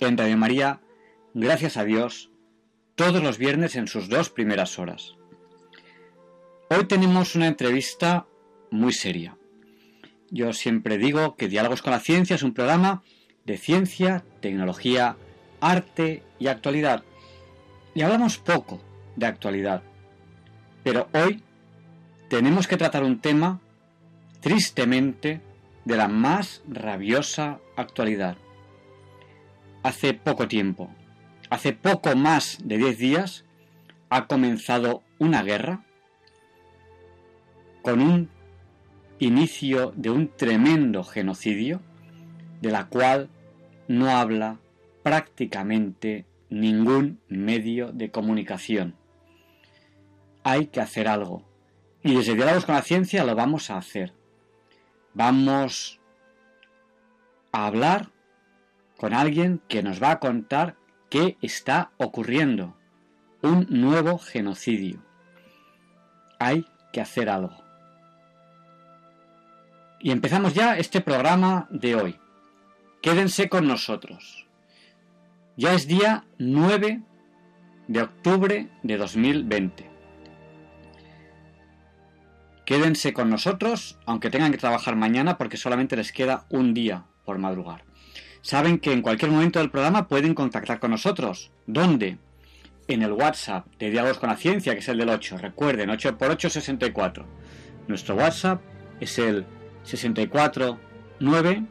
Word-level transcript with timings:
En 0.00 0.18
Radio 0.18 0.36
María, 0.36 0.80
gracias 1.34 1.76
a 1.76 1.84
Dios, 1.84 2.30
todos 2.96 3.22
los 3.22 3.38
viernes 3.38 3.76
en 3.76 3.86
sus 3.86 4.08
dos 4.08 4.28
primeras 4.28 4.78
horas. 4.78 5.14
Hoy 6.68 6.86
tenemos 6.86 7.36
una 7.36 7.46
entrevista 7.46 8.26
muy 8.70 8.92
seria. 8.92 9.38
Yo 10.30 10.52
siempre 10.52 10.98
digo 10.98 11.36
que 11.36 11.48
Diálogos 11.48 11.80
con 11.80 11.92
la 11.92 12.00
Ciencia 12.00 12.34
es 12.34 12.42
un 12.42 12.54
programa 12.54 13.04
de 13.44 13.56
ciencia, 13.56 14.24
tecnología, 14.40 15.16
arte 15.60 16.22
y 16.40 16.48
actualidad. 16.48 17.04
Y 17.94 18.02
hablamos 18.02 18.38
poco 18.38 18.80
de 19.14 19.26
actualidad. 19.26 19.82
Pero 20.82 21.08
hoy 21.12 21.42
tenemos 22.28 22.66
que 22.66 22.76
tratar 22.76 23.04
un 23.04 23.20
tema 23.20 23.60
tristemente 24.40 25.40
de 25.84 25.96
la 25.96 26.08
más 26.08 26.62
rabiosa 26.68 27.60
actualidad. 27.76 28.36
Hace 29.84 30.14
poco 30.14 30.48
tiempo, 30.48 30.90
hace 31.50 31.72
poco 31.72 32.16
más 32.16 32.58
de 32.64 32.78
10 32.78 32.98
días, 32.98 33.44
ha 34.10 34.26
comenzado 34.26 35.04
una 35.20 35.44
guerra 35.44 35.84
con 37.82 38.00
un 38.00 38.30
inicio 39.20 39.92
de 39.94 40.10
un 40.10 40.28
tremendo 40.28 41.04
genocidio 41.04 41.80
de 42.60 42.72
la 42.72 42.86
cual 42.86 43.30
no 43.86 44.10
habla 44.10 44.58
prácticamente 45.04 46.26
ningún 46.50 47.20
medio 47.28 47.92
de 47.92 48.10
comunicación 48.10 48.96
hay 50.44 50.66
que 50.66 50.80
hacer 50.80 51.08
algo. 51.08 51.42
Y 52.02 52.14
desde 52.14 52.34
Diálogos 52.34 52.66
con 52.66 52.76
la 52.76 52.82
Ciencia 52.82 53.24
lo 53.24 53.34
vamos 53.34 53.70
a 53.70 53.78
hacer. 53.78 54.12
Vamos 55.14 55.98
a 57.50 57.66
hablar 57.66 58.10
con 59.04 59.12
alguien 59.12 59.60
que 59.68 59.82
nos 59.82 60.02
va 60.02 60.12
a 60.12 60.18
contar 60.18 60.76
qué 61.10 61.36
está 61.42 61.90
ocurriendo. 61.98 62.74
Un 63.42 63.66
nuevo 63.68 64.16
genocidio. 64.16 65.04
Hay 66.38 66.64
que 66.90 67.02
hacer 67.02 67.28
algo. 67.28 67.62
Y 70.00 70.10
empezamos 70.10 70.54
ya 70.54 70.78
este 70.78 71.02
programa 71.02 71.66
de 71.68 71.96
hoy. 71.96 72.18
Quédense 73.02 73.50
con 73.50 73.68
nosotros. 73.68 74.46
Ya 75.58 75.74
es 75.74 75.86
día 75.86 76.24
9 76.38 77.02
de 77.88 78.00
octubre 78.00 78.70
de 78.82 78.96
2020. 78.96 79.90
Quédense 82.64 83.12
con 83.12 83.28
nosotros, 83.28 83.98
aunque 84.06 84.30
tengan 84.30 84.50
que 84.50 84.56
trabajar 84.56 84.96
mañana, 84.96 85.36
porque 85.36 85.58
solamente 85.58 85.94
les 85.94 86.10
queda 86.10 86.46
un 86.48 86.72
día 86.72 87.04
por 87.26 87.36
madrugar. 87.36 87.84
Saben 88.44 88.78
que 88.78 88.92
en 88.92 89.00
cualquier 89.00 89.30
momento 89.30 89.58
del 89.58 89.70
programa 89.70 90.06
pueden 90.06 90.34
contactar 90.34 90.78
con 90.78 90.90
nosotros. 90.90 91.50
¿Dónde? 91.66 92.18
En 92.88 93.00
el 93.00 93.12
WhatsApp 93.12 93.64
de 93.78 93.88
Diálogos 93.88 94.18
con 94.18 94.28
la 94.28 94.36
Ciencia, 94.36 94.74
que 94.74 94.80
es 94.80 94.88
el 94.90 94.98
del 94.98 95.08
8. 95.08 95.38
Recuerden, 95.38 95.88
8 95.88 96.18
por 96.18 96.30
8 96.30 96.50
64. 96.50 97.24
Nuestro 97.88 98.16
WhatsApp 98.16 98.60
es 99.00 99.18
el 99.18 99.46
64 99.84 100.78
9 101.20 101.62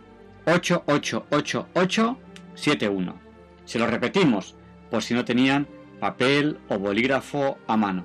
71. 2.55 3.19
Se 3.65 3.77
lo 3.77 3.85
repetimos, 3.85 4.55
por 4.89 5.03
si 5.03 5.13
no 5.13 5.23
tenían 5.23 5.67
papel 5.99 6.57
o 6.69 6.79
bolígrafo 6.79 7.59
a 7.67 7.77
mano. 7.77 8.03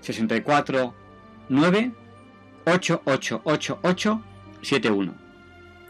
64 0.00 0.94
9 1.50 1.92
888871. 2.64 5.14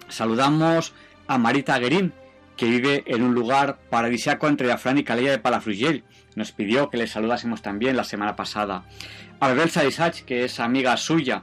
Saludamos 0.08 0.94
a 1.26 1.38
Marita 1.38 1.78
Guerín, 1.78 2.12
que 2.56 2.66
vive 2.66 3.04
en 3.06 3.22
un 3.22 3.34
lugar 3.34 3.78
paradisíaco 3.90 4.48
entre 4.48 4.70
Afrán 4.70 4.98
y 4.98 5.04
Calella 5.04 5.30
de 5.30 5.38
Palafrugell. 5.38 6.04
Nos 6.36 6.52
pidió 6.52 6.90
que 6.90 6.96
le 6.96 7.06
saludásemos 7.06 7.62
también 7.62 7.96
la 7.96 8.04
semana 8.04 8.36
pasada. 8.36 8.84
A 9.40 9.48
Bebel 9.48 9.70
Sadisach, 9.70 10.22
que 10.22 10.44
es 10.44 10.60
amiga 10.60 10.96
suya. 10.96 11.42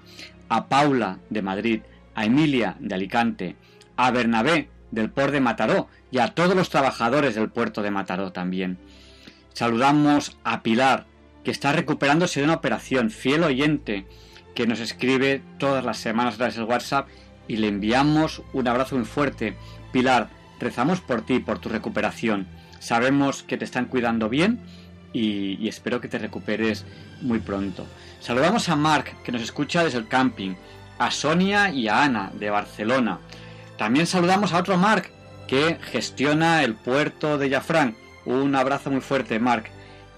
A 0.50 0.68
Paula 0.68 1.20
de 1.30 1.42
Madrid. 1.42 1.82
A 2.16 2.26
Emilia 2.26 2.76
de 2.80 2.96
Alicante. 2.96 3.56
A 3.98 4.12
Bernabé 4.12 4.70
del 4.92 5.10
Port 5.10 5.32
de 5.32 5.42
Mataró 5.42 5.88
y 6.12 6.20
a 6.20 6.30
todos 6.30 6.56
los 6.56 6.70
trabajadores 6.70 7.36
del 7.36 7.50
puerto 7.50 7.82
de 7.82 7.92
Mataró 7.92 8.32
también. 8.32 8.80
Saludamos 9.54 10.38
a 10.44 10.64
Pilar, 10.64 11.06
que 11.44 11.52
está 11.52 11.72
recuperándose 11.72 12.40
de 12.40 12.46
una 12.46 12.56
operación, 12.56 13.10
fiel 13.10 13.44
oyente 13.44 14.08
que 14.56 14.68
nos 14.68 14.80
escribe 14.80 15.42
todas 15.58 15.86
las 15.86 15.98
semanas 15.98 16.34
a 16.34 16.38
través 16.38 16.56
del 16.56 16.66
WhatsApp 16.66 17.08
y 17.50 17.58
le 17.58 17.68
enviamos 17.68 18.44
un 18.54 18.68
abrazo 18.70 18.96
muy 18.96 19.06
fuerte. 19.06 19.58
Pilar, 19.92 20.30
rezamos 20.60 21.02
por 21.02 21.24
ti, 21.24 21.40
por 21.40 21.60
tu 21.60 21.68
recuperación. 21.68 22.48
Sabemos 22.80 23.44
que 23.44 23.58
te 23.58 23.66
están 23.66 23.86
cuidando 23.86 24.30
bien 24.30 24.62
y, 25.12 25.68
espero 25.68 26.00
que 26.00 26.08
te 26.08 26.20
recuperes 26.20 26.86
muy 27.22 27.40
pronto. 27.40 27.86
Saludamos 28.22 28.70
a 28.70 28.76
Marc, 28.76 29.22
que 29.24 29.32
nos 29.32 29.42
escucha 29.42 29.84
desde 29.84 29.98
el 29.98 30.08
camping, 30.08 30.54
a 31.00 31.10
Sonia 31.10 31.72
y 31.72 31.88
a 31.88 32.04
Ana, 32.04 32.32
de 32.36 32.52
Barcelona. 32.52 33.20
También 33.78 34.06
saludamos 34.06 34.54
a 34.54 34.60
otro 34.60 34.78
Marc, 34.78 35.12
que 35.48 35.80
gestiona 35.92 36.64
el 36.64 36.76
puerto 36.76 37.40
de 37.40 37.50
Jafrán. 37.50 37.96
Un 38.26 38.56
abrazo 38.56 38.92
muy 38.92 39.02
fuerte, 39.02 39.40
Marc. 39.40 39.72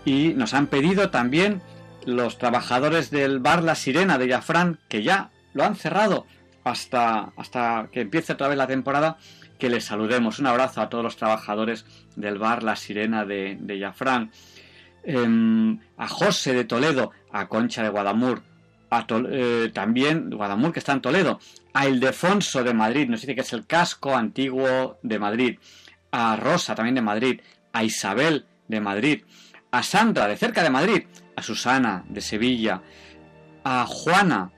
Y 0.03 0.33
nos 0.35 0.53
han 0.53 0.67
pedido 0.67 1.11
también 1.11 1.61
los 2.05 2.37
trabajadores 2.37 3.09
del 3.09 3.39
bar 3.39 3.63
La 3.63 3.75
Sirena 3.75 4.17
de 4.17 4.27
Jafrán, 4.27 4.79
que 4.89 5.01
ya 5.01 5.29
lo 5.53 5.63
han 5.63 5.75
cerrado 5.75 6.25
hasta, 6.63 7.31
hasta 7.35 7.89
que 7.91 8.01
empiece 8.01 8.33
otra 8.33 8.47
vez 8.47 8.57
la 8.57 8.67
temporada, 8.67 9.17
que 9.57 9.69
les 9.69 9.85
saludemos. 9.85 10.39
Un 10.39 10.47
abrazo 10.47 10.81
a 10.81 10.89
todos 10.89 11.03
los 11.03 11.17
trabajadores 11.17 11.85
del 12.15 12.37
bar 12.37 12.63
La 12.63 12.75
Sirena 12.75 13.25
de, 13.25 13.57
de 13.59 13.79
Jafrán. 13.79 14.31
Em, 15.03 15.79
a 15.97 16.07
José 16.07 16.53
de 16.53 16.63
Toledo, 16.63 17.11
a 17.31 17.47
Concha 17.47 17.81
de 17.83 17.89
Guadamur, 17.89 18.43
a 18.91 19.05
eh, 19.29 19.71
también 19.73 20.29
Guadamur 20.29 20.73
que 20.73 20.79
está 20.79 20.93
en 20.93 21.01
Toledo, 21.01 21.39
a 21.73 21.87
Ildefonso 21.87 22.63
de 22.63 22.73
Madrid, 22.73 23.07
nos 23.07 23.21
dice 23.21 23.33
que 23.33 23.41
es 23.41 23.53
el 23.53 23.65
casco 23.65 24.15
antiguo 24.15 24.99
de 25.01 25.17
Madrid, 25.17 25.59
a 26.11 26.35
Rosa 26.35 26.75
también 26.75 26.95
de 26.95 27.01
Madrid, 27.01 27.41
a 27.73 27.83
Isabel 27.83 28.45
de 28.67 28.81
Madrid, 28.81 29.23
a 29.71 29.81
Sandra 29.81 30.27
de 30.27 30.37
cerca 30.37 30.61
de 30.61 30.69
Madrid, 30.69 31.03
a 31.35 31.41
Susana 31.41 32.03
de 32.07 32.21
Sevilla, 32.21 32.81
a 33.63 33.85
Juana, 33.87 34.51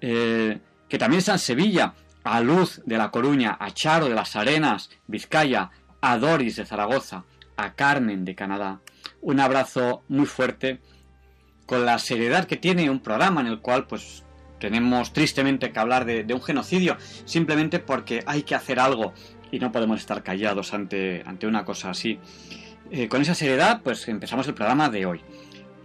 eh, 0.00 0.58
que 0.88 0.98
también 0.98 1.22
en 1.26 1.38
Sevilla, 1.38 1.94
a 2.24 2.40
Luz 2.40 2.82
de 2.84 2.98
La 2.98 3.10
Coruña, 3.10 3.56
a 3.58 3.70
Charo 3.72 4.08
de 4.08 4.14
las 4.14 4.36
Arenas, 4.36 4.90
Vizcaya, 5.06 5.70
a 6.00 6.18
Doris 6.18 6.56
de 6.56 6.66
Zaragoza, 6.66 7.24
a 7.56 7.74
Carmen 7.74 8.24
de 8.24 8.34
Canadá. 8.34 8.80
Un 9.20 9.40
abrazo 9.40 10.02
muy 10.08 10.26
fuerte 10.26 10.80
con 11.66 11.84
la 11.84 11.98
seriedad 11.98 12.46
que 12.46 12.56
tiene 12.56 12.90
un 12.90 13.00
programa 13.00 13.40
en 13.40 13.48
el 13.48 13.60
cual 13.60 13.86
pues 13.86 14.24
tenemos 14.60 15.12
tristemente 15.12 15.72
que 15.72 15.78
hablar 15.78 16.04
de, 16.04 16.24
un 16.32 16.42
genocidio 16.42 16.96
simplemente 17.24 17.78
porque 17.78 18.22
hay 18.26 18.42
que 18.42 18.54
hacer 18.54 18.80
algo 18.80 19.12
y 19.50 19.58
no 19.58 19.72
podemos 19.72 20.00
estar 20.00 20.22
callados 20.22 20.72
ante, 20.74 21.22
ante 21.26 21.46
una 21.46 21.64
cosa 21.64 21.90
así. 21.90 22.18
Eh, 22.90 23.08
con 23.08 23.20
esa 23.20 23.34
seriedad 23.34 23.80
pues 23.82 24.06
empezamos 24.08 24.46
el 24.46 24.54
programa 24.54 24.88
de 24.88 25.06
hoy. 25.06 25.20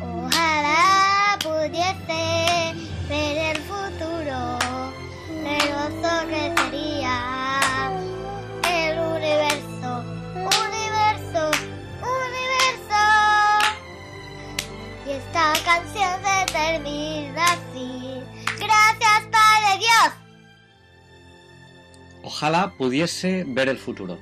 Ojalá 0.00 1.38
pudiese 1.42 2.22
ver 3.08 3.36
el 3.56 3.62
futuro. 3.62 4.38
Hermoso 5.44 6.12
que 6.28 6.42
sería 6.56 7.16
esta 15.36 15.52
canción 15.64 16.10
se 16.24 16.52
termina 16.52 17.44
así. 17.44 18.22
Gracias, 18.58 19.28
Padre 19.30 19.78
Dios. 19.78 20.14
Ojalá 22.22 22.72
pudiese 22.78 23.44
ver 23.46 23.68
el 23.68 23.76
futuro. 23.76 24.18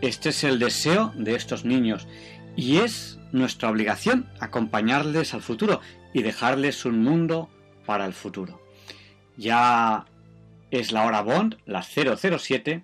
Este 0.00 0.30
es 0.30 0.42
el 0.42 0.58
deseo 0.58 1.12
de 1.14 1.36
estos 1.36 1.64
niños 1.64 2.08
y 2.56 2.78
es 2.78 3.18
nuestra 3.30 3.70
obligación 3.70 4.28
acompañarles 4.40 5.34
al 5.34 5.42
futuro 5.42 5.80
y 6.12 6.22
dejarles 6.22 6.84
un 6.84 7.02
mundo 7.02 7.48
para 7.86 8.04
el 8.04 8.12
futuro. 8.12 8.60
Ya 9.36 10.06
es 10.72 10.90
la 10.90 11.04
hora 11.04 11.22
Bond, 11.22 11.58
las 11.64 11.86
007, 11.86 12.82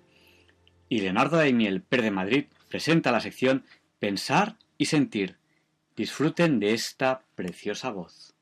y 0.87 1.01
Leonardo 1.01 1.37
Daimiel, 1.37 1.81
Per 1.81 2.01
de 2.01 2.11
Madrid, 2.11 2.45
presenta 2.69 3.11
la 3.11 3.19
sección 3.19 3.65
Pensar 3.99 4.55
y 4.77 4.85
Sentir. 4.85 5.42
Disfruten 5.95 6.59
de 6.59 6.73
esta 6.73 7.21
preciosa 7.35 7.91
voz. 7.91 8.32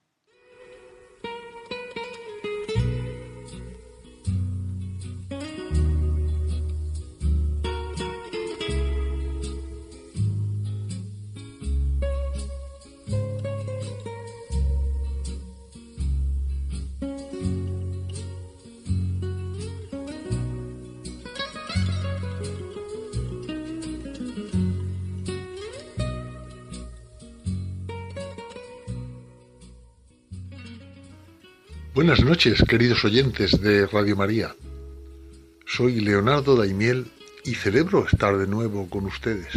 Buenas 32.04 32.26
noches, 32.26 32.64
queridos 32.68 33.06
oyentes 33.06 33.62
de 33.62 33.86
Radio 33.86 34.16
María. 34.16 34.56
Soy 35.68 36.02
Leonardo 36.02 36.56
Daimiel 36.56 37.12
y 37.46 37.54
celebro 37.54 38.08
estar 38.08 38.40
de 38.40 38.48
nuevo 38.48 38.90
con 38.90 39.06
ustedes. 39.06 39.54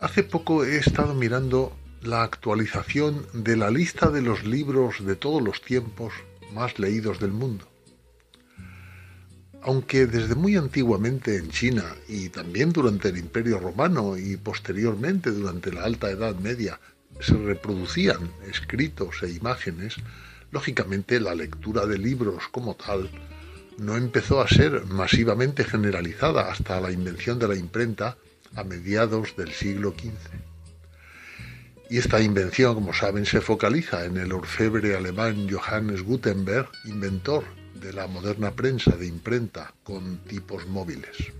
Hace 0.00 0.24
poco 0.24 0.64
he 0.64 0.78
estado 0.78 1.14
mirando 1.14 1.76
la 2.02 2.24
actualización 2.24 3.24
de 3.34 3.56
la 3.56 3.70
lista 3.70 4.10
de 4.10 4.20
los 4.20 4.44
libros 4.44 5.06
de 5.06 5.14
todos 5.14 5.40
los 5.40 5.62
tiempos 5.62 6.12
más 6.52 6.80
leídos 6.80 7.20
del 7.20 7.30
mundo. 7.30 7.64
Aunque 9.62 10.06
desde 10.06 10.34
muy 10.34 10.56
antiguamente 10.56 11.36
en 11.36 11.50
China 11.50 11.84
y 12.08 12.30
también 12.30 12.72
durante 12.72 13.10
el 13.10 13.18
Imperio 13.18 13.60
Romano 13.60 14.18
y 14.18 14.36
posteriormente 14.36 15.30
durante 15.30 15.72
la 15.72 15.84
Alta 15.84 16.10
Edad 16.10 16.34
Media 16.34 16.80
se 17.20 17.36
reproducían 17.36 18.30
escritos 18.48 19.22
e 19.22 19.30
imágenes, 19.30 19.96
lógicamente 20.50 21.20
la 21.20 21.34
lectura 21.34 21.86
de 21.86 21.98
libros 21.98 22.48
como 22.50 22.74
tal 22.74 23.10
no 23.78 23.96
empezó 23.96 24.40
a 24.40 24.48
ser 24.48 24.86
masivamente 24.86 25.64
generalizada 25.64 26.50
hasta 26.50 26.80
la 26.80 26.90
invención 26.90 27.38
de 27.38 27.48
la 27.48 27.56
imprenta 27.56 28.16
a 28.54 28.64
mediados 28.64 29.36
del 29.36 29.52
siglo 29.52 29.90
XV. 29.90 30.12
Y 31.90 31.98
esta 31.98 32.20
invención, 32.20 32.74
como 32.74 32.92
saben, 32.92 33.26
se 33.26 33.40
focaliza 33.40 34.06
en 34.06 34.16
el 34.16 34.32
orfebre 34.32 34.96
alemán 34.96 35.46
Johannes 35.48 36.02
Gutenberg, 36.02 36.68
inventor 36.86 37.44
de 37.74 37.92
la 37.92 38.06
moderna 38.06 38.52
prensa 38.52 38.96
de 38.96 39.06
imprenta 39.06 39.72
con 39.84 40.18
tipos 40.24 40.66
móviles. 40.66 41.32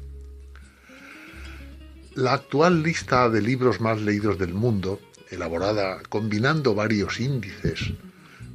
La 2.14 2.34
actual 2.34 2.82
lista 2.82 3.28
de 3.28 3.42
libros 3.42 3.80
más 3.80 4.00
leídos 4.00 4.38
del 4.38 4.54
mundo 4.54 5.00
elaborada 5.30 6.02
combinando 6.08 6.74
varios 6.74 7.20
índices, 7.20 7.92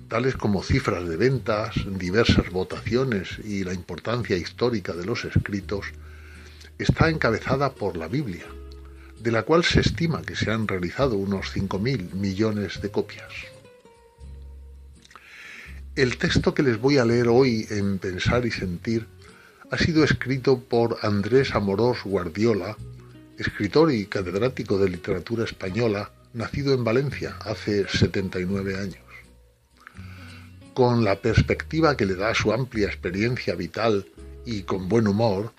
tales 0.07 0.35
como 0.35 0.63
cifras 0.63 1.07
de 1.07 1.17
ventas, 1.17 1.75
diversas 1.97 2.49
votaciones 2.49 3.39
y 3.43 3.63
la 3.63 3.73
importancia 3.73 4.37
histórica 4.37 4.93
de 4.93 5.05
los 5.05 5.25
escritos, 5.25 5.85
está 6.77 7.09
encabezada 7.09 7.73
por 7.73 7.95
la 7.95 8.07
Biblia, 8.07 8.45
de 9.19 9.31
la 9.31 9.43
cual 9.43 9.63
se 9.63 9.81
estima 9.81 10.21
que 10.21 10.35
se 10.35 10.51
han 10.51 10.67
realizado 10.67 11.15
unos 11.15 11.55
5.000 11.55 12.13
millones 12.13 12.81
de 12.81 12.89
copias. 12.89 13.31
El 15.95 16.17
texto 16.17 16.53
que 16.53 16.63
les 16.63 16.79
voy 16.79 16.97
a 16.97 17.05
leer 17.05 17.27
hoy 17.27 17.67
en 17.69 17.99
Pensar 17.99 18.45
y 18.45 18.51
Sentir 18.51 19.07
ha 19.69 19.77
sido 19.77 20.03
escrito 20.03 20.59
por 20.59 20.97
Andrés 21.01 21.53
Amorós 21.53 22.03
Guardiola, 22.03 22.75
escritor 23.37 23.93
y 23.93 24.05
catedrático 24.05 24.77
de 24.77 24.89
literatura 24.89 25.45
española, 25.45 26.11
nacido 26.33 26.73
en 26.73 26.83
Valencia 26.83 27.37
hace 27.41 27.87
79 27.87 28.77
años. 28.77 29.03
Con 30.73 31.03
la 31.03 31.21
perspectiva 31.21 31.97
que 31.97 32.05
le 32.05 32.15
da 32.15 32.33
su 32.33 32.53
amplia 32.53 32.87
experiencia 32.87 33.55
vital 33.55 34.07
y 34.45 34.63
con 34.63 34.87
buen 34.87 35.07
humor, 35.07 35.53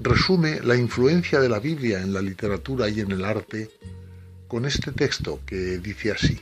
resume 0.00 0.60
la 0.60 0.76
influencia 0.76 1.40
de 1.40 1.48
la 1.48 1.60
Biblia 1.60 2.00
en 2.00 2.12
la 2.12 2.22
literatura 2.22 2.88
y 2.88 3.00
en 3.00 3.12
el 3.12 3.24
arte 3.24 3.70
con 4.48 4.64
este 4.64 4.92
texto 4.92 5.40
que 5.46 5.78
dice 5.78 6.12
así. 6.12 6.40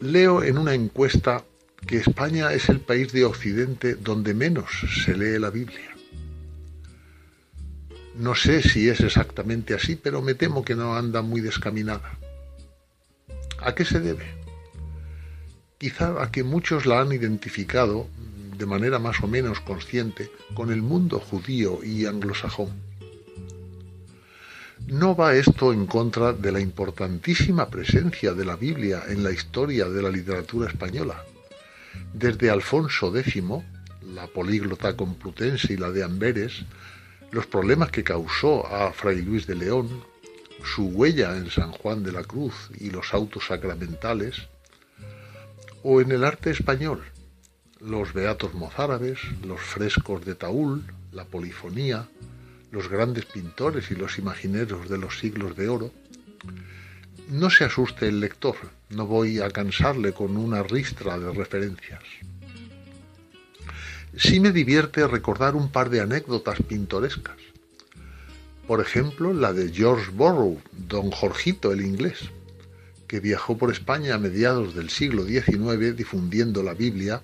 Leo 0.00 0.42
en 0.42 0.58
una 0.58 0.74
encuesta 0.74 1.44
que 1.86 1.98
España 1.98 2.52
es 2.52 2.68
el 2.68 2.80
país 2.80 3.12
de 3.12 3.24
Occidente 3.24 3.94
donde 3.94 4.34
menos 4.34 4.66
se 5.04 5.16
lee 5.16 5.38
la 5.38 5.50
Biblia. 5.50 5.97
No 8.18 8.34
sé 8.34 8.62
si 8.62 8.88
es 8.88 9.00
exactamente 9.00 9.74
así, 9.74 9.96
pero 9.96 10.20
me 10.20 10.34
temo 10.34 10.64
que 10.64 10.74
no 10.74 10.96
anda 10.96 11.22
muy 11.22 11.40
descaminada. 11.40 12.18
¿A 13.60 13.74
qué 13.74 13.84
se 13.84 14.00
debe? 14.00 14.38
quizá 15.78 16.20
a 16.22 16.30
que 16.32 16.42
muchos 16.42 16.86
la 16.86 17.00
han 17.00 17.12
identificado 17.12 18.08
de 18.58 18.66
manera 18.66 18.98
más 18.98 19.22
o 19.22 19.28
menos 19.28 19.60
consciente 19.60 20.30
con 20.54 20.72
el 20.72 20.82
mundo 20.82 21.20
judío 21.20 21.78
y 21.84 22.06
anglosajón. 22.06 22.70
No 24.88 25.14
va 25.14 25.34
esto 25.34 25.72
en 25.72 25.86
contra 25.86 26.32
de 26.32 26.50
la 26.50 26.60
importantísima 26.60 27.68
presencia 27.68 28.32
de 28.32 28.44
la 28.44 28.56
Biblia 28.56 29.02
en 29.08 29.22
la 29.22 29.30
historia 29.30 29.88
de 29.88 30.02
la 30.02 30.10
literatura 30.10 30.68
española. 30.68 31.24
Desde 32.12 32.50
Alfonso 32.50 33.16
X, 33.16 33.42
la 34.14 34.26
políglota 34.26 34.96
complutense 34.96 35.74
y 35.74 35.76
la 35.76 35.90
de 35.90 36.02
Amberes, 36.02 36.64
los 37.30 37.46
problemas 37.46 37.90
que 37.90 38.04
causó 38.04 38.66
a 38.66 38.92
Fray 38.92 39.22
Luis 39.22 39.46
de 39.46 39.54
León, 39.54 40.04
su 40.64 40.86
huella 40.86 41.36
en 41.36 41.50
San 41.50 41.72
Juan 41.72 42.02
de 42.02 42.12
la 42.12 42.24
Cruz 42.24 42.70
y 42.78 42.90
los 42.90 43.14
autos 43.14 43.46
sacramentales, 43.46 44.48
o 45.82 46.00
en 46.00 46.10
el 46.10 46.24
arte 46.24 46.50
español, 46.50 47.04
los 47.80 48.12
beatos 48.12 48.54
mozárabes, 48.54 49.18
los 49.44 49.60
frescos 49.60 50.24
de 50.24 50.34
Taúl, 50.34 50.84
la 51.12 51.24
polifonía, 51.24 52.08
los 52.70 52.88
grandes 52.88 53.24
pintores 53.24 53.90
y 53.90 53.94
los 53.94 54.18
imagineros 54.18 54.88
de 54.88 54.98
los 54.98 55.18
siglos 55.18 55.56
de 55.56 55.68
oro, 55.68 55.92
no 57.30 57.50
se 57.50 57.64
asuste 57.64 58.08
el 58.08 58.20
lector, 58.20 58.56
no 58.90 59.06
voy 59.06 59.40
a 59.40 59.50
cansarle 59.50 60.12
con 60.12 60.36
una 60.36 60.62
ristra 60.62 61.18
de 61.18 61.30
referencias. 61.32 62.02
Sí 64.16 64.40
me 64.40 64.52
divierte 64.52 65.06
recordar 65.06 65.54
un 65.54 65.70
par 65.70 65.90
de 65.90 66.00
anécdotas 66.00 66.58
pintorescas. 66.62 67.36
Por 68.66 68.80
ejemplo, 68.80 69.32
la 69.32 69.52
de 69.52 69.72
George 69.72 70.10
Borrow, 70.12 70.60
don 70.72 71.10
Jorgito 71.10 71.72
el 71.72 71.80
inglés, 71.80 72.30
que 73.06 73.20
viajó 73.20 73.56
por 73.56 73.72
España 73.72 74.14
a 74.14 74.18
mediados 74.18 74.74
del 74.74 74.90
siglo 74.90 75.24
XIX 75.24 75.96
difundiendo 75.96 76.62
la 76.62 76.74
Biblia, 76.74 77.22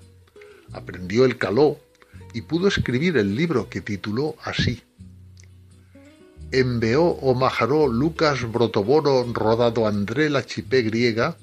aprendió 0.73 1.25
el 1.25 1.37
caló 1.37 1.79
y 2.33 2.43
pudo 2.43 2.69
escribir 2.69 3.17
el 3.17 3.37
libro 3.37 3.69
que 3.69 3.81
tituló 3.81 4.37
así. 4.43 4.83
Envió 6.51 7.05
o 7.05 7.35
majaró 7.35 7.89
Lucas 7.89 8.51
Brotoboro 8.51 9.25
rodado 9.33 9.87
André 9.87 10.31
la 10.31 10.47
chipé 10.47 10.83
griega, 10.83 11.37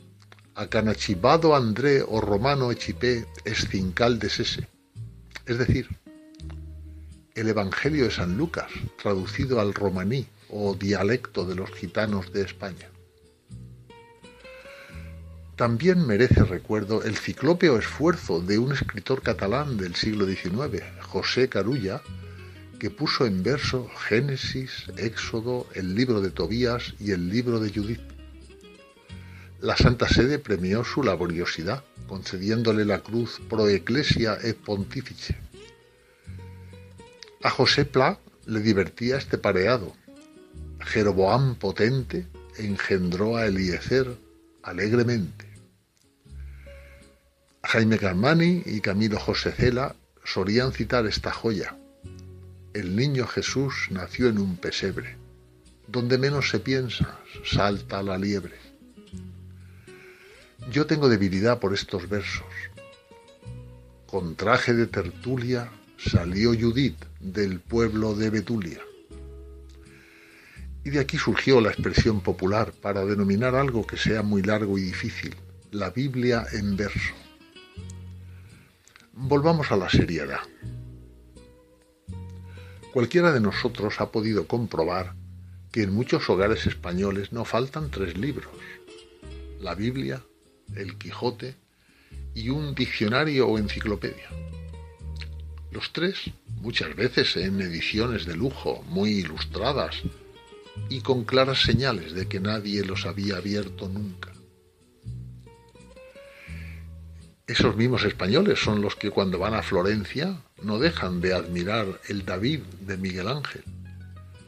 a 0.55 0.67
canachibado 0.67 1.55
André 1.55 2.01
o 2.01 2.21
romano 2.21 2.71
echipé 2.71 3.25
escincal 3.45 4.19
de 4.19 4.29
sese. 4.29 4.70
Es 5.51 5.58
decir, 5.58 5.89
el 7.36 7.50
Evangelio 7.50 8.05
de 8.05 8.12
San 8.12 8.38
Lucas, 8.38 8.72
traducido 9.03 9.60
al 9.60 9.74
romaní 9.74 10.25
o 10.48 10.75
dialecto 10.75 11.46
de 11.46 11.55
los 11.55 11.70
gitanos 11.72 12.31
de 12.31 12.43
España. 12.43 12.88
También 15.58 16.08
merece 16.08 16.46
recuerdo 16.46 17.03
el 17.03 17.17
ciclópeo 17.17 17.77
esfuerzo 17.77 18.39
de 18.39 18.60
un 18.60 18.72
escritor 18.72 19.22
catalán 19.24 19.75
del 19.75 19.96
siglo 19.96 20.25
XIX, 20.25 20.86
José 21.01 21.50
Carulla, 21.50 22.01
que 22.79 22.89
puso 22.89 23.25
en 23.25 23.43
verso 23.43 23.89
Génesis, 24.08 24.86
Éxodo, 24.96 25.67
el 25.74 25.96
libro 25.96 26.22
de 26.22 26.31
Tobías 26.31 26.93
y 26.98 27.12
el 27.12 27.27
libro 27.29 27.60
de 27.60 27.74
Judith. 27.74 28.11
La 29.62 29.77
Santa 29.77 30.10
Sede 30.10 30.39
premió 30.39 30.84
su 30.84 31.03
laboriosidad, 31.03 31.84
concediéndole 32.08 32.84
la 32.84 33.01
cruz 33.01 33.39
pro 33.48 33.70
ecclesia 33.70 34.39
et 34.41 34.58
pontifice. 34.58 35.38
A 37.44 37.50
José 37.51 37.86
Pla 37.86 38.18
le 38.48 38.60
divertía 38.60 39.18
este 39.18 39.38
pareado. 39.38 39.96
Jeroboam 40.80 41.53
potente 41.53 42.25
engendró 42.58 43.38
a 43.38 43.46
Eliezer 43.46 44.18
alegremente. 44.63 45.46
Jaime 47.62 48.00
Carmani 48.00 48.63
y 48.65 48.82
Camilo 48.82 49.20
José 49.20 49.51
Cela 49.51 49.96
solían 50.24 50.72
citar 50.72 51.06
esta 51.06 51.32
joya. 51.32 51.77
El 52.74 52.96
niño 52.96 53.27
Jesús 53.27 53.89
nació 53.91 54.30
en 54.30 54.39
un 54.39 54.58
pesebre. 54.58 55.18
Donde 55.88 56.18
menos 56.18 56.50
se 56.50 56.60
piensa, 56.60 57.20
salta 57.46 58.01
la 58.01 58.18
liebre. 58.18 58.70
Yo 60.71 60.87
tengo 60.87 61.09
debilidad 61.09 61.59
por 61.59 61.73
estos 61.73 62.07
versos. 62.07 62.47
Con 64.07 64.37
traje 64.37 64.73
de 64.73 64.87
tertulia 64.87 65.69
salió 65.97 66.51
Judith 66.57 66.95
del 67.19 67.59
pueblo 67.59 68.15
de 68.15 68.29
Betulia. 68.29 68.79
Y 70.85 70.91
de 70.91 71.01
aquí 71.01 71.17
surgió 71.17 71.59
la 71.59 71.71
expresión 71.71 72.21
popular 72.21 72.71
para 72.71 73.03
denominar 73.03 73.53
algo 73.53 73.85
que 73.85 73.97
sea 73.97 74.23
muy 74.23 74.43
largo 74.43 74.77
y 74.77 74.83
difícil, 74.83 75.35
la 75.71 75.89
Biblia 75.89 76.45
en 76.53 76.77
verso. 76.77 77.13
Volvamos 79.11 79.73
a 79.73 79.75
la 79.75 79.89
seriedad. 79.89 80.39
Cualquiera 82.93 83.33
de 83.33 83.41
nosotros 83.41 83.99
ha 83.99 84.09
podido 84.09 84.47
comprobar 84.47 85.15
que 85.69 85.83
en 85.83 85.93
muchos 85.93 86.29
hogares 86.29 86.65
españoles 86.65 87.33
no 87.33 87.43
faltan 87.43 87.91
tres 87.91 88.17
libros. 88.17 88.53
La 89.59 89.75
Biblia, 89.75 90.23
el 90.75 90.97
Quijote 90.97 91.55
y 92.33 92.49
un 92.49 92.75
diccionario 92.75 93.47
o 93.47 93.57
enciclopedia. 93.57 94.29
Los 95.71 95.93
tres, 95.93 96.31
muchas 96.61 96.95
veces 96.95 97.37
en 97.37 97.61
ediciones 97.61 98.25
de 98.25 98.35
lujo, 98.35 98.83
muy 98.87 99.11
ilustradas 99.11 99.95
y 100.89 101.01
con 101.01 101.23
claras 101.23 101.61
señales 101.61 102.13
de 102.13 102.27
que 102.27 102.39
nadie 102.39 102.83
los 102.83 103.05
había 103.05 103.37
abierto 103.37 103.87
nunca. 103.87 104.31
Esos 107.47 107.75
mismos 107.75 108.03
españoles 108.05 108.59
son 108.59 108.81
los 108.81 108.95
que 108.95 109.09
cuando 109.09 109.39
van 109.39 109.53
a 109.53 109.63
Florencia 109.63 110.41
no 110.61 110.79
dejan 110.79 111.19
de 111.19 111.33
admirar 111.33 111.99
el 112.07 112.25
David 112.25 112.61
de 112.81 112.97
Miguel 112.97 113.27
Ángel 113.27 113.63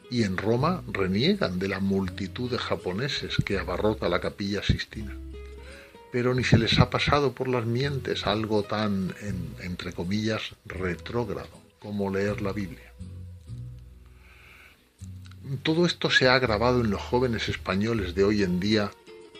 y 0.09 0.23
en 0.23 0.37
Roma 0.37 0.83
reniegan 0.87 1.57
de 1.57 1.67
la 1.67 1.79
multitud 1.79 2.51
de 2.51 2.59
japoneses 2.59 3.35
que 3.43 3.57
abarrota 3.57 4.07
la 4.07 4.21
capilla 4.21 4.61
Sistina. 4.61 5.17
Pero 6.13 6.36
ni 6.36 6.43
se 6.43 6.60
les 6.60 6.77
ha 6.77 6.91
pasado 6.91 7.34
por 7.34 7.48
las 7.48 7.65
mientes 7.65 8.27
algo 8.27 8.62
tan, 8.62 9.15
entre 9.62 9.93
comillas, 9.93 10.43
retrógrado 10.63 11.60
como 11.79 12.12
leer 12.12 12.39
la 12.39 12.53
Biblia. 12.53 12.93
Todo 15.63 15.88
esto 15.88 16.12
se 16.12 16.27
ha 16.27 16.36
agravado 16.36 16.82
en 16.82 16.91
los 16.91 17.01
jóvenes 17.01 17.50
españoles 17.50 18.13
de 18.13 18.25
hoy 18.25 18.43
en 18.43 18.60
día 18.60 18.91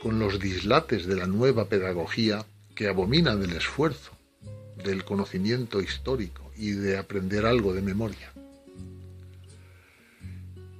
con 0.02 0.18
los 0.18 0.40
dislates 0.40 1.06
de 1.06 1.16
la 1.16 1.28
nueva 1.28 1.70
pedagogía 1.70 2.44
que 2.74 2.88
abomina 2.88 3.36
del 3.36 3.54
esfuerzo, 3.54 4.12
del 4.84 5.06
conocimiento 5.06 5.80
histórico 5.80 6.52
y 6.58 6.72
de 6.72 6.98
aprender 6.98 7.46
algo 7.46 7.76
de 7.76 7.84
memoria. 7.84 8.34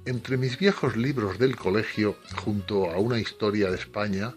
Entre 0.06 0.38
mis 0.38 0.58
viejos 0.58 0.96
libros 0.96 1.38
del 1.38 1.54
colegio, 1.54 2.16
junto 2.44 2.90
a 2.90 2.98
una 2.98 3.20
historia 3.20 3.70
de 3.70 3.76
España, 3.76 4.34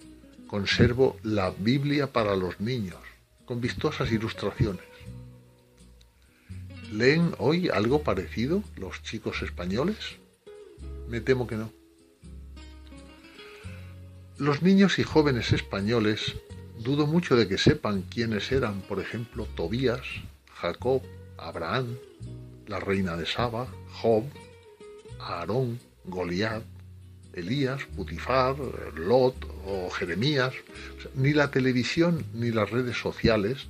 conservo 0.47 1.17
la 1.23 1.51
Biblia 1.51 2.11
para 2.11 2.35
los 2.35 2.59
niños, 2.59 2.99
con 3.45 3.61
vistosas 3.61 4.11
ilustraciones. 4.11 4.83
¿Leen 6.91 7.33
hoy 7.37 7.69
algo 7.69 8.01
parecido 8.01 8.63
los 8.77 9.03
chicos 9.03 9.41
españoles? 9.41 9.97
Me 11.09 11.21
temo 11.21 11.45
que 11.45 11.55
no. 11.55 11.71
Los 14.37 14.61
niños 14.61 14.99
y 14.99 15.03
jóvenes 15.03 15.51
españoles 15.51 16.35
dudo 16.79 17.07
mucho 17.07 17.35
de 17.35 17.47
que 17.47 17.57
sepan 17.57 18.03
quiénes 18.03 18.51
eran, 18.51 18.81
por 18.81 18.99
ejemplo, 18.99 19.47
Tobías, 19.55 20.05
Jacob, 20.53 21.01
Abraham, 21.37 21.97
la 22.67 22.79
reina 22.79 23.17
de 23.17 23.25
Saba, 23.25 23.67
Job, 24.01 24.23
Aarón, 25.19 25.79
Goliat, 26.05 26.63
Elías, 27.37 27.85
Putifar, 27.95 28.55
Lot 28.95 29.35
o 29.65 29.89
Jeremías. 29.89 30.53
ni 31.15 31.33
la 31.33 31.49
televisión 31.51 32.25
ni 32.33 32.51
las 32.51 32.69
redes 32.69 32.97
sociales, 32.97 33.67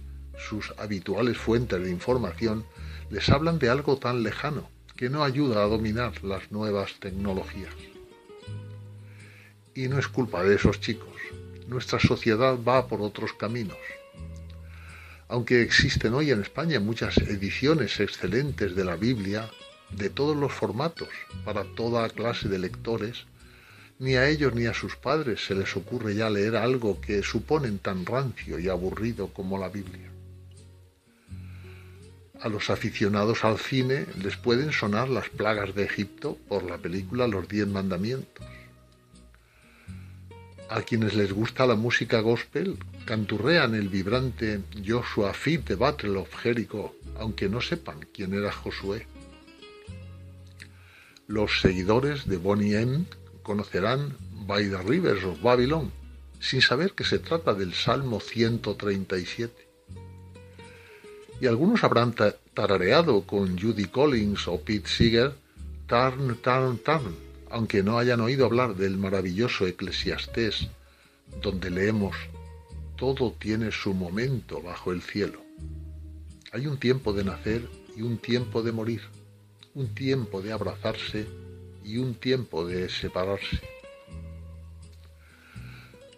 sus 0.49 0.73
habituales 0.77 1.37
fuentes 1.37 1.81
de 1.81 1.89
información, 1.89 2.65
les 3.09 3.29
hablan 3.29 3.59
de 3.59 3.69
algo 3.69 3.97
tan 3.97 4.23
lejano 4.23 4.69
que 4.95 5.09
no 5.09 5.23
ayuda 5.23 5.63
a 5.63 5.67
dominar 5.67 6.23
las 6.23 6.51
nuevas 6.51 6.99
tecnologías. 6.99 7.73
Y 9.75 9.87
no 9.87 9.99
es 9.99 10.07
culpa 10.07 10.43
de 10.43 10.55
esos 10.55 10.79
chicos 10.79 11.17
nuestra 11.67 11.99
sociedad 11.99 12.57
va 12.65 12.87
por 12.87 13.01
otros 13.01 13.33
caminos. 13.33 13.77
Aunque 15.27 15.61
existen 15.61 16.13
hoy 16.13 16.31
en 16.31 16.41
España 16.41 16.79
muchas 16.79 17.17
ediciones 17.17 17.99
excelentes 17.99 18.75
de 18.75 18.85
la 18.85 18.95
Biblia, 18.95 19.49
de 19.91 20.09
todos 20.09 20.35
los 20.37 20.53
formatos, 20.53 21.09
para 21.43 21.65
toda 21.75 22.09
clase 22.09 22.47
de 22.47 22.59
lectores, 22.59 23.25
ni 23.99 24.15
a 24.15 24.27
ellos 24.27 24.53
ni 24.53 24.65
a 24.65 24.73
sus 24.73 24.95
padres 24.95 25.45
se 25.45 25.55
les 25.55 25.75
ocurre 25.75 26.15
ya 26.15 26.29
leer 26.29 26.55
algo 26.55 27.01
que 27.01 27.23
suponen 27.23 27.79
tan 27.79 28.05
rancio 28.05 28.59
y 28.59 28.69
aburrido 28.69 29.27
como 29.29 29.57
la 29.57 29.69
Biblia. 29.69 30.11
A 32.41 32.49
los 32.49 32.69
aficionados 32.69 33.43
al 33.43 33.57
cine 33.57 34.05
les 34.21 34.37
pueden 34.37 34.71
sonar 34.71 35.09
las 35.09 35.29
plagas 35.29 35.73
de 35.73 35.85
Egipto 35.85 36.37
por 36.47 36.63
la 36.63 36.77
película 36.77 37.27
Los 37.27 37.47
Diez 37.47 37.67
Mandamientos 37.67 38.45
a 40.69 40.81
quienes 40.81 41.13
les 41.13 41.31
gusta 41.31 41.65
la 41.65 41.75
música 41.75 42.19
gospel, 42.19 42.77
canturrean 43.05 43.73
el 43.75 43.87
vibrante 43.87 44.61
Joshua 44.85 45.33
Fit 45.33 45.65
the 45.65 45.75
Battle 45.75 46.17
of 46.17 46.35
Jericho, 46.35 46.93
aunque 47.17 47.47
no 47.47 47.61
sepan 47.61 47.99
quién 48.13 48.33
era 48.33 48.51
Josué. 48.51 49.07
Los 51.27 51.61
seguidores 51.61 52.27
de 52.27 52.37
Bonnie 52.37 52.75
M 52.75 53.05
conocerán 53.47 54.17
By 54.45 54.69
the 54.69 54.83
Rivers 54.83 55.23
of 55.23 55.41
Babylon, 55.41 55.89
sin 56.41 56.61
saber 56.61 56.91
que 56.91 57.05
se 57.05 57.17
trata 57.17 57.53
del 57.53 57.73
Salmo 57.73 58.19
137. 58.19 59.67
Y 61.39 61.47
algunos 61.47 61.83
habrán 61.85 62.13
tarareado 62.53 63.21
con 63.21 63.57
Judy 63.57 63.85
Collins 63.85 64.49
o 64.49 64.59
Pete 64.59 64.89
Seeger 64.89 65.33
Turn, 65.87 66.35
Turn, 66.41 66.77
Turn, 66.79 67.15
aunque 67.49 67.83
no 67.83 67.97
hayan 67.97 68.19
oído 68.19 68.45
hablar 68.45 68.75
del 68.75 68.97
maravilloso 68.97 69.65
Eclesiastés, 69.65 70.67
donde 71.41 71.69
leemos 71.69 72.17
todo 72.97 73.31
tiene 73.31 73.71
su 73.71 73.93
momento 73.93 74.61
bajo 74.61 74.91
el 74.91 75.01
cielo. 75.01 75.39
Hay 76.51 76.67
un 76.67 76.77
tiempo 76.77 77.13
de 77.13 77.23
nacer 77.23 77.61
y 77.95 78.01
un 78.01 78.17
tiempo 78.17 78.61
de 78.61 78.71
morir, 78.73 79.01
un 79.73 79.93
tiempo 79.93 80.41
de 80.41 80.51
abrazarse 80.51 81.27
y 81.87 81.97
un 81.97 82.15
tiempo 82.15 82.67
de 82.67 82.89
separarse. 82.89 83.61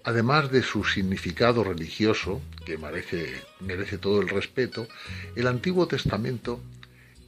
Además 0.03 0.51
de 0.51 0.63
su 0.63 0.83
significado 0.83 1.63
religioso, 1.63 2.41
que 2.65 2.77
merece, 2.77 3.35
merece 3.59 3.99
todo 3.99 4.21
el 4.21 4.29
respeto, 4.29 4.87
el 5.35 5.45
Antiguo 5.45 5.87
Testamento 5.87 6.59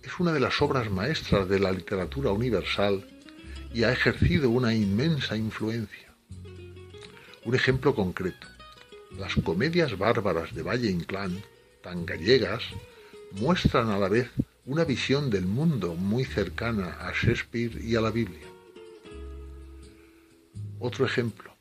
es 0.01 0.19
una 0.19 0.33
de 0.33 0.39
las 0.39 0.59
obras 0.61 0.89
maestras 0.89 1.47
de 1.47 1.59
la 1.59 1.71
literatura 1.71 2.31
universal 2.31 3.05
y 3.71 3.83
ha 3.83 3.91
ejercido 3.91 4.49
una 4.49 4.73
inmensa 4.73 5.37
influencia. 5.37 6.11
Un 7.45 7.53
ejemplo 7.53 7.93
concreto. 7.93 8.47
Las 9.19 9.35
comedias 9.35 9.97
bárbaras 9.97 10.55
de 10.55 10.63
Valle 10.63 10.89
Inclán, 10.89 11.43
tan 11.83 12.05
gallegas, 12.07 12.63
muestran 13.33 13.89
a 13.89 13.99
la 13.99 14.09
vez 14.09 14.31
una 14.65 14.83
visión 14.83 15.29
del 15.29 15.45
mundo 15.45 15.95
muy 15.95 16.23
cercana 16.23 16.97
a 16.99 17.11
Shakespeare 17.11 17.83
y 17.83 17.95
a 17.95 18.01
la 18.01 18.11
Biblia. 18.11 18.47
Otro 20.79 21.05
ejemplo. 21.05 21.51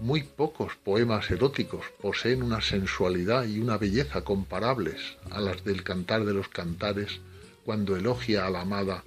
Muy 0.00 0.22
pocos 0.22 0.72
poemas 0.82 1.30
eróticos 1.30 1.84
poseen 2.00 2.42
una 2.42 2.60
sensualidad 2.60 3.46
y 3.46 3.60
una 3.60 3.76
belleza 3.76 4.22
comparables 4.22 5.18
a 5.30 5.40
las 5.40 5.62
del 5.62 5.82
cantar 5.82 6.24
de 6.24 6.32
los 6.32 6.48
cantares 6.48 7.20
cuando 7.64 7.96
elogia 7.96 8.46
a 8.46 8.50
la 8.50 8.62
amada 8.62 9.04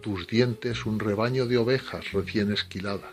tus 0.00 0.26
dientes 0.26 0.86
un 0.86 1.00
rebaño 1.00 1.46
de 1.46 1.58
ovejas 1.58 2.12
recién 2.12 2.52
esquiladas, 2.52 3.12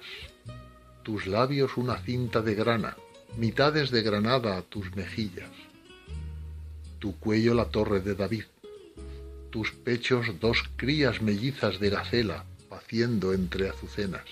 tus 1.04 1.26
labios 1.26 1.78
una 1.78 1.98
cinta 1.98 2.42
de 2.42 2.54
grana, 2.54 2.96
mitades 3.38 3.90
de 3.90 4.04
granada 4.04 4.58
a 4.58 4.62
tus 4.62 4.96
mejillas, 4.96 5.50
tu 7.00 7.18
cuello 7.20 7.54
la 7.56 7.66
torre 7.66 8.02
de 8.02 8.16
David, 8.16 8.46
tus 9.50 9.72
pechos 9.72 10.40
dos 10.40 10.64
crías 10.76 11.22
mellizas 11.22 11.80
de 11.80 11.90
gacela 11.90 12.46
paciendo 12.70 13.34
entre 13.34 13.70
azucenas. 13.70 14.26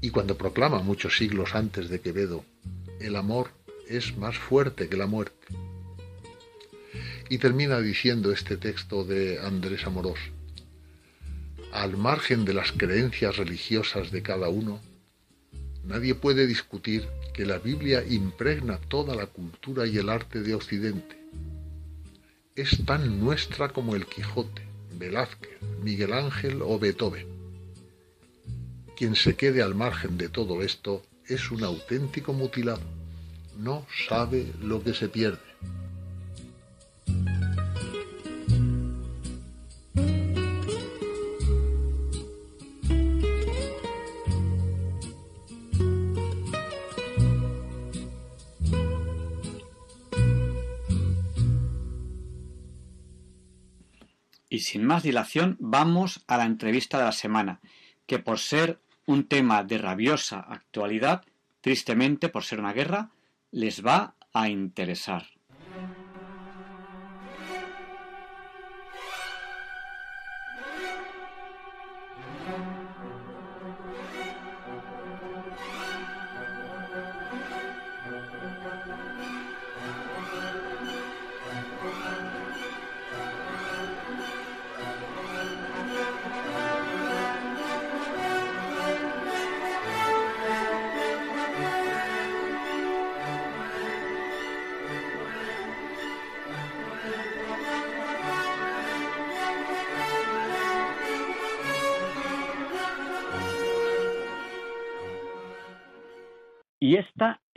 Y 0.00 0.10
cuando 0.10 0.36
proclama 0.36 0.80
muchos 0.80 1.16
siglos 1.16 1.54
antes 1.54 1.88
de 1.88 2.00
Quevedo, 2.00 2.44
el 3.00 3.16
amor 3.16 3.50
es 3.88 4.16
más 4.16 4.38
fuerte 4.38 4.88
que 4.88 4.96
la 4.96 5.06
muerte. 5.06 5.48
Y 7.28 7.38
termina 7.38 7.80
diciendo 7.80 8.32
este 8.32 8.56
texto 8.56 9.04
de 9.04 9.38
Andrés 9.40 9.86
Amorós, 9.86 10.18
al 11.72 11.96
margen 11.96 12.44
de 12.44 12.54
las 12.54 12.72
creencias 12.72 13.36
religiosas 13.36 14.10
de 14.10 14.22
cada 14.22 14.48
uno, 14.48 14.80
Nadie 15.84 16.14
puede 16.14 16.46
discutir 16.46 17.08
que 17.32 17.46
la 17.46 17.58
Biblia 17.58 18.04
impregna 18.08 18.78
toda 18.78 19.14
la 19.14 19.26
cultura 19.26 19.86
y 19.86 19.96
el 19.96 20.10
arte 20.10 20.40
de 20.40 20.54
Occidente. 20.54 21.19
Es 22.60 22.84
tan 22.84 23.20
nuestra 23.24 23.70
como 23.70 23.94
el 23.94 24.04
Quijote, 24.04 24.60
Velázquez, 24.98 25.62
Miguel 25.82 26.12
Ángel 26.12 26.60
o 26.60 26.78
Beethoven. 26.78 27.26
Quien 28.98 29.16
se 29.16 29.34
quede 29.34 29.62
al 29.62 29.74
margen 29.74 30.18
de 30.18 30.28
todo 30.28 30.60
esto 30.62 31.02
es 31.26 31.50
un 31.50 31.64
auténtico 31.64 32.34
mutilado. 32.34 32.82
No 33.56 33.86
sabe 34.06 34.52
lo 34.60 34.84
que 34.84 34.92
se 34.92 35.08
pierde. 35.08 35.49
Sin 54.60 54.84
más 54.84 55.02
dilación, 55.02 55.56
vamos 55.60 56.24
a 56.26 56.36
la 56.36 56.44
entrevista 56.44 56.98
de 56.98 57.04
la 57.04 57.12
semana, 57.12 57.60
que 58.06 58.18
por 58.18 58.38
ser 58.38 58.80
un 59.06 59.24
tema 59.24 59.64
de 59.64 59.78
rabiosa 59.78 60.40
actualidad, 60.40 61.24
tristemente 61.60 62.28
por 62.28 62.44
ser 62.44 62.60
una 62.60 62.72
guerra, 62.72 63.10
les 63.50 63.84
va 63.84 64.14
a 64.32 64.48
interesar. 64.48 65.26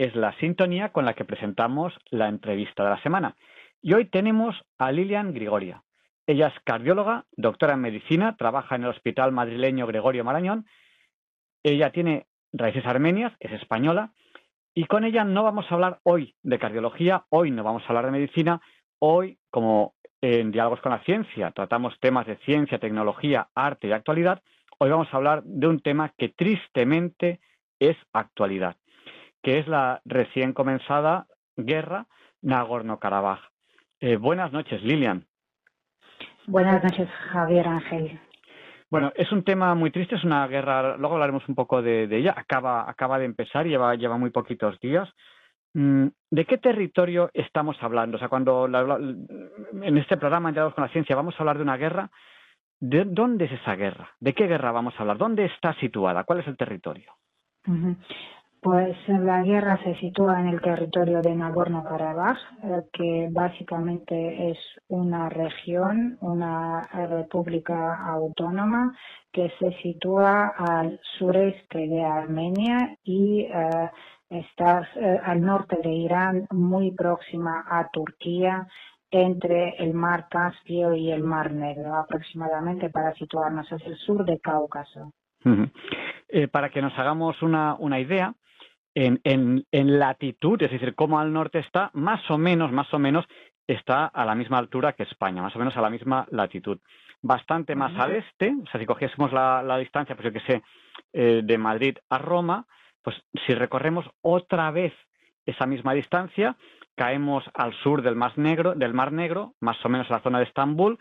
Es 0.03 0.15
la 0.15 0.37
sintonía 0.37 0.89
con 0.89 1.05
la 1.05 1.13
que 1.13 1.23
presentamos 1.23 1.93
la 2.09 2.27
entrevista 2.27 2.83
de 2.83 2.89
la 2.89 3.01
semana. 3.01 3.37
Y 3.81 3.93
hoy 3.93 4.05
tenemos 4.05 4.53
a 4.77 4.91
Lilian 4.91 5.33
Grigoria. 5.33 5.83
Ella 6.27 6.47
es 6.47 6.53
cardióloga, 6.65 7.25
doctora 7.37 7.75
en 7.75 7.81
medicina, 7.81 8.35
trabaja 8.35 8.75
en 8.75 8.83
el 8.83 8.89
Hospital 8.89 9.31
Madrileño 9.31 9.87
Gregorio 9.87 10.25
Marañón. 10.25 10.65
Ella 11.63 11.91
tiene 11.91 12.27
raíces 12.51 12.85
armenias, 12.85 13.31
es 13.39 13.53
española, 13.53 14.11
y 14.75 14.85
con 14.85 15.05
ella 15.05 15.23
no 15.23 15.43
vamos 15.43 15.65
a 15.69 15.73
hablar 15.73 15.99
hoy 16.03 16.35
de 16.43 16.59
cardiología, 16.59 17.23
hoy 17.29 17.51
no 17.51 17.63
vamos 17.63 17.83
a 17.83 17.87
hablar 17.87 18.05
de 18.05 18.11
medicina, 18.11 18.61
hoy, 18.99 19.37
como 19.49 19.95
en 20.21 20.51
Diálogos 20.51 20.81
con 20.81 20.91
la 20.91 21.03
Ciencia, 21.03 21.51
tratamos 21.51 21.97
temas 22.01 22.27
de 22.27 22.37
ciencia, 22.37 22.77
tecnología, 22.77 23.47
arte 23.55 23.87
y 23.87 23.93
actualidad, 23.93 24.41
hoy 24.79 24.89
vamos 24.89 25.07
a 25.11 25.17
hablar 25.17 25.43
de 25.43 25.67
un 25.67 25.79
tema 25.79 26.13
que 26.17 26.29
tristemente 26.29 27.39
es 27.79 27.95
actualidad 28.11 28.75
que 29.43 29.59
es 29.59 29.67
la 29.67 30.01
recién 30.05 30.53
comenzada 30.53 31.27
guerra 31.55 32.07
Nagorno-Karabaj. 32.41 33.39
Eh, 33.99 34.15
buenas 34.15 34.51
noches, 34.51 34.81
Lilian. 34.81 35.25
Buenas 36.47 36.83
noches, 36.83 37.09
Javier 37.31 37.67
Ángel. 37.67 38.19
Bueno, 38.89 39.11
es 39.15 39.31
un 39.31 39.43
tema 39.43 39.73
muy 39.75 39.91
triste, 39.91 40.15
es 40.15 40.23
una 40.23 40.45
guerra, 40.47 40.97
luego 40.97 41.15
hablaremos 41.15 41.47
un 41.49 41.55
poco 41.55 41.81
de, 41.81 42.03
ella, 42.11 42.33
acaba, 42.37 42.89
acaba 42.89 43.17
de 43.17 43.25
empezar, 43.25 43.65
lleva, 43.65 43.95
lleva 43.95 44.17
muy 44.17 44.29
poquitos 44.29 44.79
días. 44.79 45.09
Mm, 45.73 46.07
¿De 46.29 46.45
qué 46.45 46.57
territorio 46.57 47.31
estamos 47.33 47.75
hablando? 47.81 48.17
O 48.17 48.19
sea, 48.19 48.29
cuando 48.29 48.67
en 48.67 49.97
este 49.97 50.17
programa 50.17 50.49
en 50.49 50.55
con 50.55 50.83
la 50.83 50.89
Ciencia 50.89 51.15
vamos 51.15 51.33
a 51.35 51.39
hablar 51.39 51.57
de 51.57 51.63
una 51.63 51.77
guerra, 51.77 52.11
¿de 52.79 53.05
dónde 53.05 53.45
es 53.45 53.53
esa 53.53 53.75
guerra? 53.75 54.11
¿De 54.19 54.33
qué 54.33 54.45
guerra 54.47 54.71
vamos 54.71 54.93
a 54.95 55.01
hablar? 55.01 55.17
¿Dónde 55.17 55.45
está 55.45 55.73
situada? 55.79 56.23
¿Cuál 56.23 56.41
es 56.41 56.47
el 56.47 56.57
territorio? 56.57 57.13
Pues 58.63 58.95
la 59.09 59.43
guerra 59.43 59.77
se 59.83 59.93
sitúa 59.95 60.39
en 60.39 60.47
el 60.47 60.61
territorio 60.61 61.21
de 61.21 61.35
Nagorno-Karabaj, 61.35 62.37
eh, 62.63 62.83
que 62.93 63.27
básicamente 63.29 64.51
es 64.51 64.57
una 64.87 65.27
región, 65.27 66.17
una 66.21 66.81
república 67.09 68.07
autónoma 68.07 68.97
que 69.33 69.51
se 69.59 69.73
sitúa 69.81 70.53
al 70.57 70.97
sureste 71.17 71.89
de 71.89 72.05
Armenia 72.05 72.95
y 73.03 73.41
eh, 73.41 73.89
está 74.29 74.87
eh, 74.95 75.19
al 75.21 75.41
norte 75.41 75.77
de 75.83 75.91
Irán, 75.91 76.47
muy 76.49 76.91
próxima 76.91 77.65
a 77.69 77.89
Turquía, 77.91 78.65
entre 79.11 79.75
el 79.79 79.93
mar 79.93 80.27
Caspio 80.29 80.93
y 80.93 81.11
el 81.11 81.23
mar 81.23 81.51
Negro, 81.51 81.95
aproximadamente 81.95 82.89
para 82.89 83.13
situarnos 83.15 83.67
hacia 83.67 83.89
el 83.89 83.97
sur 83.97 84.23
de 84.23 84.39
Cáucaso. 84.39 85.11
para 86.51 86.69
que 86.69 86.81
nos 86.81 86.97
hagamos 86.97 87.41
una, 87.41 87.75
una 87.75 87.99
idea, 87.99 88.33
en, 88.95 89.19
en, 89.23 89.65
en, 89.71 89.99
latitud, 89.99 90.61
es 90.61 90.71
decir, 90.71 90.95
cómo 90.95 91.19
al 91.19 91.33
norte 91.33 91.59
está, 91.59 91.89
más 91.93 92.29
o 92.29 92.37
menos, 92.37 92.71
más 92.71 92.93
o 92.93 92.99
menos, 92.99 93.25
está 93.67 94.05
a 94.05 94.25
la 94.25 94.35
misma 94.35 94.57
altura 94.57 94.93
que 94.93 95.03
España, 95.03 95.41
más 95.41 95.55
o 95.55 95.59
menos 95.59 95.75
a 95.77 95.81
la 95.81 95.89
misma 95.89 96.27
latitud. 96.31 96.79
Bastante 97.21 97.75
más 97.75 97.97
al 97.97 98.11
este, 98.11 98.53
o 98.61 98.69
sea, 98.69 98.79
si 98.79 98.85
cogiésemos 98.85 99.31
la, 99.31 99.63
la 99.63 99.77
distancia, 99.77 100.15
pues 100.15 100.25
yo 100.25 100.33
que 100.33 100.45
sé, 100.45 100.61
eh, 101.13 101.41
de 101.43 101.57
Madrid 101.57 101.97
a 102.09 102.17
Roma, 102.17 102.65
pues 103.01 103.15
si 103.45 103.53
recorremos 103.53 104.05
otra 104.21 104.71
vez 104.71 104.93
esa 105.45 105.65
misma 105.65 105.93
distancia, 105.93 106.57
caemos 106.95 107.43
al 107.53 107.73
sur 107.75 108.01
del 108.01 108.15
Mar 108.15 108.37
Negro, 108.37 108.75
del 108.75 108.93
Mar 108.93 109.11
Negro, 109.11 109.53
más 109.59 109.77
o 109.85 109.89
menos 109.89 110.09
a 110.09 110.15
la 110.15 110.21
zona 110.21 110.39
de 110.39 110.45
Estambul, 110.45 110.99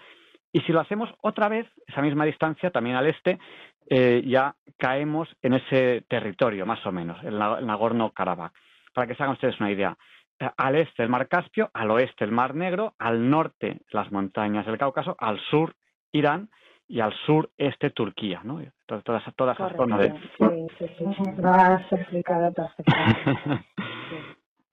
y 0.53 0.61
si 0.61 0.73
lo 0.73 0.81
hacemos 0.81 1.09
otra 1.23 1.49
vez, 1.49 1.67
esa 1.87 2.03
misma 2.03 2.25
distancia, 2.25 2.71
también 2.71 2.97
al 2.97 3.07
este, 3.07 3.39
eh, 3.89 4.23
ya 4.27 4.55
caemos 4.79 5.29
en 5.43 5.55
ese 5.55 6.05
territorio, 6.09 6.67
más 6.67 6.85
o 6.87 6.93
menos, 6.93 7.23
en 7.23 7.39
Nagorno-Karabaj. 7.39 8.53
Para 8.95 9.07
que 9.07 9.15
se 9.15 9.23
hagan 9.23 9.35
ustedes 9.35 9.59
una 9.61 9.71
idea. 9.71 9.97
Eh, 10.39 10.51
al 10.57 10.77
este 10.77 11.03
el 11.03 11.09
Mar 11.09 11.29
Caspio, 11.29 11.71
al 11.73 11.91
oeste 11.91 12.25
el 12.25 12.33
Mar 12.33 12.55
Negro, 12.55 12.95
al 12.99 13.31
norte 13.31 13.81
las 13.91 14.11
montañas 14.13 14.67
del 14.67 14.79
Cáucaso, 14.79 15.17
al 15.19 15.39
sur 15.51 15.75
Irán 16.13 16.51
y 16.89 17.01
al 17.01 17.15
sur 17.27 17.51
este 17.57 17.91
Turquía, 17.91 18.41
¿no? 18.45 18.61
Todas, 18.87 19.05
todas 19.35 19.57
esas 19.59 19.77
zonas 19.77 20.01
de... 20.01 20.11
Sí, 20.11 20.67
sí, 20.79 20.87
sí, 20.99 21.05
has 21.45 21.93
explicado 21.93 22.53
perfectamente. 22.53 23.67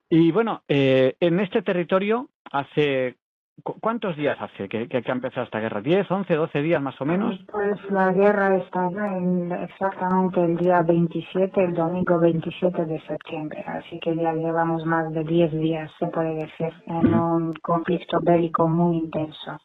Y 0.09 0.31
bueno, 0.31 0.63
eh, 0.67 1.15
en 1.19 1.39
este 1.39 1.61
territorio 1.61 2.29
hace 2.51 3.17
¿Cuántos 3.63 4.15
días 4.15 4.37
hace 4.39 4.67
que, 4.69 4.87
que, 4.87 5.03
ha 5.05 5.11
empezado 5.11 5.45
esta 5.45 5.59
guerra? 5.59 5.81
¿10, 5.81 6.05
11, 6.09 6.35
12 6.35 6.61
días 6.61 6.81
más 6.81 6.99
o 7.01 7.05
menos? 7.05 7.39
Pues 7.51 7.77
la 7.91 8.11
guerra 8.11 8.55
en 8.55 9.51
exactamente 9.51 10.43
el 10.43 10.57
día 10.57 10.81
27, 10.81 11.63
el 11.63 11.73
domingo 11.73 12.19
27 12.19 12.85
de 12.85 12.99
septiembre. 13.01 13.63
Así 13.67 13.99
que 13.99 14.15
ya 14.15 14.33
llevamos 14.33 14.85
más 14.85 15.11
de 15.13 15.23
10 15.23 15.51
días, 15.53 15.91
se 15.99 16.07
puede 16.07 16.35
decir, 16.35 16.73
en 16.87 17.13
un 17.13 17.53
conflicto 17.61 18.19
bélico 18.21 18.67
muy 18.67 18.97
intenso. 18.97 19.57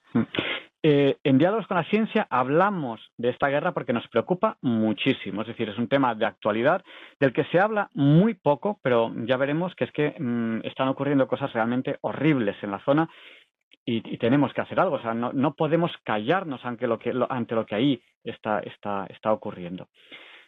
Eh, 0.87 1.17
en 1.25 1.39
Diálogos 1.39 1.67
con 1.67 1.79
la 1.79 1.85
Ciencia 1.85 2.27
hablamos 2.29 3.01
de 3.17 3.31
esta 3.31 3.49
guerra 3.49 3.73
porque 3.73 3.95
nos 3.95 4.07
preocupa 4.09 4.59
muchísimo. 4.61 5.41
Es 5.41 5.49
decir, 5.49 5.67
es 5.71 5.79
un 5.79 5.89
tema 5.89 6.15
de 6.15 6.27
actualidad 6.27 6.85
del 7.19 7.33
que 7.33 7.45
se 7.45 7.59
habla 7.59 7.89
muy 7.95 8.35
poco, 8.35 8.79
pero 8.83 9.11
ya 9.25 9.39
veremos 9.39 9.75
que 9.77 9.85
es 9.85 9.93
que 9.93 10.15
mm, 10.19 10.61
están 10.65 10.89
ocurriendo 10.89 11.27
cosas 11.27 11.51
realmente 11.55 11.97
horribles 12.03 12.63
en 12.63 12.71
la 12.71 12.81
zona 12.81 13.09
y, 13.85 14.19
tenemos 14.19 14.53
que 14.53 14.61
hacer 14.61 14.81
algo. 14.81 14.97
O 14.97 15.01
sea, 15.03 15.15
no, 15.15 15.55
podemos 15.55 15.93
callarnos 16.05 16.65
ante 16.65 16.87
lo 16.87 16.99
que, 16.99 17.13
ante 17.29 17.55
lo 17.55 17.67
que 17.67 17.75
ahí 17.75 18.03
está, 18.23 18.61
está, 18.61 19.07
está 19.09 19.33
ocurriendo. 19.33 19.89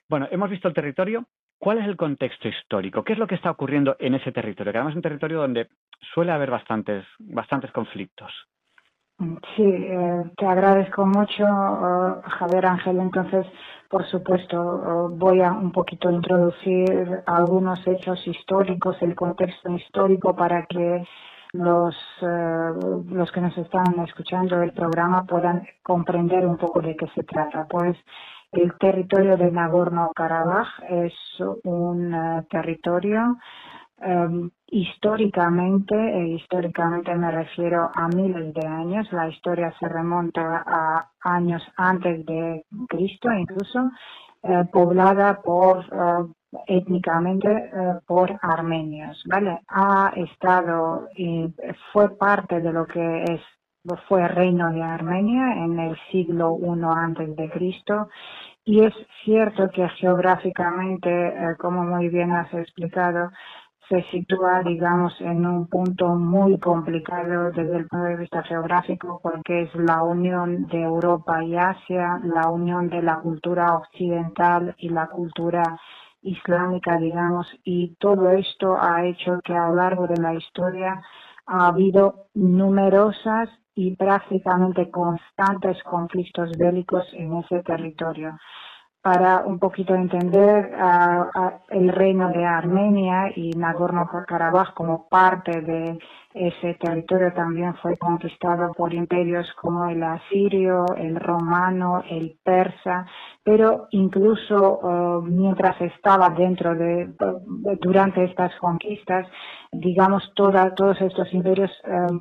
Bueno, 0.09 0.29
hemos 0.31 0.51
visto 0.51 0.69
el 0.69 0.75
territorio. 0.75 1.25
¿Cuál 1.59 1.79
es 1.79 1.87
el 1.87 1.97
contexto 1.97 2.49
histórico? 2.49 3.03
¿Qué 3.03 3.15
es 3.15 3.19
lo 3.19 3.27
que 3.27 3.35
está 3.35 3.51
ocurriendo 3.51 3.97
en 3.99 4.15
ese 4.15 4.31
territorio? 4.31 4.73
Que 4.73 4.79
además 4.79 4.93
es 4.93 4.97
un 4.97 5.03
territorio 5.03 5.39
donde 5.39 5.69
suele 6.15 6.33
haber 6.33 6.51
bastantes, 6.51 7.05
bastantes 7.19 7.73
conflictos. 7.73 8.31
Sí, 9.19 9.63
eh, 9.65 10.25
te 10.37 10.47
agradezco 10.47 11.07
mucho, 11.07 11.45
uh, 11.45 12.21
Javier 12.23 12.67
Ángel. 12.67 13.01
Entonces, 13.01 13.47
por 13.89 14.05
supuesto, 14.11 14.61
uh, 14.61 15.09
voy 15.17 15.41
a 15.41 15.53
un 15.53 15.73
poquito 15.73 16.11
introducir 16.11 17.23
algunos 17.25 17.81
hechos 17.87 18.27
históricos, 18.27 19.01
el 19.01 19.15
contexto 19.15 19.75
histórico 19.75 20.37
para 20.37 20.67
que 20.67 21.07
los, 21.59 21.95
eh, 22.23 22.71
los 23.11 23.31
que 23.33 23.41
nos 23.41 23.57
están 23.59 23.99
escuchando 24.07 24.63
el 24.63 24.73
programa 24.73 25.25
puedan 25.25 25.67
comprender 25.83 26.47
un 26.47 26.57
poco 26.57 26.81
de 26.81 26.97
qué 26.97 27.07
se 27.15 27.23
trata. 27.25 27.67
Pues 27.69 27.97
el 28.53 28.73
territorio 28.79 29.37
de 29.37 29.51
Nagorno-Karabaj 29.51 30.69
es 30.89 31.15
un 31.65 32.15
eh, 32.15 32.47
territorio 32.51 33.37
em, 33.99 34.51
históricamente, 34.69 35.95
e 35.95 36.29
históricamente 36.35 37.15
me 37.15 37.31
refiero 37.31 37.91
a 37.95 38.09
miles 38.09 38.55
de 38.55 38.67
años, 38.67 39.11
la 39.13 39.29
historia 39.29 39.73
se 39.79 39.89
remonta 39.89 40.63
a 40.67 41.11
años 41.21 41.63
antes 41.77 42.25
de 42.27 42.65
Cristo 42.89 43.31
incluso, 43.33 43.91
eh, 44.43 44.65
poblada 44.73 45.41
por 45.43 45.85
étnicamente 46.67 47.49
eh, 47.49 47.95
por 48.07 48.39
armenios, 48.43 49.23
¿vale? 49.27 49.61
Ha 49.69 50.13
estado 50.17 51.09
y 51.17 51.53
fue 51.93 52.17
parte 52.17 52.61
de 52.61 52.73
lo 52.73 52.87
que 52.87 53.25
es 53.25 53.41
fue 54.09 54.27
reino 54.27 54.73
de 54.73 54.83
Armenia 54.83 55.65
en 55.65 55.79
el 55.79 55.97
siglo 56.11 56.59
I 56.61 56.81
antes 56.97 57.37
de 57.37 57.49
Cristo 57.51 58.09
y 58.65 58.81
es 58.85 58.93
cierto 59.25 59.71
que 59.71 59.89
geográficamente, 59.91 61.09
eh, 61.09 61.57
como 61.57 61.85
muy 61.85 62.09
bien 62.09 62.33
has 62.33 62.53
explicado, 62.53 63.31
se 63.89 64.03
sitúa, 64.11 64.65
digamos, 64.65 65.15
en 65.21 65.47
un 65.47 65.69
punto 65.69 66.09
muy 66.17 66.59
complicado 66.59 67.53
desde 67.53 67.77
el 67.77 67.87
punto 67.87 68.07
de 68.07 68.17
vista 68.17 68.43
geográfico, 68.43 69.21
porque 69.23 69.63
es 69.63 69.75
la 69.77 70.03
unión 70.03 70.67
de 70.67 70.83
Europa 70.83 71.45
y 71.45 71.55
Asia, 71.55 72.21
la 72.25 72.51
unión 72.51 72.89
de 72.89 73.03
la 73.03 73.21
cultura 73.21 73.77
occidental 73.77 74.75
y 74.79 74.89
la 74.89 75.07
cultura 75.07 75.63
islámica, 76.27 76.99
digamos, 76.99 77.47
y 77.65 77.95
todo 77.97 78.31
esto 78.31 78.77
ha 78.81 79.07
hecho 79.07 79.41
que 79.45 79.55
a 79.55 79.69
lo 79.69 79.77
largo 79.77 80.07
de 80.07 80.21
la 80.21 80.35
historia 80.35 81.01
ha 81.47 81.69
habido 81.69 82.27
numerosas 82.35 83.49
y 83.75 83.95
prácticamente 83.95 84.91
constantes 84.91 85.83
conflictos 85.85 86.51
bélicos 86.59 87.05
en 87.13 87.35
ese 87.35 87.63
territorio 87.63 88.37
para 89.07 89.43
un 89.47 89.61
poquito 89.61 89.95
entender 89.95 90.73
el 91.71 91.89
reino 91.93 92.29
de 92.33 92.45
Armenia 92.45 93.31
y 93.37 93.51
Nagorno-Karabaj 93.51 94.75
como 94.75 95.09
parte 95.09 95.61
de 95.61 95.97
ese 96.35 96.75
territorio 96.75 97.33
también 97.33 97.77
fue 97.77 97.97
conquistado 97.99 98.73
por 98.73 98.93
imperios 98.93 99.47
como 99.63 99.89
el 99.89 100.03
asirio, 100.03 100.87
el 100.97 101.15
romano, 101.21 102.03
el 102.11 102.37
persa, 102.43 103.07
pero 103.45 103.87
incluso 103.93 104.81
uh, 104.81 105.23
mientras 105.23 105.81
estaba 105.83 106.31
dentro 106.31 106.75
de, 106.75 107.09
durante 107.81 108.25
estas 108.25 108.57
conquistas, 108.57 109.29
digamos, 109.71 110.33
todos 110.35 111.01
estos 111.01 111.33
imperios 111.33 111.71
uh, 111.85 112.19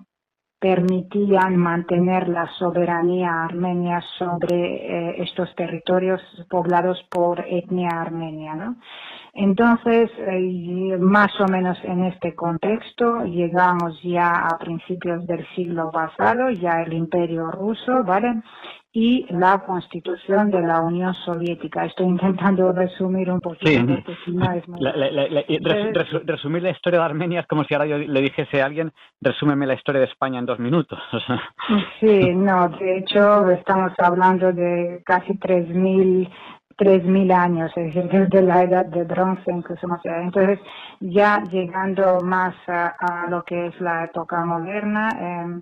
permitían 0.59 1.57
mantener 1.57 2.29
la 2.29 2.47
soberanía 2.57 3.43
armenia 3.43 4.01
sobre 4.17 4.55
eh, 4.55 5.23
estos 5.23 5.53
territorios 5.55 6.21
poblados 6.49 6.97
por 7.09 7.45
etnia 7.47 7.89
armenia. 7.89 8.55
¿no? 8.55 8.75
Entonces, 9.33 10.09
eh, 10.17 10.97
más 10.97 11.29
o 11.41 11.45
menos 11.47 11.77
en 11.83 12.05
este 12.05 12.33
contexto, 12.35 13.25
llegamos 13.25 14.01
ya 14.01 14.47
a 14.47 14.57
principios 14.57 15.27
del 15.27 15.45
siglo 15.55 15.91
pasado, 15.91 16.49
ya 16.51 16.81
el 16.81 16.93
imperio 16.93 17.51
ruso, 17.51 18.03
¿vale? 18.05 18.41
Y 18.95 19.25
la 19.29 19.59
constitución 19.59 20.49
de 20.49 20.61
la 20.61 20.79
Unión 20.79 21.13
Soviética. 21.25 21.83
Estoy 21.83 22.05
intentando 22.05 22.71
resumir 22.71 23.29
un 23.29 23.41
poquito. 23.41 23.69
Sí. 24.23 24.31
resumir 26.23 26.63
la 26.63 26.69
historia 26.69 26.99
de 26.99 27.05
Armenia 27.05 27.41
es 27.41 27.47
como 27.47 27.65
si 27.65 27.73
ahora 27.73 27.87
yo 27.87 27.97
le 27.97 28.21
dijese 28.21 28.61
a 28.61 28.65
alguien, 28.67 28.93
resúmeme 29.19 29.67
la 29.67 29.73
historia 29.73 29.99
de 29.99 30.07
España 30.07 30.39
en 30.39 30.45
dos 30.45 30.59
minutos. 30.59 30.97
sí, 31.99 32.33
no, 32.35 32.69
de 32.69 32.99
hecho 32.99 33.49
estamos 33.51 33.91
hablando 33.97 34.53
de 34.53 35.01
casi 35.05 35.33
3.000 35.33 36.29
3.000 36.77 37.33
años, 37.33 37.71
es 37.75 37.93
decir, 37.93 38.09
desde 38.09 38.41
la 38.41 38.63
edad 38.63 38.85
de 38.85 39.03
bronce 39.05 39.49
incluso 39.49 39.87
más 39.87 40.05
allá. 40.05 40.21
Entonces, 40.21 40.59
ya 40.99 41.41
llegando 41.43 42.19
más 42.21 42.53
a, 42.67 43.27
lo 43.29 43.43
que 43.43 43.67
es 43.67 43.79
la 43.79 44.05
época 44.05 44.43
moderna, 44.43 45.09
eh, 45.17 45.61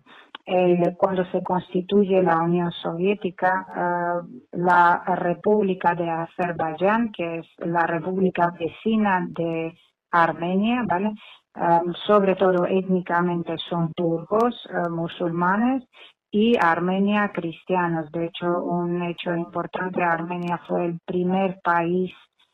cuando 0.97 1.25
se 1.31 1.41
constituye 1.41 2.21
la 2.21 2.41
Unión 2.41 2.71
Soviética, 2.71 3.65
eh, 3.75 4.47
la 4.51 5.03
República 5.15 5.95
de 5.95 6.09
Azerbaiyán, 6.09 7.11
que 7.11 7.39
es 7.39 7.47
la 7.59 7.87
república 7.87 8.51
vecina 8.59 9.25
de 9.29 9.73
Armenia, 10.11 10.83
¿vale? 10.85 11.13
Eh, 11.55 11.79
sobre 12.05 12.35
todo 12.35 12.65
étnicamente 12.65 13.55
son 13.69 13.93
turcos, 13.93 14.55
eh, 14.69 14.89
musulmanes 14.89 15.83
y 16.31 16.57
Armenia 16.59 17.31
cristianos. 17.31 18.11
De 18.11 18.25
hecho, 18.25 18.63
un 18.63 19.03
hecho 19.03 19.35
importante, 19.35 20.03
Armenia 20.03 20.59
fue 20.67 20.85
el 20.85 20.99
primer 21.05 21.59
país 21.63 22.11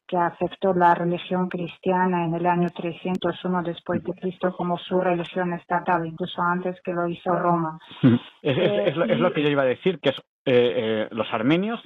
que 0.10 0.18
aceptó 0.18 0.74
la 0.74 0.96
religión 0.96 1.48
cristiana 1.50 2.26
en 2.26 2.34
el 2.34 2.46
año 2.48 2.68
301 2.76 3.62
después 3.62 4.04
de 4.04 4.14
Cristo 4.14 4.52
como 4.58 4.78
su 4.80 5.00
religión 5.00 5.54
estatal, 5.54 6.06
incluso 6.06 6.42
antes 6.42 6.82
que 6.84 6.94
lo 6.94 7.08
hizo 7.08 7.32
Roma. 7.32 7.78
Es, 8.42 8.98
lo, 8.98 9.32
que 9.32 9.44
yo 9.44 9.50
iba 9.50 9.62
a 9.62 9.66
decir, 9.66 10.00
que 10.00 10.10
eh, 10.10 10.16
eh, 10.46 11.08
los 11.12 11.32
armenios 11.32 11.80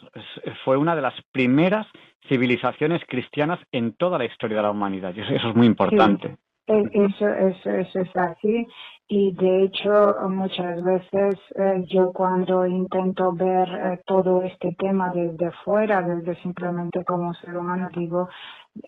fue 0.63 0.77
una 0.77 0.95
de 0.95 1.01
las 1.01 1.13
primeras 1.33 1.86
civilizaciones 2.29 3.01
cristianas 3.05 3.59
en 3.73 3.93
toda 3.93 4.17
la 4.17 4.25
historia 4.25 4.57
de 4.57 4.63
la 4.63 4.71
humanidad, 4.71 5.13
y 5.13 5.19
eso, 5.19 5.49
es 5.49 5.55
muy 5.55 5.67
importante. 5.67 6.38
Eso, 6.67 7.28
eso, 7.28 7.69
eso 7.69 7.99
es 7.99 8.15
así. 8.15 8.67
Y 9.08 9.34
de 9.34 9.65
hecho 9.65 10.15
muchas 10.30 10.82
veces 10.82 11.36
eh, 11.56 11.84
yo 11.88 12.12
cuando 12.13 12.65
intento 12.65 13.34
ver 13.34 13.67
eh, 13.69 14.02
todo 14.06 14.41
este 14.43 14.73
tema 14.80 15.12
desde 15.13 15.52
fuera, 15.63 16.02
desde 16.02 16.41
simplemente 16.41 17.04
como 17.04 17.34
ser 17.36 17.58
humano, 17.58 17.89
digo, 17.95 18.30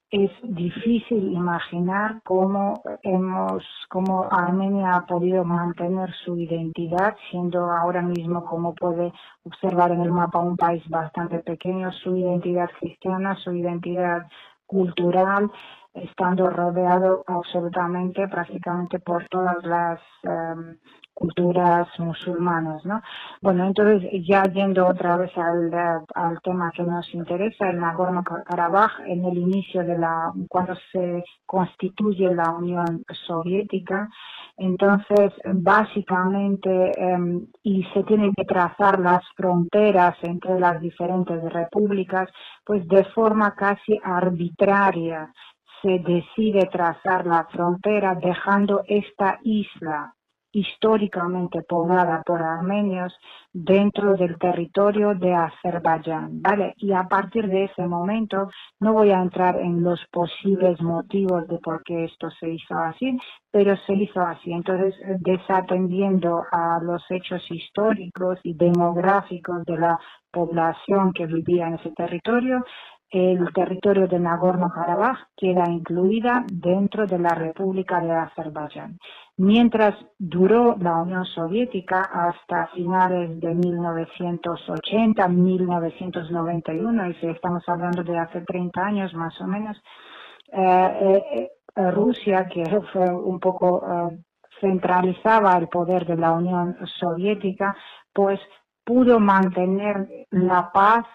es 0.10 0.32
difícil 0.42 1.32
imaginar 1.32 2.22
cómo 2.24 2.82
hemos, 3.04 3.64
cómo 3.90 4.28
Armenia 4.32 4.96
ha 4.96 5.06
podido 5.06 5.44
mantener 5.44 6.12
su 6.24 6.38
identidad, 6.38 7.16
siendo 7.30 7.70
ahora 7.72 8.02
mismo, 8.02 8.46
como 8.46 8.74
puede 8.74 9.14
observar 9.44 9.92
en 9.92 10.02
el 10.02 10.12
mapa, 10.12 10.40
un 10.40 10.58
país 10.58 10.84
bastante 10.90 11.40
pequeño, 11.40 11.92
su 11.92 12.16
identidad 12.16 12.70
cristiana, 12.80 13.36
su 13.36 13.52
identidad 13.54 14.26
cultural, 14.66 15.52
estando 15.96 16.50
rodeado 16.50 17.24
absolutamente, 17.28 18.28
prácticamente 18.28 19.00
por 19.00 19.28
todas 19.30 19.64
las 19.64 20.00
em, 20.24 20.78
culturas 21.14 21.88
musulmanas, 21.98 22.86
¿no? 22.86 23.02
Bueno, 23.42 23.66
entonces 23.66 24.10
ya 24.28 24.44
yendo 24.44 24.86
otra 24.86 25.16
vez 25.16 25.32
al, 25.38 25.74
al 26.14 26.42
tema 26.42 26.72
que 26.76 26.84
nos 26.84 27.12
interesa, 27.14 27.70
el 27.70 27.80
Nagorno-Karabaj, 27.80 29.00
en 29.08 29.24
el 29.24 29.38
inicio 29.38 29.84
de 29.86 29.98
la, 29.98 30.34
cuando 30.50 30.76
se 30.92 31.24
constituye 31.46 32.36
la 32.36 32.52
Unión 32.52 33.04
Soviética, 33.26 34.10
entonces 34.58 35.32
básicamente, 35.54 36.92
em, 36.98 37.48
y 37.64 37.84
se 37.94 38.04
tienen 38.04 38.34
que 38.34 38.44
trazar 38.46 39.00
las 39.00 39.24
fronteras 39.36 40.16
entre 40.22 40.60
las 40.60 40.82
diferentes 40.82 41.42
repúblicas, 41.52 42.30
pues 42.66 42.86
de 42.88 43.06
forma 43.06 43.56
casi 43.56 43.98
arbitraria 44.04 45.32
se 45.82 46.00
decide 46.00 46.68
trazar 46.72 47.26
la 47.26 47.46
frontera 47.46 48.16
dejando 48.16 48.84
esta 48.88 49.40
isla 49.44 50.16
históricamente 50.56 51.64
poblada 51.64 52.24
por 52.26 52.42
armenios 52.42 53.14
dentro 53.52 54.16
del 54.16 54.38
territorio 54.38 55.14
de 55.14 55.34
Azerbaiyán, 55.34 56.42
¿vale? 56.42 56.74
Y 56.78 56.94
a 56.94 57.04
partir 57.04 57.48
de 57.50 57.66
ese 57.66 57.86
momento 57.86 58.50
no 58.80 58.94
voy 58.94 59.12
a 59.12 59.22
entrar 59.22 59.60
en 59.60 59.84
los 59.84 60.00
posibles 60.12 60.82
motivos 60.82 61.46
de 61.50 61.58
por 61.58 61.84
qué 61.84 62.06
esto 62.06 62.30
se 62.40 62.52
hizo 62.52 62.74
así, 62.74 63.18
pero 63.52 63.76
se 63.86 63.96
hizo 63.96 64.22
así. 64.22 64.54
Entonces, 64.54 64.96
desatendiendo 65.20 66.46
a 66.50 66.80
los 66.82 67.04
hechos 67.10 67.44
históricos 67.52 68.40
y 68.44 68.54
demográficos 68.54 69.66
de 69.66 69.78
la 69.78 70.00
población 70.32 71.12
que 71.12 71.26
vivía 71.26 71.68
en 71.68 71.74
ese 71.76 71.92
territorio, 71.92 72.64
el 73.10 73.54
territorio 73.54 74.08
de 74.08 74.20
Nagorno-Karabaj 74.20 75.18
queda 75.38 75.70
incluida 75.70 76.44
dentro 76.52 77.06
de 77.06 77.20
la 77.20 77.36
República 77.36 78.02
de 78.02 78.12
Azerbaiyán. 78.12 78.98
Mientras 79.38 79.96
duró 80.18 80.76
la 80.80 80.96
Unión 81.02 81.26
Soviética 81.26 82.02
hasta 82.02 82.68
finales 82.68 83.40
de 83.40 83.54
1980, 83.54 85.28
1991, 85.28 87.10
y 87.10 87.14
si 87.16 87.28
estamos 87.28 87.64
hablando 87.68 88.04
de 88.04 88.18
hace 88.18 88.42
30 88.42 88.82
años 88.82 89.14
más 89.14 89.40
o 89.42 89.48
menos, 89.48 89.78
eh, 90.52 91.00
eh, 91.02 91.52
eh, 91.76 91.92
Rusia, 91.92 92.48
que 92.48 92.64
fue 92.94 93.10
un 93.14 93.40
poco 93.40 94.12
centralizaba 94.62 95.58
el 95.58 95.68
poder 95.68 96.06
de 96.06 96.16
la 96.16 96.32
Unión 96.32 96.78
Soviética, 97.00 97.76
pues 98.14 98.40
pudo 98.86 99.20
mantener 99.20 100.08
la 100.32 100.72
paz 100.72 101.06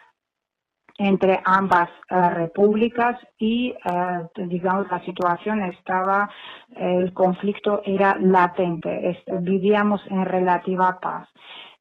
entre 1.01 1.41
ambas 1.47 1.89
eh, 2.11 2.31
repúblicas 2.31 3.17
y, 3.39 3.71
eh, 3.71 4.45
digamos, 4.47 4.87
la 4.91 5.03
situación 5.03 5.63
estaba, 5.63 6.29
el 6.77 7.15
conflicto 7.15 7.81
era 7.87 8.17
latente, 8.21 9.19
vivíamos 9.41 10.03
en 10.09 10.27
relativa 10.27 11.01
paz. 11.01 11.27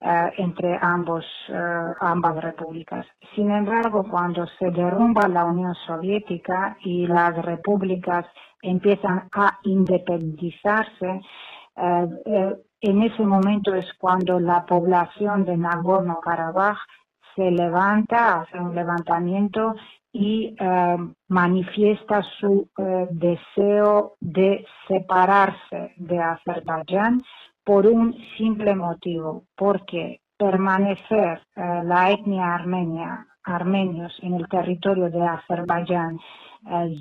Eh, 0.01 0.31
entre 0.37 0.79
ambos, 0.81 1.25
ambas 1.99 2.41
repúblicas. 2.41 3.05
Sin 3.35 3.51
embargo, 3.51 4.05
cuando 4.09 4.47
se 4.57 4.71
derrumba 4.71 5.27
la 5.27 5.43
Unión 5.43 5.75
Soviética 5.85 6.77
y 6.85 7.05
las 7.05 7.35
repúblicas 7.43 8.25
empiezan 8.61 9.27
a 9.33 9.59
independizarse, 9.63 11.19
en 11.75 13.03
ese 13.03 13.23
momento 13.23 13.75
es 13.75 13.85
cuando 13.97 14.39
la 14.39 14.65
población 14.65 15.43
de 15.43 15.57
Nagorno-Karabaj 15.57 16.77
se 17.39 17.51
levanta, 17.51 18.41
hace 18.41 18.59
un 18.59 18.75
levantamiento 18.75 19.75
y 20.11 20.53
eh, 20.59 20.97
manifiesta 21.29 22.21
su 22.37 22.67
eh, 22.77 23.07
deseo 23.11 24.15
de 24.19 24.65
separarse 24.89 25.93
de 25.95 26.19
Azerbaiyán 26.19 27.21
por 27.63 27.87
un 27.87 28.13
simple 28.37 28.75
motivo, 28.75 29.43
porque 29.55 30.19
permanecer 30.37 31.41
eh, 31.55 31.81
la 31.85 32.11
etnia 32.11 32.55
armenia, 32.55 33.25
armenios 33.43 34.13
en 34.21 34.33
el 34.33 34.45
territorio 34.49 35.09
de 35.09 35.25
Azerbaiyán, 35.25 36.19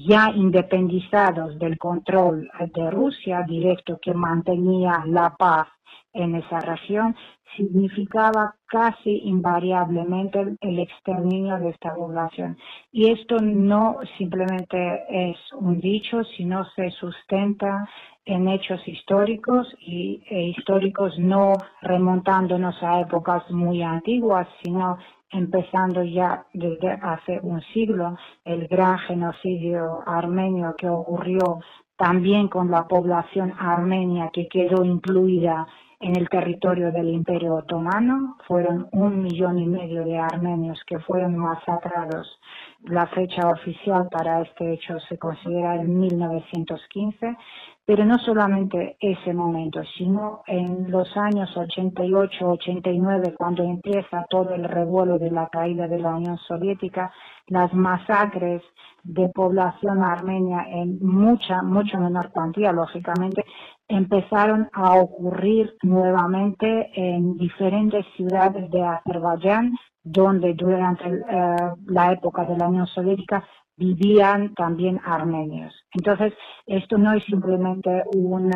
ya 0.07 0.31
independizados 0.31 1.59
del 1.59 1.79
control 1.79 2.49
de 2.77 2.91
Rusia 2.93 3.43
directo 3.43 3.99
que 4.01 4.15
mantenía 4.15 5.03
la 5.05 5.35
paz 5.37 5.67
en 6.13 6.35
esa 6.37 6.61
región, 6.61 7.15
significaba 7.57 8.55
casi 8.67 9.21
invariablemente 9.25 10.57
el 10.61 10.79
exterminio 10.79 11.59
de 11.59 11.71
esta 11.71 11.95
población. 11.95 12.57
Y 12.93 13.11
esto 13.11 13.37
no 13.41 13.97
simplemente 14.17 15.05
es 15.09 15.37
un 15.55 15.81
dicho, 15.81 16.23
sino 16.37 16.65
se 16.77 16.91
sustenta 16.91 17.89
en 18.25 18.49
hechos 18.49 18.87
históricos 18.87 19.67
y 19.81 20.23
e 20.29 20.49
históricos 20.49 21.19
no 21.19 21.55
remontándonos 21.81 22.83
a 22.83 23.01
épocas 23.01 23.51
muy 23.51 23.83
antiguas, 23.83 24.47
sino 24.63 24.99
empezando 25.31 26.03
ya 26.03 26.45
desde 26.53 26.91
hace 26.91 27.41
un 27.43 27.61
siglo 27.73 28.17
el 28.45 28.67
gran 28.69 28.99
genocidio 29.01 30.01
armenio 30.07 30.75
que 30.77 30.89
ocurrió 30.89 31.61
también 31.97 32.49
con 32.49 32.71
la 32.71 32.87
población 32.87 33.53
armenia 33.59 34.31
que 34.33 34.47
quedó 34.49 34.85
incluida 34.85 35.67
en 36.01 36.17
el 36.17 36.29
territorio 36.29 36.93
del 36.93 37.09
Imperio 37.09 37.55
Otomano. 37.55 38.37
Fueron 38.47 38.89
un 38.93 39.23
millón 39.23 39.59
y 39.59 39.67
medio 39.67 40.05
de 40.05 40.19
armenios 40.19 40.81
que 40.87 40.99
fueron 41.01 41.37
masacrados. 41.37 42.39
La 42.85 43.07
fecha 43.09 43.49
oficial 43.49 44.09
para 44.11 44.43
este 44.43 44.73
hecho 44.75 44.99
se 45.09 45.19
considera 45.19 45.75
en 45.75 45.99
1915, 45.99 47.37
pero 47.85 48.05
no 48.05 48.19
solamente 48.19 48.97
ese 49.01 49.33
momento, 49.33 49.81
sino 49.97 50.43
en 50.47 50.91
los 50.91 51.17
años 51.17 51.51
88-89, 51.57 53.35
cuando 53.37 53.65
empieza 53.65 54.27
todo 54.31 54.55
el 54.55 54.65
revuelo 54.65 55.19
de 55.19 55.31
la 55.31 55.49
caída 55.49 55.89
de 55.89 55.99
la 55.99 56.15
Unión 56.15 56.39
Soviética, 56.47 57.11
las 57.49 57.73
masacres 57.73 58.63
de 59.03 59.29
población 59.31 60.05
armenia 60.05 60.67
en 60.69 60.99
mucha, 61.01 61.63
mucho 61.63 61.99
menor 61.99 62.31
cuantía, 62.31 62.73
lógicamente, 62.73 63.45
empezaron 63.89 64.69
a 64.73 64.95
ocurrir 64.95 65.75
nuevamente 65.83 66.91
en 66.95 67.37
diferentes 67.37 68.05
ciudades 68.17 68.71
de 68.71 68.83
Azerbaiyán, 68.83 69.73
donde 70.05 70.55
durante 70.55 71.05
eh, 71.09 71.57
la 71.87 72.13
época 72.13 72.45
de 72.45 72.57
la 72.57 72.69
Unión 72.69 72.87
Soviética 72.87 73.45
vivían 73.77 74.55
también 74.55 75.01
armenios. 75.05 75.75
Entonces, 75.93 76.35
esto 76.67 76.99
no 76.99 77.13
es 77.13 77.25
simplemente 77.25 78.03
un 78.15 78.51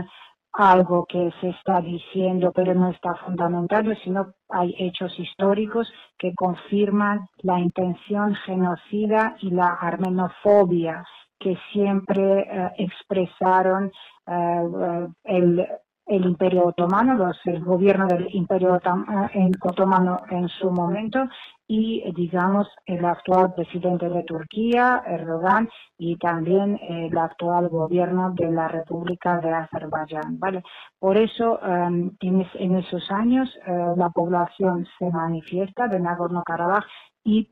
algo 0.55 1.07
que 1.07 1.33
se 1.40 1.49
está 1.49 1.81
diciendo 1.81 2.53
pero 2.55 2.75
no 2.75 2.90
está 2.90 3.14
fundamentado, 3.25 3.95
sino 4.05 4.35
hay 4.51 4.75
hechos 4.79 5.18
históricos 5.18 5.90
que 6.18 6.35
confirman 6.35 7.27
la 7.38 7.59
intención 7.59 8.35
genocida 8.47 9.37
y 9.40 9.51
la 9.51 9.68
armenofobia 9.81 11.05
que 11.38 11.57
siempre 11.73 12.40
eh, 12.40 12.71
expresaron 12.79 13.90
el, 14.27 15.67
el 16.07 16.27
Imperio 16.27 16.67
Otomano, 16.67 17.15
los, 17.15 17.39
el 17.45 17.63
gobierno 17.65 18.07
del 18.07 18.27
Imperio 18.35 18.77
eh, 18.77 19.51
Otomano 19.63 20.21
en 20.31 20.49
su 20.49 20.71
momento 20.71 21.29
y, 21.67 22.03
digamos, 22.13 22.69
el 22.87 23.05
actual 23.05 23.55
presidente 23.55 24.09
de 24.09 24.25
Turquía, 24.25 25.03
Erdogan, 25.07 25.69
y 25.97 26.17
también 26.17 26.79
el 26.87 27.17
actual 27.17 27.69
gobierno 27.69 28.33
de 28.33 28.51
la 28.51 28.69
República 28.69 29.39
de 29.39 29.53
Azerbaiyán. 29.53 30.39
¿vale? 30.39 30.63
Por 30.99 31.17
eso, 31.17 31.61
em, 31.65 32.11
en, 32.21 32.47
en, 32.55 32.77
esos 32.77 33.11
años, 33.11 33.49
la 33.97 34.11
población 34.11 34.87
se 34.99 35.09
manifiesta 35.09 35.89
de 35.89 36.01
Nagorno-Karabaj 36.01 36.85
y 37.25 37.49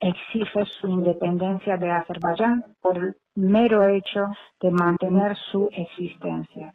exige 0.00 0.64
su 0.80 0.88
independencia 0.88 1.76
de 1.76 1.90
Azerbaiyán 1.90 2.64
por 2.80 2.96
el 2.96 3.16
mero 3.34 3.86
hecho 3.88 4.26
de 4.60 4.70
mantener 4.70 5.36
su 5.50 5.68
existencia. 5.72 6.72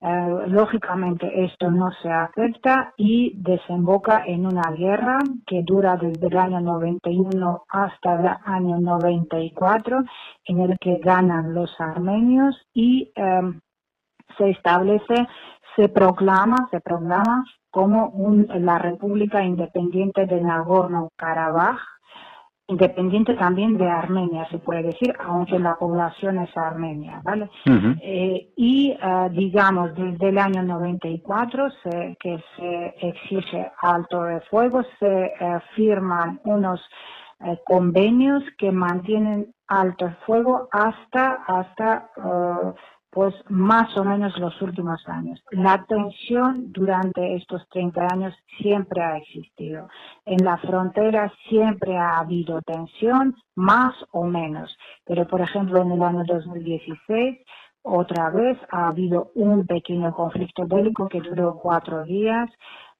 Eh, 0.00 0.48
lógicamente 0.48 1.44
esto 1.44 1.70
no 1.70 1.90
se 2.02 2.10
acepta 2.10 2.92
y 2.98 3.32
desemboca 3.36 4.22
en 4.26 4.44
una 4.46 4.70
guerra 4.76 5.18
que 5.46 5.62
dura 5.62 5.96
desde 5.96 6.26
el 6.26 6.36
año 6.36 6.60
91 6.60 7.64
hasta 7.70 8.20
el 8.20 8.26
año 8.44 8.80
94 8.80 10.04
en 10.44 10.60
el 10.60 10.78
que 10.78 10.98
ganan 10.98 11.54
los 11.54 11.70
armenios 11.80 12.54
y 12.74 13.12
em, 13.14 13.60
se 14.36 14.50
establece, 14.50 15.26
se 15.74 15.88
proclama, 15.88 16.68
se 16.70 16.80
proclama 16.80 17.44
como 17.70 18.12
la 18.48 18.78
República 18.78 19.42
Independiente 19.42 20.26
de 20.26 20.40
Nagorno-Karabaj, 20.42 21.78
independiente 22.66 23.34
también 23.34 23.76
de 23.76 23.88
Armenia, 23.88 24.48
se 24.50 24.58
puede 24.58 24.84
decir, 24.84 25.14
aunque 25.20 25.58
la 25.58 25.76
población 25.76 26.38
es 26.38 26.56
armenia, 26.56 27.20
¿vale? 27.22 27.50
Eh, 28.00 28.52
y, 28.56 28.90
eh, 28.92 29.28
digamos, 29.32 29.94
desde 29.94 30.30
el 30.30 30.38
año 30.38 30.62
94 30.62 31.68
se, 31.82 32.16
que 32.18 32.42
se 32.56 32.94
exige 33.06 33.70
alto 33.82 34.22
de 34.24 34.40
fuego, 34.42 34.82
se 34.98 35.24
eh, 35.24 35.60
firman 35.74 36.40
unos 36.44 36.80
convenios 37.66 38.42
que 38.56 38.72
mantienen 38.72 39.52
alto 39.66 40.06
el 40.06 40.14
fuego 40.24 40.68
hasta, 40.72 41.44
hasta 41.46 42.08
pues 43.14 43.32
más 43.48 43.96
o 43.96 44.04
menos 44.04 44.36
los 44.38 44.60
últimos 44.60 45.00
años. 45.08 45.40
La 45.52 45.84
tensión 45.86 46.72
durante 46.72 47.36
estos 47.36 47.62
30 47.68 48.08
años 48.12 48.34
siempre 48.58 49.02
ha 49.02 49.16
existido. 49.18 49.88
En 50.24 50.44
la 50.44 50.58
frontera 50.58 51.32
siempre 51.48 51.96
ha 51.96 52.18
habido 52.18 52.60
tensión, 52.62 53.36
más 53.54 53.94
o 54.10 54.24
menos. 54.24 54.76
Pero, 55.04 55.28
por 55.28 55.40
ejemplo, 55.40 55.80
en 55.80 55.92
el 55.92 56.02
año 56.02 56.24
2016, 56.26 57.38
otra 57.82 58.30
vez 58.30 58.58
ha 58.72 58.88
habido 58.88 59.30
un 59.36 59.64
pequeño 59.64 60.12
conflicto 60.12 60.66
bélico 60.66 61.08
que 61.08 61.20
duró 61.20 61.60
cuatro 61.62 62.02
días 62.02 62.50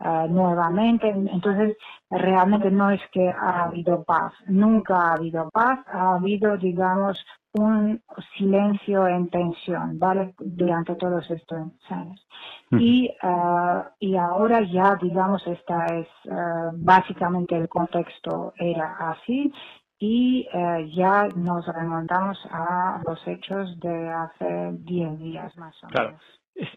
uh, 0.01 0.27
nuevamente. 0.29 1.09
Entonces, 1.09 1.77
realmente 2.11 2.71
no 2.71 2.91
es 2.91 3.01
que 3.13 3.29
ha 3.29 3.65
habido 3.65 4.05
paz. 4.05 4.33
Nunca 4.47 4.97
ha 4.97 5.13
habido 5.15 5.49
paz. 5.51 5.81
Ha 5.93 6.15
habido, 6.15 6.57
digamos, 6.57 7.25
un 7.55 8.03
silencio 8.37 9.07
en 9.07 9.29
tensión, 9.31 9.99
¿vale? 9.99 10.35
Durante 10.39 10.97
todos 10.97 11.31
estos 11.31 11.69
años. 11.89 12.27
Y, 12.73 13.09
uh, 13.23 13.85
y 14.01 14.17
ahora 14.17 14.63
ya, 14.63 14.97
digamos, 15.01 15.47
esta 15.47 15.87
es 15.87 16.09
uh, 16.25 16.73
básicamente 16.73 17.57
el 17.57 17.69
contexto 17.69 18.53
era 18.57 18.97
así 19.11 19.53
y 19.99 20.49
uh, 20.53 20.85
ya 20.97 21.29
nos 21.37 21.67
remontamos 21.67 22.39
a 22.51 23.01
los 23.07 23.25
hechos 23.29 23.79
de 23.79 24.09
hace 24.11 24.73
10 24.73 25.19
días 25.21 25.57
más 25.57 25.77
o 25.85 25.87
menos. 25.87 26.23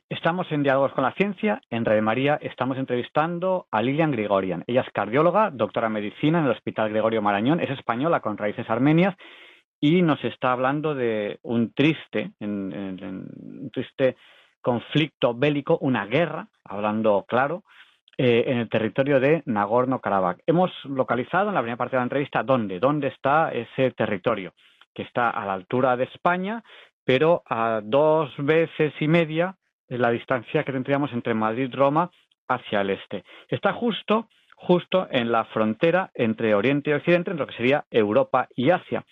Estamos 0.09 0.51
en 0.51 0.63
Diálogos 0.63 0.93
con 0.93 1.03
la 1.03 1.13
Ciencia. 1.13 1.61
En 1.69 1.85
Red 1.85 2.01
María 2.01 2.39
estamos 2.41 2.77
entrevistando 2.77 3.67
a 3.71 3.81
Lilian 3.81 4.11
Grigorian. 4.11 4.63
Ella 4.65 4.81
es 4.81 4.91
cardióloga, 4.91 5.51
doctora 5.51 5.87
en 5.87 5.93
medicina 5.93 6.39
en 6.39 6.45
el 6.45 6.51
Hospital 6.51 6.89
Gregorio 6.89 7.21
Marañón, 7.21 7.59
es 7.59 7.69
española 7.69 8.19
con 8.19 8.37
raíces 8.37 8.69
armenias 8.69 9.15
y 9.79 10.01
nos 10.01 10.23
está 10.23 10.51
hablando 10.51 10.95
de 10.95 11.39
un 11.43 11.71
triste, 11.73 12.31
un 12.39 13.69
triste 13.71 14.17
conflicto 14.61 15.35
bélico, 15.35 15.77
una 15.81 16.05
guerra, 16.05 16.47
hablando 16.65 17.25
claro, 17.27 17.63
eh, 18.17 18.45
en 18.47 18.57
el 18.57 18.69
territorio 18.69 19.19
de 19.19 19.43
Nagorno-Karabaj. 19.45 20.37
Hemos 20.47 20.71
localizado 20.85 21.49
en 21.49 21.53
la 21.53 21.61
primera 21.61 21.77
parte 21.77 21.95
de 21.95 21.99
la 21.99 22.05
entrevista 22.05 22.41
dónde, 22.41 22.79
dónde 22.79 23.09
está 23.09 23.51
ese 23.51 23.91
territorio, 23.91 24.53
que 24.93 25.03
está 25.03 25.29
a 25.29 25.45
la 25.45 25.53
altura 25.53 25.95
de 25.95 26.05
España, 26.05 26.63
pero 27.05 27.43
a 27.47 27.81
dos 27.83 28.33
veces 28.37 28.93
y 28.99 29.07
media 29.07 29.55
la 29.89 30.09
distancia 30.09 30.63
que 30.63 30.71
tendríamos 30.71 31.11
entre 31.13 31.33
Madrid 31.33 31.69
y 31.71 31.75
Roma 31.75 32.09
hacia 32.47 32.81
el 32.81 32.91
este. 32.91 33.23
Está 33.49 33.73
justo, 33.73 34.27
justo 34.55 35.07
en 35.11 35.31
la 35.31 35.45
frontera 35.45 36.11
entre 36.13 36.55
Oriente 36.55 36.89
y 36.89 36.93
Occidente, 36.93 37.31
entre 37.31 37.45
lo 37.45 37.47
que 37.47 37.57
sería 37.57 37.85
Europa 37.91 38.47
y 38.55 38.71
Asia. 38.71 39.03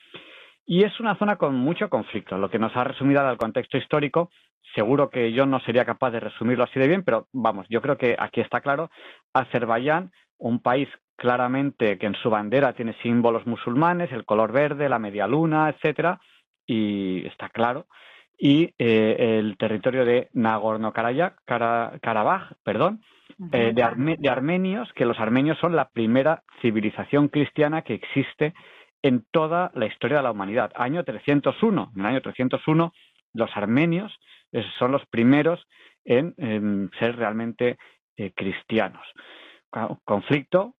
Y 0.66 0.84
es 0.84 1.00
una 1.00 1.16
zona 1.18 1.36
con 1.36 1.56
mucho 1.56 1.90
conflicto, 1.90 2.38
lo 2.38 2.50
que 2.50 2.60
nos 2.60 2.76
ha 2.76 2.84
resumido 2.84 3.22
al 3.22 3.38
contexto 3.38 3.78
histórico. 3.78 4.32
Seguro 4.74 5.10
que 5.10 5.32
yo 5.32 5.46
no 5.46 5.60
sería 5.60 5.86
capaz 5.86 6.12
de 6.12 6.20
resumirlo 6.20 6.64
así 6.64 6.80
de 6.80 6.88
bien, 6.88 7.04
pero 7.04 7.28
vamos, 7.32 7.68
yo 7.70 7.82
creo 7.82 7.98
que 7.98 8.16
aquí 8.18 8.42
está 8.42 8.62
claro. 8.62 8.90
Azerbaiyán, 9.34 10.12
un 10.38 10.60
país 10.60 10.90
claramente 11.16 11.98
que 11.98 12.08
en 12.08 12.16
su 12.16 12.30
bandera 12.30 12.74
tiene 12.74 12.96
símbolos 13.02 13.46
musulmanes, 13.46 14.12
el 14.12 14.26
color 14.26 14.52
verde, 14.52 14.90
la 14.90 15.00
media 15.00 15.28
luna, 15.28 15.70
etcétera, 15.70 16.20
y 16.66 17.26
está 17.28 17.50
claro. 17.50 17.86
Y 18.38 18.74
eh, 18.78 19.40
el 19.40 19.58
territorio 19.58 20.06
de 20.06 20.30
Nagorno-Karabaj, 20.34 22.54
perdón, 22.64 23.02
eh, 23.52 23.74
de, 23.74 24.18
de 24.18 24.30
armenios, 24.30 24.92
que 24.94 25.06
los 25.06 25.20
armenios 25.20 25.58
son 25.60 25.76
la 25.76 25.90
primera 25.90 26.44
civilización 26.62 27.30
cristiana 27.30 27.82
que 27.82 27.96
existe 27.96 28.54
en 29.02 29.26
toda 29.32 29.72
la 29.76 29.86
historia 29.86 30.18
de 30.18 30.24
la 30.24 30.32
humanidad. 30.32 30.72
Año 30.76 31.04
301. 31.04 31.92
En 31.94 32.02
el 32.02 32.08
año 32.08 32.22
301 32.22 32.94
los 33.34 33.56
armenios 33.56 34.18
son 34.80 34.92
los 34.92 35.06
primeros 35.08 35.66
en, 36.06 36.90
ser 37.00 37.16
realmente 37.16 37.78
eh, 38.18 38.32
cristianos. 38.36 39.06
Conflicto 40.06 40.76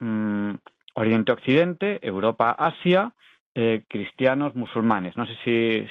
mm, 0.00 0.54
Oriente-Occidente, 0.94 2.04
Europa-Asia, 2.06 3.14
eh, 3.60 3.84
cristianos, 3.88 4.54
musulmanes. 4.54 5.16
No 5.16 5.26
sé 5.26 5.34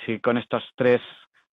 si, 0.05 0.19
con 0.19 0.37
estas 0.37 0.63
tres, 0.75 1.01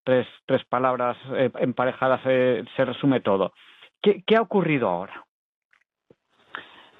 tres, 0.04 0.26
tres 0.46 0.64
palabras 0.66 1.16
emparejadas 1.58 2.22
se 2.22 2.84
resume 2.84 3.20
todo. 3.20 3.52
¿Qué 4.00 4.36
ha 4.36 4.40
ocurrido 4.40 4.88
ahora? 4.88 5.24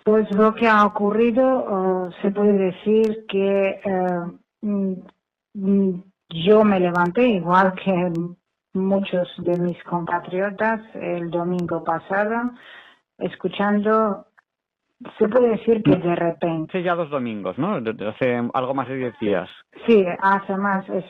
Pues 0.05 0.31
lo 0.33 0.55
que 0.55 0.69
ha 0.69 0.85
ocurrido, 0.85 2.11
se 2.21 2.31
puede 2.31 2.53
decir 2.53 3.25
que 3.27 3.81
eh, 3.83 4.21
mm, 4.61 4.95
mm, 5.55 6.03
yo 6.29 6.63
me 6.63 6.79
levanté 6.79 7.27
igual 7.27 7.73
que 7.75 8.13
muchos 8.75 9.29
de 9.39 9.59
mis 9.59 9.83
compatriotas 9.85 10.83
el 10.95 11.31
domingo 11.31 11.83
pasado, 11.85 12.51
escuchando, 13.17 14.27
se 15.19 15.29
puede 15.29 15.51
decir 15.51 15.83
que 15.83 15.97
de 15.97 16.15
repente. 16.15 16.71
Hace 16.71 16.83
ya 16.83 16.95
dos 16.95 17.11
domingos, 17.11 17.59
¿no? 17.59 17.77
Hace 17.77 18.43
algo 18.53 18.75
más 18.75 18.89
de 18.89 18.97
diez 18.97 19.19
días. 19.21 19.49
Sí, 19.87 20.05
hace 20.21 20.57
más, 20.57 20.89
es 20.89 21.05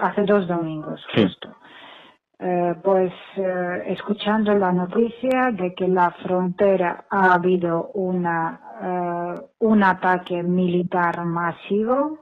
hace 0.00 0.22
dos 0.22 0.48
domingos, 0.48 1.04
justo. 1.14 1.54
Eh, 2.46 2.74
pues 2.82 3.12
eh, 3.36 3.84
escuchando 3.86 4.52
la 4.54 4.72
noticia 4.72 5.52
de 5.52 5.72
que 5.72 5.86
la 5.86 6.10
frontera 6.10 7.06
ha 7.08 7.34
habido 7.34 7.90
una, 7.94 8.60
eh, 8.82 9.40
un 9.60 9.82
ataque 9.84 10.42
militar 10.42 11.24
masivo 11.24 12.18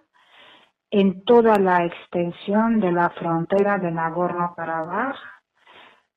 en 0.90 1.24
toda 1.24 1.56
la 1.58 1.86
extensión 1.86 2.78
de 2.78 2.92
la 2.92 3.08
frontera 3.10 3.78
de 3.78 3.90
Nagorno-Karabaj, 3.90 5.16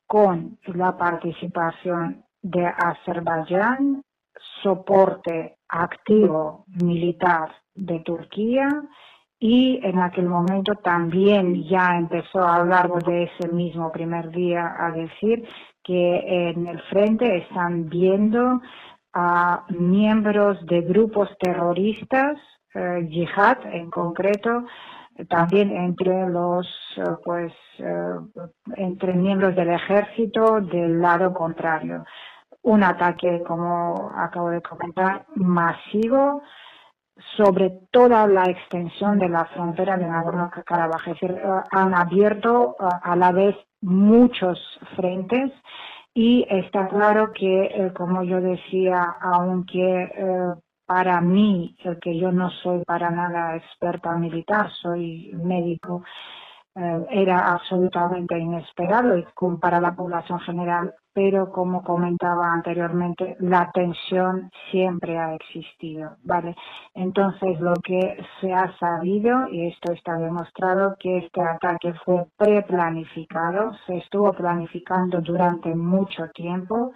con 0.05 0.59
la 0.65 0.97
participación 0.97 2.25
de 2.41 2.65
Azerbaiyán, 2.67 4.03
soporte 4.61 5.57
activo 5.69 6.65
militar 6.67 7.53
de 7.73 7.99
Turquía 7.99 8.67
y 9.39 9.79
en 9.83 9.99
aquel 9.99 10.27
momento 10.27 10.75
también 10.75 11.63
ya 11.65 11.97
empezó 11.97 12.41
a 12.43 12.63
largo 12.63 12.99
de 12.99 13.23
ese 13.23 13.49
mismo 13.49 13.91
primer 13.91 14.31
día 14.31 14.75
a 14.79 14.91
decir 14.91 15.47
que 15.83 16.49
en 16.49 16.67
el 16.67 16.81
frente 16.83 17.37
están 17.37 17.89
viendo 17.89 18.61
a 19.13 19.65
miembros 19.69 20.65
de 20.65 20.81
grupos 20.81 21.29
terroristas, 21.39 22.37
eh, 22.73 23.07
yihad 23.09 23.57
en 23.71 23.89
concreto, 23.89 24.65
también 25.29 25.71
entre 25.71 26.27
los 26.29 26.67
eh, 26.97 27.03
pues 27.23 27.53
eh, 27.79 28.43
entre 28.75 29.13
miembros 29.13 29.55
del 29.55 29.69
ejército 29.69 30.59
del 30.59 31.01
lado 31.01 31.33
contrario. 31.33 32.03
Un 32.65 32.83
ataque, 32.83 33.43
como 33.45 34.11
acabo 34.15 34.49
de 34.49 34.59
comentar, 34.59 35.27
masivo 35.35 36.41
sobre 37.37 37.69
toda 37.91 38.25
la 38.25 38.45
extensión 38.45 39.19
de 39.19 39.29
la 39.29 39.45
frontera 39.45 39.97
de 39.97 40.07
Nagorno-Karabaj. 40.07 41.09
Eh, 41.21 41.41
han 41.71 41.93
abierto 41.93 42.75
eh, 42.79 42.85
a 43.03 43.15
la 43.15 43.31
vez 43.31 43.55
muchos 43.81 44.57
frentes 44.95 45.51
y 46.15 46.47
está 46.49 46.87
claro 46.87 47.33
que, 47.33 47.65
eh, 47.65 47.93
como 47.93 48.23
yo 48.23 48.41
decía, 48.41 49.15
aunque 49.21 50.11
para 50.87 51.21
mí, 51.21 51.77
que 52.01 52.17
yo 52.17 52.31
no 52.31 52.49
soy 52.63 52.83
para 52.83 53.11
nada 53.11 53.57
experta 53.57 54.15
militar, 54.17 54.71
soy 54.81 55.31
médico, 55.35 56.03
era 57.09 57.53
absolutamente 57.53 58.37
inesperado 58.37 59.15
para 59.61 59.79
la 59.79 59.95
población 59.95 60.39
general 60.41 60.93
pero 61.15 61.49
como 61.49 61.81
comentaba 61.81 62.51
anteriormente, 62.51 63.37
la 63.39 63.71
tensión 63.71 64.51
siempre 64.69 65.17
ha 65.17 65.33
existido, 65.33 66.17
¿vale? 66.23 66.57
Entonces, 66.93 67.57
lo 67.61 67.73
que 67.75 68.17
se 68.41 68.53
ha 68.53 68.77
sabido, 68.77 69.47
y 69.47 69.67
esto 69.67 69.93
está 69.93 70.17
demostrado, 70.17 70.97
que 70.99 71.19
este 71.19 71.41
ataque 71.41 71.93
fue 72.03 72.25
preplanificado, 72.35 73.71
se 73.87 73.95
estuvo 73.99 74.33
planificando 74.33 75.21
durante 75.21 75.73
mucho 75.73 76.27
tiempo, 76.31 76.91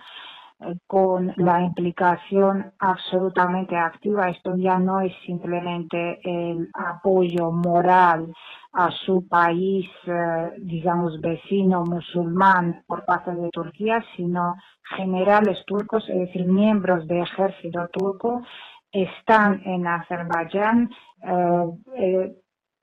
con 0.87 1.33
la 1.37 1.61
implicación 1.61 2.73
absolutamente 2.79 3.77
activa. 3.77 4.29
Esto 4.29 4.55
ya 4.57 4.77
no 4.77 5.01
es 5.01 5.13
simplemente 5.25 6.19
el 6.23 6.69
apoyo 6.73 7.51
moral 7.51 8.33
a 8.73 8.91
su 8.91 9.27
país, 9.27 9.89
eh, 10.05 10.51
digamos, 10.59 11.19
vecino 11.21 11.83
musulmán 11.85 12.83
por 12.87 13.05
parte 13.05 13.33
de 13.33 13.49
Turquía, 13.49 14.03
sino 14.15 14.55
generales 14.95 15.63
turcos, 15.65 16.07
es 16.09 16.19
decir, 16.19 16.45
miembros 16.45 17.07
del 17.07 17.23
ejército 17.23 17.87
turco, 17.91 18.41
están 18.91 19.61
en 19.65 19.87
Azerbaiyán. 19.87 20.89
Eh, 21.23 21.65
eh, 21.95 22.35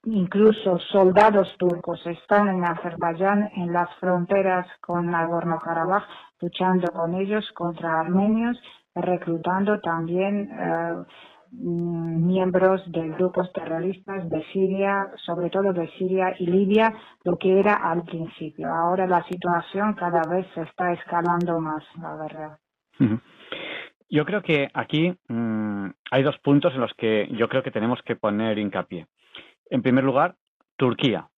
incluso 0.06 0.78
soldados 0.92 1.48
turcos 1.58 2.00
están 2.06 2.48
en 2.48 2.64
Azerbaiyán 2.64 3.50
en 3.56 3.72
las 3.72 3.92
fronteras 3.96 4.66
con 4.80 5.10
Nagorno-Karabaj 5.10 6.04
luchando 6.40 6.88
con 6.92 7.14
ellos 7.14 7.44
contra 7.54 8.00
armenios, 8.00 8.56
reclutando 8.94 9.80
también 9.80 10.48
eh, 10.52 10.94
mm, 11.50 12.26
miembros 12.26 12.82
de 12.92 13.08
grupos 13.10 13.52
terroristas 13.52 14.28
de 14.30 14.44
Siria, 14.52 15.10
sobre 15.24 15.50
todo 15.50 15.72
de 15.72 15.88
Siria 15.98 16.34
y 16.38 16.46
Libia, 16.46 16.92
lo 17.24 17.36
que 17.36 17.58
era 17.58 17.74
al 17.74 18.04
principio. 18.04 18.68
Ahora 18.68 19.06
la 19.06 19.24
situación 19.24 19.94
cada 19.94 20.22
vez 20.30 20.46
se 20.54 20.62
está 20.62 20.92
escalando 20.92 21.60
más, 21.60 21.82
la 22.00 22.16
verdad. 22.16 22.58
Yo 24.08 24.24
creo 24.24 24.40
que 24.40 24.68
aquí 24.72 25.12
mm, 25.28 25.88
hay 26.12 26.22
dos 26.22 26.38
puntos 26.38 26.72
en 26.74 26.80
los 26.80 26.94
que 26.94 27.28
yo 27.32 27.48
creo 27.48 27.64
que 27.64 27.72
tenemos 27.72 28.00
que 28.02 28.14
poner 28.14 28.58
hincapié. 28.58 29.06
En 29.70 29.82
primer 29.82 30.04
lugar, 30.04 30.36
Turquía, 30.76 31.28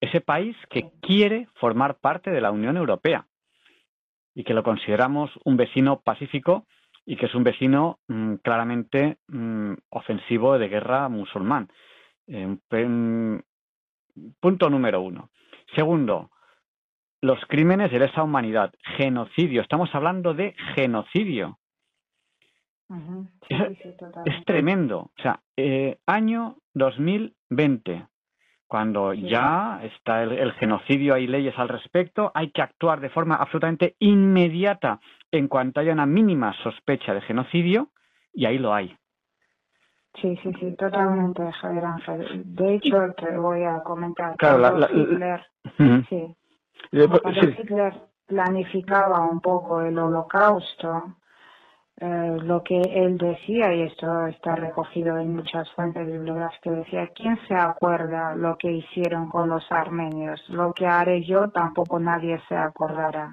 ese 0.00 0.20
país 0.20 0.56
que 0.70 0.90
quiere 1.00 1.48
formar 1.54 1.98
parte 1.98 2.30
de 2.30 2.40
la 2.40 2.50
Unión 2.50 2.76
Europea 2.76 3.26
y 4.34 4.44
que 4.44 4.54
lo 4.54 4.62
consideramos 4.62 5.30
un 5.44 5.56
vecino 5.56 6.00
pacífico 6.00 6.66
y 7.04 7.16
que 7.16 7.26
es 7.26 7.34
un 7.34 7.44
vecino 7.44 7.98
mm, 8.08 8.34
claramente 8.36 9.18
mm, 9.28 9.74
ofensivo 9.90 10.58
de 10.58 10.68
guerra 10.68 11.08
musulmán. 11.08 11.68
Eh, 12.26 12.56
punto 14.40 14.70
número 14.70 15.00
uno. 15.00 15.30
Segundo, 15.74 16.30
los 17.20 17.38
crímenes 17.48 17.90
de 17.90 17.98
lesa 17.98 18.22
humanidad, 18.22 18.72
genocidio. 18.96 19.62
Estamos 19.62 19.94
hablando 19.94 20.34
de 20.34 20.54
genocidio. 20.74 21.58
es, 23.48 24.44
tremendo. 24.44 24.98
O 25.00 25.22
sea, 25.22 25.40
eh, 25.56 25.98
año 26.06 26.56
2020 26.74 28.06
cuando 28.70 29.12
ya 29.14 29.80
está 29.82 30.22
el, 30.22 30.52
genocidio, 30.52 31.14
hay 31.14 31.26
leyes 31.26 31.58
al 31.58 31.68
respecto, 31.68 32.30
hay 32.36 32.52
que 32.52 32.62
actuar 32.62 33.00
de 33.00 33.10
forma 33.10 33.34
absolutamente 33.34 33.96
inmediata 33.98 35.00
en 35.32 35.48
cuanto 35.48 35.80
haya 35.80 35.92
una 35.92 36.06
mínima 36.06 36.54
sospecha 36.62 37.12
de 37.12 37.20
genocidio, 37.22 37.88
y 38.32 38.46
ahí 38.46 38.58
lo 38.58 38.72
hay. 38.72 38.96
Sí, 40.20 40.38
sí, 40.44 40.52
sí, 40.60 40.76
totalmente, 40.76 41.50
Javier 41.50 41.84
Ángel. 41.84 42.42
De 42.44 42.74
hecho, 42.76 43.12
te 43.16 43.36
voy 43.36 43.64
a 43.64 43.82
comentar. 43.82 44.36
Claro, 44.36 44.86
Hitler, 44.94 45.44
sí. 46.08 46.36
Hitler 46.92 47.94
planificaba 48.26 49.28
un 49.28 49.40
poco 49.40 49.82
el 49.82 49.98
holocausto, 49.98 51.16
eh, 52.02 52.38
lo 52.44 52.62
que 52.62 52.80
él 52.80 53.18
decía, 53.18 53.74
y 53.74 53.82
esto 53.82 54.26
está 54.26 54.56
recogido 54.56 55.18
en 55.18 55.36
muchas 55.36 55.70
fuentes 55.72 56.06
bibliográficas, 56.06 56.76
decía, 56.76 57.10
¿quién 57.14 57.38
se 57.46 57.54
acuerda 57.54 58.34
lo 58.34 58.56
que 58.56 58.72
hicieron 58.72 59.28
con 59.28 59.50
los 59.50 59.70
armenios? 59.70 60.40
Lo 60.48 60.72
que 60.72 60.86
haré 60.86 61.22
yo 61.22 61.50
tampoco 61.50 62.00
nadie 62.00 62.40
se 62.48 62.56
acordará. 62.56 63.30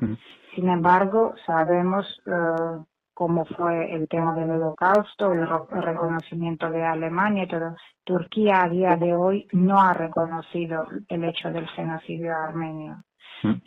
Sin 0.53 0.67
embargo, 0.67 1.33
sabemos 1.45 2.05
eh, 2.25 2.83
cómo 3.13 3.45
fue 3.45 3.95
el 3.95 4.05
tema 4.09 4.35
del 4.35 4.51
holocausto, 4.51 5.31
el, 5.31 5.47
reconocimiento 5.47 6.69
de 6.69 6.83
Alemania 6.83 7.43
y 7.43 7.47
todo. 7.47 7.73
Turquía 8.03 8.63
a 8.63 8.69
día 8.69 8.97
de 8.97 9.15
hoy 9.15 9.47
no 9.53 9.79
ha 9.79 9.93
reconocido 9.93 10.87
el 11.07 11.23
hecho 11.23 11.51
del 11.51 11.67
genocidio 11.69 12.35
armenio. 12.35 13.01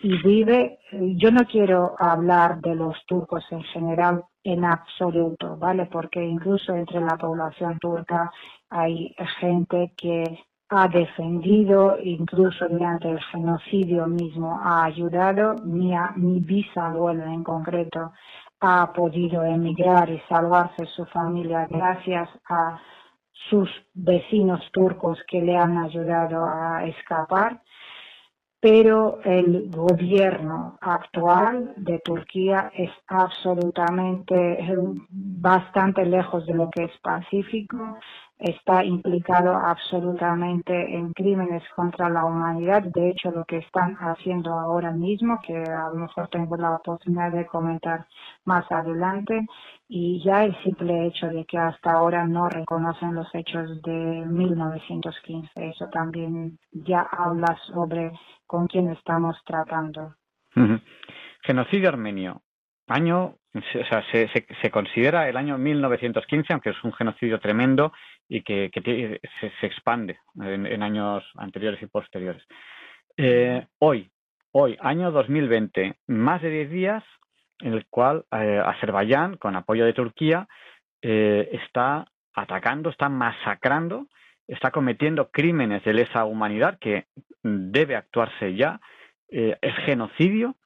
Y 0.02 0.22
vive, 0.22 0.78
yo 0.92 1.30
no 1.30 1.46
quiero 1.46 1.94
hablar 1.98 2.60
de 2.60 2.74
los 2.74 2.96
turcos 3.06 3.44
en 3.50 3.62
general 3.62 4.24
en 4.44 4.64
absoluto, 4.64 5.56
¿vale? 5.56 5.86
Porque 5.86 6.22
incluso 6.24 6.74
entre 6.74 7.00
la 7.00 7.16
población 7.16 7.78
turca 7.78 8.30
hay 8.70 9.14
gente 9.38 9.92
que 9.96 10.44
ha 10.70 10.88
defendido, 10.88 11.96
incluso 12.02 12.68
durante 12.68 13.10
el 13.10 13.20
genocidio 13.24 14.06
mismo, 14.06 14.60
ha 14.62 14.84
ayudado, 14.84 15.56
mi, 15.64 15.92
mi 16.16 16.40
bisabuela 16.40 17.24
en 17.32 17.42
concreto 17.42 18.12
ha 18.60 18.92
podido 18.92 19.42
emigrar 19.44 20.10
y 20.10 20.20
salvarse 20.28 20.86
su 20.94 21.04
familia 21.06 21.66
gracias 21.68 22.28
a 22.48 22.78
sus 23.48 23.68
vecinos 23.94 24.60
turcos 24.72 25.18
que 25.26 25.40
le 25.40 25.56
han 25.56 25.78
ayudado 25.78 26.44
a 26.44 26.84
escapar 26.84 27.62
pero 28.60 29.20
el 29.24 29.70
gobierno 29.70 30.76
actual 30.80 31.72
de 31.76 31.98
Turquía 32.00 32.70
es 32.74 32.90
absolutamente 33.08 34.58
bastante 35.10 36.04
lejos 36.04 36.46
de 36.46 36.54
lo 36.54 36.70
que 36.70 36.84
es 36.84 36.98
pacífico 37.02 37.98
está 38.40 38.82
implicado 38.82 39.54
absolutamente 39.54 40.72
en 40.96 41.12
crímenes 41.12 41.62
contra 41.76 42.08
la 42.08 42.24
humanidad. 42.24 42.82
De 42.82 43.10
hecho, 43.10 43.30
lo 43.30 43.44
que 43.44 43.58
están 43.58 43.96
haciendo 44.00 44.52
ahora 44.54 44.92
mismo, 44.92 45.38
que 45.46 45.56
a 45.56 45.90
lo 45.90 45.96
mejor 45.96 46.28
tengo 46.28 46.56
la 46.56 46.76
oportunidad 46.76 47.32
de 47.32 47.46
comentar 47.46 48.06
más 48.44 48.64
adelante, 48.72 49.46
y 49.88 50.22
ya 50.24 50.44
el 50.44 50.56
simple 50.62 51.06
hecho 51.06 51.26
de 51.28 51.44
que 51.44 51.58
hasta 51.58 51.92
ahora 51.92 52.26
no 52.26 52.48
reconocen 52.48 53.14
los 53.14 53.28
hechos 53.34 53.82
de 53.82 54.24
1915, 54.26 55.50
eso 55.56 55.88
también 55.88 56.58
ya 56.72 57.02
habla 57.02 57.56
sobre 57.66 58.12
con 58.50 58.66
quién 58.66 58.90
estamos 58.90 59.36
tratando. 59.46 60.16
Genocidio 61.44 61.88
armenio 61.88 62.42
año, 62.88 63.36
o 63.54 63.84
sea, 63.88 64.04
se, 64.10 64.28
se, 64.60 64.70
considera 64.72 65.28
el 65.28 65.36
año 65.36 65.56
1915, 65.56 66.52
aunque 66.52 66.70
es 66.70 66.82
un 66.82 66.92
genocidio 66.92 67.38
tremendo 67.38 67.92
y 68.28 68.42
que, 68.42 68.68
se, 69.40 69.66
expande 69.66 70.18
en, 70.42 70.82
años 70.82 71.22
anteriores 71.36 71.80
y 71.80 71.86
posteriores. 71.86 72.42
Eh, 73.16 73.64
hoy, 73.78 74.10
hoy, 74.50 74.76
año 74.80 75.12
2020, 75.12 75.94
más 76.08 76.42
de 76.42 76.50
10 76.50 76.70
días 76.70 77.04
en 77.60 77.74
el 77.74 77.86
cual 77.86 78.24
eh, 78.32 78.60
Azerbaiyán, 78.66 79.36
con 79.36 79.54
apoyo 79.54 79.84
de 79.84 79.92
Turquía, 79.92 80.48
eh, 81.02 81.48
está 81.52 82.04
atacando, 82.34 82.90
está 82.90 83.08
masacrando, 83.08 84.08
está 84.52 84.70
cometiendo 84.70 85.30
crímenes 85.30 85.84
de 85.84 85.94
lesa 85.94 86.24
humanidad 86.24 86.78
que 86.78 87.06
debe 87.42 87.96
actuarse 87.96 88.54
ya, 88.54 88.80
es 89.28 89.74
genocidio 89.84 90.56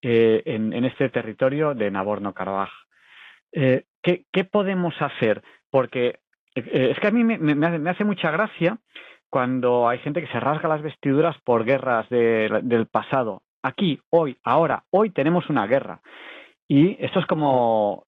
eh, 0.00 0.42
en, 0.46 0.84
este 0.84 1.08
territorio 1.08 1.74
de 1.74 1.90
Nagorno-Karabaj. 1.90 2.70
Eh, 3.50 3.84
¿qué, 4.02 4.44
podemos 4.44 4.94
hacer? 5.00 5.42
Porque 5.70 6.20
eh, 6.54 6.92
es 6.92 7.00
que 7.00 7.08
a 7.08 7.10
mí 7.10 7.24
me, 7.24 7.90
hace, 7.90 8.04
mucha 8.04 8.30
gracia 8.30 8.78
cuando 9.28 9.88
hay 9.88 9.98
gente 9.98 10.20
que 10.20 10.28
se 10.32 10.38
rasga 10.38 10.68
las 10.68 10.82
vestiduras 10.82 11.36
por 11.42 11.64
guerras 11.64 12.08
del 12.08 12.86
pasado. 12.86 13.42
Aquí, 13.62 14.00
hoy, 14.10 14.36
ahora, 14.44 14.84
hoy 14.90 15.10
tenemos 15.10 15.50
una 15.50 15.66
guerra. 15.66 16.00
Y 16.68 16.96
esto 17.04 17.18
es 17.18 17.26
como 17.26 18.04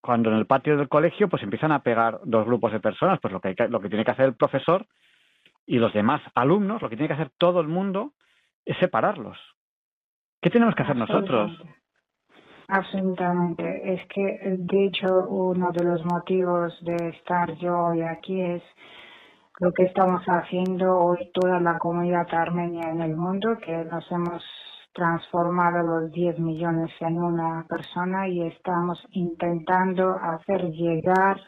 cuando 0.00 0.30
en 0.30 0.36
el 0.36 0.46
patio 0.46 0.76
del 0.76 0.88
colegio 0.88 1.28
pues 1.28 1.42
empiezan 1.42 1.72
a 1.72 1.82
pegar 1.82 2.20
dos 2.24 2.46
grupos 2.46 2.72
de 2.72 2.80
personas, 2.80 3.18
pues 3.20 3.32
lo 3.32 3.40
que, 3.40 3.54
lo 3.68 3.80
que 3.80 3.88
tiene 3.88 4.04
que 4.04 4.10
hacer 4.10 4.26
el 4.26 4.34
profesor 4.34 4.86
y 5.66 5.78
los 5.78 5.92
demás 5.92 6.22
alumnos, 6.34 6.82
lo 6.82 6.88
que 6.88 6.96
tiene 6.96 7.08
que 7.08 7.14
hacer 7.14 7.30
todo 7.38 7.60
el 7.60 7.68
mundo 7.68 8.12
es 8.64 8.76
separarlos. 8.78 9.38
¿Qué 10.40 10.50
tenemos 10.50 10.74
que 10.74 10.82
hacer 10.82 10.96
nosotros? 10.96 11.52
Absolutamente. 12.68 13.94
Es 13.94 14.06
que, 14.08 14.56
de 14.58 14.86
hecho, 14.86 15.26
uno 15.28 15.70
de 15.72 15.84
los 15.84 16.04
motivos 16.04 16.72
de 16.82 17.08
estar 17.08 17.52
yo 17.58 17.76
hoy 17.76 18.02
aquí 18.02 18.40
es 18.40 18.62
lo 19.58 19.72
que 19.72 19.84
estamos 19.84 20.22
haciendo 20.26 20.96
hoy 20.96 21.30
toda 21.34 21.60
la 21.60 21.78
comunidad 21.78 22.26
armenia 22.32 22.90
en 22.90 23.02
el 23.02 23.16
mundo, 23.16 23.58
que 23.58 23.76
nos 23.84 24.10
hemos 24.10 24.42
transformado 24.92 25.82
los 25.82 26.12
10 26.12 26.38
millones 26.38 26.90
en 27.00 27.22
una 27.22 27.64
persona 27.68 28.28
y 28.28 28.42
estamos 28.42 28.98
intentando 29.12 30.16
hacer 30.16 30.70
llegar 30.70 31.40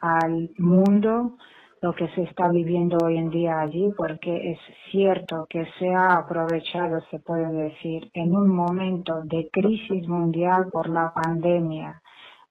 al 0.00 0.50
mundo 0.58 1.36
lo 1.80 1.92
que 1.94 2.08
se 2.14 2.22
está 2.22 2.48
viviendo 2.48 2.96
hoy 3.04 3.18
en 3.18 3.30
día 3.30 3.60
allí, 3.60 3.92
porque 3.96 4.52
es 4.52 4.58
cierto 4.90 5.46
que 5.50 5.66
se 5.78 5.92
ha 5.92 6.14
aprovechado, 6.14 7.00
se 7.10 7.18
puede 7.18 7.50
decir, 7.52 8.08
en 8.14 8.36
un 8.36 8.54
momento 8.54 9.22
de 9.24 9.48
crisis 9.52 10.06
mundial 10.06 10.68
por 10.70 10.88
la 10.88 11.12
pandemia 11.12 12.00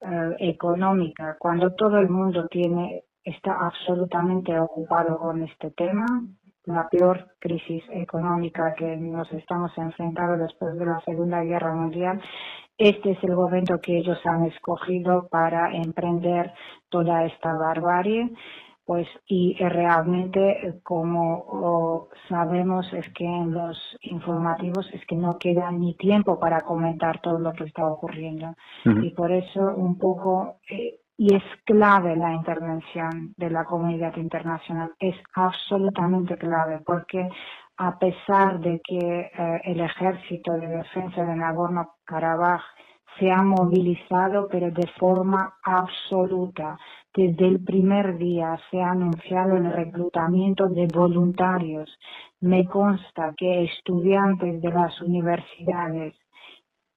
eh, 0.02 0.36
económica, 0.40 1.38
cuando 1.40 1.74
todo 1.76 1.98
el 1.98 2.10
mundo 2.10 2.48
tiene 2.48 3.04
está 3.24 3.54
absolutamente 3.54 4.58
ocupado 4.60 5.18
con 5.18 5.44
este 5.44 5.72
tema, 5.72 6.06
la 6.66 6.88
peor 6.90 7.36
crisis 7.40 7.84
económica 7.92 8.74
que 8.76 8.96
nos 8.98 9.32
estamos 9.34 9.72
enfrentando 9.78 10.44
después 10.44 10.78
de 10.78 10.86
la 10.86 11.00
Segunda 11.02 11.42
Guerra 11.44 11.74
Mundial, 11.74 12.22
este 12.78 13.12
es 13.12 13.24
el 13.24 13.36
momento 13.36 13.80
que 13.82 13.98
ellos 13.98 14.20
han 14.26 14.46
escogido 14.46 15.28
para 15.30 15.74
emprender 15.76 16.54
toda 16.90 17.26
esta 17.26 17.54
barbarie 17.54 18.32
pues 18.92 19.08
y 19.28 19.56
realmente 19.56 20.82
como 20.84 22.10
sabemos 22.28 22.92
es 22.94 23.08
que 23.14 23.24
en 23.24 23.54
los 23.54 23.78
informativos 24.02 24.86
es 24.94 25.06
que 25.06 25.16
no 25.16 25.38
queda 25.38 25.72
ni 25.72 25.96
tiempo 25.96 26.40
para 26.40 26.62
comentar 26.62 27.22
todo 27.22 27.40
lo 27.40 27.54
que 27.54 27.66
está 27.66 27.86
ocurriendo. 27.86 28.54
Y 28.84 29.12
por 29.12 29.32
eso 29.32 29.62
un 29.78 29.98
poco 29.98 30.58
eh, 30.70 31.00
y 31.18 31.36
es 31.36 31.44
clave 31.66 32.16
la 32.16 32.34
intervención 32.34 33.34
de 33.38 33.50
la 33.50 33.66
comunidad 33.66 34.16
internacional 34.18 34.92
es 35.00 35.16
absolutamente 35.36 36.38
clave 36.38 36.80
porque 36.86 37.28
a 37.78 37.98
pesar 37.98 38.60
de 38.60 38.80
que 38.84 38.98
eh, 38.98 39.62
el 39.66 39.82
ejército 39.82 40.54
de 40.54 40.68
defensa 40.68 41.24
de 41.24 41.36
Nagorno-Karabaj 41.36 42.62
se 43.18 43.32
ha 43.32 43.42
movilizado, 43.42 44.48
pero 44.50 44.72
de 44.72 44.88
forma 45.00 45.54
absoluta. 45.64 46.78
Desde 47.14 47.48
el 47.48 47.64
primer 47.64 48.18
día 48.18 48.58
se 48.70 48.82
ha 48.82 48.92
anunciado 48.92 49.58
el 49.58 49.72
reclutamiento 49.72 50.68
de 50.68 50.88
voluntarios. 50.88 51.90
Me 52.40 52.66
consta 52.66 53.34
que 53.36 53.64
estudiantes 53.64 54.62
de 54.62 54.70
las 54.70 55.02
universidades, 55.02 56.16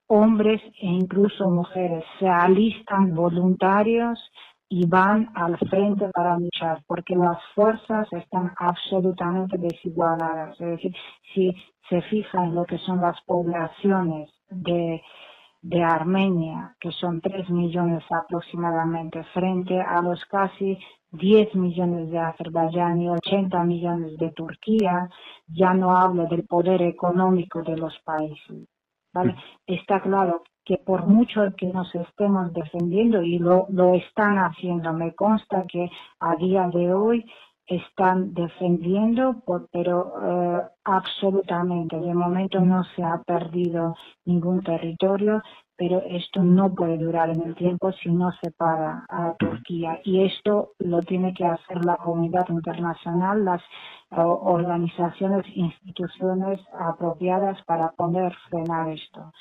hombres 0.06 0.60
e 0.80 0.86
incluso 0.86 1.48
mujeres, 1.50 2.04
se 2.18 2.28
alistan 2.28 3.14
voluntarios 3.14 4.18
y 4.68 4.86
van 4.86 5.30
al 5.34 5.56
frente 5.58 6.08
para 6.12 6.38
luchar, 6.38 6.82
porque 6.86 7.14
las 7.14 7.38
fuerzas 7.54 8.06
están 8.12 8.52
absolutamente 8.58 9.56
desigualadas. 9.58 10.60
Es 10.60 10.66
decir, 10.66 10.94
si 11.32 11.54
se 11.88 12.02
fijan 12.02 12.44
en 12.44 12.54
lo 12.54 12.64
que 12.64 12.78
son 12.78 13.00
las 13.00 13.20
poblaciones 13.22 14.30
de 14.50 15.82
Armenia, 15.82 16.74
que 16.80 16.90
son 16.92 17.20
3 17.20 17.50
millones 17.50 18.02
aproximadamente, 18.10 19.22
frente 19.32 19.80
a 19.80 20.02
los 20.02 20.24
casi 20.26 20.78
10 21.12 21.54
millones 21.54 22.10
de 22.10 22.18
Azerbaiyán 22.18 23.00
y 23.00 23.08
80 23.08 23.62
millones 23.64 24.16
de 24.18 24.30
Turquía, 24.32 25.08
ya 25.46 25.72
no 25.72 25.96
hablo 25.96 26.26
del 26.26 26.44
poder 26.46 26.82
económico 26.82 27.62
de 27.62 27.76
los 27.76 27.96
países. 28.04 28.68
¿Vale? 29.14 29.34
Está 29.66 30.00
claro 30.00 30.42
que 30.64 30.78
por 30.78 31.06
mucho 31.06 31.42
que 31.56 31.66
nos 31.66 31.94
estemos 31.94 32.52
defendiendo, 32.52 33.22
y 33.22 33.38
lo, 33.38 33.66
lo 33.70 33.94
están 33.94 34.38
haciendo, 34.38 34.92
me 34.92 35.14
consta 35.14 35.64
que 35.68 35.88
a 36.20 36.36
día 36.36 36.68
de 36.68 36.92
hoy 36.92 37.24
están 37.66 38.34
defendiendo, 38.34 39.42
pero 39.72 40.12
eh, 40.22 40.62
absolutamente, 40.84 41.98
de 41.98 42.14
momento 42.14 42.60
no 42.60 42.84
se 42.94 43.02
ha 43.02 43.22
perdido 43.22 43.94
ningún 44.26 44.62
territorio, 44.62 45.42
pero 45.76 46.02
esto 46.06 46.42
no 46.42 46.74
puede 46.74 46.98
durar 46.98 47.30
en 47.30 47.42
el 47.42 47.54
tiempo 47.54 47.92
si 47.92 48.10
no 48.10 48.30
se 48.42 48.50
para 48.52 49.04
a 49.08 49.34
Turquía. 49.38 50.00
Y 50.04 50.24
esto 50.24 50.72
lo 50.78 51.00
tiene 51.00 51.34
que 51.34 51.44
hacer 51.44 51.84
la 51.84 51.96
comunidad 51.96 52.48
internacional, 52.48 53.44
las 53.44 53.62
eh, 53.62 54.16
organizaciones, 54.20 55.44
instituciones 55.54 56.60
apropiadas 56.78 57.62
para 57.64 57.90
poder 57.90 58.32
frenar 58.48 58.88
esto. 58.90 59.32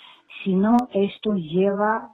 Si 0.44 0.56
no, 0.56 0.78
esto 0.92 1.36
lleva 1.36 2.14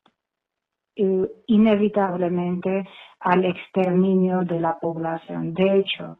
eh, 0.96 1.32
inevitablemente 1.48 2.88
al 3.22 3.46
exterminio 3.46 4.42
de 4.42 4.60
la 4.60 4.78
población. 4.80 5.54
De 5.54 5.80
hecho, 5.80 6.20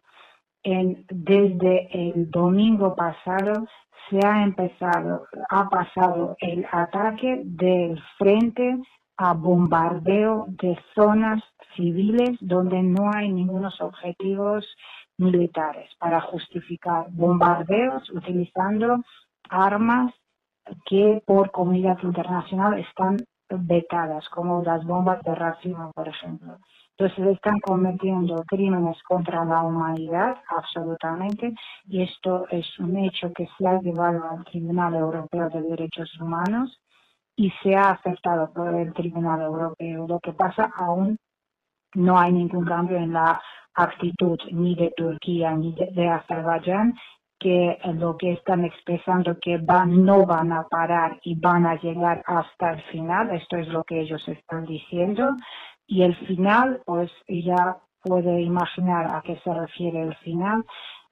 desde 1.10 1.90
el 1.92 2.30
domingo 2.30 2.96
pasado 2.96 3.66
se 4.10 4.26
ha 4.26 4.44
empezado, 4.44 5.28
ha 5.50 5.70
pasado 5.70 6.36
el 6.40 6.66
ataque 6.72 7.42
del 7.46 8.02
frente 8.18 8.78
a 9.18 9.34
bombardeo 9.34 10.46
de 10.48 10.78
zonas 10.96 11.44
civiles 11.76 12.38
donde 12.40 12.82
no 12.82 13.12
hay 13.14 13.32
ningunos 13.32 13.80
objetivos 13.82 14.66
militares 15.18 15.90
para 16.00 16.22
justificar 16.22 17.08
bombardeos 17.12 18.10
utilizando 18.12 19.04
armas 19.50 20.14
que 20.86 21.22
por 21.26 21.52
comunidad 21.52 21.98
internacional 22.04 22.80
están 22.80 23.18
vetadas, 23.50 24.28
como 24.30 24.64
las 24.64 24.86
bombas 24.86 25.22
de 25.24 25.36
racimo, 25.36 25.92
por 25.94 26.08
ejemplo. 26.08 26.58
Entonces 27.00 27.38
están 27.38 27.62
cometiendo 27.62 28.44
crímenes 28.46 29.02
contra 29.04 29.46
la 29.46 29.62
humanidad, 29.62 30.36
absolutamente, 30.50 31.54
y 31.86 32.02
esto 32.02 32.46
es 32.50 32.78
un 32.78 32.98
hecho 32.98 33.32
que 33.32 33.48
se 33.58 33.66
ha 33.66 33.80
llevado 33.80 34.22
al 34.30 34.44
Tribunal 34.44 34.96
Europeo 34.96 35.48
de 35.50 35.62
Derechos 35.62 36.12
Humanos 36.20 36.78
y 37.38 37.54
se 37.64 37.74
ha 37.74 37.92
aceptado 37.92 38.52
por 38.52 38.76
el 38.76 38.92
Tribunal 38.92 39.42
Europeo. 39.42 40.08
Lo 40.10 40.20
que 40.20 40.34
pasa 40.34 40.74
aún 40.76 41.18
no 41.96 42.20
hay 42.20 42.34
ningún 42.34 42.66
cambio 42.66 42.98
en 42.98 43.14
la 43.14 43.42
actitud 43.76 44.38
ni 44.52 44.76
de 44.76 44.92
Turquía 44.98 45.52
ni 45.52 45.74
de, 45.74 46.10
Azerbaiyán 46.10 46.96
que 47.40 47.80
lo 47.94 48.18
que 48.18 48.34
están 48.34 48.66
expresando 48.66 49.40
que 49.40 49.58
van, 49.58 50.04
no 50.04 50.26
van 50.26 50.52
a 50.52 50.64
parar 50.64 51.18
y 51.24 51.40
van 51.40 51.66
a 51.66 51.80
llegar 51.80 52.22
hasta 52.26 52.72
el 52.72 52.82
final, 52.92 53.34
esto 53.34 53.56
es 53.56 53.70
lo 53.70 53.86
que 53.86 54.02
ellos 54.02 54.22
están 54.28 54.66
diciendo, 54.66 55.30
y 55.90 56.04
el 56.04 56.16
final, 56.28 56.82
pues 56.86 57.12
ya 57.28 57.78
puede 58.04 58.42
imaginar 58.42 59.08
a 59.08 59.22
qué 59.24 59.40
se 59.44 59.52
refiere 59.52 60.04
el 60.04 60.16
final, 60.18 60.64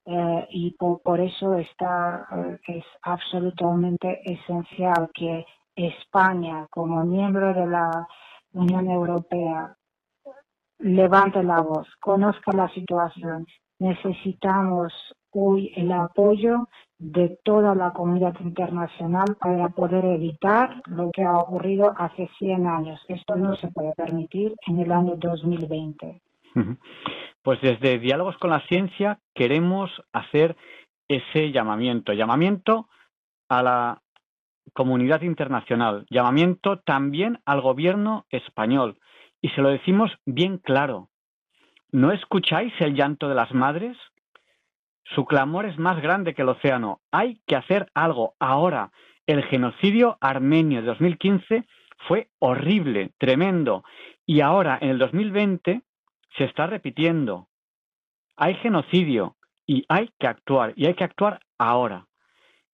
eh, 0.06 0.48
y 0.52 0.72
por, 0.78 1.20
eso 1.20 1.56
está, 1.56 2.28
eh, 2.32 2.60
es 2.68 2.86
absolutamente 3.02 4.22
esencial 4.24 5.10
que 5.16 5.46
España, 5.76 6.68
como 6.70 7.04
miembro 7.04 7.56
de 7.56 7.66
la 7.66 8.08
Unión 8.54 8.88
Europea, 8.92 9.76
levante 10.78 11.42
la 11.42 11.60
voz, 11.60 11.88
conozca 12.00 12.52
la 12.54 12.70
situación. 12.70 13.48
Necesitamos 13.80 14.94
hoy 15.32 15.74
el 15.76 15.92
apoyo 15.92 16.68
de 17.00 17.38
toda 17.44 17.76
la 17.76 17.92
comunidad 17.92 18.34
internacional 18.40 19.38
para 19.40 19.70
poder 19.70 20.04
evitar 20.06 20.82
lo 20.88 21.12
que 21.12 21.24
ha 21.24 21.38
ocurrido 21.38 21.94
hace 21.98 22.30
100 22.40 22.68
años. 22.68 23.00
Esto 23.08 23.36
no 23.36 23.56
se 23.56 23.68
puede 23.68 23.94
permitir 23.94 24.56
en 24.68 24.80
el 24.80 24.92
año 24.92 25.16
2020. 25.16 26.22
Pues 27.44 27.62
desde 27.62 28.00
Diálogos 28.00 28.38
con 28.38 28.50
la 28.50 28.66
Ciencia 28.68 29.20
queremos 29.36 29.92
hacer 30.12 30.56
ese 31.08 31.52
llamamiento, 31.52 32.14
llamamiento 32.14 32.88
a 33.48 33.62
la 33.62 34.02
comunidad 34.74 35.22
internacional, 35.22 36.06
llamamiento 36.10 36.80
también 36.80 37.40
al 37.46 37.62
gobierno 37.62 38.26
español. 38.30 38.98
Y 39.40 39.50
se 39.50 39.62
lo 39.62 39.70
decimos 39.70 40.12
bien 40.26 40.58
claro. 40.58 41.10
¿No 41.92 42.12
escucháis 42.12 42.74
el 42.80 42.96
llanto 42.96 43.30
de 43.30 43.36
las 43.36 43.54
madres? 43.54 43.98
Su 45.16 45.26
clamor 45.26 45.66
es 45.66 45.78
más 45.78 46.02
grande 46.02 46.34
que 46.34 46.42
el 46.42 46.50
océano. 46.50 47.02
Hay 47.12 47.42
que 47.48 47.56
hacer 47.56 47.90
algo 47.94 48.36
ahora. 48.40 48.92
El 49.26 49.44
genocidio 49.44 50.18
armenio 50.22 50.82
de 50.82 50.88
2015 50.88 51.66
fue 52.08 52.30
horrible, 52.40 53.12
tremendo. 53.18 53.84
Y 54.26 54.42
ahora, 54.42 54.78
en 54.82 54.90
el 54.90 54.98
2020, 54.98 55.82
se 56.38 56.44
está 56.44 56.68
repitiendo. 56.68 57.48
Hay 58.36 58.56
genocidio 58.56 59.38
y 59.66 59.86
hay 59.90 60.12
que 60.20 60.28
actuar. 60.28 60.74
Y 60.76 60.86
hay 60.86 60.94
que 60.94 61.04
actuar 61.04 61.40
ahora. 61.58 62.08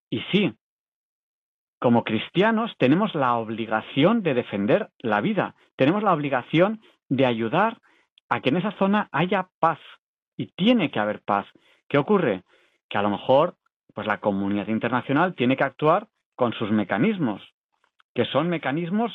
Y 0.10 0.22
sí, 0.32 0.54
como 1.80 2.04
cristianos 2.04 2.72
tenemos 2.78 3.14
la 3.14 3.36
obligación 3.36 4.24
de 4.24 4.34
defender 4.34 4.90
la 5.00 5.22
vida. 5.22 5.56
Tenemos 5.76 6.04
la 6.04 6.14
obligación 6.14 6.82
de 7.10 7.26
ayudar 7.26 7.80
a 8.30 8.42
que 8.42 8.50
en 8.50 8.58
esa 8.58 8.72
zona 8.78 9.10
haya 9.12 9.50
paz. 9.60 9.80
Y 10.36 10.48
tiene 10.48 10.90
que 10.92 11.00
haber 11.00 11.22
paz. 11.22 11.46
¿Qué 11.94 12.00
ocurre? 12.00 12.42
Que 12.90 12.98
a 12.98 13.04
lo 13.04 13.12
mejor 13.12 13.54
pues 13.94 14.08
la 14.08 14.18
comunidad 14.20 14.68
internacional 14.68 15.36
tiene 15.36 15.56
que 15.56 15.64
actuar 15.64 16.08
con 16.36 16.52
sus 16.54 16.72
mecanismos, 16.72 17.40
que 18.16 18.26
son 18.26 18.50
mecanismos 18.50 19.12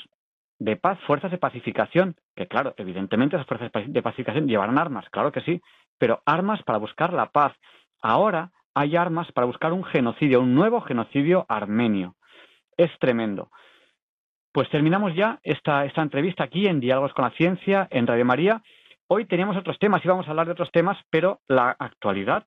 de 0.60 0.76
paz, 0.76 0.96
fuerzas 1.04 1.32
de 1.32 1.38
pacificación, 1.38 2.14
que 2.36 2.46
claro, 2.46 2.74
evidentemente 2.76 3.34
esas 3.34 3.48
fuerzas 3.48 3.72
de 3.84 4.00
pacificación 4.02 4.46
llevarán 4.46 4.78
armas, 4.78 5.10
claro 5.10 5.32
que 5.32 5.40
sí, 5.40 5.60
pero 5.98 6.22
armas 6.24 6.62
para 6.62 6.78
buscar 6.78 7.12
la 7.12 7.32
paz. 7.32 7.52
Ahora 8.00 8.52
hay 8.74 8.94
armas 8.94 9.26
para 9.32 9.48
buscar 9.48 9.72
un 9.72 9.82
genocidio, 9.82 10.40
un 10.40 10.54
nuevo 10.54 10.80
genocidio 10.80 11.46
armenio. 11.48 12.14
Es 12.76 12.96
tremendo. 13.00 13.50
Pues 14.52 14.70
terminamos 14.70 15.16
ya 15.16 15.40
esta, 15.42 15.84
esta 15.84 16.02
entrevista 16.02 16.44
aquí 16.44 16.68
en 16.68 16.78
Diálogos 16.78 17.12
con 17.12 17.24
la 17.24 17.32
Ciencia, 17.32 17.88
en 17.90 18.06
Radio 18.06 18.24
María. 18.24 18.62
Hoy 19.08 19.24
teníamos 19.24 19.56
otros 19.56 19.80
temas, 19.80 20.04
íbamos 20.04 20.28
a 20.28 20.30
hablar 20.30 20.46
de 20.46 20.52
otros 20.52 20.70
temas, 20.70 20.96
pero 21.10 21.40
la 21.48 21.74
actualidad 21.76 22.46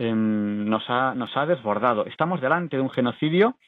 Em, 0.00 0.64
nos, 0.64 0.82
ha, 0.88 1.14
nos 1.14 1.36
ha 1.36 1.44
desbordado. 1.44 2.06
Estamos 2.06 2.40
delante 2.40 2.76
de 2.76 2.82
un 2.82 2.88
genocidio. 2.88 3.58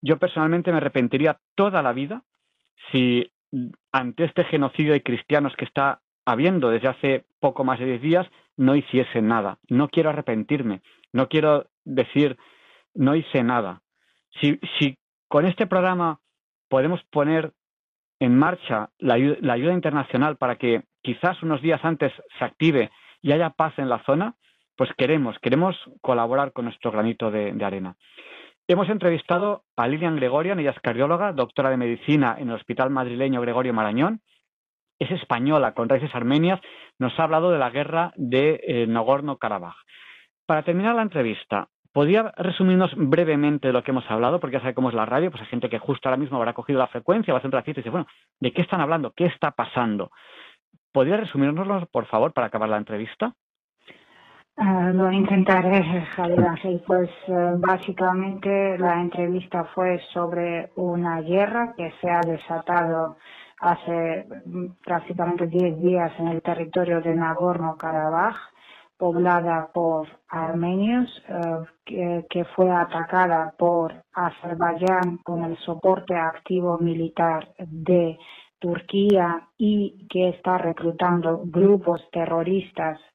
Yo 0.00 0.18
personalmente 0.18 0.72
me 0.72 0.78
arrepentiría 0.78 1.38
toda 1.54 1.82
la 1.82 1.92
vida 1.92 2.24
si 2.90 3.30
ante 3.92 4.24
este 4.24 4.42
genocidio 4.42 4.92
de 4.92 5.04
cristianos 5.04 5.54
que 5.56 5.64
está 5.64 6.00
habiendo 6.24 6.68
desde 6.68 6.88
hace 6.88 7.26
poco 7.38 7.62
más 7.62 7.78
de 7.78 7.86
diez 7.86 8.02
días, 8.02 8.26
no 8.56 8.74
hiciese 8.74 9.22
nada. 9.22 9.58
No 9.68 9.88
quiero 9.88 10.10
arrepentirme, 10.10 10.82
no 11.12 11.28
quiero 11.28 11.68
decir 11.84 12.36
no 12.94 13.14
hice 13.14 13.44
nada. 13.44 13.82
Si, 14.40 14.58
si 14.80 14.98
con 15.28 15.46
este 15.46 15.68
programa 15.68 16.18
podemos 16.68 17.04
poner 17.04 17.52
en 18.18 18.36
marcha 18.36 18.90
la, 18.98 19.14
ayuda 19.14 19.74
internacional 19.74 20.38
para 20.38 20.56
que 20.56 20.82
quizás 21.02 21.40
unos 21.44 21.62
días 21.62 21.84
antes 21.84 22.12
se 22.36 22.44
active 22.44 22.90
y 23.20 23.30
haya 23.30 23.50
paz 23.50 23.74
en 23.78 23.88
la 23.88 24.02
zona, 24.04 24.34
pues 24.76 24.90
queremos, 24.96 25.38
queremos 25.40 25.76
colaborar 26.00 26.52
con 26.52 26.64
nuestro 26.66 26.90
granito 26.90 27.30
de, 27.30 27.56
arena. 27.64 27.96
Hemos 28.68 28.88
entrevistado 28.88 29.64
a 29.76 29.88
Lilian 29.88 30.16
Gregorian, 30.16 30.58
ella 30.58 30.70
es 30.70 30.80
cardióloga, 30.80 31.32
doctora 31.32 31.70
de 31.70 31.76
medicina 31.76 32.36
en 32.38 32.48
el 32.48 32.56
Hospital 32.56 32.90
Madrileño 32.90 33.40
Gregorio 33.40 33.74
Marañón, 33.74 34.20
es 34.98 35.10
española 35.10 35.74
con 35.74 35.88
raíces 35.88 36.14
armenias, 36.14 36.60
nos 36.98 37.18
ha 37.18 37.24
hablado 37.24 37.50
de 37.50 37.58
la 37.58 37.70
guerra 37.70 38.12
de 38.16 38.60
eh, 38.62 38.86
Nagorno-Karabaj. 38.86 39.74
Para 40.46 40.62
terminar 40.62 40.94
la 40.94 41.02
entrevista, 41.02 41.68
¿podría 41.92 42.32
resumirnos 42.36 42.92
brevemente 42.96 43.68
de 43.68 43.72
lo 43.72 43.82
que 43.82 43.90
hemos 43.90 44.08
hablado? 44.10 44.38
Porque 44.38 44.54
ya 44.54 44.60
sabe 44.60 44.74
cómo 44.74 44.90
es 44.90 44.94
la 44.94 45.06
radio, 45.06 45.30
pues 45.30 45.42
hay 45.42 45.48
gente 45.48 45.68
que 45.68 45.78
justo 45.78 46.08
ahora 46.08 46.20
mismo 46.20 46.36
habrá 46.36 46.52
cogido 46.52 46.78
la 46.78 46.86
frecuencia, 46.86 47.32
va 47.32 47.38
a 47.38 47.40
hacer 47.40 47.52
un 47.52 47.62
y 47.66 47.72
dice, 47.72 47.90
bueno, 47.90 48.06
¿de 48.40 48.52
qué 48.52 48.62
están 48.62 48.80
hablando? 48.80 49.12
¿Qué 49.16 49.26
está 49.26 49.50
pasando? 49.50 50.10
¿Podría 50.92 51.16
resumirnoslo, 51.16 51.86
por 51.86 52.06
favor, 52.06 52.32
para 52.32 52.48
acabar 52.48 52.68
la 52.68 52.76
entrevista? 52.76 53.34
Uh, 54.54 54.92
lo 54.92 55.10
intentaré, 55.10 56.04
Javier 56.14 56.44
Ángel. 56.46 56.82
Pues 56.86 57.08
uh, 57.28 57.58
básicamente 57.58 58.76
la 58.76 59.00
entrevista 59.00 59.64
fue 59.74 59.98
sobre 60.12 60.70
una 60.76 61.22
guerra 61.22 61.72
que 61.74 61.90
se 62.00 62.10
ha 62.10 62.20
desatado 62.20 63.16
hace 63.60 64.26
mm, 64.44 64.66
prácticamente 64.84 65.46
10 65.46 65.80
días 65.80 66.12
en 66.18 66.28
el 66.28 66.42
territorio 66.42 67.00
de 67.00 67.14
Nagorno-Karabaj, 67.14 68.36
poblada 68.98 69.70
por 69.72 70.06
armenios, 70.28 71.08
uh, 71.30 71.64
que, 71.86 72.44
fue 72.54 72.70
atacada 72.70 73.54
por 73.56 74.04
Azerbaiyán 74.12 75.16
con 75.24 75.44
el 75.44 75.56
soporte 75.60 76.14
activo 76.14 76.76
militar 76.78 77.48
de 77.58 78.18
Turquía 78.58 79.48
y 79.56 80.06
que 80.10 80.28
está 80.28 80.58
reclutando 80.58 81.40
grupos 81.46 82.02
terroristas 82.12 83.00
eh, 83.00 83.11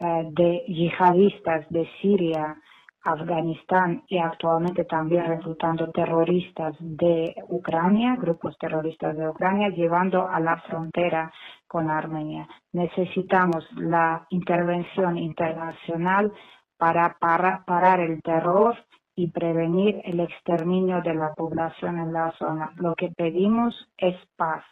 de 0.00 0.64
yihadistas 0.68 1.68
de 1.70 1.88
Siria, 2.00 2.56
Afganistán 3.02 4.02
y 4.08 4.18
actualmente 4.18 4.84
también 4.84 5.26
reclutando 5.26 5.90
terroristas 5.90 6.76
de 6.80 7.34
Ucrania, 7.48 8.16
grupos 8.16 8.56
terroristas 8.58 9.16
de 9.16 9.28
Ucrania, 9.28 9.70
llevando 9.70 10.28
a 10.28 10.40
la 10.40 10.60
frontera 10.62 11.32
con 11.66 11.90
Armenia. 11.90 12.48
Necesitamos 12.72 13.66
la 13.76 14.26
intervención 14.30 15.16
internacional 15.16 16.32
para 16.76 17.16
parar 17.18 18.00
el 18.00 18.22
terror 18.22 18.76
y 19.14 19.30
prevenir 19.30 20.00
el 20.04 20.20
exterminio 20.20 21.00
de 21.02 21.14
la 21.14 21.34
población 21.34 21.98
en 21.98 22.12
la 22.12 22.32
zona. 22.38 22.72
Lo 22.76 22.94
que 22.94 23.08
pedimos 23.08 23.74
es 23.96 24.14
paz. 24.36 24.64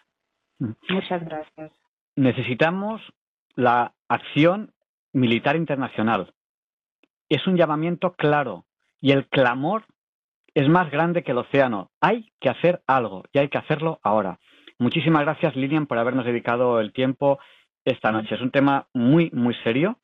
Mm. 0.59 0.71
Muchas 0.89 1.25
gracias. 1.25 1.73
Necesitamos 2.15 3.03
la 3.57 3.93
acción 4.09 4.73
militar 5.13 5.57
internacional. 5.57 6.33
Es 7.29 7.47
un 7.47 7.57
llamamiento 7.57 8.15
claro 8.15 8.67
y 9.01 9.13
el 9.13 9.27
clamor 9.29 9.85
es 10.55 10.69
más 10.69 10.91
grande 10.91 11.23
que 11.23 11.33
el 11.33 11.39
océano. 11.39 11.91
Hay 12.01 12.33
que 12.41 12.49
hacer 12.49 12.83
algo 12.87 13.25
y 13.33 13.39
hay 13.39 13.49
que 13.49 13.59
hacerlo 13.59 14.01
ahora. 14.03 14.39
Muchísimas 14.79 15.23
gracias, 15.23 15.57
Lilian, 15.57 15.87
por 15.87 15.99
habernos 15.99 16.25
dedicado 16.25 16.81
el 16.81 16.93
tiempo 16.93 17.39
esta 17.85 18.13
noche. 18.13 18.35
Es 18.35 18.41
un 18.41 18.51
tema 18.51 18.89
muy, 18.95 19.31
muy 19.33 19.55
serio 19.65 19.99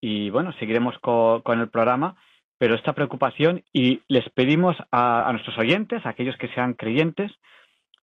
y 0.00 0.30
bueno, 0.30 0.52
seguiremos 0.58 0.98
con, 0.98 1.60
el 1.60 1.68
programa, 1.68 2.16
pero 2.58 2.74
esta 2.74 2.92
preocupación 2.92 3.62
y 3.72 4.02
les 4.08 4.28
pedimos 4.30 4.76
a, 4.90 5.28
a 5.28 5.32
nuestros 5.32 5.56
oyentes, 5.58 6.04
a 6.04 6.10
aquellos 6.10 6.36
que 6.36 6.48
sean 6.48 6.74
creyentes, 6.74 7.30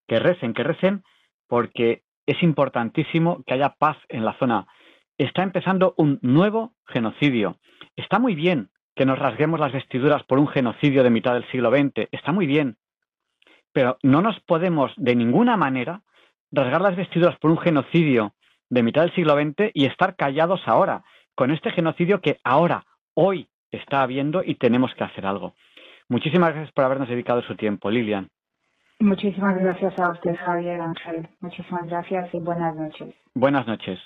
que 0.07 0.19
recen, 0.19 0.53
que 0.53 0.63
recen, 0.63 1.03
porque 1.47 2.03
es 2.25 2.41
importantísimo 2.43 3.43
que 3.45 3.55
haya 3.55 3.75
paz 3.77 3.97
en 4.09 4.25
la 4.25 4.37
zona 4.37 4.67
está 5.25 5.43
empezando 5.43 5.93
un 5.97 6.17
nuevo 6.21 6.73
genocidio. 6.87 7.57
Está 7.95 8.19
muy 8.19 8.35
bien 8.35 8.69
que 8.95 9.05
nos 9.05 9.19
rasguemos 9.19 9.59
las 9.59 9.71
vestiduras 9.71 10.23
por 10.23 10.39
un 10.39 10.47
genocidio 10.47 11.03
de 11.03 11.09
mitad 11.09 11.33
del 11.33 11.49
siglo 11.51 11.69
XX, 11.69 12.07
está 12.11 12.31
muy 12.31 12.47
bien, 12.47 12.77
pero 13.71 13.97
no 14.01 14.21
nos 14.21 14.39
podemos 14.41 14.91
de 14.97 15.15
ninguna 15.15 15.57
manera 15.57 16.01
rasgar 16.51 16.81
las 16.81 16.95
vestiduras 16.95 17.37
por 17.37 17.51
un 17.51 17.59
genocidio 17.59 18.33
de 18.69 18.83
mitad 18.83 19.03
del 19.03 19.13
siglo 19.13 19.35
XX 19.35 19.71
y 19.73 19.85
estar 19.85 20.15
callados 20.15 20.61
ahora, 20.65 21.03
con 21.35 21.51
este 21.51 21.71
genocidio 21.71 22.21
que 22.21 22.39
ahora, 22.43 22.85
hoy, 23.13 23.47
está 23.71 24.01
habiendo 24.01 24.41
y 24.43 24.55
tenemos 24.55 24.93
que 24.95 25.03
hacer 25.03 25.25
algo. 25.25 25.53
Muchísimas 26.07 26.53
gracias 26.53 26.73
por 26.73 26.85
habernos 26.85 27.07
dedicado 27.07 27.41
su 27.43 27.55
tiempo, 27.55 27.91
Lilian. 27.91 28.29
Muchísimas 28.99 29.57
gracias 29.57 29.97
a 29.99 30.11
usted, 30.11 30.35
Javier 30.35 30.81
Ángel. 30.81 31.29
Muchísimas 31.39 31.87
gracias 31.87 32.33
y 32.33 32.39
buenas 32.39 32.75
noches. 32.75 33.15
Buenas 33.33 33.67
noches. 33.67 33.99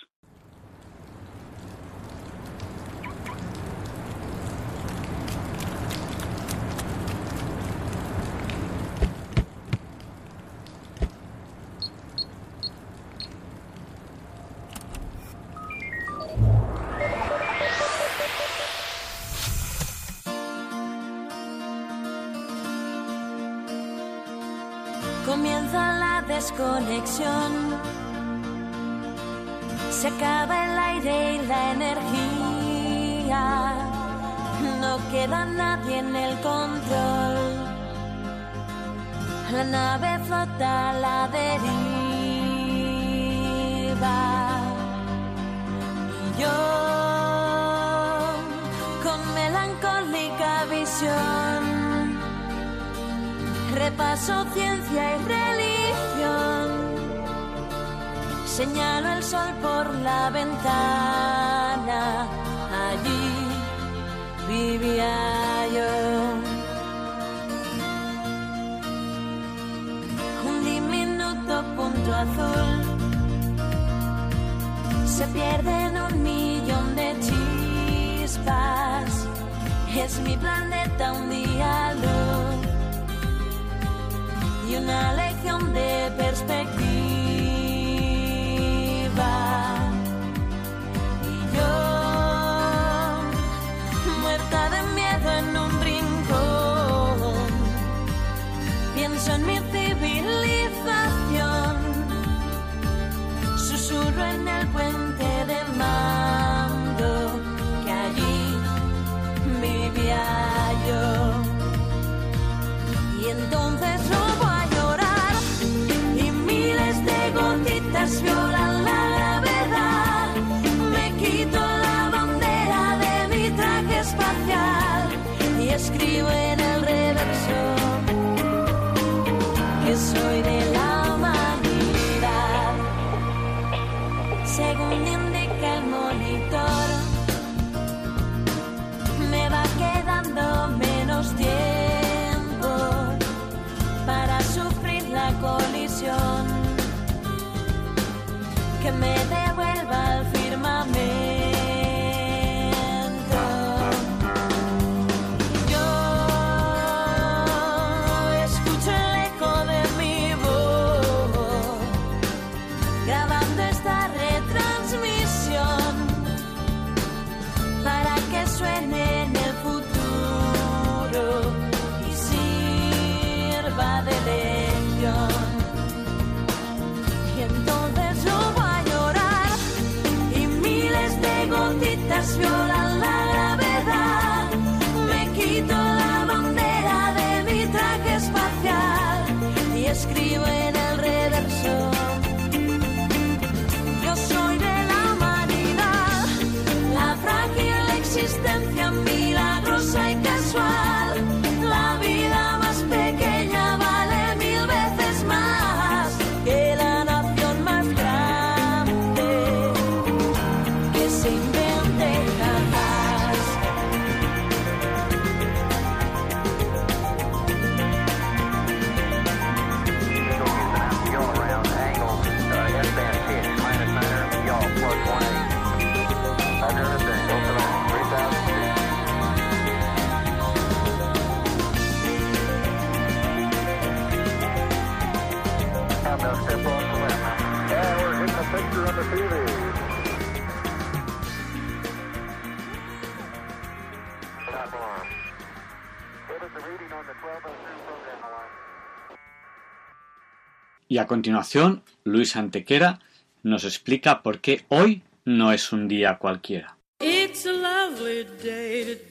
Y 250.93 250.99
a 250.99 251.07
continuación, 251.07 251.81
Luis 252.03 252.35
Antequera 252.35 252.99
nos 253.41 253.63
explica 253.63 254.21
por 254.21 254.41
qué 254.41 254.63
hoy 254.67 255.01
no 255.25 255.51
es 255.51 255.73
un 255.73 255.87
día 255.87 256.19
cualquiera. 256.19 256.77
A 256.99 257.05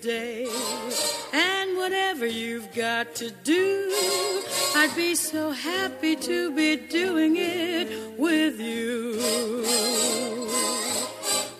day. 0.00 0.46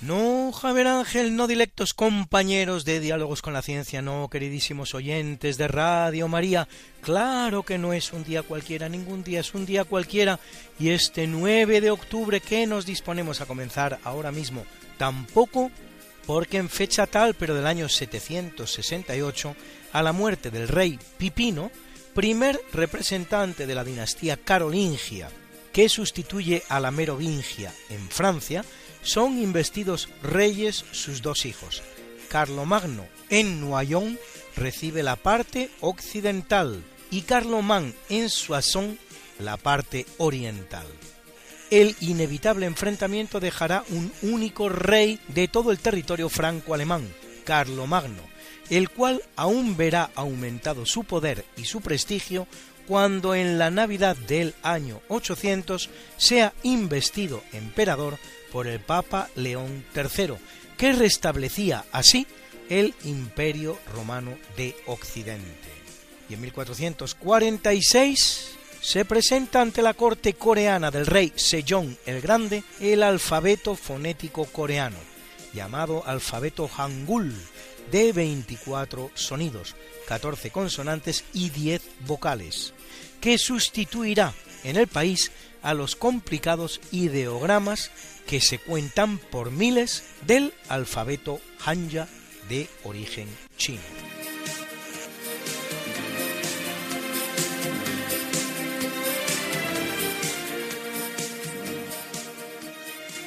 No, 0.00 0.52
Javier 0.52 0.86
Ángel, 0.86 1.34
no 1.34 1.48
dilectos 1.48 1.92
compañeros 1.92 2.84
de 2.84 3.00
Diálogos 3.00 3.42
con 3.42 3.52
la 3.52 3.62
Ciencia, 3.62 4.00
no, 4.00 4.28
queridísimos 4.30 4.94
oyentes 4.94 5.58
de 5.58 5.66
Radio 5.66 6.28
María. 6.28 6.68
Claro 7.00 7.64
que 7.64 7.78
no 7.78 7.92
es 7.92 8.12
un 8.12 8.22
día 8.22 8.44
cualquiera, 8.44 8.88
ningún 8.88 9.24
día 9.24 9.40
es 9.40 9.54
un 9.54 9.66
día 9.66 9.82
cualquiera. 9.82 10.38
Y 10.78 10.90
este 10.90 11.26
9 11.26 11.80
de 11.80 11.90
octubre 11.90 12.40
que 12.40 12.64
nos 12.68 12.86
disponemos 12.86 13.40
a 13.40 13.46
comenzar 13.46 13.98
ahora 14.04 14.30
mismo, 14.30 14.64
tampoco 14.98 15.72
porque 16.26 16.58
en 16.58 16.68
fecha 16.68 17.08
tal, 17.08 17.34
pero 17.34 17.56
del 17.56 17.66
año 17.66 17.88
768, 17.88 19.56
a 19.92 20.02
la 20.02 20.12
muerte 20.12 20.52
del 20.52 20.68
rey 20.68 20.96
Pipino, 21.16 21.72
primer 22.14 22.60
representante 22.72 23.66
de 23.66 23.74
la 23.74 23.82
dinastía 23.82 24.36
carolingia, 24.36 25.28
que 25.72 25.88
sustituye 25.88 26.62
a 26.68 26.78
la 26.78 26.92
merovingia 26.92 27.72
en 27.90 28.08
Francia, 28.08 28.64
son 29.02 29.38
investidos 29.38 30.08
reyes 30.22 30.84
sus 30.92 31.22
dos 31.22 31.46
hijos. 31.46 31.82
Carlomagno 32.28 33.06
en 33.30 33.60
Noyon 33.60 34.18
recibe 34.56 35.02
la 35.02 35.16
parte 35.16 35.70
occidental 35.80 36.82
y 37.10 37.22
Carlomán 37.22 37.94
en 38.08 38.28
Soissons 38.28 38.98
la 39.38 39.56
parte 39.56 40.06
oriental. 40.18 40.86
El 41.70 41.96
inevitable 42.00 42.66
enfrentamiento 42.66 43.40
dejará 43.40 43.84
un 43.90 44.12
único 44.22 44.68
rey 44.68 45.20
de 45.28 45.48
todo 45.48 45.70
el 45.70 45.78
territorio 45.78 46.28
franco-alemán, 46.28 47.06
Carlomagno, 47.44 48.22
el 48.70 48.88
cual 48.88 49.22
aún 49.36 49.76
verá 49.76 50.10
aumentado 50.14 50.86
su 50.86 51.04
poder 51.04 51.44
y 51.56 51.64
su 51.64 51.80
prestigio 51.80 52.46
cuando 52.86 53.34
en 53.34 53.58
la 53.58 53.70
Navidad 53.70 54.16
del 54.16 54.54
año 54.62 55.02
800 55.08 55.90
sea 56.16 56.54
investido 56.62 57.42
emperador 57.52 58.18
por 58.52 58.66
el 58.66 58.80
Papa 58.80 59.28
León 59.36 59.84
III, 59.94 60.34
que 60.76 60.92
restablecía 60.92 61.84
así 61.92 62.26
el 62.68 62.94
Imperio 63.04 63.78
Romano 63.92 64.36
de 64.56 64.76
Occidente. 64.86 65.68
Y 66.28 66.34
en 66.34 66.40
1446 66.42 68.58
se 68.80 69.04
presenta 69.04 69.60
ante 69.60 69.82
la 69.82 69.94
corte 69.94 70.34
coreana 70.34 70.90
del 70.90 71.06
rey 71.06 71.32
Sejong 71.34 71.96
el 72.06 72.20
Grande 72.20 72.62
el 72.80 73.02
alfabeto 73.02 73.74
fonético 73.74 74.44
coreano, 74.44 74.98
llamado 75.52 76.06
alfabeto 76.06 76.68
Hangul, 76.68 77.34
de 77.90 78.12
24 78.12 79.10
sonidos, 79.14 79.74
14 80.06 80.50
consonantes 80.50 81.24
y 81.32 81.50
10 81.50 81.82
vocales, 82.06 82.74
que 83.20 83.38
sustituirá 83.38 84.34
en 84.64 84.76
el 84.76 84.86
país 84.86 85.32
a 85.62 85.74
los 85.74 85.96
complicados 85.96 86.80
ideogramas 86.92 87.90
que 88.26 88.40
se 88.40 88.58
cuentan 88.58 89.18
por 89.18 89.50
miles 89.50 90.04
del 90.26 90.52
alfabeto 90.68 91.40
Hanja 91.64 92.08
de 92.48 92.68
origen 92.84 93.28
chino. 93.56 93.80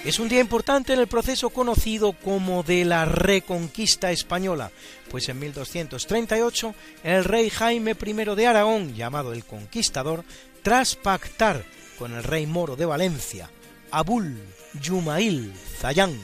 Es 0.03 0.17
un 0.17 0.29
día 0.29 0.39
importante 0.39 0.93
en 0.93 0.99
el 0.99 1.05
proceso 1.05 1.51
conocido 1.51 2.13
como 2.13 2.63
de 2.63 2.85
la 2.85 3.05
Reconquista 3.05 4.11
Española, 4.11 4.71
pues 5.11 5.29
en 5.29 5.37
1238 5.37 6.73
el 7.03 7.23
rey 7.23 7.51
Jaime 7.51 7.95
I 8.03 8.13
de 8.35 8.47
Aragón, 8.47 8.95
llamado 8.95 9.31
el 9.31 9.45
Conquistador, 9.45 10.23
tras 10.63 10.95
pactar 10.95 11.63
con 12.01 12.15
el 12.15 12.23
rey 12.23 12.47
moro 12.47 12.75
de 12.75 12.87
Valencia, 12.87 13.47
Abul 13.91 14.35
Yumail 14.81 15.53
Zayán, 15.77 16.19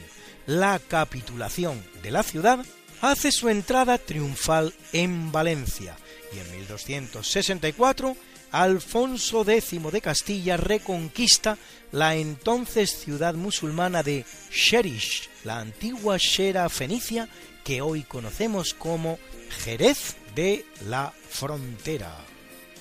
la 0.47 0.79
capitulación 0.79 1.85
de 2.01 2.09
la 2.09 2.23
ciudad, 2.23 2.65
hace 2.99 3.31
su 3.31 3.47
entrada 3.47 3.99
triunfal 3.99 4.73
en 4.91 5.31
Valencia 5.31 5.95
y 6.35 6.39
en 6.39 6.51
1264 6.61 8.17
Alfonso 8.49 9.47
X 9.47 9.91
de 9.91 10.01
Castilla 10.01 10.57
reconquista 10.57 11.59
la 11.91 12.15
entonces 12.15 12.97
ciudad 12.97 13.35
musulmana 13.35 14.01
de 14.01 14.25
Sherish, 14.49 15.29
la 15.43 15.59
antigua 15.59 16.17
Shera 16.17 16.69
fenicia 16.69 17.29
que 17.63 17.81
hoy 17.81 18.01
conocemos 18.01 18.73
como 18.73 19.19
Jerez 19.63 20.15
de 20.33 20.65
la 20.87 21.13
Frontera, 21.29 22.15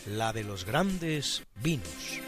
la 0.07 0.33
de 0.33 0.45
los 0.45 0.65
grandes 0.65 1.43
vinos. 1.57 2.26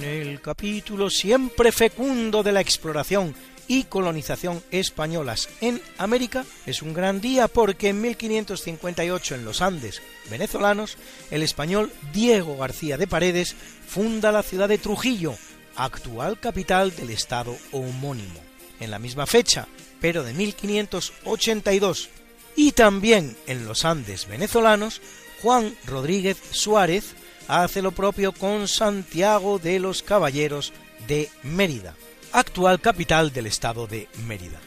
En 0.00 0.06
el 0.06 0.40
capítulo 0.40 1.10
siempre 1.10 1.72
fecundo 1.72 2.42
de 2.42 2.52
la 2.52 2.62
exploración 2.62 3.34
y 3.68 3.84
colonización 3.84 4.62
españolas 4.70 5.50
en 5.60 5.78
América 5.98 6.46
es 6.64 6.80
un 6.80 6.94
gran 6.94 7.20
día 7.20 7.48
porque 7.48 7.90
en 7.90 8.00
1558 8.00 9.34
en 9.34 9.44
los 9.44 9.60
Andes 9.60 10.00
venezolanos 10.30 10.96
el 11.30 11.42
español 11.42 11.92
Diego 12.14 12.56
García 12.56 12.96
de 12.96 13.06
Paredes 13.06 13.54
funda 13.86 14.32
la 14.32 14.42
ciudad 14.42 14.70
de 14.70 14.78
Trujillo, 14.78 15.34
actual 15.76 16.40
capital 16.40 16.96
del 16.96 17.10
estado 17.10 17.54
homónimo. 17.70 18.40
En 18.80 18.90
la 18.90 18.98
misma 18.98 19.26
fecha, 19.26 19.68
pero 20.00 20.24
de 20.24 20.32
1582, 20.32 22.08
y 22.56 22.72
también 22.72 23.36
en 23.46 23.66
los 23.66 23.84
Andes 23.84 24.26
venezolanos, 24.26 25.02
Juan 25.42 25.74
Rodríguez 25.84 26.38
Suárez 26.52 27.14
hace 27.50 27.82
lo 27.82 27.90
propio 27.90 28.32
con 28.32 28.68
Santiago 28.68 29.58
de 29.58 29.80
los 29.80 30.02
Caballeros 30.02 30.72
de 31.08 31.28
Mérida, 31.42 31.94
actual 32.32 32.80
capital 32.80 33.32
del 33.32 33.46
estado 33.46 33.88
de 33.88 34.08
Mérida. 34.26 34.60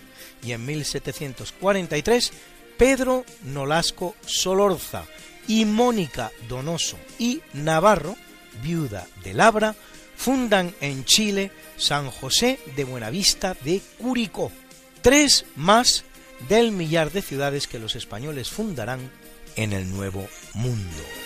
Y 0.43 0.51
en 0.51 0.65
1743, 0.65 2.34
Pedro 2.77 3.23
Nolasco 3.43 4.15
Solorza 4.25 5.05
y 5.47 5.63
Mónica 5.63 6.31
Donoso 6.49 6.97
y 7.17 7.41
Navarro, 7.53 8.17
viuda 8.61 9.07
de 9.23 9.34
Labra, 9.34 9.75
fundan 10.17 10.75
en 10.81 11.05
Chile 11.05 11.51
San 11.77 12.11
José 12.11 12.59
de 12.75 12.84
Buenavista 12.84 13.55
de 13.63 13.81
Curicó, 13.97 14.51
tres 15.01 15.45
más 15.55 16.03
del 16.49 16.73
millar 16.73 17.11
de 17.11 17.21
ciudades 17.21 17.67
que 17.67 17.79
los 17.79 17.95
españoles 17.95 18.49
fundarán 18.49 19.09
en 19.55 19.71
el 19.71 19.89
Nuevo 19.89 20.27
Mundo. 20.53 21.22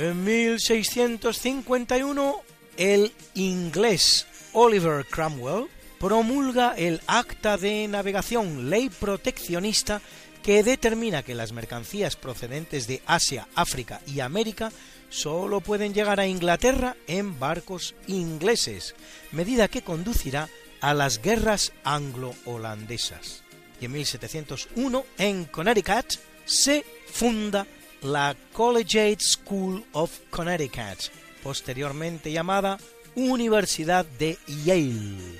En 0.00 0.24
1651, 0.24 2.42
el 2.78 3.12
inglés 3.34 4.26
Oliver 4.54 5.04
Cromwell 5.04 5.66
promulga 5.98 6.74
el 6.74 7.02
Acta 7.06 7.58
de 7.58 7.86
Navegación, 7.86 8.70
ley 8.70 8.88
proteccionista 8.88 10.00
que 10.42 10.62
determina 10.62 11.22
que 11.22 11.34
las 11.34 11.52
mercancías 11.52 12.16
procedentes 12.16 12.86
de 12.86 13.02
Asia, 13.04 13.46
África 13.54 14.00
y 14.06 14.20
América 14.20 14.72
solo 15.10 15.60
pueden 15.60 15.92
llegar 15.92 16.18
a 16.18 16.26
Inglaterra 16.26 16.96
en 17.06 17.38
barcos 17.38 17.94
ingleses, 18.06 18.94
medida 19.32 19.68
que 19.68 19.82
conducirá 19.82 20.48
a 20.80 20.94
las 20.94 21.20
guerras 21.20 21.74
anglo-holandesas. 21.84 23.42
Y 23.82 23.84
en 23.84 23.92
1701, 23.92 25.04
en 25.18 25.44
Connecticut, 25.44 26.14
se 26.46 26.86
funda 27.06 27.66
la 28.02 28.36
Collegiate 28.52 29.20
School 29.20 29.84
of 29.92 30.18
Connecticut, 30.30 31.10
posteriormente 31.42 32.32
llamada 32.32 32.78
Universidad 33.14 34.06
de 34.18 34.38
Yale, 34.64 35.38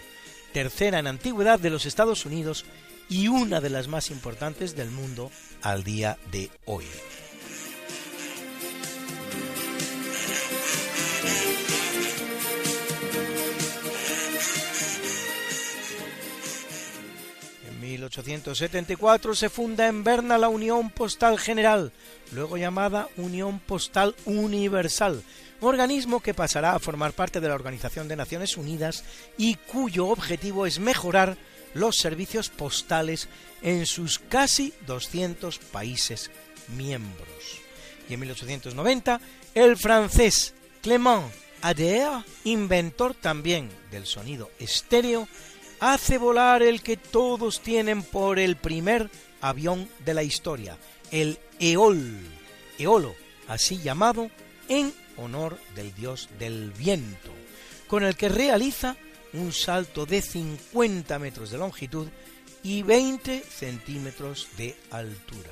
tercera 0.53 0.99
en 0.99 1.07
antigüedad 1.07 1.59
de 1.59 1.71
los 1.71 1.87
Estados 1.87 2.27
Unidos 2.27 2.65
y 3.09 3.29
una 3.29 3.61
de 3.61 3.71
las 3.71 3.89
más 3.89 4.11
importantes 4.11 4.77
del 4.77 4.91
mundo 4.91 5.31
al 5.63 5.85
día 5.85 6.19
de 6.31 6.51
hoy. 6.67 6.85
1874 18.01 19.35
se 19.35 19.51
funda 19.51 19.87
en 19.87 20.03
Berna 20.03 20.39
la 20.39 20.49
Unión 20.49 20.89
Postal 20.89 21.39
General, 21.39 21.93
luego 22.33 22.57
llamada 22.57 23.09
Unión 23.19 23.61
Postal 23.61 24.15
Universal, 24.25 25.23
organismo 25.61 26.21
que 26.21 26.33
pasará 26.33 26.75
a 26.75 26.79
formar 26.79 27.13
parte 27.13 27.41
de 27.41 27.49
la 27.49 27.55
Organización 27.55 28.09
de 28.09 28.17
Naciones 28.17 28.57
Unidas 28.57 29.05
y 29.37 29.57
cuyo 29.57 30.07
objetivo 30.07 30.65
es 30.65 30.79
mejorar 30.79 31.37
los 31.75 31.97
servicios 31.97 32.49
postales 32.49 33.29
en 33.61 33.85
sus 33.85 34.19
casi 34.19 34.73
200 34.87 35.59
países 35.59 36.31
miembros. 36.69 37.61
Y 38.09 38.15
en 38.15 38.21
1890, 38.21 39.21
el 39.55 39.77
francés 39.77 40.55
Clément 40.81 41.31
Ader, 41.61 42.25
inventor 42.45 43.15
también 43.15 43.69
del 43.91 44.07
sonido 44.07 44.51
estéreo, 44.59 45.29
hace 45.81 46.19
volar 46.19 46.63
el 46.63 46.83
que 46.83 46.97
todos 46.97 47.61
tienen 47.61 48.03
por 48.03 48.39
el 48.39 48.57
primer 48.57 49.11
avión 49.41 49.89
de 50.05 50.15
la 50.15 50.23
historia, 50.23 50.77
el 51.11 51.39
Eol, 51.59 52.19
Eolo, 52.79 53.15
así 53.49 53.79
llamado 53.79 54.31
en 54.69 54.93
honor 55.17 55.59
del 55.75 55.95
dios 55.95 56.29
del 56.39 56.71
viento, 56.71 57.33
con 57.89 58.05
el 58.05 58.15
que 58.15 58.29
realiza 58.29 58.97
un 59.33 59.53
salto 59.53 60.07
de 60.07 60.23
50 60.23 61.19
metros 61.19 61.51
de 61.51 61.59
longitud 61.59 62.09
y 62.63 62.83
20 62.83 63.41
centímetros 63.41 64.49
de 64.57 64.77
altura. 64.91 65.51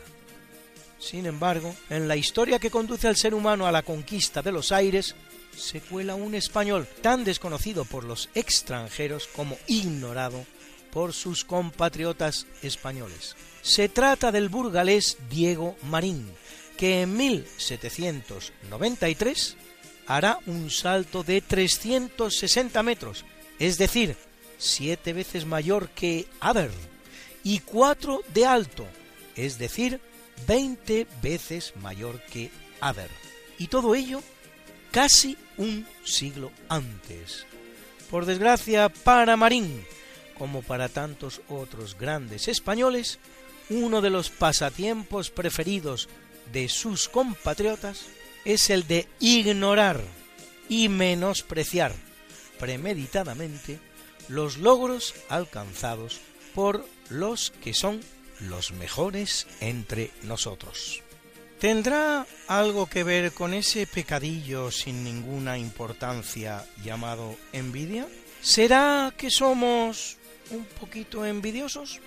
Sin 0.99 1.27
embargo, 1.27 1.75
en 1.91 2.09
la 2.09 2.17
historia 2.17 2.59
que 2.59 2.71
conduce 2.71 3.07
al 3.09 3.17
ser 3.17 3.35
humano 3.35 3.67
a 3.67 3.73
la 3.73 3.83
conquista 3.83 4.43
de 4.43 4.53
los 4.53 4.73
aires, 4.73 5.15
se 5.59 5.81
cuela 5.81 6.15
un 6.15 6.35
español 6.35 6.87
tan 7.03 7.25
desconocido 7.25 7.85
por 7.85 8.05
los 8.05 8.31
extranjeros 8.35 9.27
como 9.27 9.59
ignorado 9.67 10.47
por 10.93 11.13
sus 11.13 11.45
compatriotas 11.45 12.47
españoles. 12.63 13.37
Se 13.63 13.89
trata 13.89 14.31
del 14.33 14.49
burgalés 14.49 15.19
Diego 15.29 15.77
Marín, 15.83 16.31
que 16.77 17.03
en 17.03 17.17
1793 17.17 19.57
hará 20.07 20.39
un 20.47 20.71
salto 20.71 21.23
de 21.23 21.43
360 21.43 22.83
metros, 22.83 23.25
es 23.59 23.77
decir, 23.77 24.17
siete 24.57 25.13
veces 25.13 25.45
mayor 25.45 25.91
que 25.91 26.27
Ader, 26.41 26.71
y 27.45 27.59
cuatro 27.61 28.23
de 28.33 28.47
alto, 28.47 28.87
es 29.37 29.59
decir, 29.59 30.01
20 30.47 31.07
veces 31.21 31.75
mayor 31.77 32.23
que 32.23 32.51
Ader. 32.81 33.11
Y 33.59 33.67
todo 33.67 33.95
ello 33.95 34.23
casi 34.91 35.37
un 35.57 35.87
siglo 36.05 36.51
antes. 36.69 37.47
Por 38.11 38.25
desgracia 38.27 38.89
para 38.89 39.37
Marín, 39.37 39.85
como 40.37 40.63
para 40.63 40.89
tantos 40.89 41.41
otros 41.49 41.97
grandes 41.99 42.49
españoles, 42.49 43.19
uno 43.71 44.01
de 44.01 44.11
los 44.11 44.31
pasatiempos 44.31 45.31
preferidos 45.31 46.09
de 46.53 46.69
sus 46.69 47.09
compatriotas 47.09 48.07
es 48.45 48.71
el 48.71 48.87
de 48.87 49.07
ignorar 49.21 50.01
y 50.69 50.89
menospreciar 50.89 51.93
premeditadamente 52.59 53.79
los 54.29 54.59
logros 54.59 55.15
alcanzados 55.29 56.21
por 56.55 56.87
los 57.11 57.51
que 57.63 57.75
son 57.75 58.01
los 58.41 58.73
mejores 58.73 59.47
entre 59.61 60.11
nosotros. 60.23 61.03
¿Tendrá 61.61 62.25
algo 62.47 62.87
que 62.87 63.03
ver 63.03 63.33
con 63.33 63.53
ese 63.53 63.85
pecadillo 63.89 64.71
sin 64.71 65.03
ninguna 65.03 65.59
importancia 65.59 66.65
llamado 66.85 67.35
envidia? 67.53 68.07
¿Será 68.41 69.13
que 69.17 69.29
somos 69.29 70.19
un 70.53 70.65
poquito 70.65 71.27
envidiosos? 71.27 72.01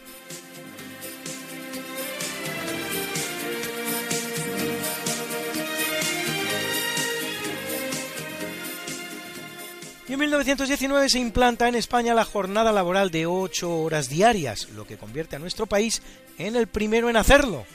Y 10.08 10.14
en 10.14 10.20
1919 10.20 11.10
se 11.10 11.20
implanta 11.20 11.68
en 11.68 11.76
España 11.76 12.14
la 12.14 12.24
jornada 12.24 12.72
laboral 12.72 13.12
de 13.12 13.26
8 13.26 13.70
horas 13.70 14.08
diarias, 14.08 14.70
lo 14.70 14.88
que 14.88 14.97
convierte 14.97 15.36
a 15.36 15.39
nuestro 15.39 15.66
país 15.66 16.02
en 16.38 16.56
el 16.56 16.68
primero 16.68 17.10
en 17.10 17.18
hacerlo, 17.18 17.66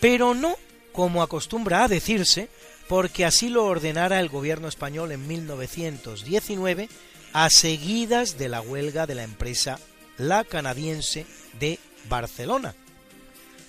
pero 0.00 0.34
no 0.34 0.56
como 0.94 1.24
acostumbra 1.24 1.82
a 1.82 1.88
decirse, 1.88 2.48
porque 2.88 3.24
así 3.24 3.48
lo 3.48 3.64
ordenara 3.64 4.20
el 4.20 4.28
gobierno 4.28 4.68
español 4.68 5.10
en 5.10 5.26
1919 5.26 6.88
a 7.32 7.50
seguidas 7.50 8.38
de 8.38 8.48
la 8.48 8.60
huelga 8.60 9.06
de 9.06 9.16
la 9.16 9.24
empresa 9.24 9.80
La 10.18 10.44
Canadiense 10.44 11.26
de 11.58 11.80
Barcelona. 12.08 12.76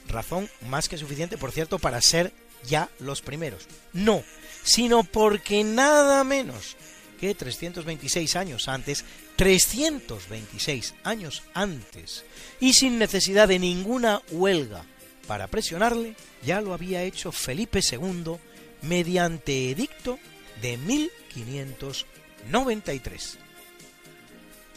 Razón 0.07 0.47
más 0.69 0.87
que 0.87 0.99
suficiente, 0.99 1.35
por 1.39 1.51
cierto, 1.51 1.79
para 1.79 1.99
ser 1.99 2.31
ya 2.63 2.89
los 2.99 3.23
primeros. 3.23 3.65
No, 3.91 4.23
sino 4.61 5.03
porque 5.03 5.63
nada 5.63 6.23
menos 6.23 6.77
que 7.19 7.33
326 7.33 8.35
años 8.35 8.67
antes, 8.67 9.03
326 9.35 10.93
años 11.03 11.41
antes, 11.55 12.23
y 12.59 12.73
sin 12.73 12.99
necesidad 12.99 13.47
de 13.47 13.57
ninguna 13.57 14.21
huelga 14.29 14.85
para 15.27 15.47
presionarle, 15.47 16.15
ya 16.43 16.61
lo 16.61 16.73
había 16.73 17.03
hecho 17.03 17.31
Felipe 17.31 17.79
II 17.79 18.37
mediante 18.81 19.69
edicto 19.71 20.19
de 20.61 20.77
1593. 20.77 23.37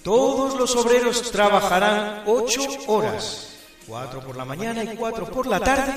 Todos 0.02 0.58
los 0.58 0.74
obreros 0.76 1.30
trabajarán 1.30 2.24
ocho 2.26 2.66
horas, 2.86 3.56
cuatro 3.86 4.20
por 4.24 4.36
la 4.36 4.44
mañana 4.44 4.84
y 4.84 4.96
cuatro 4.96 5.30
por 5.30 5.46
la 5.46 5.60
tarde, 5.60 5.94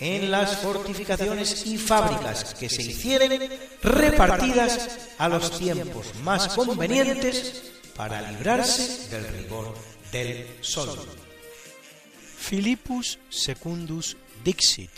en 0.00 0.30
las 0.30 0.58
fortificaciones 0.58 1.66
y 1.66 1.78
fábricas 1.78 2.54
que 2.54 2.68
se 2.68 2.82
hicieren 2.82 3.48
repartidas 3.82 5.08
a 5.18 5.28
los 5.28 5.58
tiempos 5.58 6.14
más 6.22 6.48
convenientes 6.48 7.72
para 7.96 8.30
librarse 8.30 9.08
del 9.08 9.26
rigor 9.28 9.74
del 10.10 10.58
sol. 10.60 11.23
Philippus 12.48 13.18
Secundus 13.30 14.16
Dixit. 14.44 14.90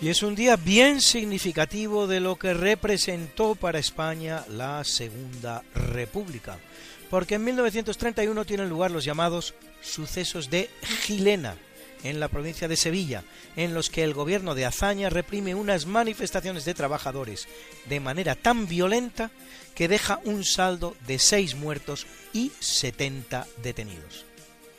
Y 0.00 0.08
es 0.08 0.22
un 0.22 0.34
día 0.34 0.56
bien 0.56 1.00
significativo 1.00 2.06
de 2.06 2.20
lo 2.20 2.36
que 2.36 2.52
representó 2.52 3.54
para 3.54 3.78
España 3.78 4.44
la 4.50 4.84
Segunda 4.84 5.62
República, 5.74 6.58
porque 7.08 7.36
en 7.36 7.44
1931 7.44 8.44
tienen 8.44 8.68
lugar 8.68 8.90
los 8.90 9.04
llamados 9.04 9.54
sucesos 9.80 10.50
de 10.50 10.68
Gilena, 10.82 11.56
en 12.04 12.20
la 12.20 12.28
provincia 12.28 12.68
de 12.68 12.76
Sevilla, 12.76 13.24
en 13.56 13.74
los 13.74 13.90
que 13.90 14.04
el 14.04 14.14
gobierno 14.14 14.54
de 14.54 14.66
Azaña 14.66 15.10
reprime 15.10 15.56
unas 15.56 15.86
manifestaciones 15.86 16.64
de 16.64 16.74
trabajadores 16.74 17.48
de 17.86 17.98
manera 17.98 18.36
tan 18.36 18.68
violenta 18.68 19.32
que 19.74 19.88
deja 19.88 20.20
un 20.24 20.44
saldo 20.44 20.96
de 21.06 21.18
6 21.18 21.56
muertos 21.56 22.06
y 22.32 22.52
70 22.60 23.48
detenidos. 23.62 24.24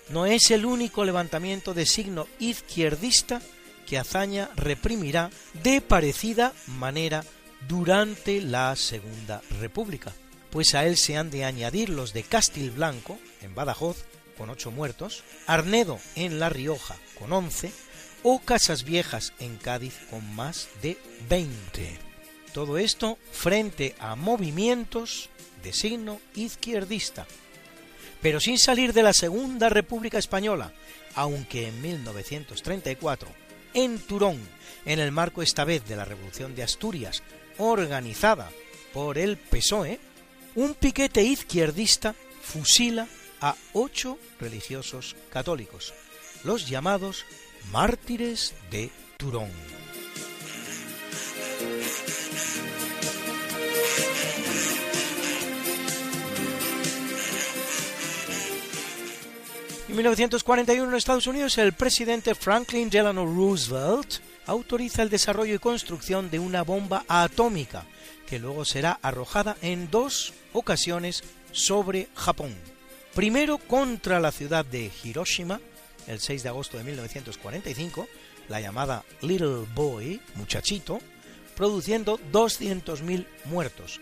No 0.09 0.25
es 0.25 0.51
el 0.51 0.65
único 0.65 1.03
levantamiento 1.03 1.73
de 1.73 1.85
signo 1.85 2.27
izquierdista 2.39 3.41
que 3.87 3.97
Azaña 3.97 4.49
reprimirá 4.55 5.31
de 5.63 5.81
parecida 5.81 6.53
manera 6.67 7.25
durante 7.67 8.41
la 8.41 8.75
Segunda 8.75 9.41
República, 9.59 10.13
pues 10.51 10.75
a 10.75 10.85
él 10.85 10.97
se 10.97 11.17
han 11.17 11.31
de 11.31 11.43
añadir 11.43 11.89
los 11.89 12.13
de 12.13 12.23
Castilblanco, 12.23 13.17
en 13.41 13.55
Badajoz, 13.55 14.05
con 14.37 14.49
8 14.49 14.71
muertos, 14.71 15.23
Arnedo 15.47 15.99
en 16.15 16.39
La 16.39 16.49
Rioja, 16.49 16.97
con 17.19 17.33
11, 17.33 17.71
o 18.23 18.39
Casas 18.39 18.83
Viejas 18.83 19.33
en 19.39 19.57
Cádiz, 19.57 19.95
con 20.09 20.35
más 20.35 20.67
de 20.81 20.97
20. 21.29 21.97
Todo 22.53 22.77
esto 22.77 23.17
frente 23.31 23.95
a 23.99 24.15
movimientos 24.15 25.29
de 25.63 25.73
signo 25.73 26.19
izquierdista, 26.35 27.27
pero 28.21 28.39
sin 28.39 28.57
salir 28.57 28.93
de 28.93 29.03
la 29.03 29.13
Segunda 29.13 29.69
República 29.69 30.17
Española, 30.17 30.73
aunque 31.15 31.67
en 31.67 31.81
1934, 31.81 33.29
en 33.73 33.99
Turón, 33.99 34.39
en 34.85 34.99
el 34.99 35.11
marco 35.11 35.41
esta 35.41 35.65
vez 35.65 35.85
de 35.87 35.95
la 35.95 36.05
Revolución 36.05 36.55
de 36.55 36.63
Asturias, 36.63 37.23
organizada 37.57 38.49
por 38.93 39.17
el 39.17 39.37
PSOE, 39.37 39.99
un 40.55 40.73
piquete 40.73 41.21
izquierdista 41.21 42.15
fusila 42.41 43.07
a 43.41 43.55
ocho 43.73 44.17
religiosos 44.39 45.15
católicos, 45.29 45.93
los 46.45 46.69
llamados 46.69 47.25
mártires 47.71 48.53
de 48.69 48.91
Turón. 49.17 49.49
En 59.89 59.95
1941 59.95 60.89
en 60.89 60.95
Estados 60.95 61.27
Unidos 61.27 61.57
el 61.57 61.73
presidente 61.73 62.35
Franklin 62.35 62.89
Delano 62.89 63.25
Roosevelt 63.25 64.19
autoriza 64.45 65.01
el 65.03 65.09
desarrollo 65.09 65.55
y 65.55 65.59
construcción 65.59 66.29
de 66.29 66.39
una 66.39 66.63
bomba 66.63 67.05
atómica 67.07 67.85
que 68.27 68.39
luego 68.39 68.65
será 68.65 68.99
arrojada 69.01 69.55
en 69.61 69.89
dos 69.89 70.33
ocasiones 70.53 71.23
sobre 71.51 72.09
Japón. 72.15 72.53
Primero 73.13 73.57
contra 73.57 74.19
la 74.19 74.31
ciudad 74.31 74.65
de 74.65 74.91
Hiroshima, 75.03 75.61
el 76.07 76.19
6 76.19 76.43
de 76.43 76.49
agosto 76.49 76.77
de 76.77 76.83
1945, 76.83 78.07
la 78.49 78.61
llamada 78.61 79.03
Little 79.21 79.65
Boy, 79.73 80.21
muchachito, 80.35 80.99
produciendo 81.55 82.19
200.000 82.31 83.25
muertos, 83.45 84.01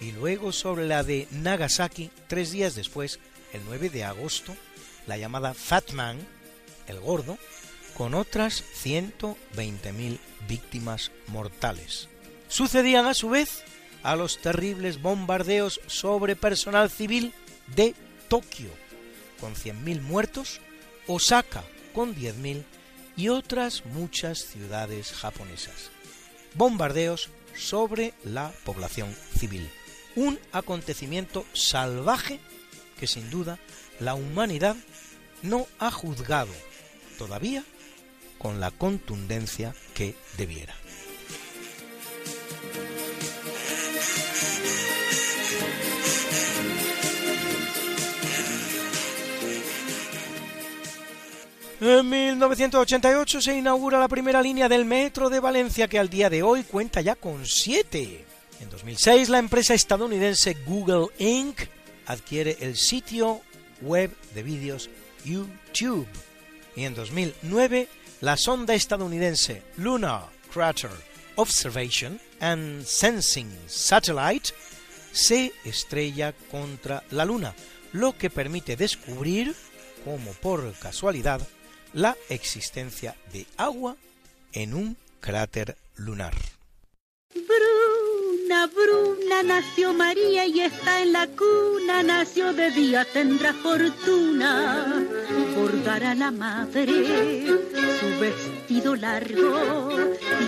y 0.00 0.12
luego 0.12 0.52
sobre 0.52 0.86
la 0.86 1.02
de 1.02 1.28
Nagasaki 1.30 2.10
tres 2.26 2.52
días 2.52 2.74
después, 2.74 3.18
el 3.52 3.62
9 3.66 3.90
de 3.90 4.04
agosto, 4.04 4.54
la 5.06 5.16
llamada 5.16 5.54
Fat 5.54 5.92
Man, 5.92 6.18
el 6.86 7.00
gordo, 7.00 7.38
con 7.96 8.14
otras 8.14 8.64
120.000 8.82 10.18
víctimas 10.48 11.10
mortales. 11.26 12.08
Sucedían 12.48 13.06
a 13.06 13.14
su 13.14 13.28
vez 13.28 13.62
a 14.02 14.16
los 14.16 14.38
terribles 14.38 15.02
bombardeos 15.02 15.80
sobre 15.86 16.36
personal 16.36 16.90
civil 16.90 17.34
de 17.74 17.94
Tokio, 18.28 18.70
con 19.40 19.54
100.000 19.54 20.00
muertos, 20.00 20.60
Osaka, 21.06 21.64
con 21.94 22.14
10.000 22.14 22.64
y 23.16 23.28
otras 23.28 23.84
muchas 23.86 24.38
ciudades 24.38 25.12
japonesas. 25.12 25.90
Bombardeos 26.54 27.30
sobre 27.56 28.14
la 28.24 28.52
población 28.64 29.14
civil. 29.36 29.70
Un 30.16 30.38
acontecimiento 30.52 31.44
salvaje 31.52 32.40
que 32.98 33.06
sin 33.06 33.30
duda 33.30 33.58
la 33.98 34.14
humanidad 34.14 34.76
no 35.42 35.66
ha 35.78 35.90
juzgado 35.90 36.52
todavía 37.18 37.64
con 38.38 38.60
la 38.60 38.70
contundencia 38.70 39.74
que 39.94 40.14
debiera. 40.36 40.79
En 51.82 52.06
1988 52.10 53.40
se 53.40 53.56
inaugura 53.56 53.98
la 53.98 54.06
primera 54.06 54.42
línea 54.42 54.68
del 54.68 54.84
metro 54.84 55.30
de 55.30 55.40
Valencia 55.40 55.88
que 55.88 55.98
al 55.98 56.10
día 56.10 56.28
de 56.28 56.42
hoy 56.42 56.62
cuenta 56.62 57.00
ya 57.00 57.14
con 57.14 57.46
siete. 57.46 58.26
En 58.60 58.68
2006 58.68 59.30
la 59.30 59.38
empresa 59.38 59.72
estadounidense 59.72 60.58
Google 60.66 61.06
Inc. 61.16 61.58
adquiere 62.04 62.58
el 62.60 62.76
sitio 62.76 63.40
web 63.80 64.14
de 64.34 64.42
vídeos 64.42 64.90
YouTube. 65.24 66.06
Y 66.76 66.84
en 66.84 66.94
2009 66.94 67.88
la 68.20 68.36
sonda 68.36 68.74
estadounidense 68.74 69.62
Lunar 69.78 70.26
Crater 70.52 70.90
Observation 71.36 72.20
and 72.40 72.84
Sensing 72.84 73.50
Satellite 73.66 74.50
se 75.12 75.54
estrella 75.64 76.34
contra 76.50 77.04
la 77.10 77.24
Luna, 77.24 77.54
lo 77.92 78.18
que 78.18 78.28
permite 78.28 78.76
descubrir, 78.76 79.54
como 80.04 80.32
por 80.34 80.74
casualidad, 80.74 81.40
la 81.92 82.16
existencia 82.28 83.16
de 83.32 83.46
agua 83.56 83.96
en 84.52 84.74
un 84.74 84.96
cráter 85.20 85.76
lunar. 85.96 86.34
Bruna, 87.34 88.66
Bruna, 88.66 89.42
nació 89.42 89.92
María 89.92 90.46
y 90.46 90.60
está 90.60 91.02
en 91.02 91.12
la 91.12 91.26
cuna, 91.28 92.02
nació 92.02 92.52
de 92.52 92.70
día, 92.70 93.04
tendrá 93.04 93.52
fortuna. 93.54 95.06
Bordará 95.54 96.14
la 96.14 96.30
madre 96.30 97.46
su 98.00 98.20
vestido 98.20 98.96
largo 98.96 99.90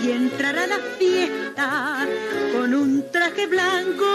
y 0.03 0.11
entrará 0.11 0.63
a 0.63 0.67
la 0.67 0.79
fiesta 0.97 2.07
con 2.53 2.73
un 2.73 3.11
traje 3.11 3.47
blanco. 3.47 4.05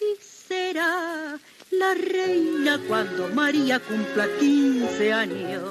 Y 0.00 0.22
será 0.22 1.38
la 1.80 1.94
reina 1.94 2.78
cuando 2.86 3.28
María 3.28 3.80
cumpla 3.80 4.28
15 4.38 5.12
años. 5.12 5.62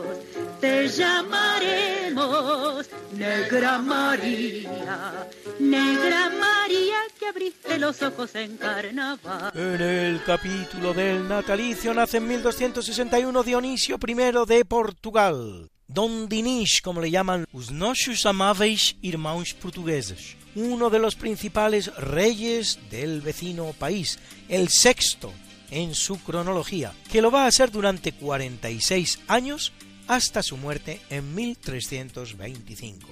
Te 0.60 0.88
llamaremos 0.88 2.89
Negra 3.14 3.78
María, 3.78 5.28
Negra 5.60 6.32
María 6.32 6.97
que 7.18 7.28
abriste 7.28 7.78
los 7.78 8.01
ojos 8.01 8.34
en 8.34 8.57
carnaval. 8.57 9.51
En 9.53 9.82
el 9.82 10.24
capítulo 10.24 10.95
del 10.95 11.28
natalicio 11.28 11.93
nace 11.93 12.18
en 12.18 12.28
1261 12.28 13.43
Dionisio 13.43 13.99
I 14.05 14.16
de 14.47 14.66
Portugal. 14.66 15.70
Don 15.88 16.28
Dinis, 16.28 16.82
como 16.82 17.01
le 17.01 17.12
llaman 17.12 17.45
los 17.53 17.72
nosos 17.72 18.26
amáveis 18.26 18.95
irmãos 19.01 19.53
portugueses, 19.53 20.36
uno 20.55 20.89
de 20.89 20.99
los 20.99 21.16
principales 21.16 21.95
reyes 21.97 22.80
del 22.89 23.22
vecino 23.22 23.74
país, 23.78 24.20
el 24.49 24.70
sexto 24.70 25.32
en 25.72 25.96
su 25.96 26.18
cronología, 26.22 26.94
que 27.12 27.22
lo 27.22 27.32
va 27.32 27.46
a 27.46 27.52
ser 27.52 27.72
durante 27.72 28.12
46 28.12 29.20
años 29.28 29.74
hasta 30.08 30.42
su 30.42 30.58
muerte 30.58 31.02
en 31.10 31.36
1325, 31.36 33.08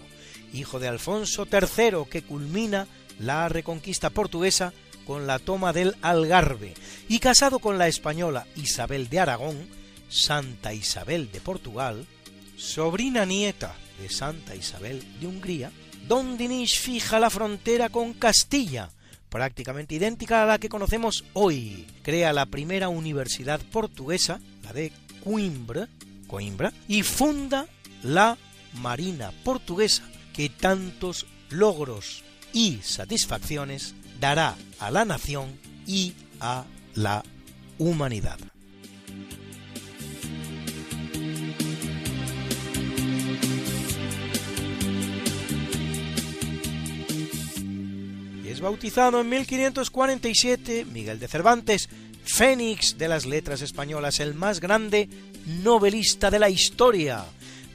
hijo 0.53 0.80
de 0.80 0.88
Alfonso 0.88 1.45
III 1.51 2.10
que 2.10 2.24
culmina 2.24 2.88
la 3.20 3.49
reconquista 3.49 4.10
portuguesa 4.10 4.74
con 5.05 5.28
la 5.28 5.39
toma 5.39 5.74
del 5.74 5.95
Algarve 6.01 6.74
y 7.08 7.20
casado 7.20 7.60
con 7.60 7.78
la 7.78 7.88
española 7.88 8.45
Isabel 8.55 9.10
de 9.10 9.20
Aragón, 9.20 9.68
Santa 10.10 10.74
Isabel 10.74 11.32
de 11.32 11.39
Portugal, 11.39 12.05
sobrina 12.58 13.26
nieta 13.26 13.76
de 14.01 14.10
Santa 14.10 14.55
Isabel 14.55 15.03
de 15.20 15.28
Hungría, 15.28 15.72
Don 16.08 16.38
Dinis 16.38 16.80
fija 16.80 17.20
la 17.20 17.30
frontera 17.30 17.89
con 17.89 18.14
Castilla, 18.14 18.89
prácticamente 19.30 19.95
idéntica 19.95 20.43
a 20.43 20.45
la 20.45 20.59
que 20.59 20.69
conocemos 20.69 21.25
hoy. 21.34 21.88
Crea 22.03 22.34
la 22.34 22.45
primera 22.45 22.89
universidad 22.89 23.59
portuguesa, 23.71 24.39
la 24.63 24.73
de 24.73 24.91
Coimbra, 25.23 25.88
y 26.88 27.03
funda 27.03 27.67
la 28.03 28.38
Marina 28.82 29.32
portuguesa, 29.43 30.03
que 30.34 30.49
tantos 30.49 31.25
logros 31.49 32.23
y 32.53 32.80
satisfacciones 32.82 33.95
dará 34.19 34.55
a 34.80 34.91
la 34.91 35.05
nación 35.05 35.57
y 35.86 36.13
a 36.39 36.65
la 36.95 37.23
humanidad. 37.78 38.39
Bautizado 48.62 49.22
en 49.22 49.30
1547 49.30 50.86
Miguel 50.86 51.20
de 51.20 51.28
Cervantes, 51.28 51.89
Fénix 52.24 52.97
de 52.97 53.08
las 53.08 53.26
letras 53.26 53.62
españolas, 53.62 54.20
el 54.20 54.34
más 54.34 54.60
grande 54.60 55.10
novelista 55.64 56.30
de 56.30 56.39
la 56.39 56.49
historia, 56.49 57.26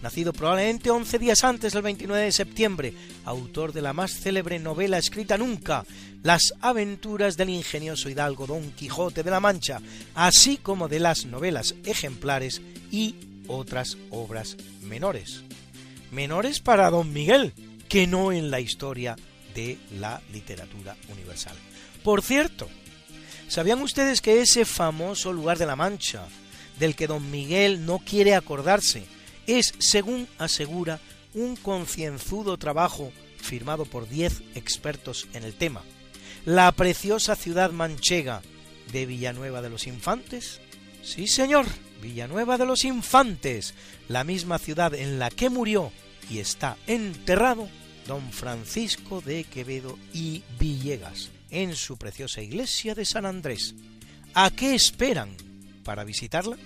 nacido 0.02 0.32
probablemente 0.32 0.90
11 0.90 1.18
días 1.18 1.44
antes 1.44 1.72
del 1.72 1.82
29 1.82 2.24
de 2.24 2.32
septiembre, 2.32 2.94
autor 3.24 3.72
de 3.72 3.82
la 3.82 3.92
más 3.92 4.12
célebre 4.12 4.58
novela 4.58 4.98
escrita 4.98 5.38
nunca, 5.38 5.84
Las 6.22 6.54
aventuras 6.60 7.36
del 7.36 7.50
ingenioso 7.50 8.08
hidalgo 8.08 8.46
Don 8.46 8.70
Quijote 8.72 9.22
de 9.22 9.30
la 9.30 9.40
Mancha, 9.40 9.80
así 10.14 10.56
como 10.56 10.88
de 10.88 11.00
las 11.00 11.26
novelas 11.26 11.74
ejemplares 11.84 12.62
y 12.90 13.16
otras 13.48 13.96
obras 14.10 14.56
menores. 14.82 15.42
Menores 16.10 16.60
para 16.60 16.90
Don 16.90 17.12
Miguel, 17.12 17.52
que 17.88 18.06
no 18.06 18.32
en 18.32 18.50
la 18.50 18.60
historia 18.60 19.16
de 19.54 19.78
la 19.98 20.20
literatura 20.32 20.96
universal. 21.08 21.56
Por 22.02 22.22
cierto, 22.22 22.68
¿sabían 23.48 23.80
ustedes 23.82 24.20
que 24.20 24.40
ese 24.40 24.64
famoso 24.64 25.32
lugar 25.32 25.58
de 25.58 25.66
la 25.66 25.76
Mancha, 25.76 26.26
del 26.78 26.96
que 26.96 27.06
don 27.06 27.30
Miguel 27.30 27.86
no 27.86 27.98
quiere 27.98 28.34
acordarse, 28.34 29.04
es, 29.46 29.74
según 29.78 30.28
asegura, 30.38 31.00
un 31.34 31.56
concienzudo 31.56 32.56
trabajo 32.58 33.12
firmado 33.36 33.84
por 33.84 34.08
10 34.08 34.42
expertos 34.54 35.28
en 35.32 35.44
el 35.44 35.54
tema? 35.54 35.82
La 36.44 36.72
preciosa 36.72 37.36
ciudad 37.36 37.70
manchega 37.70 38.42
de 38.90 39.06
Villanueva 39.06 39.62
de 39.62 39.70
los 39.70 39.86
Infantes? 39.86 40.60
Sí, 41.02 41.26
señor, 41.26 41.66
Villanueva 42.00 42.58
de 42.58 42.66
los 42.66 42.84
Infantes, 42.84 43.74
la 44.08 44.24
misma 44.24 44.58
ciudad 44.58 44.94
en 44.94 45.18
la 45.18 45.30
que 45.30 45.50
murió 45.50 45.92
y 46.28 46.38
está 46.38 46.76
enterrado 46.86 47.68
don 48.06 48.32
Francisco 48.32 49.20
de 49.20 49.44
Quevedo 49.44 49.98
y 50.12 50.42
Villegas 50.58 51.30
en 51.50 51.76
su 51.76 51.96
preciosa 51.96 52.40
iglesia 52.40 52.94
de 52.94 53.04
San 53.04 53.26
Andrés. 53.26 53.74
¿A 54.34 54.50
qué 54.50 54.74
esperan 54.74 55.36
para 55.84 56.04
visitarla? 56.04 56.56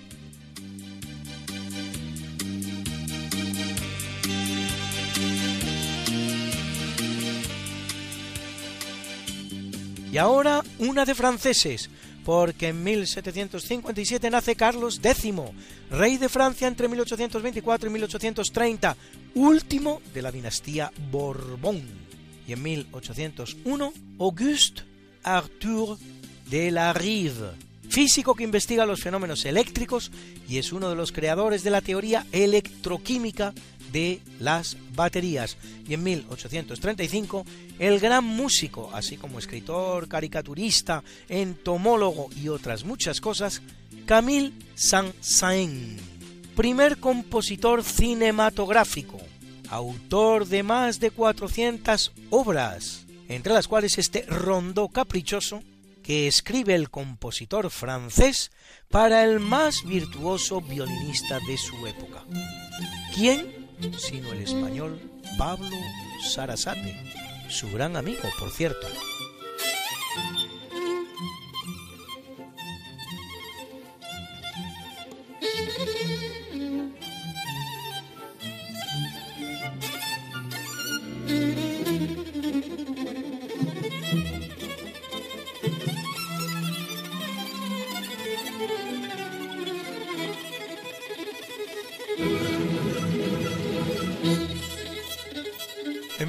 Y 10.12 10.18
ahora 10.18 10.62
una 10.78 11.05
de 11.05 11.14
franceses, 11.14 11.91
porque 12.27 12.70
en 12.70 12.83
1757 12.83 14.31
nace 14.31 14.57
Carlos 14.57 14.99
X, 15.01 15.33
rey 15.93 16.16
de 16.16 16.29
Francia 16.29 16.66
entre 16.66 16.89
1824 16.89 17.89
y 17.89 17.93
1830, 17.93 18.97
último 19.37 20.03
de 20.12 20.22
la 20.22 20.33
dinastía 20.33 20.91
Borbón. 21.12 21.85
Y 22.49 22.53
en 22.53 22.62
1801, 22.64 23.93
Auguste 24.18 24.83
Arthur 25.22 25.99
de 26.51 26.72
la 26.72 26.93
Rive, 26.93 27.53
físico 27.89 28.35
que 28.35 28.43
investiga 28.43 28.87
los 28.87 29.03
fenómenos 29.03 29.45
eléctricos 29.45 30.11
y 30.49 30.59
es 30.59 30.72
uno 30.72 30.91
de 30.91 30.97
los 30.97 31.12
creadores 31.12 31.62
de 31.62 31.70
la 31.70 31.81
teoría 31.81 32.27
electroquímica 32.33 33.55
de 33.97 34.20
las 34.40 34.76
baterías. 34.94 35.57
Y 35.88 35.94
en 35.94 36.03
1835, 36.03 37.47
el 37.78 37.99
gran 37.99 38.24
músico, 38.24 38.90
así 38.92 39.16
como 39.16 39.38
escritor, 39.38 40.07
caricaturista, 40.07 41.03
entomólogo 41.30 42.28
y 42.36 42.51
otras 42.51 42.84
muchas 42.84 43.22
cosas, 43.22 43.62
Camille 44.05 44.53
Saint-Saëns, 44.74 46.03
primer 46.55 46.99
compositor 46.99 47.82
cinematográfico, 47.82 49.18
autor 49.70 50.47
de 50.47 50.62
más 50.62 51.01
de 51.01 51.11
400 51.11 52.12
obras, 52.28 53.07
entre 53.28 53.55
las 53.55 53.66
cuales 53.66 53.97
este 53.97 54.26
rondó 54.28 54.88
caprichoso 54.88 55.62
que 56.03 56.28
escribe 56.28 56.74
el 56.74 56.90
compositor 56.90 57.70
francés 57.70 58.53
para 58.90 59.24
el 59.24 59.40
más 59.40 59.84
virtuoso 59.84 60.61
violinista 60.61 61.40
de 61.49 61.57
su 61.57 61.86
época. 61.86 62.24
¿Quién? 63.14 63.55
Sino 63.99 64.33
el 64.33 64.43
español 64.43 64.99
Pablo 65.39 65.77
Sarasate, 66.22 66.97
su 67.49 67.70
gran 67.70 67.97
amigo, 67.97 68.22
por 68.39 68.51
cierto. 68.51 68.87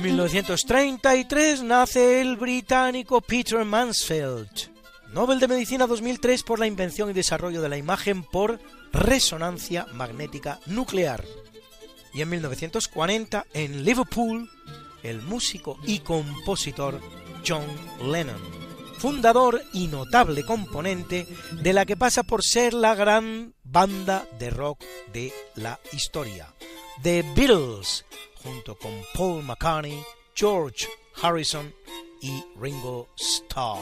1933 0.08 1.64
nace 1.64 2.22
el 2.22 2.38
británico 2.38 3.20
Peter 3.20 3.66
Mansfield, 3.66 4.72
Nobel 5.12 5.38
de 5.38 5.50
Medicina 5.50 5.86
2003 5.86 6.44
por 6.44 6.60
la 6.60 6.66
invención 6.66 7.10
y 7.10 7.14
desarrollo 7.14 7.62
de 7.62 7.68
la 7.68 7.78
imagen 7.78 8.24
por 8.24 8.58
resonancia 8.94 9.86
magnética 9.94 10.60
nuclear. 10.66 11.26
Y 12.14 12.22
en 12.22 12.30
1940, 12.30 13.48
en 13.54 13.84
Liverpool, 13.84 14.50
el 15.04 15.22
músico 15.24 15.78
y 15.86 16.00
compositor 16.00 17.02
John 17.46 17.66
Lennon, 18.10 18.42
fundador 19.00 19.62
y 19.74 19.88
notable 19.88 20.46
componente 20.46 21.28
de 21.52 21.74
la 21.74 21.86
que 21.86 21.98
pasa 21.98 22.24
por 22.24 22.46
ser 22.46 22.74
la 22.74 22.96
gran 22.96 23.56
banda 23.62 24.26
de 24.40 24.52
rock 24.52 24.86
de 25.12 25.34
la 25.56 25.82
historia, 25.92 26.54
The 27.04 27.26
Beatles, 27.36 28.06
junto 28.48 28.76
con 28.76 28.92
Paul 29.14 29.44
McCartney, 29.44 30.02
George 30.34 30.88
Harrison 31.22 31.74
y 32.22 32.44
Ringo 32.60 33.10
Starr. 33.18 33.80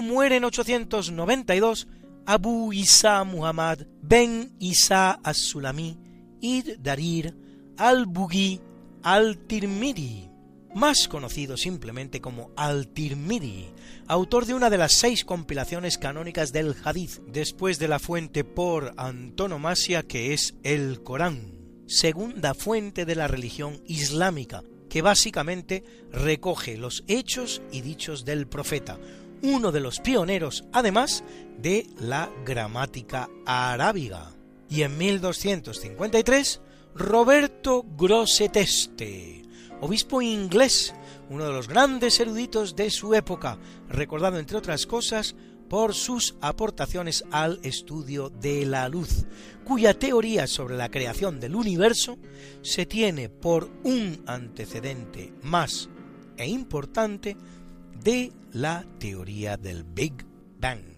Muere 0.00 0.36
en 0.36 0.44
892 0.44 1.86
Abu 2.26 2.72
Isa 2.72 3.22
Muhammad 3.24 3.86
ben 4.02 4.56
Isa 4.58 5.20
as-Sulami 5.22 5.96
id 6.40 6.78
Darir 6.80 7.34
al-Bughi 7.76 8.60
al-Tirmidhi, 9.02 10.30
más 10.74 11.08
conocido 11.08 11.56
simplemente 11.56 12.20
como 12.20 12.50
al-Tirmidhi, 12.56 13.66
autor 14.08 14.46
de 14.46 14.54
una 14.54 14.70
de 14.70 14.78
las 14.78 14.94
seis 14.94 15.24
compilaciones 15.24 15.98
canónicas 15.98 16.52
del 16.52 16.74
Hadith, 16.84 17.20
después 17.26 17.78
de 17.78 17.88
la 17.88 17.98
fuente 17.98 18.44
por 18.44 18.94
antonomasia 18.96 20.02
que 20.02 20.32
es 20.32 20.54
el 20.62 21.02
Corán, 21.02 21.52
segunda 21.86 22.54
fuente 22.54 23.04
de 23.04 23.14
la 23.14 23.28
religión 23.28 23.82
islámica, 23.86 24.62
que 24.88 25.02
básicamente 25.02 25.84
recoge 26.12 26.78
los 26.78 27.04
hechos 27.08 27.62
y 27.72 27.82
dichos 27.82 28.24
del 28.24 28.46
profeta, 28.46 28.98
uno 29.44 29.72
de 29.72 29.80
los 29.80 30.00
pioneros, 30.00 30.64
además, 30.72 31.22
de 31.58 31.86
la 32.00 32.30
gramática 32.44 33.28
arábiga. 33.44 34.32
Y 34.70 34.82
en 34.82 34.96
1253, 34.96 36.60
Roberto 36.94 37.84
Grosseteste, 37.96 39.42
obispo 39.80 40.22
inglés, 40.22 40.94
uno 41.28 41.44
de 41.44 41.52
los 41.52 41.68
grandes 41.68 42.18
eruditos 42.20 42.74
de 42.74 42.90
su 42.90 43.14
época, 43.14 43.58
recordado 43.88 44.38
entre 44.38 44.56
otras 44.56 44.86
cosas 44.86 45.36
por 45.68 45.94
sus 45.94 46.36
aportaciones 46.40 47.24
al 47.30 47.60
estudio 47.62 48.30
de 48.30 48.64
la 48.64 48.88
luz, 48.88 49.26
cuya 49.64 49.98
teoría 49.98 50.46
sobre 50.46 50.76
la 50.76 50.90
creación 50.90 51.38
del 51.38 51.54
universo 51.54 52.16
se 52.62 52.86
tiene 52.86 53.28
por 53.28 53.70
un 53.82 54.22
antecedente 54.26 55.34
más 55.42 55.90
e 56.36 56.48
importante 56.48 57.36
de 58.02 58.32
la 58.52 58.84
teoría 58.98 59.56
del 59.56 59.84
Big 59.84 60.14
Bang. 60.58 60.94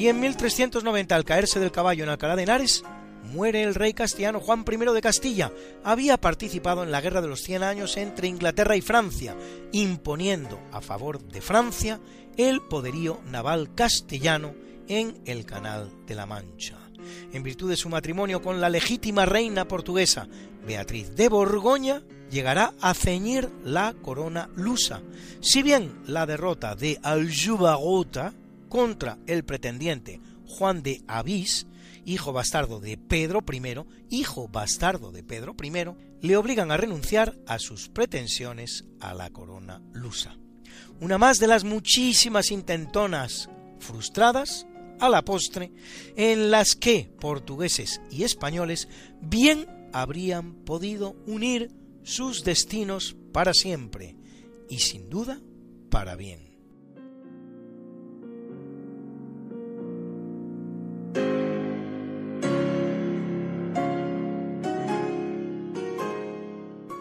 Y 0.00 0.08
en 0.08 0.18
1390, 0.18 1.14
al 1.14 1.26
caerse 1.26 1.60
del 1.60 1.72
caballo 1.72 2.04
en 2.04 2.08
Alcalá 2.08 2.34
de 2.34 2.44
Henares, 2.44 2.82
muere 3.34 3.62
el 3.62 3.74
rey 3.74 3.92
castellano 3.92 4.40
Juan 4.40 4.64
I 4.66 4.76
de 4.94 5.02
Castilla. 5.02 5.52
Había 5.84 6.16
participado 6.16 6.82
en 6.82 6.90
la 6.90 7.02
Guerra 7.02 7.20
de 7.20 7.28
los 7.28 7.42
Cien 7.42 7.62
Años 7.62 7.98
entre 7.98 8.26
Inglaterra 8.26 8.76
y 8.76 8.80
Francia, 8.80 9.36
imponiendo 9.72 10.58
a 10.72 10.80
favor 10.80 11.22
de 11.22 11.42
Francia 11.42 12.00
el 12.38 12.62
poderío 12.62 13.20
naval 13.26 13.74
castellano 13.74 14.54
en 14.90 15.22
el 15.24 15.46
Canal 15.46 15.88
de 16.04 16.16
la 16.16 16.26
Mancha. 16.26 16.76
En 17.32 17.44
virtud 17.44 17.70
de 17.70 17.76
su 17.76 17.88
matrimonio 17.88 18.42
con 18.42 18.60
la 18.60 18.68
legítima 18.68 19.24
reina 19.24 19.66
portuguesa 19.66 20.28
Beatriz 20.66 21.14
de 21.14 21.28
Borgoña, 21.28 22.02
llegará 22.28 22.74
a 22.80 22.92
ceñir 22.92 23.48
la 23.64 23.94
corona 23.94 24.50
lusa, 24.56 25.00
si 25.40 25.62
bien 25.62 26.02
la 26.06 26.26
derrota 26.26 26.74
de 26.74 26.98
Aljubarrota 27.02 28.34
contra 28.68 29.18
el 29.26 29.44
pretendiente 29.44 30.20
Juan 30.46 30.82
de 30.82 31.02
Avís, 31.06 31.68
hijo 32.04 32.32
bastardo 32.32 32.80
de 32.80 32.98
Pedro 32.98 33.44
I, 33.50 33.84
hijo 34.10 34.48
bastardo 34.48 35.12
de 35.12 35.22
Pedro 35.22 35.54
I, 35.62 36.26
le 36.26 36.36
obligan 36.36 36.72
a 36.72 36.76
renunciar 36.76 37.36
a 37.46 37.60
sus 37.60 37.88
pretensiones 37.88 38.84
a 38.98 39.14
la 39.14 39.30
corona 39.30 39.80
lusa. 39.92 40.36
Una 41.00 41.16
más 41.16 41.38
de 41.38 41.46
las 41.46 41.62
muchísimas 41.62 42.50
intentonas 42.50 43.48
frustradas 43.78 44.66
a 45.00 45.08
la 45.08 45.22
postre 45.22 45.72
en 46.16 46.50
las 46.50 46.76
que 46.76 47.10
portugueses 47.18 48.00
y 48.10 48.24
españoles 48.24 48.88
bien 49.20 49.66
habrían 49.92 50.54
podido 50.64 51.16
unir 51.26 51.70
sus 52.02 52.44
destinos 52.44 53.16
para 53.32 53.54
siempre 53.54 54.16
y 54.68 54.78
sin 54.78 55.10
duda 55.10 55.40
para 55.90 56.16
bien. 56.16 56.49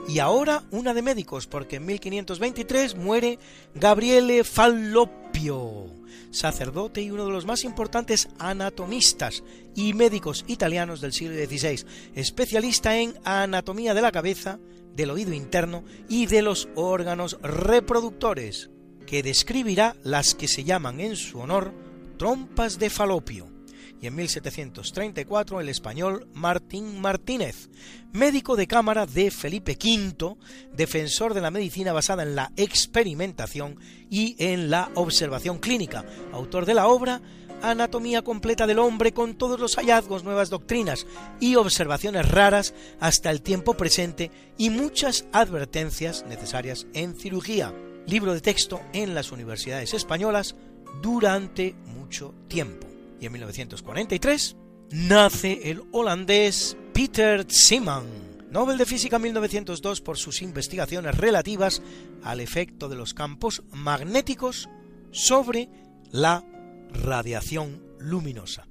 Y 0.09 0.17
ahora 0.17 0.63
una 0.71 0.95
de 0.95 1.03
médicos, 1.03 1.45
porque 1.45 1.75
en 1.75 1.85
1523 1.85 2.95
muere 2.95 3.37
Gabriele 3.75 4.43
Fallopio, 4.43 5.85
sacerdote 6.31 7.03
y 7.03 7.11
uno 7.11 7.27
de 7.27 7.31
los 7.31 7.45
más 7.45 7.63
importantes 7.63 8.27
anatomistas 8.39 9.43
y 9.75 9.93
médicos 9.93 10.45
italianos 10.47 10.99
del 10.99 11.13
siglo 11.13 11.35
XVI, 11.35 11.85
especialista 12.15 12.97
en 12.97 13.13
anatomía 13.23 13.93
de 13.93 14.01
la 14.01 14.11
cabeza, 14.11 14.57
del 14.95 15.11
oído 15.11 15.31
interno 15.31 15.83
y 16.07 16.25
de 16.25 16.41
los 16.41 16.69
órganos 16.73 17.37
reproductores, 17.43 18.71
que 19.05 19.21
describirá 19.21 19.95
las 20.03 20.33
que 20.33 20.47
se 20.47 20.63
llaman 20.63 21.01
en 21.01 21.17
su 21.17 21.37
honor 21.37 21.71
trompas 22.17 22.79
de 22.79 22.89
falopio 22.89 23.58
y 24.01 24.07
en 24.07 24.15
1734 24.15 25.61
el 25.61 25.69
español 25.69 26.27
Martín 26.33 26.99
Martínez, 27.01 27.69
médico 28.13 28.55
de 28.55 28.67
cámara 28.67 29.05
de 29.05 29.31
Felipe 29.31 29.77
V, 29.81 30.35
defensor 30.73 31.33
de 31.33 31.41
la 31.41 31.51
medicina 31.51 31.93
basada 31.93 32.23
en 32.23 32.35
la 32.35 32.51
experimentación 32.55 33.77
y 34.09 34.35
en 34.39 34.69
la 34.69 34.89
observación 34.95 35.59
clínica, 35.59 36.05
autor 36.31 36.65
de 36.65 36.73
la 36.73 36.87
obra 36.87 37.21
Anatomía 37.61 38.21
completa 38.21 38.67
del 38.67 38.79
hombre 38.79 39.11
con 39.11 39.35
todos 39.35 39.59
los 39.59 39.75
hallazgos, 39.75 40.23
nuevas 40.23 40.49
doctrinas 40.49 41.05
y 41.41 41.55
observaciones 41.55 42.29
raras 42.29 42.73
hasta 43.01 43.31
el 43.31 43.41
tiempo 43.41 43.73
presente 43.75 44.31
y 44.57 44.69
muchas 44.69 45.25
advertencias 45.33 46.25
necesarias 46.27 46.87
en 46.93 47.15
cirugía. 47.15 47.73
Libro 48.07 48.33
de 48.33 48.41
texto 48.41 48.79
en 48.93 49.13
las 49.13 49.31
universidades 49.31 49.93
españolas 49.93 50.55
durante 51.01 51.75
mucho 51.85 52.33
tiempo 52.47 52.88
y 53.19 53.25
en 53.25 53.31
1943 53.33 54.55
nace 54.91 55.69
el 55.69 55.83
holandés 55.91 56.77
Peter 56.93 57.45
Simon, 57.49 58.05
Nobel 58.49 58.77
de 58.77 58.85
Física 58.85 59.19
1902 59.19 60.01
por 60.01 60.17
sus 60.17 60.41
investigaciones 60.41 61.17
relativas 61.17 61.81
al 62.23 62.39
efecto 62.39 62.89
de 62.89 62.95
los 62.95 63.13
campos 63.13 63.63
magnéticos 63.71 64.69
sobre 65.11 65.69
la 66.11 66.43
radiación 66.91 67.83
luminosa. 67.99 68.67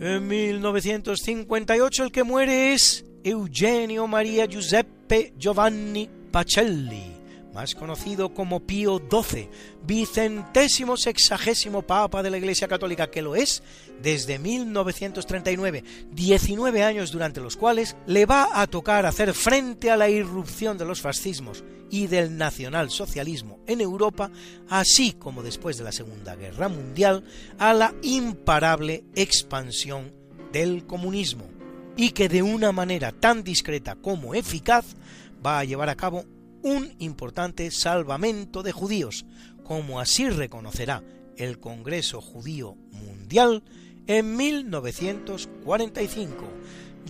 En 0.00 0.26
1958 0.26 2.04
el 2.04 2.10
que 2.10 2.24
muere 2.24 2.72
es 2.74 3.04
Eugenio 3.24 4.06
María 4.06 4.46
Giuseppe 4.46 5.32
Giovanni 5.38 6.08
Pacelli, 6.30 7.12
más 7.54 7.74
conocido 7.74 8.34
como 8.34 8.60
Pío 8.60 8.98
XII, 8.98 9.48
vicentésimo 9.84 10.96
sexagésimo 10.96 11.82
papa 11.82 12.22
de 12.22 12.30
la 12.30 12.38
Iglesia 12.38 12.66
Católica, 12.66 13.10
que 13.10 13.22
lo 13.22 13.36
es 13.36 13.62
desde 14.02 14.38
1939, 14.38 15.84
19 16.10 16.82
años 16.82 17.12
durante 17.12 17.40
los 17.40 17.56
cuales 17.56 17.96
le 18.06 18.26
va 18.26 18.60
a 18.60 18.66
tocar 18.66 19.06
hacer 19.06 19.34
frente 19.34 19.90
a 19.90 19.96
la 19.96 20.08
irrupción 20.08 20.76
de 20.76 20.84
los 20.84 21.00
fascismos 21.00 21.62
y 21.90 22.08
del 22.08 22.36
nacionalsocialismo 22.36 23.60
en 23.66 23.82
Europa, 23.82 24.32
así 24.68 25.12
como 25.12 25.42
después 25.42 25.76
de 25.76 25.84
la 25.84 25.92
Segunda 25.92 26.34
Guerra 26.34 26.68
Mundial, 26.68 27.22
a 27.58 27.72
la 27.74 27.94
imparable 28.02 29.04
expansión 29.14 30.12
del 30.52 30.86
comunismo 30.86 31.51
y 31.96 32.10
que 32.10 32.28
de 32.28 32.42
una 32.42 32.72
manera 32.72 33.12
tan 33.12 33.44
discreta 33.44 33.94
como 33.96 34.34
eficaz 34.34 34.96
va 35.44 35.58
a 35.58 35.64
llevar 35.64 35.88
a 35.88 35.96
cabo 35.96 36.24
un 36.62 36.94
importante 36.98 37.70
salvamento 37.70 38.62
de 38.62 38.72
judíos, 38.72 39.24
como 39.64 40.00
así 40.00 40.28
reconocerá 40.28 41.02
el 41.36 41.58
Congreso 41.58 42.20
Judío 42.20 42.76
Mundial 42.92 43.62
en 44.06 44.36
1945, 44.36 46.44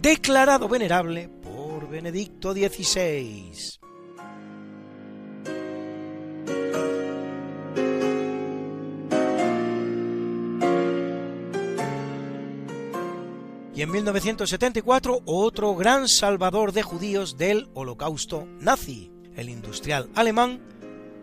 declarado 0.00 0.68
venerable 0.68 1.28
por 1.28 1.88
Benedicto 1.88 2.52
XVI. 2.52 3.80
En 13.82 13.90
1974 13.90 15.22
otro 15.24 15.74
gran 15.74 16.06
salvador 16.06 16.70
de 16.70 16.84
judíos 16.84 17.36
del 17.36 17.68
holocausto 17.74 18.46
nazi, 18.60 19.10
el 19.34 19.48
industrial 19.48 20.08
alemán 20.14 20.62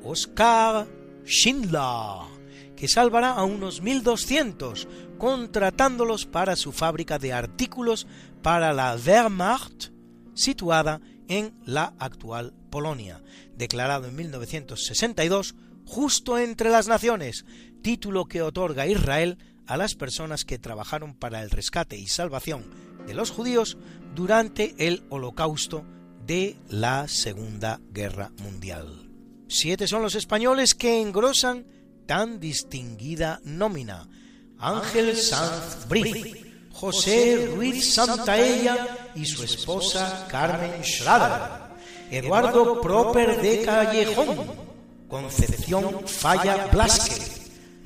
Oskar 0.03 0.86
Schindler, 1.23 2.27
que 2.76 2.90
salvará 2.90 3.31
a 3.31 3.45
unos 3.45 3.81
1200 3.81 4.90
contratándolos 5.18 6.26
para 6.26 6.57
su 6.57 6.73
fábrica 6.73 7.18
de 7.18 7.31
artículos 7.31 8.07
para 8.41 8.73
la 8.73 8.98
Wehrmacht 8.98 9.94
situada 10.34 10.99
en 11.30 11.53
la 11.64 11.94
actual 11.98 12.53
Polonia, 12.69 13.23
declarado 13.56 14.10
en 14.10 14.18
1962 14.18 15.56
justo 15.86 16.38
entre 16.38 16.72
las 16.72 16.90
naciones, 16.90 17.45
título 17.81 18.26
que 18.26 18.41
otorga 18.41 18.86
Israel 18.86 19.38
a 19.70 19.78
las 19.78 19.94
personas 19.94 20.46
que 20.46 20.58
trabajaron 20.58 21.14
para 21.14 21.44
el 21.44 21.52
rescate 21.52 21.96
y 21.96 22.08
salvación 22.08 22.66
de 23.06 23.14
los 23.14 23.30
judíos 23.30 23.78
durante 24.16 24.74
el 24.80 25.04
holocausto 25.10 25.86
de 26.26 26.58
la 26.70 27.08
Segunda 27.08 27.80
Guerra 27.91 28.32
Mundial. 28.41 29.08
Siete 29.48 29.88
son 29.88 30.02
los 30.02 30.16
españoles 30.16 30.74
que 30.74 31.00
engrosan 31.00 31.68
tan 32.08 32.40
distinguida 32.40 33.41
nómina. 33.44 34.10
Ángel 34.58 35.16
Sanz 35.16 35.88
Briz, 35.88 36.36
José 36.72 37.52
Ruiz 37.54 37.94
Santaella 37.94 39.12
y 39.14 39.26
su 39.28 39.44
esposa 39.44 40.26
Carmen 40.30 40.84
Schrader, 40.84 41.78
Eduardo 42.10 42.82
Proper 42.82 43.40
de 43.40 43.62
Callejón, 43.62 44.52
Concepción 45.08 46.08
Falla 46.08 46.68
Blasque, 46.72 47.39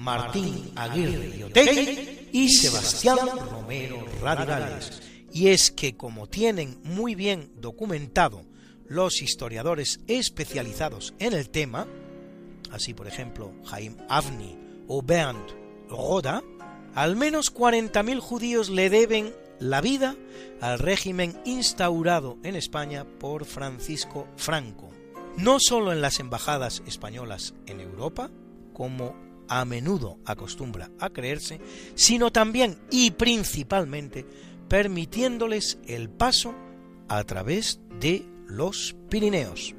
Martín 0.04 0.72
Aguirre 0.76 1.38
y 1.38 1.44
Otegui 1.44 2.28
y 2.34 2.50
Sebastián 2.50 3.18
Romero 3.50 4.06
Radicales. 4.22 5.02
Y 5.32 5.48
es 5.48 5.72
que 5.72 5.96
como 5.96 6.28
tienen 6.28 6.78
muy 6.84 7.16
bien 7.16 7.54
documentado 7.56 8.44
los 8.86 9.22
historiadores 9.22 10.02
especializados 10.08 11.14
en 11.20 11.32
el 11.32 11.50
tema, 11.50 11.88
así 12.70 12.94
por 12.94 13.08
ejemplo 13.08 13.54
Jaime 13.66 13.96
Avni 14.10 14.58
o 14.90 15.02
Bernd 15.02 15.88
Roda, 15.90 16.44
al 16.96 17.16
menos 17.16 17.54
40.000 17.54 18.20
judíos 18.20 18.70
le 18.70 18.90
deben 18.90 19.34
la 19.60 19.80
vida 19.80 20.18
al 20.60 20.80
régimen 20.80 21.40
instaurado 21.46 22.38
en 22.44 22.58
España 22.58 23.06
por 23.06 23.46
Francisco 23.46 24.28
Franco, 24.36 24.92
no 25.38 25.60
solo 25.62 25.94
en 25.94 26.02
las 26.02 26.20
embajadas 26.20 26.84
españolas 26.86 27.54
en 27.68 27.80
Europa, 27.80 28.30
como 28.74 29.33
a 29.48 29.66
menudo 29.66 30.20
acostumbra 30.26 30.92
a 31.00 31.10
creerse, 31.10 31.60
sino 31.96 32.32
también 32.32 32.80
y 32.90 33.12
principalmente 33.12 34.26
permitiéndoles 34.68 35.78
el 35.86 36.10
paso 36.10 36.56
a 37.08 37.24
través 37.24 37.80
de 38.00 38.26
los 38.48 38.96
Pirineos. 39.10 39.76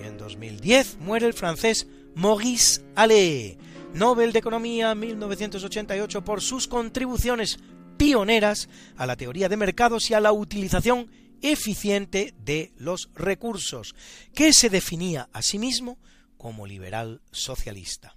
Y 0.00 0.06
en 0.06 0.16
2010 0.16 0.98
muere 1.00 1.26
el 1.26 1.34
francés 1.34 1.86
Maurice 2.14 2.82
Allais, 2.94 3.56
Nobel 3.92 4.32
de 4.32 4.38
Economía 4.38 4.94
1988 4.94 6.24
por 6.24 6.40
sus 6.40 6.66
contribuciones 6.66 7.58
pioneras 7.96 8.68
a 8.96 9.06
la 9.06 9.16
teoría 9.16 9.48
de 9.48 9.56
mercados 9.56 10.10
y 10.10 10.14
a 10.14 10.20
la 10.20 10.32
utilización 10.32 11.10
eficiente 11.42 12.34
de 12.38 12.72
los 12.76 13.10
recursos, 13.14 13.94
que 14.34 14.52
se 14.52 14.70
definía 14.70 15.28
a 15.32 15.42
sí 15.42 15.58
mismo 15.58 15.98
como 16.36 16.66
liberal 16.66 17.20
socialista. 17.30 18.16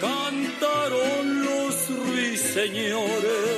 cantaron 0.00 1.44
los 1.44 1.74
ruiseñores. 1.88 3.48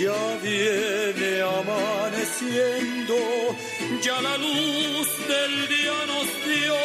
Ya 0.00 0.36
viene 0.42 1.30
amaneciendo, 1.42 3.16
ya 4.00 4.20
la 4.22 4.36
luz 4.38 5.08
del 5.26 5.68
día 5.74 5.96
nos 6.06 6.28
dio. 6.46 6.78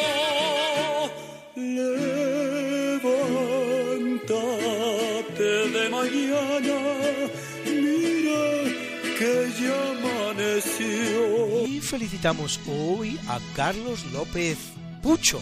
Levántate 4.24 5.50
de 5.76 5.84
mañana, 5.90 6.78
mira 7.66 8.44
que 9.18 9.32
ya 9.60 9.78
amaneció. 9.92 11.22
Y 11.68 11.80
felicitamos 11.80 12.60
hoy 12.66 13.08
a 13.28 13.38
Carlos 13.54 14.04
López 14.12 14.58
Pucho, 15.02 15.40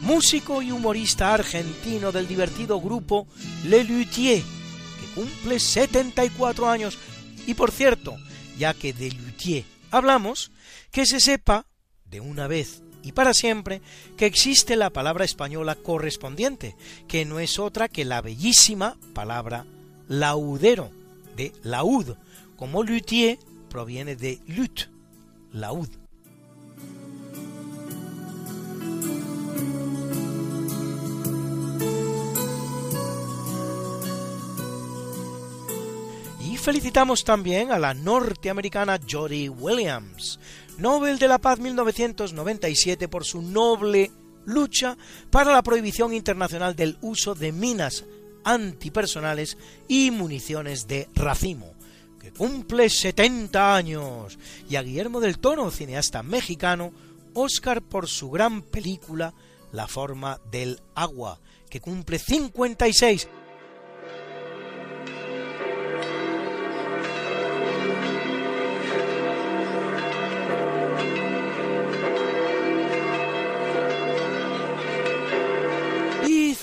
músico 0.00 0.62
y 0.62 0.72
humorista 0.72 1.34
argentino 1.34 2.12
del 2.12 2.26
divertido 2.26 2.80
grupo 2.80 3.26
Le 3.64 3.84
Luthier, 3.84 4.42
que 4.42 5.14
cumple 5.14 5.60
74 5.60 6.68
años. 6.68 6.98
Y 7.46 7.54
por 7.54 7.70
cierto, 7.70 8.16
ya 8.58 8.74
que 8.74 8.92
de 8.92 9.10
Luthier 9.10 9.64
hablamos, 9.90 10.50
que 10.90 11.06
se 11.06 11.20
sepa, 11.20 11.66
de 12.04 12.20
una 12.20 12.48
vez 12.48 12.82
y 13.02 13.12
para 13.12 13.34
siempre, 13.34 13.80
que 14.16 14.26
existe 14.26 14.76
la 14.76 14.90
palabra 14.90 15.24
española 15.24 15.74
correspondiente, 15.74 16.76
que 17.08 17.24
no 17.24 17.40
es 17.40 17.58
otra 17.58 17.88
que 17.88 18.04
la 18.04 18.20
bellísima 18.20 18.96
palabra 19.14 19.64
laudero, 20.08 20.90
de 21.36 21.52
laud, 21.62 22.16
como 22.56 22.82
luthier 22.82 23.38
proviene 23.70 24.16
de 24.16 24.40
lut, 24.46 24.90
laud. 25.52 25.99
Felicitamos 36.60 37.24
también 37.24 37.72
a 37.72 37.78
la 37.78 37.94
norteamericana 37.94 38.98
Jodie 39.08 39.48
Williams, 39.48 40.38
Nobel 40.78 41.18
de 41.18 41.28
la 41.28 41.38
Paz 41.38 41.58
1997 41.58 43.08
por 43.08 43.24
su 43.24 43.40
noble 43.42 44.10
lucha 44.44 44.96
para 45.30 45.52
la 45.52 45.62
prohibición 45.62 46.12
internacional 46.12 46.76
del 46.76 46.98
uso 47.00 47.34
de 47.34 47.52
minas 47.52 48.04
antipersonales 48.44 49.56
y 49.88 50.10
municiones 50.10 50.86
de 50.86 51.08
racimo, 51.14 51.74
que 52.20 52.32
cumple 52.32 52.90
70 52.90 53.74
años, 53.74 54.38
y 54.68 54.76
a 54.76 54.82
Guillermo 54.82 55.20
del 55.20 55.38
Toro, 55.38 55.70
cineasta 55.70 56.22
mexicano, 56.22 56.92
Oscar 57.34 57.80
por 57.80 58.08
su 58.08 58.30
gran 58.30 58.62
película 58.62 59.34
La 59.72 59.86
forma 59.86 60.40
del 60.50 60.80
agua, 60.94 61.38
que 61.68 61.80
cumple 61.80 62.18
56 62.18 63.28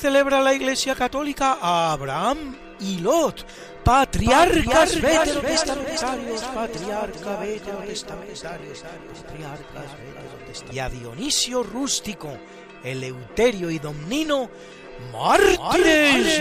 celebra 0.08 0.40
la 0.40 0.54
Iglesia 0.54 0.96
Católica 0.96 1.58
a 1.62 1.92
Abraham 1.92 2.56
y 2.80 3.00
Lot, 3.00 3.46
patriarcas 3.84 5.02
veterotestamentarios, 5.02 6.42
patriarca 6.44 7.36
veterotestamentarios, 7.36 8.86
patriarcas 9.18 9.98
veterotestamentarios, 10.00 10.74
y 10.74 10.80
a 10.80 10.88
Dionisio 10.88 11.62
Rústico, 11.62 12.30
Eleuterio 12.86 13.70
y 13.70 13.80
Domnino, 13.80 14.50
mártires, 15.12 16.40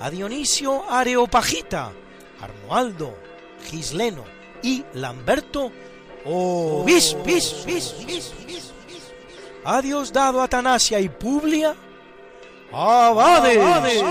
a 0.00 0.08
Dionisio 0.08 0.90
Areopagita, 0.90 1.92
Arnoaldo, 2.40 3.18
Gisleno 3.70 4.24
y 4.62 4.82
Lamberto, 4.94 5.70
obispos, 6.24 7.66
a 9.64 9.82
Dios 9.82 10.12
dado 10.12 10.42
Atanasia 10.42 11.00
y 11.00 11.08
Publia, 11.08 11.74
abades, 12.72 14.02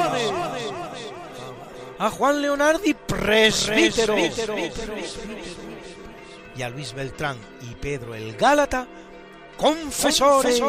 a 1.98 2.10
Juan 2.12 2.42
Leonardi, 2.42 2.94
presbítero, 2.94 4.16
y 6.56 6.62
a 6.62 6.70
Luis 6.70 6.94
Beltrán 6.94 7.38
y 7.70 7.76
Pedro 7.76 8.16
el 8.16 8.36
Gálata, 8.36 8.88
confesores. 9.58 10.62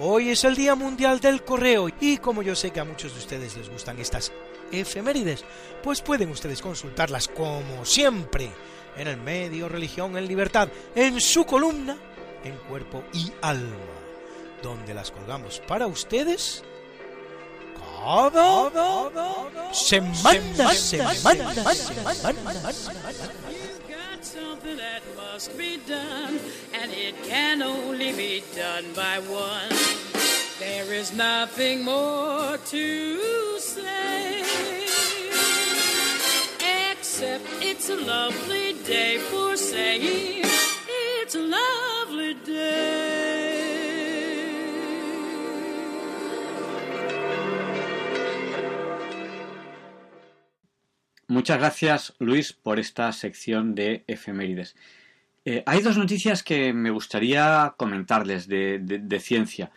Hoy 0.00 0.30
es 0.30 0.44
el 0.44 0.54
Día 0.54 0.76
Mundial 0.76 1.18
del 1.18 1.42
Correo 1.42 1.88
y 2.00 2.18
como 2.18 2.42
yo 2.42 2.54
sé 2.54 2.70
que 2.70 2.80
a 2.80 2.84
muchos 2.84 3.12
de 3.14 3.18
ustedes 3.18 3.56
les 3.56 3.68
gustan 3.68 3.98
estas 3.98 4.32
efemérides, 4.70 5.44
pues 5.82 6.00
pueden 6.02 6.30
ustedes 6.30 6.62
consultarlas 6.62 7.26
como 7.26 7.84
siempre 7.84 8.50
en 8.96 9.08
el 9.08 9.16
medio 9.16 9.68
Religión 9.68 10.16
en 10.16 10.28
Libertad, 10.28 10.68
en 10.94 11.20
su 11.20 11.44
columna 11.44 11.96
en 12.44 12.56
cuerpo 12.68 13.04
y 13.12 13.32
alma, 13.42 13.76
donde 14.62 14.94
las 14.94 15.10
colgamos 15.10 15.60
para 15.66 15.86
ustedes 15.86 16.62
cada 17.74 18.70
semana, 19.72 21.54
something 24.20 24.76
that 24.76 25.02
must 25.16 25.56
be 25.56 25.78
done, 25.86 26.38
and 26.74 26.92
it 26.92 27.14
can 27.24 27.62
only 27.62 28.12
be 28.12 28.42
done 28.54 28.84
by 28.94 29.18
one. 29.20 29.68
There 30.58 30.92
is 30.92 31.12
nothing 31.12 31.84
more 31.84 32.58
to 32.58 33.58
say, 33.58 34.42
except 36.90 37.44
it's 37.60 37.88
a 37.90 37.96
lovely 37.96 38.74
day 38.84 39.18
for 39.30 39.56
saying 39.56 40.44
it's 41.22 41.34
Muchas 51.28 51.58
gracias, 51.58 52.14
Luis, 52.18 52.52
por 52.52 52.78
esta 52.78 53.12
sección 53.12 53.74
de 53.74 54.02
efemérides. 54.06 54.76
Eh, 55.44 55.62
hay 55.66 55.82
dos 55.82 55.96
noticias 55.96 56.42
que 56.42 56.72
me 56.72 56.90
gustaría 56.90 57.74
comentarles 57.76 58.48
de 58.48 59.20
ciencia. 59.20 59.70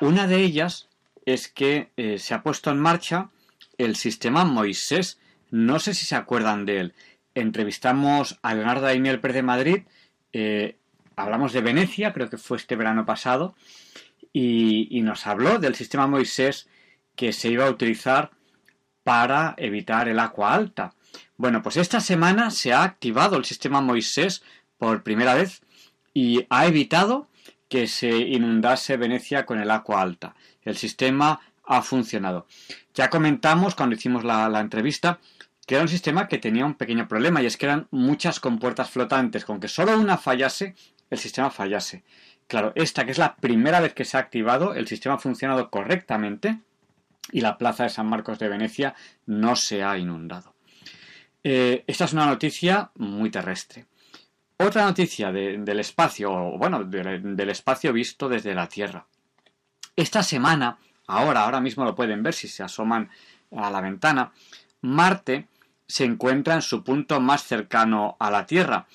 Una 0.00 0.26
de 0.26 0.42
ellas 0.42 0.88
es 1.26 1.48
que 1.48 1.90
eh, 1.96 2.18
se 2.18 2.34
ha 2.34 2.42
puesto 2.42 2.70
en 2.70 2.78
marcha 2.78 3.30
el 3.78 3.96
sistema 3.96 4.44
Moisés. 4.44 5.18
No 5.50 5.78
sé 5.78 5.94
si 5.94 6.06
se 6.06 6.16
acuerdan 6.16 6.64
de 6.64 6.80
él. 6.80 6.94
Entrevistamos 7.34 8.38
a 8.42 8.54
Leonardo 8.54 8.86
Daimiel 8.86 9.20
Pérez 9.20 9.36
de 9.36 9.42
Madrid. 9.42 9.82
eh, 10.32 10.76
hablamos 11.22 11.52
de 11.52 11.60
Venecia, 11.60 12.12
creo 12.12 12.28
que 12.28 12.38
fue 12.38 12.56
este 12.56 12.76
verano 12.76 13.06
pasado. 13.06 13.54
Y, 14.32 15.00
nos 15.02 15.26
habló 15.26 15.58
del 15.58 15.74
sistema 15.74 16.06
Moisés 16.06 16.68
que 17.16 17.32
se 17.32 17.48
iba 17.48 17.66
a 17.66 17.70
utilizar 17.70 18.30
para 19.02 19.54
evitar 19.58 20.08
el 20.08 20.18
agua 20.18 20.54
alta. 20.54 20.94
Bueno, 21.36 21.62
pues 21.62 21.76
esta 21.76 22.00
semana 22.00 22.50
se 22.50 22.72
ha 22.72 22.82
activado 22.82 23.36
el 23.36 23.44
sistema 23.44 23.80
Moisés 23.80 24.42
por 24.78 25.02
primera 25.02 25.34
vez 25.34 25.60
y 26.14 26.46
ha 26.48 26.66
evitado 26.66 27.28
que 27.68 27.86
se 27.86 28.10
inundase 28.10 28.96
Venecia 28.96 29.44
con 29.44 29.60
el 29.60 29.70
agua 29.70 30.00
alta. 30.00 30.34
El 30.62 30.76
sistema 30.76 31.40
ha 31.64 31.82
funcionado. 31.82 32.46
Ya 32.94 33.10
comentamos 33.10 33.74
cuando 33.74 33.96
hicimos 33.96 34.24
la, 34.24 34.48
la 34.48 34.60
entrevista 34.60 35.20
que 35.66 35.76
era 35.76 35.82
un 35.82 35.88
sistema 35.88 36.28
que 36.28 36.38
tenía 36.38 36.66
un 36.66 36.74
pequeño 36.74 37.06
problema 37.06 37.42
y 37.42 37.46
es 37.46 37.56
que 37.56 37.66
eran 37.66 37.86
muchas 37.90 38.40
compuertas 38.40 38.90
flotantes. 38.90 39.44
Con 39.44 39.60
que 39.60 39.68
solo 39.68 39.98
una 39.98 40.18
fallase, 40.18 40.74
el 41.12 41.18
sistema 41.18 41.50
fallase. 41.50 42.02
Claro, 42.48 42.72
esta 42.74 43.04
que 43.04 43.12
es 43.12 43.18
la 43.18 43.36
primera 43.36 43.80
vez 43.80 43.92
que 43.94 44.04
se 44.04 44.16
ha 44.16 44.20
activado, 44.20 44.74
el 44.74 44.88
sistema 44.88 45.14
ha 45.16 45.18
funcionado 45.18 45.70
correctamente 45.70 46.58
y 47.30 47.40
la 47.40 47.56
plaza 47.58 47.84
de 47.84 47.90
San 47.90 48.06
Marcos 48.08 48.38
de 48.38 48.48
Venecia 48.48 48.94
no 49.26 49.54
se 49.54 49.82
ha 49.84 49.96
inundado. 49.98 50.54
Eh, 51.44 51.84
esta 51.86 52.04
es 52.06 52.12
una 52.12 52.26
noticia 52.26 52.90
muy 52.96 53.30
terrestre. 53.30 53.86
Otra 54.58 54.84
noticia 54.84 55.32
de- 55.32 55.58
del 55.58 55.80
espacio, 55.80 56.32
o 56.32 56.58
bueno, 56.58 56.84
de- 56.84 57.18
del 57.20 57.50
espacio 57.50 57.92
visto 57.92 58.28
desde 58.28 58.54
la 58.54 58.68
Tierra. 58.68 59.06
Esta 59.96 60.22
semana, 60.22 60.78
ahora, 61.06 61.42
ahora 61.44 61.60
mismo 61.60 61.84
lo 61.84 61.94
pueden 61.94 62.22
ver 62.22 62.32
si 62.34 62.48
se 62.48 62.62
asoman 62.62 63.10
a 63.54 63.70
la 63.70 63.80
ventana, 63.80 64.32
Marte 64.80 65.48
se 65.86 66.04
encuentra 66.04 66.54
en 66.54 66.62
su 66.62 66.82
punto 66.82 67.20
más 67.20 67.42
cercano 67.44 68.16
a 68.18 68.30
la 68.30 68.46
Tierra. 68.46 68.86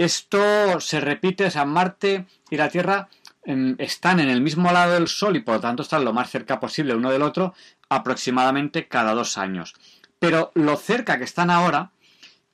Esto 0.00 0.80
se 0.80 0.98
repite, 0.98 1.44
o 1.44 1.50
sea, 1.50 1.66
Marte 1.66 2.24
y 2.48 2.56
la 2.56 2.70
Tierra 2.70 3.10
em, 3.44 3.74
están 3.76 4.18
en 4.18 4.30
el 4.30 4.40
mismo 4.40 4.72
lado 4.72 4.94
del 4.94 5.08
Sol 5.08 5.36
y 5.36 5.40
por 5.40 5.56
lo 5.56 5.60
tanto 5.60 5.82
están 5.82 6.06
lo 6.06 6.14
más 6.14 6.30
cerca 6.30 6.58
posible 6.58 6.94
uno 6.94 7.10
del 7.10 7.20
otro 7.20 7.52
aproximadamente 7.90 8.88
cada 8.88 9.12
dos 9.12 9.36
años. 9.36 9.74
Pero 10.18 10.52
lo 10.54 10.78
cerca 10.78 11.18
que 11.18 11.24
están 11.24 11.50
ahora, 11.50 11.90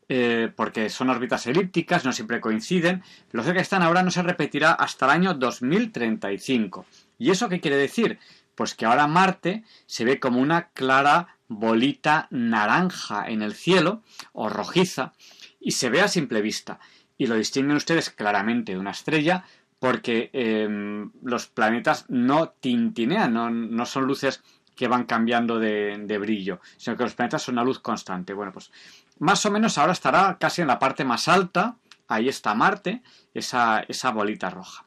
eh, 0.08 0.50
porque 0.56 0.90
son 0.90 1.08
órbitas 1.08 1.46
elípticas, 1.46 2.04
no 2.04 2.12
siempre 2.12 2.40
coinciden, 2.40 3.04
lo 3.30 3.44
cerca 3.44 3.58
que 3.58 3.62
están 3.62 3.82
ahora 3.82 4.02
no 4.02 4.10
se 4.10 4.24
repetirá 4.24 4.72
hasta 4.72 5.04
el 5.04 5.12
año 5.12 5.34
2035. 5.34 6.84
¿Y 7.16 7.30
eso 7.30 7.48
qué 7.48 7.60
quiere 7.60 7.76
decir? 7.76 8.18
Pues 8.56 8.74
que 8.74 8.86
ahora 8.86 9.06
Marte 9.06 9.62
se 9.86 10.04
ve 10.04 10.18
como 10.18 10.40
una 10.40 10.70
clara 10.70 11.36
bolita 11.46 12.26
naranja 12.30 13.28
en 13.28 13.42
el 13.42 13.54
cielo, 13.54 14.02
o 14.32 14.48
rojiza, 14.48 15.12
y 15.60 15.70
se 15.70 15.90
ve 15.90 16.00
a 16.00 16.08
simple 16.08 16.42
vista. 16.42 16.80
Y 17.18 17.26
lo 17.26 17.36
distinguen 17.36 17.76
ustedes 17.76 18.10
claramente 18.10 18.72
de 18.72 18.78
una 18.78 18.90
estrella 18.90 19.44
porque 19.78 20.30
em, 20.32 21.10
los 21.22 21.46
planetas 21.46 22.06
no 22.08 22.50
tintinean, 22.50 23.32
no, 23.32 23.50
no 23.50 23.86
son 23.86 24.04
luces 24.04 24.42
que 24.74 24.88
van 24.88 25.04
cambiando 25.04 25.58
de, 25.58 25.96
de 25.98 26.18
brillo, 26.18 26.60
sino 26.76 26.96
que 26.96 27.04
los 27.04 27.14
planetas 27.14 27.42
son 27.42 27.54
una 27.54 27.64
luz 27.64 27.80
constante. 27.80 28.34
Bueno, 28.34 28.52
pues 28.52 28.70
más 29.18 29.44
o 29.46 29.50
menos 29.50 29.78
ahora 29.78 29.92
estará 29.92 30.36
casi 30.38 30.62
en 30.62 30.68
la 30.68 30.78
parte 30.78 31.04
más 31.04 31.28
alta, 31.28 31.76
ahí 32.08 32.28
está 32.28 32.54
Marte, 32.54 33.02
esa, 33.32 33.80
esa 33.88 34.10
bolita 34.10 34.50
roja. 34.50 34.86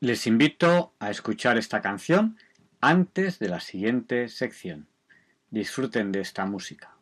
Les 0.00 0.26
invito 0.26 0.94
a 0.98 1.10
escuchar 1.10 1.58
esta 1.58 1.80
canción 1.80 2.38
antes 2.80 3.38
de 3.38 3.48
la 3.48 3.60
siguiente 3.60 4.28
sección. 4.28 4.88
Disfruten 5.50 6.12
de 6.12 6.20
esta 6.20 6.44
música. 6.46 6.93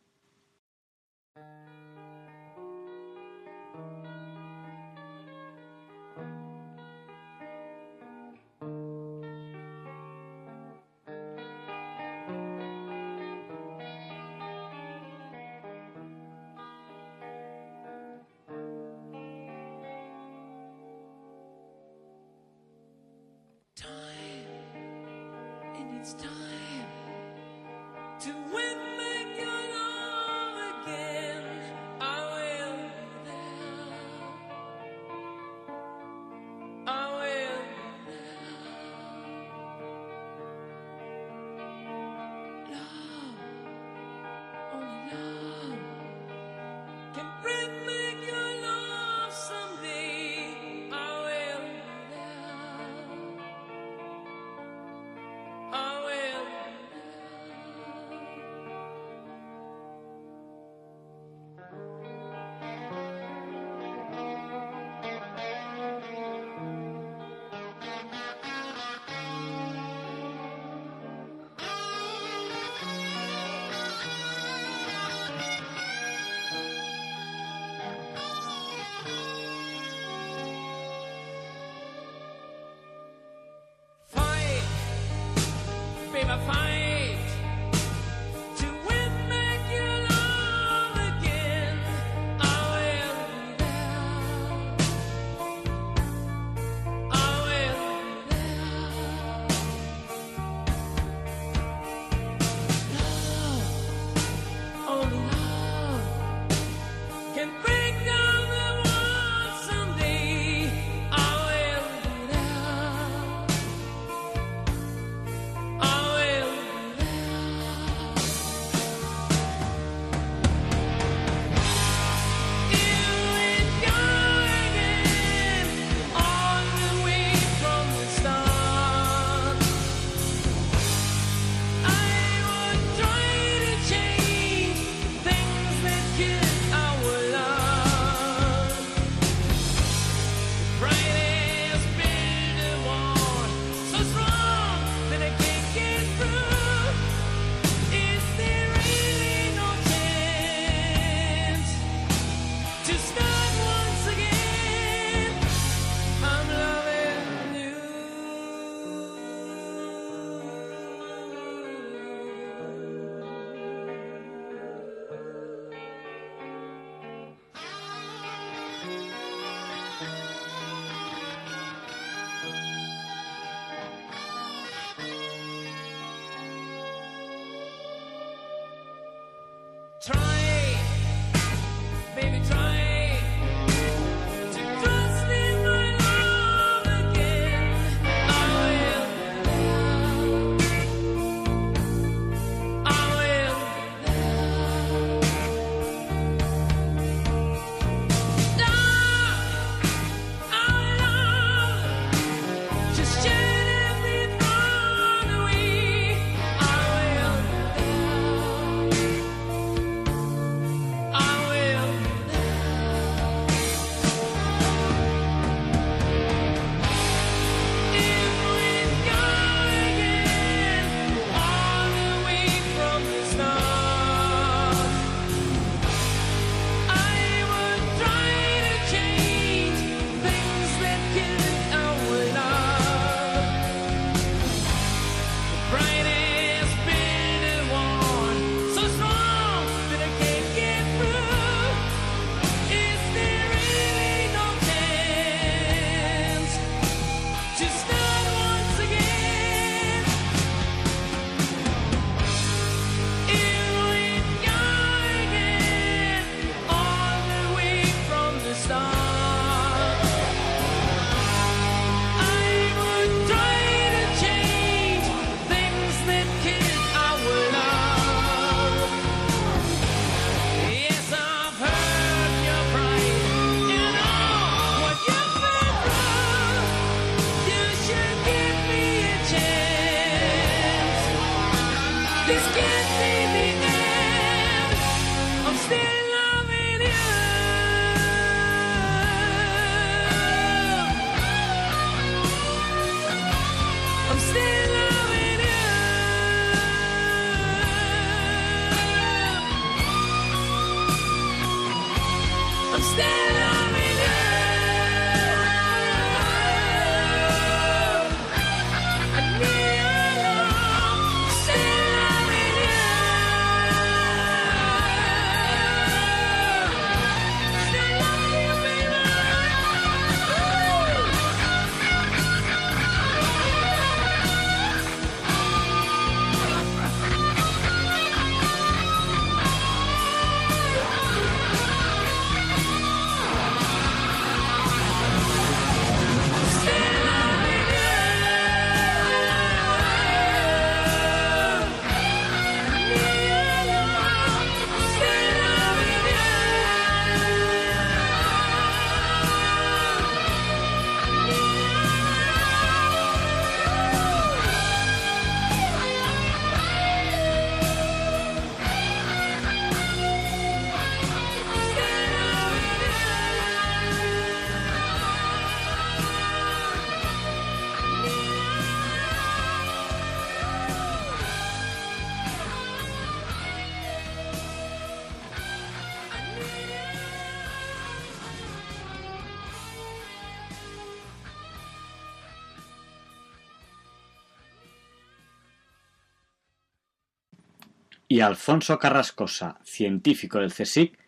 Y 388.13 388.21
Alfonso 388.21 388.79
Carrascosa, 388.79 389.59
científico 389.65 390.39
del 390.39 390.53
CSIC, 390.53 390.99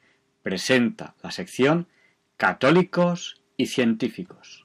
presenta 0.42 1.14
la 1.22 1.30
sección 1.32 1.86
Católicos 2.38 3.42
y 3.58 3.66
Científicos. 3.66 4.63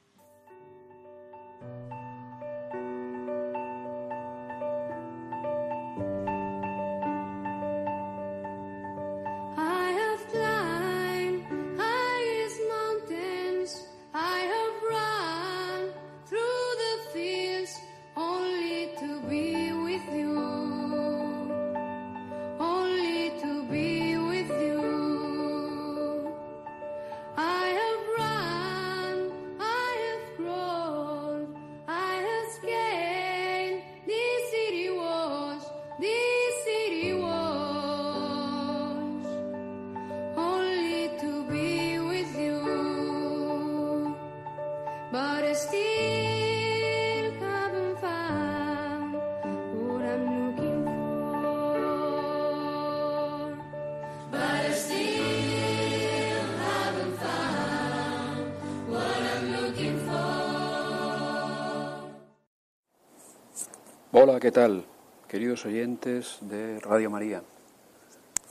¿Qué 64.40 64.52
tal? 64.52 64.86
Queridos 65.28 65.66
oyentes 65.66 66.38
de 66.42 66.80
Radio 66.80 67.10
María. 67.10 67.44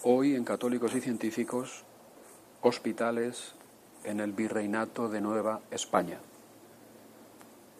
Hoy 0.02 0.34
en 0.34 0.44
Católicos 0.44 0.94
y 0.94 1.00
Científicos, 1.00 1.84
hospitales 2.62 3.54
en 4.04 4.20
el 4.20 4.32
Virreinato 4.32 5.08
de 5.08 5.20
Nueva 5.20 5.60
España. 5.70 6.18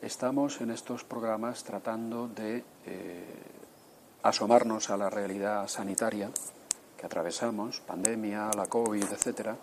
Estamos 0.03 0.61
en 0.61 0.71
estos 0.71 1.05
programas 1.05 1.65
tratando 1.65 2.29
de 2.29 2.65
eh, 2.87 3.25
asomarnos 4.23 4.91
a 4.91 4.97
la 4.97 5.11
realidad 5.11 5.69
sanitaria 5.69 6.31
que 6.97 7.07
atravesamos, 7.07 7.81
pandemia, 7.81 8.51
la 8.57 8.67
COVID, 8.67 9.05
etcétera, 9.05 9.57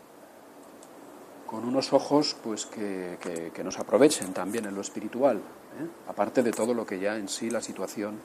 con 1.48 1.66
unos 1.66 1.94
ojos 1.94 2.36
pues 2.44 2.66
que, 2.66 3.18
que- 3.22 3.52
que 3.54 3.64
nos 3.64 3.80
aprovechen 3.80 4.34
también 4.34 4.66
en 4.66 4.76
lo 4.76 4.82
espiritual, 4.82 5.38
¿eh? 5.38 5.88
aparte 6.08 6.44
de 6.44 6.52
todo 6.52 6.74
lo 6.74 6.86
que 6.86 7.00
ya 7.00 7.18
en 7.18 7.28
sí 7.28 7.50
la 7.50 7.62
situación 7.62 8.20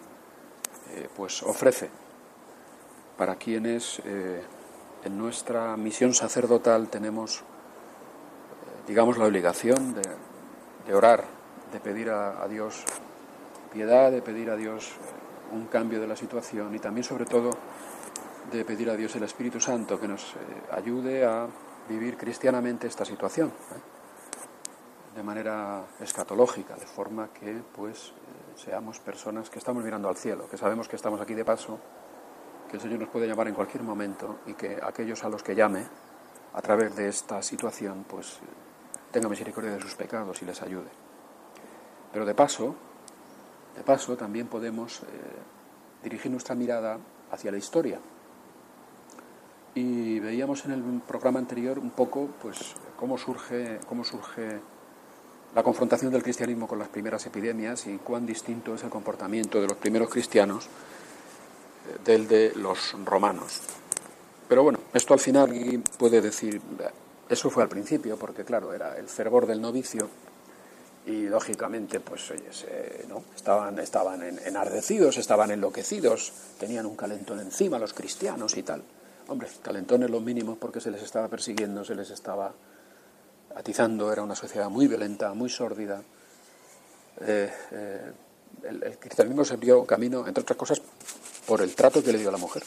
eh, 0.95 1.09
pues 1.15 1.43
ofrece 1.43 1.89
para 3.17 3.37
quienes 3.37 4.01
eh, 4.05 4.43
en 5.05 5.19
nuestra 5.19 5.77
misión 5.77 6.15
sacerdotal 6.15 6.89
tenemos, 6.89 7.41
eh, 7.41 7.43
digamos, 8.87 9.19
la 9.19 9.27
obligación 9.27 9.95
de, 10.87 10.95
orar, 10.95 11.25
de 11.73 11.81
pedir 11.81 12.11
a, 12.11 12.43
a 12.43 12.49
Dios 12.49 12.85
piedad, 13.73 14.11
de 14.11 14.23
pedir 14.23 14.51
a 14.51 14.57
Dios 14.57 14.93
un 15.53 15.67
cambio 15.67 16.01
de 16.01 16.07
la 16.07 16.17
situación 16.17 16.75
y 16.75 16.79
también, 16.79 17.05
sobre 17.05 17.27
todo, 17.27 17.51
de 18.51 18.65
pedir 18.65 18.91
a 18.91 18.97
Dios 18.97 19.15
el 19.17 19.23
Espíritu 19.23 19.61
Santo 19.61 20.01
que 20.01 20.09
nos 20.09 20.35
ayude 20.73 21.25
a 21.25 21.47
vivir 21.89 22.17
cristianamente 22.17 22.87
esta 22.87 23.05
situación, 23.05 23.53
de 25.15 25.23
manera 25.23 25.85
escatológica, 26.01 26.75
de 26.77 26.87
forma 26.87 27.29
que 27.33 27.63
pues 27.75 28.13
seamos 28.61 28.99
personas 29.01 29.49
que 29.49 29.59
estamos 29.59 29.83
mirando 29.83 30.09
al 30.09 30.17
cielo, 30.17 30.49
que 30.49 30.59
sabemos 30.59 30.89
que 30.89 30.97
estamos 30.97 31.21
aquí 31.21 31.35
de 31.35 31.45
paso, 31.45 31.79
que 32.69 32.77
el 32.77 32.83
Señor 32.83 33.01
nos 33.01 33.09
puede 33.09 33.27
llamar 33.27 33.49
en 33.49 33.55
cualquier 33.55 33.83
momento 33.83 34.41
y 34.47 34.55
que 34.55 34.79
aquellos 34.83 35.25
a 35.25 35.29
los 35.29 35.43
que 35.43 35.55
llame 35.55 35.87
a 36.53 36.61
través 36.61 36.95
de 36.95 37.09
esta 37.09 37.43
situación 37.43 38.05
pues 38.09 38.39
tenga 39.11 39.29
misericordia 39.29 39.73
de 39.73 39.81
sus 39.81 39.95
pecados 39.95 40.43
y 40.43 40.45
les 40.45 40.61
ayude. 40.63 40.91
Pero 42.13 42.27
de 42.27 42.35
paso, 42.35 42.75
de 43.77 43.83
paso 43.83 44.17
también 44.17 44.47
podemos 44.47 45.01
eh, 45.03 45.07
dirigir 46.03 46.31
nuestra 46.31 46.55
mirada 46.55 46.99
hacia 47.31 47.51
la 47.51 47.59
historia. 47.59 47.99
Y 49.75 50.19
veíamos 50.19 50.65
en 50.67 50.73
el 50.73 51.01
programa 51.01 51.39
anterior 51.39 51.79
un 51.79 51.91
poco 51.91 52.29
pues 52.43 52.75
cómo 52.97 53.17
surge, 53.17 53.81
cómo 53.89 54.05
surge 54.05 54.61
la 55.55 55.63
confrontación 55.63 56.13
del 56.13 56.23
cristianismo 56.23 56.69
con 56.69 56.79
las 56.79 56.89
primeras 56.89 57.27
epidemias 57.27 57.87
y 57.87 57.97
cuán 57.99 58.25
distinto 58.27 58.75
es 58.75 58.85
el 58.85 58.91
comportamiento 58.91 59.61
de 59.61 59.67
los 59.69 59.77
primeros 59.77 60.09
cristianos 60.09 60.67
eh, 60.67 61.97
del 62.05 62.29
de 62.29 62.53
los 62.55 62.95
romanos. 63.05 63.61
Pero 64.49 64.63
bueno, 64.63 64.79
esto 64.95 65.15
al 65.15 65.21
final 65.21 65.83
puede 65.99 66.21
decir, 66.21 66.61
eso 67.29 67.51
fue 67.51 67.63
al 67.63 67.69
principio, 67.69 68.17
porque 68.17 68.45
claro, 68.45 68.73
era 68.73 68.97
el 68.97 69.07
fervor 69.09 69.47
del 69.47 69.61
novicio 69.61 70.09
y 71.07 71.23
lógicamente, 71.29 71.99
pues 72.01 72.31
oye, 72.31 72.53
se- 72.53 73.07
¿no? 73.09 73.23
estaban, 73.35 73.79
estaban 73.79 74.23
en- 74.23 74.39
enardecidos, 74.45 75.17
estaban 75.19 75.51
enloquecidos, 75.51 76.33
tenían 76.59 76.87
un 76.87 76.97
calentón 76.97 77.41
encima 77.41 77.79
los 77.79 77.93
cristianos 77.95 78.57
y 78.57 78.63
tal. 78.63 78.83
Hombre, 79.29 79.49
calentones 79.63 80.11
los 80.11 80.23
mínimos 80.23 80.59
porque 80.59 80.81
se 80.81 80.91
les 80.91 81.03
estaba 81.03 81.29
persiguiendo, 81.29 81.85
se 81.85 81.95
les 81.95 82.11
estaba 82.11 82.53
atizando, 83.55 84.13
era 84.13 84.23
una 84.23 84.35
sociedad 84.35 84.69
muy 84.69 84.87
violenta, 84.87 85.33
muy 85.35 85.49
sórdida. 85.49 86.03
Eh, 87.21 87.53
eh, 87.73 88.13
el, 88.63 88.99
cristianismo 88.99 89.45
se 89.45 89.55
abrió 89.55 89.85
camino, 89.85 90.27
entre 90.27 90.43
otras 90.43 90.57
cosas, 90.57 90.83
por 91.47 91.63
el 91.63 91.75
trato 91.75 92.03
que 92.03 92.13
le 92.13 92.19
dio 92.19 92.29
a 92.29 92.33
la 92.33 92.39
mujer, 92.39 92.63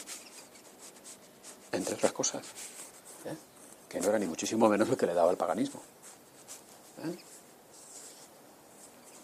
entre 1.71 1.95
otras 1.95 2.11
cosas, 2.11 2.45
¿eh? 3.25 3.35
que 3.89 3.99
no 3.99 4.09
era 4.09 4.19
ni 4.19 4.25
muchísimo 4.25 4.67
menos 4.69 4.89
lo 4.89 4.97
que 4.97 5.05
le 5.05 5.13
daba 5.13 5.31
el 5.31 5.37
paganismo. 5.37 5.81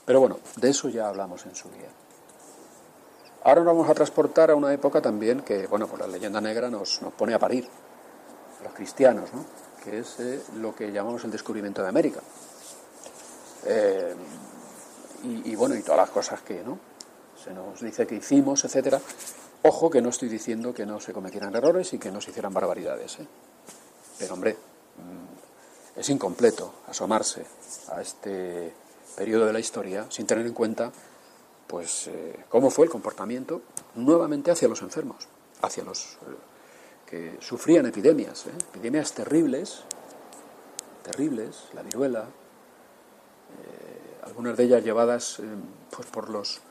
Pero 0.06 0.20
bueno, 0.20 0.40
de 0.56 0.70
eso 0.70 0.90
ya 0.90 1.08
hablamos 1.08 1.46
en 1.46 1.56
su 1.56 1.70
día. 1.70 1.90
Ahora 3.44 3.62
nos 3.62 3.74
vamos 3.74 3.90
a 3.90 3.94
transportar 3.94 4.52
a 4.52 4.56
una 4.56 4.74
época 4.74 5.02
también 5.02 5.42
que, 5.42 5.68
bueno, 5.68 5.88
pues 5.88 6.02
la 6.02 6.08
leyenda 6.08 6.42
negra 6.42 6.70
nos, 6.70 7.02
nos 7.02 7.14
pone 7.14 7.34
a 7.34 7.40
parir, 7.40 7.68
los 8.64 8.74
cristianos, 8.74 9.32
¿no? 9.34 9.69
Que 9.84 10.00
es 10.00 10.20
eh, 10.20 10.42
lo 10.56 10.76
que 10.76 10.92
llamamos 10.92 11.24
el 11.24 11.32
descubrimiento 11.32 11.82
de 11.82 11.90
América. 11.90 12.22
Eh, 13.66 14.16
y, 15.24 15.54
bueno, 15.56 15.76
y 15.76 15.82
todas 15.82 15.98
las 15.98 16.10
cosas 16.12 16.42
que 16.42 16.64
¿no? 16.64 16.80
se 17.44 17.54
nos 17.54 17.82
dice 17.82 18.08
que 18.08 18.16
hicimos, 18.16 18.64
etcétera. 18.64 19.02
Ojo 19.64 19.90
que 19.90 20.02
no 20.02 20.10
estoy 20.10 20.30
diciendo 20.30 20.74
que 20.74 20.86
no 20.86 21.02
se 21.02 21.12
cometieran 21.12 21.54
errores 21.56 21.94
y 21.94 22.00
que 22.00 22.12
no 22.12 22.22
se 22.22 22.32
hicieran 22.32 22.54
barbaridades. 22.54 23.20
¿eh? 23.20 23.28
Pero 24.18 24.36
hombre, 24.36 24.54
mm, 24.54 26.00
es 26.00 26.10
incompleto 26.10 26.76
asomarse 26.88 27.46
a 27.90 28.02
este 28.02 28.74
periodo 29.18 29.48
de 29.48 29.54
la 29.54 29.60
historia 29.60 30.06
sin 30.10 30.26
tener 30.26 30.46
en 30.46 30.54
cuenta 30.54 30.92
pues 31.68 32.08
eh, 32.08 32.46
cómo 32.48 32.70
fue 32.70 32.86
el 32.86 32.92
comportamiento 32.92 33.62
nuevamente 33.96 34.50
hacia 34.50 34.70
los 34.70 34.82
enfermos, 34.82 35.28
hacia 35.62 35.84
los 35.84 36.18
que 37.10 37.38
sufrían 37.42 37.88
epidemias, 37.88 38.46
¿eh? 38.46 38.52
epidemias 38.70 39.14
terribles, 39.14 39.82
terribles, 41.02 41.64
la 41.74 41.82
viruela, 41.82 42.22
eh, 42.22 44.26
algunas 44.26 44.56
de 44.56 44.66
ellas 44.66 44.84
llevadas 44.84 45.40
eh, 45.40 45.44
pues 45.90 46.08
por 46.08 46.30
los 46.30 46.62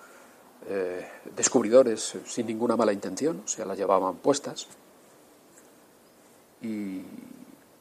descubridores 1.35 2.19
sin 2.27 2.47
ninguna 2.47 2.77
mala 2.77 2.93
intención, 2.93 3.41
o 3.43 3.49
sea, 3.49 3.65
las 3.65 3.79
llevaban 3.79 4.17
puestas, 4.17 4.67
y, 6.61 7.01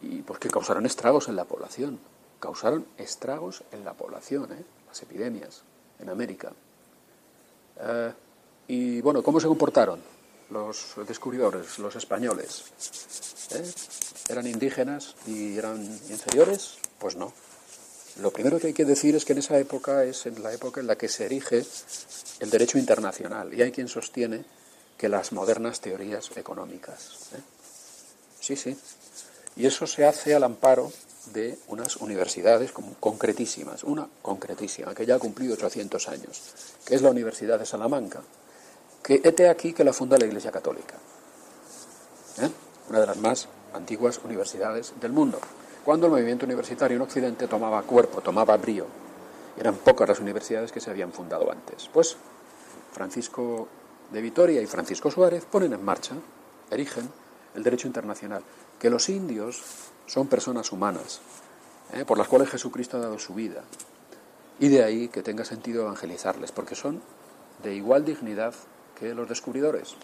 y 0.02 0.22
pues 0.26 0.40
que 0.40 0.50
causaron 0.50 0.86
estragos 0.86 1.28
en 1.28 1.36
la 1.36 1.44
población, 1.44 2.00
causaron 2.40 2.86
estragos 2.98 3.64
en 3.74 3.84
la 3.84 3.94
población, 3.94 4.48
las 4.88 5.02
epidemias 5.02 5.64
en 6.00 6.10
América. 6.10 6.54
Y 8.70 9.02
bueno, 9.02 9.22
¿cómo 9.22 9.42
se 9.42 9.48
comportaron 9.48 10.00
los 10.50 10.96
descubridores, 11.08 11.80
los 11.80 11.96
españoles? 11.96 12.64
¿Eh? 13.52 13.72
¿Eran 14.30 14.48
indígenas 14.48 15.16
y 15.26 15.58
eran 15.58 15.84
inferiores? 16.10 16.78
Pues 17.00 17.16
no. 17.16 17.34
Lo 18.22 18.32
primero 18.32 18.60
que 18.60 18.68
hay 18.68 18.74
que 18.74 18.86
decir 18.86 19.16
es 19.16 19.26
que 19.26 19.34
en 19.34 19.40
esa 19.40 19.58
época 19.60 20.04
es 20.04 20.26
en 20.26 20.42
la 20.42 20.52
época 20.52 20.82
en 20.82 20.88
la 20.88 20.96
que 20.96 21.08
se 21.08 21.26
erige 21.26 21.64
el 22.40 22.50
derecho 22.50 22.78
internacional 22.78 23.54
y 23.54 23.62
hay 23.62 23.72
quien 23.72 23.88
sostiene 23.88 24.44
que 24.98 25.10
las 25.10 25.32
modernas 25.32 25.80
teorías 25.82 26.36
económicas. 26.36 27.30
¿eh? 27.34 27.42
Sí, 28.40 28.56
sí. 28.56 28.78
Y 29.56 29.66
eso 29.66 29.86
se 29.86 30.06
hace 30.06 30.34
al 30.34 30.44
amparo 30.44 30.92
de 31.34 31.58
unas 31.68 31.98
universidades 31.98 32.72
concretísimas, 33.00 33.84
una 33.84 34.08
concretísima, 34.22 34.96
que 34.96 35.06
ya 35.06 35.16
ha 35.16 35.20
cumplido 35.20 35.54
800 35.54 36.08
años, 36.08 36.42
que 36.86 36.96
es 36.96 37.02
la 37.02 37.12
Universidad 37.12 37.60
de 37.60 37.66
Salamanca, 37.66 38.22
que 39.08 39.22
este 39.24 39.48
aquí 39.48 39.72
que 39.72 39.86
la 39.86 39.94
funda 39.94 40.18
la 40.18 40.26
Iglesia 40.26 40.52
Católica, 40.52 40.96
¿eh? 42.42 42.50
una 42.90 43.00
de 43.00 43.08
las 43.08 43.16
más 43.16 43.48
antiguas 43.74 44.20
universidades 44.26 44.94
del 45.00 45.14
mundo. 45.14 45.40
Cuando 45.86 46.08
el 46.08 46.12
movimiento 46.12 46.46
universitario 46.46 46.98
en 46.98 47.04
Occidente 47.04 47.48
tomaba 47.48 47.82
cuerpo, 47.84 48.20
tomaba 48.20 48.58
brío, 48.58 48.86
eran 49.58 49.76
pocas 49.76 50.10
las 50.10 50.20
universidades 50.20 50.74
que 50.74 50.82
se 50.82 50.90
habían 50.90 51.14
fundado 51.14 51.50
antes. 51.50 51.90
Pues 51.94 52.18
Francisco 52.92 53.70
de 54.12 54.22
Vitoria 54.22 54.62
y 54.62 54.66
Francisco 54.66 55.10
Suárez 55.10 55.46
ponen 55.46 55.72
en 55.72 55.86
marcha, 55.86 56.16
erigen 56.70 57.10
el 57.56 57.64
derecho 57.64 57.88
internacional, 57.88 58.44
que 58.78 58.90
los 58.90 59.08
indios 59.08 59.64
son 60.06 60.28
personas 60.28 60.74
humanas, 60.74 61.22
¿eh? 61.94 62.04
por 62.04 62.18
las 62.18 62.28
cuales 62.28 62.50
Jesucristo 62.50 62.98
ha 62.98 63.00
dado 63.00 63.20
su 63.20 63.34
vida. 63.34 63.64
Y 64.60 64.68
de 64.68 64.84
ahí 64.84 65.08
que 65.08 65.24
tenga 65.24 65.46
sentido 65.46 65.84
evangelizarles, 65.84 66.52
porque 66.52 66.76
son 66.76 67.02
de 67.64 67.74
igual 67.74 68.04
dignidad 68.04 68.54
que 68.98 69.14
los 69.14 69.30
descubridores. 69.30 69.96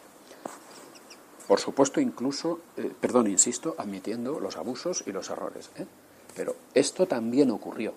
Por 1.47 1.59
supuesto, 1.59 1.99
incluso, 1.99 2.59
eh, 2.77 2.91
perdón, 2.99 3.27
insisto, 3.27 3.75
admitiendo 3.77 4.39
los 4.39 4.55
abusos 4.55 5.03
y 5.05 5.11
los 5.11 5.29
errores. 5.29 5.69
¿eh? 5.75 5.85
Pero 6.35 6.55
esto 6.73 7.05
también 7.05 7.51
ocurrió. 7.51 7.93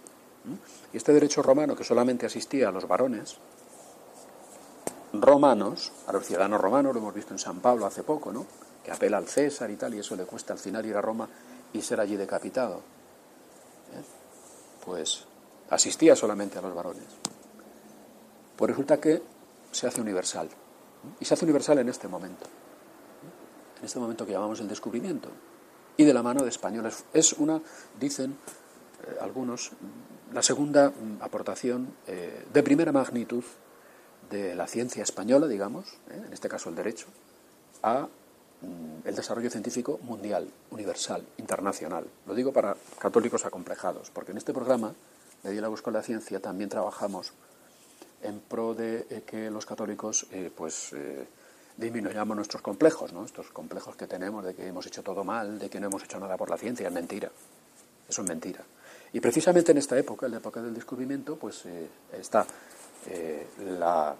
Y 0.93 0.97
este 0.97 1.13
derecho 1.13 1.43
romano, 1.43 1.75
que 1.77 1.85
solamente 1.85 2.27
asistía 2.27 2.69
a 2.69 2.73
los 2.73 2.87
varones 2.87 3.37
romanos, 5.13 5.93
a 6.07 6.13
los 6.13 6.27
ciudadanos 6.27 6.61
romanos, 6.61 6.95
lo 6.95 7.01
hemos 7.01 7.15
visto 7.15 7.33
en 7.33 7.39
San 7.39 7.61
Pablo 7.61 7.87
hace 7.87 8.03
poco, 8.03 8.33
¿no? 8.33 8.47
que 8.85 8.93
apela 8.93 9.17
al 9.17 9.27
César 9.27 9.71
y 9.71 9.77
tal, 9.77 9.95
y 9.95 9.99
eso 9.99 10.15
le 10.15 10.25
cuesta 10.25 10.53
al 10.53 10.59
final 10.59 10.87
ir 10.87 10.97
a 10.97 11.01
Roma 11.01 11.29
y 11.73 11.83
ser 11.83 12.01
allí 12.01 12.17
decapitado. 12.17 12.77
¿eh? 12.77 14.03
Pues 14.85 15.25
asistía 15.71 16.15
solamente 16.15 16.59
a 16.59 16.63
los 16.63 16.75
varones. 16.75 17.05
Pues 18.57 18.71
resulta 18.71 19.01
que 19.01 19.23
se 19.73 19.87
hace 19.87 20.01
universal. 20.01 20.49
Y 21.21 21.25
se 21.25 21.35
hace 21.35 21.45
universal 21.45 21.79
en 21.79 21.89
este 21.89 22.09
momento. 22.09 22.47
En 23.79 23.85
este 23.85 23.99
momento 23.99 24.27
que 24.27 24.33
llamamos 24.33 24.61
el 24.61 24.69
descubrimiento. 24.69 25.29
Y 25.97 26.05
de 26.05 26.15
la 26.15 26.23
mano 26.23 26.43
de 26.43 26.49
españoles. 26.49 27.05
Es 27.13 27.33
una, 27.35 27.61
dicen 27.99 28.37
eh, 29.07 29.17
algunos, 29.21 29.71
la 30.33 30.43
segunda 30.43 30.91
mm, 30.91 31.23
aportación 31.23 31.95
eh, 32.07 32.45
de 32.53 32.63
primera 32.63 32.93
magnitud 32.93 33.45
de 34.31 34.55
la 34.55 34.67
ciencia 34.67 35.03
española, 35.03 35.47
digamos, 35.47 35.87
¿eh? 36.11 36.23
en 36.27 36.33
este 36.33 36.49
caso 36.49 36.69
el 36.69 36.75
derecho, 36.75 37.07
a 37.83 38.09
el 39.05 39.15
desarrollo 39.15 39.51
científico 39.51 40.01
mundial, 40.03 40.49
universal, 40.71 41.25
internacional. 41.37 42.07
Lo 42.27 42.35
digo 42.35 42.53
para 42.53 42.75
católicos 42.99 43.45
acomplejados, 43.45 44.11
porque 44.11 44.33
en 44.33 44.39
este 44.39 44.53
programa 44.53 44.95
de 45.43 45.53
Diálogos 45.53 45.83
con 45.83 45.93
la 45.93 46.03
Ciencia 46.03 46.41
también 46.41 46.71
trabajamos 46.71 47.33
en 48.23 48.41
pro 48.41 48.75
de 48.75 49.07
eh, 49.11 49.23
que 49.27 49.51
los 49.51 49.67
católicos 49.67 50.27
eh, 50.31 50.51
pues 50.55 50.93
eh, 50.93 51.27
disminuyamos 51.77 52.37
nuestros 52.37 52.63
complejos, 52.63 53.13
¿no? 53.13 53.25
estos 53.25 53.51
complejos 53.51 53.97
que 53.97 54.07
tenemos 54.07 54.45
de 54.45 54.55
que 54.55 54.67
hemos 54.67 54.87
hecho 54.87 55.03
todo 55.03 55.25
mal, 55.25 55.59
de 55.59 55.69
que 55.69 55.81
no 55.81 55.87
hemos 55.87 56.03
hecho 56.05 56.19
nada 56.19 56.37
por 56.37 56.51
la 56.51 56.57
ciencia, 56.57 56.89
es 56.89 56.95
mentira. 56.95 57.31
Eso 58.09 58.23
es 58.23 58.29
mentira. 58.29 58.65
Y 59.13 59.21
precisamente 59.21 59.73
en 59.73 59.79
esta 59.79 59.99
época, 59.99 60.27
en 60.27 60.33
la 60.33 60.39
época 60.39 60.63
del 60.63 60.75
descubrimiento, 60.75 61.37
pues 61.37 61.65
está 62.13 62.47
la 63.65 64.15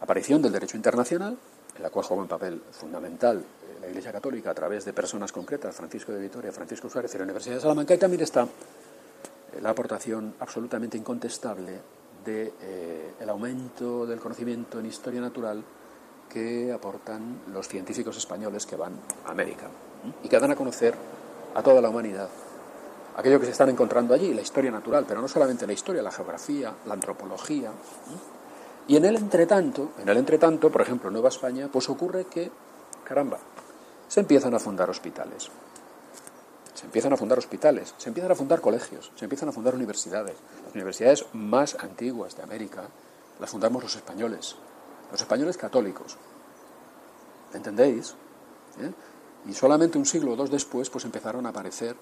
aparición 0.00 0.40
del 0.42 0.52
derecho 0.52 0.76
internacional, 0.76 1.36
en 1.76 1.82
la 1.82 1.90
cual 1.90 2.04
juega 2.04 2.22
un 2.22 2.28
papel 2.28 2.62
fundamental 2.72 3.44
la 3.82 3.88
Iglesia 3.88 4.12
Católica 4.12 4.50
a 4.50 4.54
través 4.54 4.84
de 4.84 4.92
personas 4.92 5.32
concretas, 5.32 5.74
Francisco 5.74 6.12
de 6.12 6.20
Vitoria, 6.20 6.52
Francisco 6.52 6.88
Suárez 6.88 7.12
y 7.14 7.18
la 7.18 7.24
Universidad 7.24 7.56
de 7.56 7.60
Salamanca, 7.60 7.94
y 7.94 7.98
también 7.98 8.22
está 8.22 8.46
la 9.60 9.70
aportación 9.70 10.34
absolutamente 10.38 10.96
incontestable 10.96 11.80
de 12.24 12.52
eh, 12.60 13.14
el 13.20 13.28
aumento 13.28 14.06
del 14.06 14.20
conocimiento 14.20 14.78
en 14.78 14.86
historia 14.86 15.20
natural 15.20 15.62
que 16.28 16.72
aportan 16.72 17.42
los 17.52 17.68
científicos 17.68 18.16
españoles 18.16 18.66
que 18.66 18.76
van 18.76 18.94
a 19.26 19.30
América 19.30 19.68
y 20.22 20.28
que 20.28 20.38
dan 20.38 20.50
a 20.50 20.56
conocer 20.56 20.94
a 21.54 21.62
toda 21.62 21.80
la 21.80 21.90
humanidad 21.90 22.28
aquello 23.16 23.38
que 23.38 23.46
se 23.46 23.52
están 23.52 23.68
encontrando 23.68 24.14
allí, 24.14 24.32
la 24.32 24.40
historia 24.40 24.70
natural, 24.70 25.04
pero 25.06 25.20
no 25.20 25.28
solamente 25.28 25.66
la 25.66 25.72
historia, 25.72 26.02
la 26.02 26.10
geografía, 26.10 26.74
la 26.86 26.94
antropología. 26.94 27.70
Y 28.88 28.96
en 28.96 29.04
el 29.04 29.16
entretanto, 29.16 29.90
en 30.00 30.08
el 30.08 30.16
entretanto, 30.16 30.70
por 30.70 30.82
ejemplo, 30.82 31.08
en 31.08 31.14
Nueva 31.14 31.28
España, 31.28 31.68
pues 31.70 31.88
ocurre 31.88 32.24
que, 32.24 32.50
caramba, 33.04 33.38
se 34.08 34.20
empiezan 34.20 34.54
a 34.54 34.58
fundar 34.58 34.90
hospitales. 34.90 35.50
Se 36.82 36.86
empiezan 36.86 37.12
a 37.12 37.16
fundar 37.16 37.38
hospitales, 37.38 37.94
se 37.96 38.08
empiezan 38.08 38.32
a 38.32 38.34
fundar 38.34 38.60
colegios, 38.60 39.12
se 39.14 39.24
empiezan 39.24 39.48
a 39.48 39.52
fundar 39.52 39.76
universidades. 39.76 40.34
Las 40.66 40.74
universidades 40.74 41.24
más 41.32 41.76
antiguas 41.76 42.36
de 42.36 42.42
América 42.42 42.82
las 43.38 43.50
fundamos 43.50 43.84
los 43.84 43.94
españoles, 43.94 44.56
los 45.12 45.20
españoles 45.20 45.56
católicos. 45.56 46.16
¿Entendéis? 47.54 48.14
¿Eh? 48.80 48.92
Y 49.46 49.54
solamente 49.54 49.96
un 49.96 50.06
siglo 50.06 50.32
o 50.32 50.36
dos 50.36 50.50
después 50.50 50.90
pues 50.90 51.04
empezaron 51.04 51.46
a 51.46 51.50
aparecer 51.50 51.94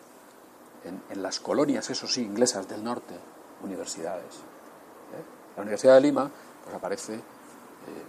en, 0.85 1.03
en 1.11 1.23
las 1.23 1.41
colonias, 1.41 1.91
eso 1.91 2.09
sí, 2.09 2.23
inglesas 2.23 2.67
del 2.67 2.83
norte, 2.83 3.15
universidades. 3.63 4.37
¿Eh? 4.37 5.23
La 5.57 5.63
Universidad 5.63 5.95
de 5.97 6.01
Lima 6.01 6.31
pues 6.65 6.75
aparece 6.75 7.17
eh, 7.17 7.21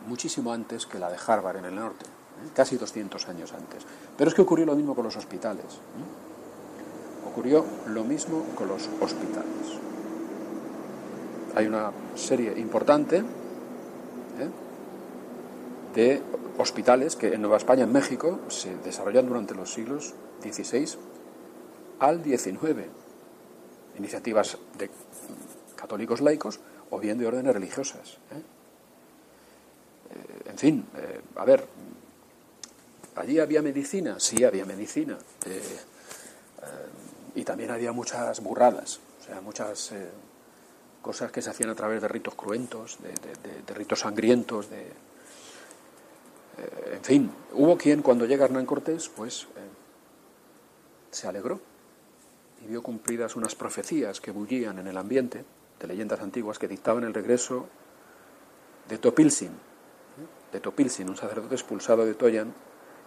muchísimo 0.08 0.54
antes 0.54 0.86
que 0.86 1.00
la 1.00 1.10
de 1.10 1.18
Harvard 1.28 1.58
en 1.58 1.66
el 1.66 1.76
norte, 1.76 2.06
¿eh? 2.06 2.50
casi 2.56 2.78
200 2.78 3.28
años 3.28 3.52
antes. 3.52 3.86
Pero 4.18 4.30
es 4.30 4.34
que 4.34 4.42
ocurrió 4.42 4.66
lo 4.66 4.76
mismo 4.76 4.96
con 4.96 5.04
los 5.04 5.18
hospitales. 5.18 5.66
¿Eh? 7.32 7.34
Ocurrió 7.34 7.66
lo 7.88 8.04
mismo 8.04 8.46
con 8.56 8.68
los 8.68 8.90
hospitales. 9.00 9.80
Hay 11.56 11.68
una 11.68 11.92
serie 12.16 12.58
importante 12.60 13.18
¿eh? 13.18 13.24
de 15.94 16.22
hospitales 16.58 17.16
que 17.16 17.34
en 17.34 17.42
Nueva 17.42 17.58
España, 17.58 17.84
en 17.84 17.92
México, 17.92 18.40
se 18.48 18.76
desarrollan 18.78 19.28
durante 19.28 19.56
los 19.56 19.74
siglos 19.74 20.14
XVI 20.42 20.98
al 22.00 22.24
XIX. 22.24 22.88
Iniciativas 23.98 24.58
de 24.78 24.90
católicos 25.76 26.22
laicos 26.22 26.60
o 26.90 27.00
bien 27.00 27.18
de 27.18 27.28
órdenes 27.28 27.54
religiosas. 27.54 28.18
Eh, 28.32 28.44
en 30.50 30.58
fin, 30.58 30.86
eh, 30.98 31.22
a 31.36 31.46
ver, 31.46 31.66
allí 33.16 33.40
había 33.40 33.62
medicina, 33.62 34.20
sí 34.20 34.44
había 34.44 34.66
medicina. 34.66 35.18
Y 37.36 37.44
también 37.44 37.72
había 37.72 37.92
muchas 37.92 38.42
burradas, 38.42 39.00
o 39.22 39.24
sea, 39.24 39.42
muchas 39.42 39.92
eh, 39.94 40.10
cosas 41.02 41.32
que 41.32 41.42
se 41.42 41.50
hacían 41.50 41.70
a 41.70 41.76
través 41.76 42.02
de 42.02 42.08
ritos 42.08 42.36
cruentos, 42.36 42.98
de, 43.02 43.74
ritos 43.74 44.00
sangrientos, 44.00 44.70
de, 44.70 44.88
eh, 46.58 46.96
en 46.96 47.04
fin, 47.04 47.32
hubo 47.54 47.78
quien 47.78 48.02
cuando 48.02 48.26
llega 48.26 48.46
Hernán 48.46 48.66
Cortés, 48.66 49.10
pues 49.10 49.44
eh, 49.44 49.48
se 51.10 51.28
alegró 51.28 51.60
y 52.64 52.68
vio 52.68 52.84
cumplidas 52.84 53.36
unas 53.36 53.56
profecías 53.56 54.22
que 54.22 54.32
bullían 54.32 54.80
en 54.80 54.88
el 54.88 54.98
ambiente 54.98 55.44
de 55.80 55.88
leyendas 55.88 56.20
antiguas 56.20 56.60
que 56.60 56.68
dictaban 56.68 57.04
el 57.04 57.14
regreso 57.14 57.68
de 58.88 58.98
Topilsin, 58.98 59.52
de 60.52 60.60
Topilsin, 60.60 61.10
un 61.10 61.18
sacerdote 61.18 61.56
expulsado 61.56 62.06
de 62.06 62.14
Toyan 62.14 62.54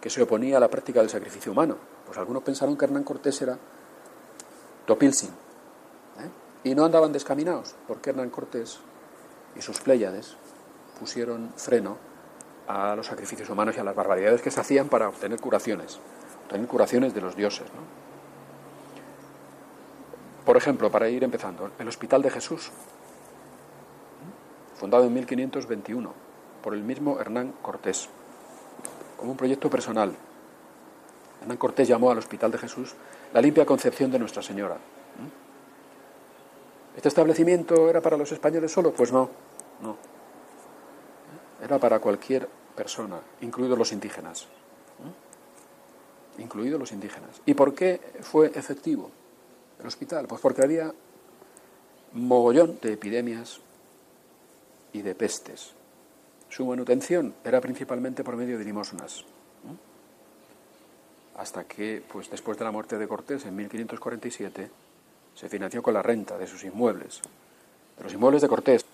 que 0.01 0.09
se 0.09 0.21
oponía 0.21 0.57
a 0.57 0.59
la 0.59 0.69
práctica 0.69 0.99
del 0.99 1.09
sacrificio 1.09 1.51
humano. 1.51 1.77
Pues 2.05 2.17
algunos 2.17 2.43
pensaron 2.43 2.77
que 2.77 2.85
Hernán 2.85 3.03
Cortés 3.03 3.41
era 3.41 3.57
Topilsin. 4.85 5.29
¿eh? 5.29 6.29
Y 6.63 6.75
no 6.75 6.85
andaban 6.85 7.11
descaminados, 7.11 7.75
porque 7.87 8.11
Hernán 8.11 8.29
Cortés 8.29 8.79
y 9.55 9.61
sus 9.61 9.79
pléyades 9.79 10.35
pusieron 10.99 11.51
freno 11.55 11.97
a 12.67 12.95
los 12.95 13.07
sacrificios 13.07 13.49
humanos 13.49 13.75
y 13.77 13.79
a 13.79 13.83
las 13.83 13.95
barbaridades 13.95 14.41
que 14.41 14.51
se 14.51 14.59
hacían 14.59 14.89
para 14.89 15.09
obtener 15.09 15.39
curaciones, 15.39 15.99
obtener 16.45 16.67
curaciones 16.67 17.13
de 17.13 17.21
los 17.21 17.35
dioses. 17.35 17.67
Por 20.45 20.57
ejemplo, 20.57 20.91
para 20.91 21.09
ir 21.09 21.23
empezando, 21.23 21.71
el 21.79 21.87
Hospital 21.87 22.21
de 22.21 22.29
Jesús, 22.29 22.67
¿eh? 22.67 22.71
fundado 24.79 25.05
en 25.05 25.13
1521 25.13 26.13
por 26.61 26.73
el 26.73 26.83
mismo 26.83 27.19
Hernán 27.19 27.53
Cortés, 27.61 28.09
como 29.17 29.31
un 29.31 29.37
proyecto 29.37 29.69
personal. 29.69 30.15
Hernán 31.41 31.57
Cortés 31.57 31.87
llamó 31.87 32.11
al 32.11 32.19
Hospital 32.19 32.51
de 32.51 32.57
Jesús 32.57 32.95
la 33.33 33.41
limpia 33.41 33.65
concepción 33.65 34.11
de 34.11 34.19
Nuestra 34.19 34.41
Señora. 34.41 34.75
¿eh? 34.75 34.77
¿Este 36.95 37.09
establecimiento 37.09 37.89
era 37.89 38.01
para 38.01 38.17
los 38.17 38.31
españoles 38.31 38.71
solo? 38.71 38.93
Pues 38.93 39.11
no, 39.11 39.29
no. 39.81 39.97
Era 41.61 41.79
para 41.79 41.99
cualquier 41.99 42.47
persona, 42.75 43.19
incluidos 43.41 43.77
los 43.77 43.91
indígenas. 43.91 44.43
¿eh? 44.43 46.41
Incluidos 46.41 46.79
los 46.79 46.91
indígenas. 46.91 47.41
¿Y 47.45 47.53
por 47.53 47.73
qué 47.73 47.99
fue 48.21 48.47
efectivo 48.47 49.11
el 49.79 49.87
hospital? 49.87 50.27
Pues 50.27 50.41
porque 50.41 50.63
había 50.63 50.93
mogollón 52.13 52.79
de 52.81 52.93
epidemias 52.93 53.59
y 54.93 55.01
de 55.01 55.15
pestes. 55.15 55.73
Su 56.49 56.65
manutención 56.65 57.35
era 57.43 57.59
principalmente 57.59 58.23
por 58.23 58.37
medio 58.37 58.57
de 58.57 58.63
limosnas. 58.63 59.25
Hasta 61.37 61.65
que, 61.65 62.03
pues 62.11 62.29
después 62.29 62.57
de 62.57 62.65
la 62.65 62.71
muerte 62.71 62.97
de 62.97 63.07
Cortés 63.07 63.45
en 63.45 63.55
1547, 63.55 64.69
se 65.35 65.49
financió 65.49 65.83
con 65.83 65.93
la 65.93 66.01
renta 66.01 66.37
de 66.37 66.47
sus 66.47 66.63
inmuebles, 66.63 67.21
de 67.97 68.03
los 68.03 68.13
inmuebles 68.13 68.41
de 68.41 68.47
Cortés, 68.47 68.85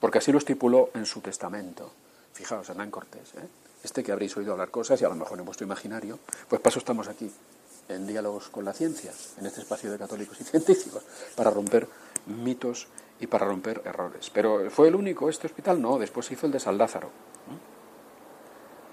porque 0.00 0.18
así 0.18 0.32
lo 0.32 0.38
estipuló 0.38 0.90
en 0.94 1.04
su 1.04 1.20
testamento. 1.20 1.92
Fijaos, 2.32 2.68
Hernán 2.68 2.90
Cortés, 2.90 3.34
¿eh? 3.34 3.48
este 3.84 4.02
que 4.02 4.12
habréis 4.12 4.36
oído 4.36 4.52
hablar 4.52 4.70
cosas 4.70 5.00
y 5.00 5.04
a 5.04 5.08
lo 5.08 5.14
mejor 5.14 5.38
en 5.38 5.44
vuestro 5.44 5.66
imaginario, 5.66 6.18
pues 6.48 6.60
para 6.60 6.70
eso 6.70 6.78
estamos 6.78 7.08
aquí, 7.08 7.30
en 7.88 8.06
diálogos 8.06 8.48
con 8.48 8.64
la 8.64 8.72
ciencia, 8.72 9.12
en 9.38 9.46
este 9.46 9.60
espacio 9.60 9.92
de 9.92 9.98
católicos 9.98 10.40
y 10.40 10.44
científicos, 10.44 11.02
para 11.34 11.50
romper 11.50 11.86
mitos 12.26 12.88
y 13.20 13.26
para 13.26 13.46
romper 13.46 13.82
errores. 13.84 14.30
Pero 14.30 14.70
¿fue 14.70 14.88
el 14.88 14.94
único 14.94 15.28
este 15.28 15.46
hospital? 15.46 15.80
No, 15.80 15.98
después 15.98 16.26
se 16.26 16.34
hizo 16.34 16.46
el 16.46 16.52
de 16.52 16.60
San 16.60 16.78
Lázaro. 16.78 17.10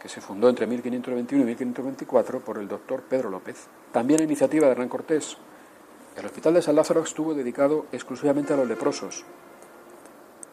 Que 0.04 0.10
se 0.10 0.20
fundó 0.20 0.50
entre 0.50 0.68
1521 0.68 1.44
y 1.44 1.48
1524 1.48 2.42
por 2.42 2.58
el 2.58 2.68
doctor 2.68 3.04
Pedro 3.04 3.30
López, 3.30 3.68
también 3.94 4.20
a 4.20 4.24
iniciativa 4.24 4.66
de 4.66 4.74
Hernán 4.74 4.90
Cortés. 4.90 5.38
El 6.18 6.26
hospital 6.26 6.56
de 6.56 6.62
San 6.62 6.76
Lázaro 6.76 7.02
estuvo 7.04 7.34
dedicado 7.34 7.86
exclusivamente 7.94 8.52
a 8.52 8.58
los 8.58 8.68
leprosos, 8.68 9.24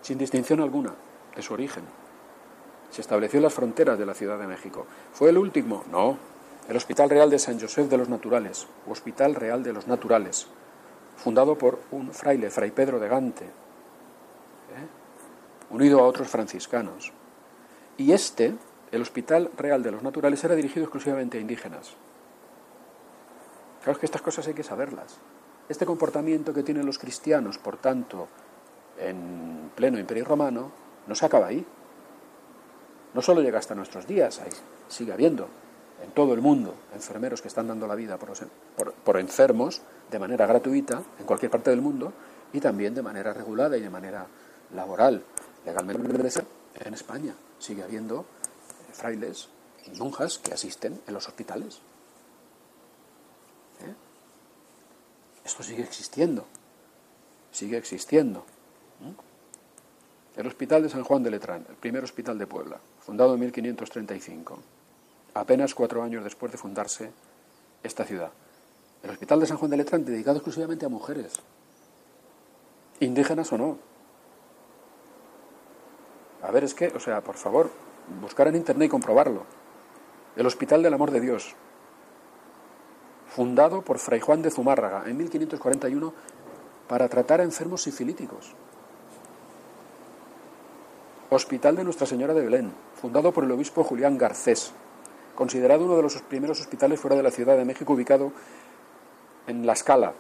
sin 0.03 0.19
distinción 0.19 0.61
alguna 0.61 0.95
de 1.35 1.43
su 1.43 1.53
origen. 1.53 1.83
Se 2.93 3.01
estableció 3.01 3.39
en 3.39 3.43
las 3.43 3.53
fronteras 3.53 3.99
de 3.99 4.07
la 4.07 4.15
Ciudad 4.15 4.39
de 4.39 4.47
México. 4.47 4.87
¿Fue 5.13 5.31
el 5.31 5.39
último? 5.39 5.83
No. 5.91 6.17
El 6.69 6.77
Hospital 6.77 7.11
Real 7.11 7.29
de 7.29 7.41
San 7.41 7.59
José 7.59 7.89
de 7.89 7.97
los 7.97 8.09
Naturales, 8.09 8.69
Hospital 8.89 9.35
Real 9.35 9.65
de 9.65 9.73
los 9.73 9.89
Naturales, 9.89 10.47
fundado 11.17 11.59
por 11.59 11.81
un 11.91 12.13
fraile, 12.13 12.51
Fray 12.51 12.71
Pedro 12.71 13.01
de 13.01 13.09
Gante, 13.09 13.47
¿eh? 13.47 13.51
unido 15.71 15.99
a 15.99 16.05
otros 16.05 16.29
franciscanos. 16.29 17.13
Y 17.97 18.13
este, 18.13 18.55
el 18.93 19.03
Hospital 19.03 19.51
Real 19.57 19.83
de 19.83 19.93
los 19.93 20.03
Naturales, 20.03 20.43
era 20.45 20.55
dirigido 20.55 20.85
exclusivamente 20.85 21.39
a 21.39 21.41
indígenas. 21.41 21.93
Claro 23.83 23.99
que 23.99 24.07
estas 24.07 24.23
cosas 24.23 24.47
hay 24.47 24.55
que 24.55 24.63
saberlas. 24.63 25.17
Este 25.69 25.87
comportamiento 25.87 26.53
que 26.53 26.63
tienen 26.63 26.85
los 26.85 26.99
cristianos, 26.99 27.59
por 27.59 27.77
tanto, 27.77 28.29
en 28.99 29.71
pleno 29.75 29.99
Imperio 29.99 30.25
Romano, 30.25 30.73
no 31.07 31.15
se 31.15 31.25
acaba 31.25 31.47
ahí. 31.47 31.65
No 33.15 33.23
solo 33.23 33.41
llega 33.41 33.59
hasta 33.59 33.75
nuestros 33.75 34.07
días, 34.07 34.41
hay, 34.41 34.51
sigue 34.89 35.13
habiendo 35.13 35.49
en 36.03 36.11
todo 36.13 36.35
el 36.35 36.41
mundo 36.41 36.75
enfermeros 36.95 37.43
que 37.43 37.49
están 37.49 37.69
dando 37.69 37.87
la 37.87 37.95
vida 37.95 38.17
por, 38.17 38.31
por, 38.77 38.93
por, 38.93 39.19
enfermos 39.19 39.83
de 40.11 40.19
manera 40.19 40.47
gratuita 40.47 41.03
en 41.19 41.27
cualquier 41.27 41.51
parte 41.51 41.71
del 41.71 41.83
mundo 41.83 42.13
y 42.53 42.61
también 42.61 42.95
de 42.95 43.03
manera 43.03 43.33
regulada 43.33 43.77
y 43.77 43.81
de 43.81 43.91
manera 43.91 44.27
laboral, 44.75 45.23
legalmente 45.65 46.43
en 46.85 46.95
España. 46.95 47.35
Sigue 47.59 47.83
habiendo 47.83 48.25
frailes 48.93 49.49
y 49.87 49.99
monjas 49.99 50.39
que 50.39 50.53
asisten 50.53 51.01
en 51.07 51.15
los 51.15 51.27
hospitales. 51.29 51.81
¿Eh? 53.81 53.95
Esto 55.45 55.63
sigue 55.63 55.83
existiendo, 55.83 56.47
sigue 57.51 57.77
existiendo. 57.77 58.45
El 60.37 60.47
Hospital 60.47 60.83
de 60.83 60.89
San 60.89 61.05
Juan 61.05 61.23
de 61.23 61.31
Letrán, 61.31 61.67
el 61.69 61.77
primer 61.77 62.05
hospital 62.05 62.39
de 62.39 62.47
Puebla, 62.47 62.79
fundado 63.01 63.35
en 63.35 63.41
1535, 63.41 64.59
apenas 65.35 65.75
cuatro 65.75 66.03
años 66.03 66.23
después 66.23 66.53
de 66.53 66.59
fundarse 66.59 67.11
esta 67.83 68.05
ciudad. 68.05 68.31
El 69.03 69.11
Hospital 69.11 69.41
de 69.41 69.47
San 69.47 69.57
Juan 69.57 69.71
de 69.71 69.79
Letrán 69.79 70.05
dedicado 70.05 70.37
exclusivamente 70.37 70.87
a 70.87 70.89
mujeres, 70.89 71.33
indígenas 73.01 73.53
o 73.53 73.59
no. 73.59 73.79
A 76.43 76.51
ver, 76.51 76.65
es 76.65 76.75
que, 76.75 76.89
o 76.89 77.01
sea, 77.01 77.23
por 77.23 77.37
favor, 77.37 77.71
buscar 78.21 78.49
en 78.49 78.57
internet 78.57 78.87
y 78.87 78.91
comprobarlo. 78.91 79.45
El 80.37 80.47
Hospital 80.47 80.83
del 80.83 80.95
Amor 80.95 81.11
de 81.11 81.21
Dios, 81.21 81.55
fundado 83.29 83.83
por 83.83 83.99
Fray 83.99 84.21
Juan 84.21 84.43
de 84.43 84.51
Zumárraga 84.51 85.05
en 85.07 85.17
1541 85.17 86.13
para 86.89 87.09
tratar 87.09 87.41
a 87.41 87.45
enfermos 87.45 87.83
sifilíticos. 87.83 88.55
Hospital 91.31 91.77
de 91.77 91.85
Nuestra 91.85 92.07
Señora 92.07 92.35
de 92.35 92.43
Belén, 92.43 92.73
fundado 93.01 93.33
por 93.33 93.45
el 93.45 93.53
obispo 93.53 93.85
Julián 93.85 94.19
Garcés, 94.19 94.73
considerado 95.37 95.85
uno 95.85 95.97
de 95.97 96.03
los 96.03 96.21
primeros 96.23 96.61
hospitales 96.61 96.99
fuera 96.99 97.17
de 97.17 97.23
la 97.23 97.31
Ciudad 97.31 97.57
de 97.57 97.65
México, 97.65 97.93
ubicado 97.93 98.33
en 99.47 99.65
La 99.65 99.75
Escala. 99.75 100.13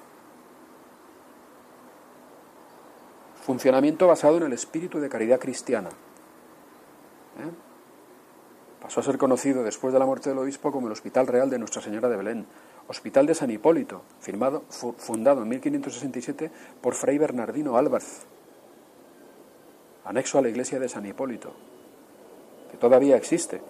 Funcionamiento 3.42 4.06
basado 4.06 4.36
en 4.36 4.44
el 4.44 4.52
espíritu 4.52 5.00
de 5.00 5.08
caridad 5.08 5.40
cristiana. 5.40 5.88
¿Eh? 5.88 7.69
Pasó 8.80 9.00
a 9.00 9.02
ser 9.02 9.18
conocido 9.18 9.62
después 9.62 9.92
de 9.92 9.98
la 9.98 10.06
muerte 10.06 10.30
del 10.30 10.38
obispo 10.38 10.72
como 10.72 10.86
el 10.86 10.92
Hospital 10.92 11.26
Real 11.26 11.50
de 11.50 11.58
Nuestra 11.58 11.82
Señora 11.82 12.08
de 12.08 12.16
Belén, 12.16 12.46
Hospital 12.88 13.26
de 13.26 13.34
San 13.34 13.50
Hipólito, 13.50 14.02
firmado, 14.20 14.64
fu 14.68 14.92
fundado 14.94 15.42
en 15.42 15.48
1567 15.48 16.50
por 16.80 16.94
Fray 16.94 17.18
Bernardino 17.18 17.76
Álvarez, 17.76 18.24
anexo 20.04 20.38
a 20.38 20.42
la 20.42 20.48
iglesia 20.48 20.80
de 20.80 20.88
San 20.88 21.06
Hipólito, 21.06 21.52
que 22.70 22.78
todavía 22.78 23.16
existe. 23.16 23.60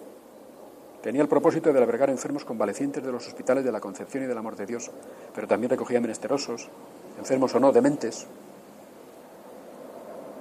Tenía 1.03 1.21
el 1.21 1.27
propósito 1.27 1.73
de 1.73 1.79
albergar 1.79 2.09
enfermos 2.09 2.45
convalecientes 2.45 3.03
de 3.03 3.11
los 3.11 3.27
hospitales 3.27 3.65
de 3.65 3.71
la 3.71 3.79
Concepción 3.79 4.23
y 4.23 4.27
del 4.27 4.37
Amor 4.37 4.55
de 4.55 4.65
Dios, 4.65 4.89
pero 5.35 5.47
también 5.47 5.71
recogía 5.71 5.99
menesterosos, 5.99 6.69
enfermos 7.17 7.53
o 7.53 7.59
no, 7.59 7.71
dementes. 7.71 8.27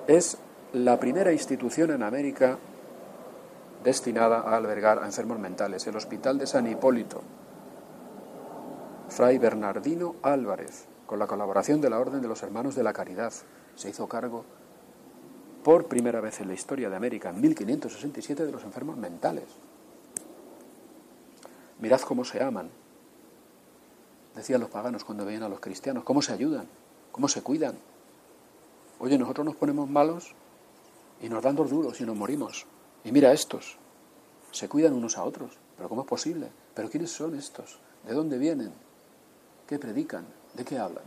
Es 0.06 0.38
la 0.72 1.00
primera 1.00 1.32
institución 1.32 1.90
en 1.90 2.02
América 2.02 2.58
destinada 3.84 4.40
a 4.40 4.56
albergar 4.56 4.98
a 5.02 5.06
enfermos 5.06 5.38
mentales, 5.38 5.86
el 5.86 5.96
Hospital 5.96 6.38
de 6.38 6.46
San 6.46 6.66
Hipólito. 6.66 7.22
Fray 9.08 9.38
Bernardino 9.38 10.16
Álvarez, 10.22 10.86
con 11.06 11.18
la 11.18 11.26
colaboración 11.26 11.80
de 11.80 11.90
la 11.90 11.98
Orden 11.98 12.20
de 12.20 12.28
los 12.28 12.42
Hermanos 12.42 12.74
de 12.74 12.82
la 12.82 12.92
Caridad, 12.92 13.32
se 13.74 13.90
hizo 13.90 14.08
cargo 14.08 14.44
por 15.64 15.86
primera 15.86 16.20
vez 16.20 16.40
en 16.40 16.48
la 16.48 16.54
historia 16.54 16.88
de 16.88 16.96
América, 16.96 17.30
en 17.30 17.40
1567, 17.40 18.46
de 18.46 18.52
los 18.52 18.64
enfermos 18.64 18.96
mentales. 18.96 19.44
Mirad 21.80 22.00
cómo 22.02 22.24
se 22.24 22.42
aman, 22.42 22.70
decían 24.34 24.60
los 24.60 24.70
paganos 24.70 25.04
cuando 25.04 25.24
veían 25.24 25.42
a 25.42 25.48
los 25.48 25.60
cristianos, 25.60 26.04
cómo 26.04 26.22
se 26.22 26.32
ayudan, 26.32 26.66
cómo 27.10 27.28
se 27.28 27.42
cuidan. 27.42 27.76
Oye, 28.98 29.18
nosotros 29.18 29.46
nos 29.46 29.56
ponemos 29.56 29.88
malos 29.88 30.34
y 31.22 31.28
nos 31.28 31.42
dan 31.42 31.56
dos 31.56 31.70
duros 31.70 32.00
y 32.00 32.04
nos 32.04 32.16
morimos. 32.16 32.66
Y 33.04 33.12
mira 33.12 33.32
estos, 33.32 33.78
se 34.50 34.68
cuidan 34.68 34.94
unos 34.94 35.16
a 35.16 35.24
otros. 35.24 35.58
¿Pero 35.76 35.88
cómo 35.88 36.02
es 36.02 36.08
posible? 36.08 36.50
¿Pero 36.74 36.90
quiénes 36.90 37.10
son 37.10 37.34
estos? 37.34 37.78
¿De 38.06 38.12
dónde 38.12 38.36
vienen? 38.36 38.72
¿Qué 39.66 39.78
predican? 39.78 40.26
¿De 40.54 40.64
qué 40.64 40.78
hablan? 40.78 41.04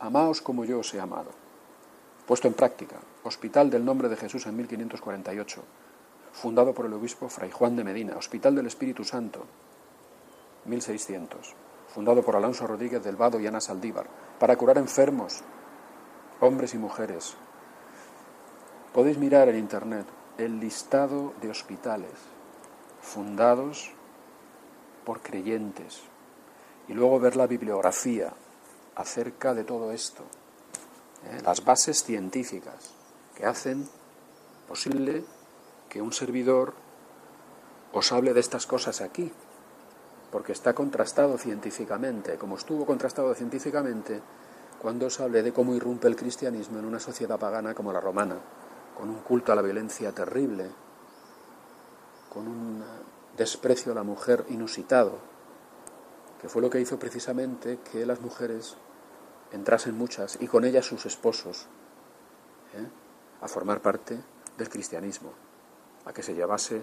Amaos 0.00 0.42
como 0.42 0.66
yo 0.66 0.80
os 0.80 0.92
he 0.92 1.00
amado. 1.00 1.30
Puesto 2.26 2.48
en 2.48 2.54
práctica, 2.54 2.96
Hospital 3.24 3.70
del 3.70 3.84
Nombre 3.84 4.10
de 4.10 4.16
Jesús 4.16 4.44
en 4.46 4.56
1548, 4.56 5.62
fundado 6.32 6.74
por 6.74 6.84
el 6.84 6.92
obispo 6.92 7.28
Fray 7.30 7.50
Juan 7.50 7.76
de 7.76 7.84
Medina, 7.84 8.16
Hospital 8.16 8.54
del 8.54 8.66
Espíritu 8.66 9.04
Santo, 9.04 9.46
1600, 10.66 11.54
fundado 11.88 12.22
por 12.22 12.36
Alonso 12.36 12.66
Rodríguez 12.66 13.02
del 13.02 13.16
Vado 13.16 13.40
y 13.40 13.46
Ana 13.46 13.60
Saldívar, 13.60 14.08
para 14.38 14.56
curar 14.56 14.76
enfermos, 14.76 15.40
hombres 16.40 16.74
y 16.74 16.78
mujeres. 16.78 17.34
Podéis 18.96 19.18
mirar 19.18 19.50
en 19.50 19.58
Internet 19.58 20.06
el 20.38 20.58
listado 20.58 21.34
de 21.42 21.50
hospitales 21.50 22.16
fundados 23.02 23.92
por 25.04 25.20
creyentes 25.20 26.00
y 26.88 26.94
luego 26.94 27.20
ver 27.20 27.36
la 27.36 27.46
bibliografía 27.46 28.32
acerca 28.94 29.52
de 29.52 29.64
todo 29.64 29.92
esto, 29.92 30.22
¿eh? 31.26 31.42
las 31.44 31.62
bases 31.62 32.04
científicas 32.04 32.94
que 33.34 33.44
hacen 33.44 33.86
posible 34.66 35.24
que 35.90 36.00
un 36.00 36.14
servidor 36.14 36.72
os 37.92 38.12
hable 38.12 38.32
de 38.32 38.40
estas 38.40 38.66
cosas 38.66 39.02
aquí, 39.02 39.30
porque 40.32 40.52
está 40.52 40.72
contrastado 40.72 41.36
científicamente, 41.36 42.38
como 42.38 42.56
estuvo 42.56 42.86
contrastado 42.86 43.34
científicamente 43.34 44.22
cuando 44.80 45.04
os 45.08 45.20
hable 45.20 45.42
de 45.42 45.52
cómo 45.52 45.74
irrumpe 45.74 46.08
el 46.08 46.16
cristianismo 46.16 46.78
en 46.78 46.86
una 46.86 46.98
sociedad 46.98 47.38
pagana 47.38 47.74
como 47.74 47.92
la 47.92 48.00
romana, 48.00 48.36
con 48.96 49.10
un 49.10 49.20
culto 49.20 49.52
a 49.52 49.54
la 49.54 49.62
violencia 49.62 50.12
terrible, 50.12 50.70
con 52.32 52.48
un 52.48 52.84
desprecio 53.36 53.92
a 53.92 53.94
la 53.94 54.02
mujer 54.02 54.44
inusitado, 54.48 55.18
que 56.40 56.48
fue 56.48 56.62
lo 56.62 56.70
que 56.70 56.80
hizo 56.80 56.98
precisamente 56.98 57.78
que 57.90 58.06
las 58.06 58.20
mujeres 58.20 58.76
entrasen 59.52 59.96
muchas 59.96 60.38
y 60.40 60.48
con 60.48 60.64
ellas 60.64 60.86
sus 60.86 61.06
esposos 61.06 61.66
¿eh? 62.74 62.86
a 63.40 63.48
formar 63.48 63.80
parte 63.80 64.18
del 64.56 64.68
cristianismo, 64.68 65.32
a 66.04 66.12
que 66.12 66.22
se 66.22 66.34
llevase 66.34 66.82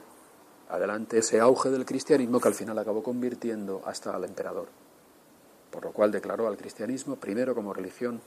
adelante 0.70 1.20
ese 1.20 1.40
auge 1.40 1.70
del 1.70 1.86
cristianismo 1.86 2.40
que 2.40 2.48
al 2.48 2.54
final 2.54 2.78
acabó 2.78 3.04
convirtiendo 3.04 3.82
hasta 3.86 4.16
al 4.16 4.24
emperador. 4.24 4.68
Por 5.72 5.86
lo 5.86 5.92
cual 5.92 6.12
declaró 6.12 6.48
al 6.48 6.58
cristianismo 6.58 7.16
primero 7.16 7.56
como 7.56 7.74
religión 7.74 8.22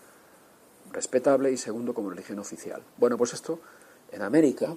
respetable 0.93 1.51
y 1.51 1.57
segundo 1.57 1.95
como 1.95 2.11
religión 2.11 2.39
oficial. 2.39 2.83
Bueno, 2.97 3.17
pues 3.17 3.35
esto 3.35 3.61
en 4.13 4.23
América, 4.23 4.75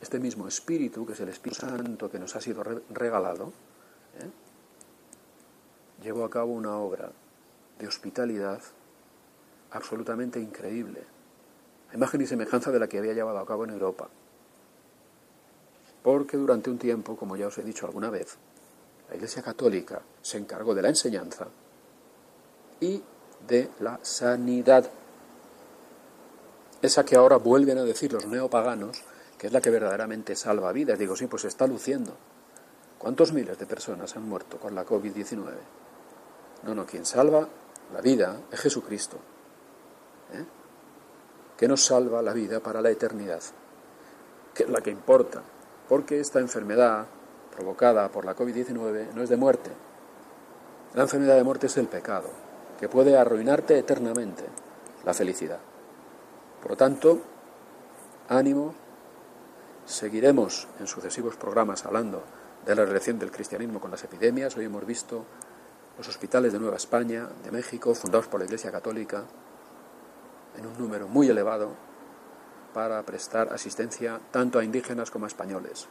este 0.00 0.18
mismo 0.18 0.46
espíritu, 0.46 1.06
que 1.06 1.12
es 1.12 1.20
el 1.20 1.28
Espíritu 1.28 1.60
Santo 1.60 2.10
que 2.10 2.18
nos 2.18 2.34
ha 2.36 2.40
sido 2.40 2.62
regalado, 2.90 3.52
¿eh? 4.20 4.30
llevó 6.02 6.24
a 6.24 6.30
cabo 6.30 6.52
una 6.52 6.76
obra 6.76 7.10
de 7.78 7.86
hospitalidad 7.86 8.60
absolutamente 9.70 10.38
increíble, 10.38 11.02
a 11.90 11.94
imagen 11.94 12.20
y 12.20 12.26
semejanza 12.26 12.70
de 12.70 12.78
la 12.78 12.88
que 12.88 12.98
había 12.98 13.14
llevado 13.14 13.38
a 13.38 13.46
cabo 13.46 13.64
en 13.64 13.70
Europa. 13.70 14.08
Porque 16.02 16.36
durante 16.36 16.70
un 16.70 16.78
tiempo, 16.78 17.16
como 17.16 17.36
ya 17.36 17.46
os 17.46 17.58
he 17.58 17.62
dicho 17.62 17.86
alguna 17.86 18.10
vez, 18.10 18.36
la 19.08 19.16
Iglesia 19.16 19.42
Católica 19.42 20.02
se 20.22 20.38
encargó 20.38 20.74
de 20.74 20.82
la 20.82 20.88
enseñanza 20.88 21.48
y 22.80 23.02
de 23.46 23.70
la 23.80 23.98
sanidad. 24.02 24.90
Esa 26.84 27.02
que 27.02 27.16
ahora 27.16 27.38
vuelven 27.38 27.78
a 27.78 27.82
decir 27.82 28.12
los 28.12 28.26
neopaganos, 28.26 29.02
que 29.38 29.46
es 29.46 29.54
la 29.54 29.62
que 29.62 29.70
verdaderamente 29.70 30.36
salva 30.36 30.70
vidas. 30.70 30.98
Digo, 30.98 31.16
sí, 31.16 31.26
pues 31.26 31.46
está 31.46 31.66
luciendo. 31.66 32.14
¿Cuántos 32.98 33.32
miles 33.32 33.58
de 33.58 33.64
personas 33.64 34.14
han 34.16 34.28
muerto 34.28 34.58
con 34.58 34.74
la 34.74 34.84
COVID-19? 34.84 35.46
No, 36.64 36.74
no, 36.74 36.84
quien 36.84 37.06
salva 37.06 37.48
la 37.90 38.02
vida 38.02 38.38
es 38.52 38.60
Jesucristo, 38.60 39.16
¿eh? 40.34 40.44
que 41.56 41.66
nos 41.66 41.82
salva 41.82 42.20
la 42.20 42.34
vida 42.34 42.60
para 42.60 42.82
la 42.82 42.90
eternidad, 42.90 43.40
que 44.52 44.64
es 44.64 44.68
la 44.68 44.82
que 44.82 44.90
importa, 44.90 45.40
porque 45.88 46.20
esta 46.20 46.38
enfermedad 46.38 47.06
provocada 47.56 48.10
por 48.10 48.26
la 48.26 48.36
COVID-19 48.36 49.14
no 49.14 49.22
es 49.22 49.30
de 49.30 49.38
muerte. 49.38 49.70
La 50.92 51.04
enfermedad 51.04 51.36
de 51.36 51.44
muerte 51.44 51.68
es 51.68 51.78
el 51.78 51.86
pecado, 51.86 52.28
que 52.78 52.90
puede 52.90 53.16
arruinarte 53.16 53.78
eternamente 53.78 54.44
la 55.02 55.14
felicidad. 55.14 55.60
Por 56.64 56.70
lo 56.70 56.76
tanto, 56.78 57.20
ánimo, 58.30 58.72
seguiremos 59.84 60.66
en 60.80 60.86
sucesivos 60.86 61.36
programas 61.36 61.84
hablando 61.84 62.22
de 62.64 62.74
la 62.74 62.86
relación 62.86 63.18
del 63.18 63.30
cristianismo 63.30 63.80
con 63.80 63.90
las 63.90 64.02
epidemias. 64.02 64.56
Hoy 64.56 64.64
hemos 64.64 64.86
visto 64.86 65.26
los 65.98 66.08
hospitales 66.08 66.54
de 66.54 66.58
Nueva 66.58 66.78
España, 66.78 67.28
de 67.44 67.50
México, 67.50 67.94
fundados 67.94 68.28
por 68.28 68.40
la 68.40 68.46
Iglesia 68.46 68.72
Católica, 68.72 69.24
en 70.56 70.66
un 70.66 70.78
número 70.78 71.06
muy 71.06 71.28
elevado, 71.28 71.68
para 72.72 73.02
prestar 73.02 73.52
asistencia 73.52 74.18
tanto 74.30 74.58
a 74.58 74.64
indígenas 74.64 75.10
como 75.10 75.26
a 75.26 75.28
españoles. 75.28 75.86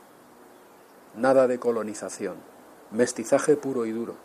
Nada 1.15 1.45
de 1.45 1.59
colonización, 1.59 2.37
mestizaje 2.89 3.57
puro 3.57 3.85
y 3.85 3.91
duro, 3.91 4.15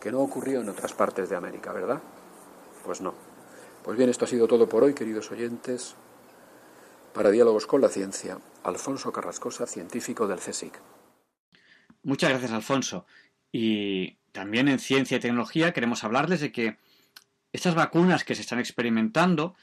que 0.00 0.10
no 0.10 0.22
ocurrió 0.22 0.60
en 0.60 0.70
otras 0.70 0.92
partes 0.92 1.28
de 1.28 1.36
América, 1.36 1.72
¿verdad? 1.72 2.00
Pues 2.84 3.00
no. 3.00 3.31
Pues 3.82 3.98
bien, 3.98 4.10
esto 4.10 4.26
ha 4.26 4.28
sido 4.28 4.46
todo 4.46 4.68
por 4.68 4.84
hoy, 4.84 4.94
queridos 4.94 5.32
oyentes. 5.32 5.96
Para 7.12 7.32
Diálogos 7.32 7.66
con 7.66 7.80
la 7.80 7.88
Ciencia, 7.88 8.38
Alfonso 8.62 9.12
Carrascosa, 9.12 9.66
científico 9.66 10.28
del 10.28 10.38
CSIC. 10.38 10.80
Muchas 12.04 12.30
gracias, 12.30 12.52
Alfonso. 12.52 13.06
Y 13.50 14.18
también 14.30 14.68
en 14.68 14.78
ciencia 14.78 15.16
y 15.16 15.20
tecnología 15.20 15.72
queremos 15.72 16.04
hablarles 16.04 16.40
de 16.40 16.52
que 16.52 16.76
estas 17.52 17.74
vacunas 17.74 18.22
que 18.22 18.36
se 18.36 18.42
están 18.42 18.60
experimentando, 18.60 19.56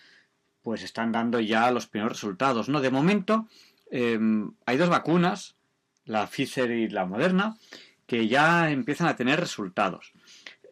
pues 0.63 0.83
están 0.83 1.13
dando 1.13 1.39
ya 1.39 1.71
los 1.71 1.87
primeros 1.87 2.17
resultados. 2.17 2.67
¿no? 2.67 2.81
De 2.81 2.91
momento, 2.91 3.47
eh, 3.89 4.19
hay 4.65 4.77
dos 4.77 4.89
vacunas, 4.89 5.55
la 6.03 6.27
Pfizer 6.27 6.69
y 6.71 6.89
la 6.89 7.05
Moderna, 7.05 7.57
que 8.05 8.27
ya 8.27 8.69
empiezan 8.69 9.07
a 9.07 9.15
tener 9.15 9.39
resultados. 9.39 10.11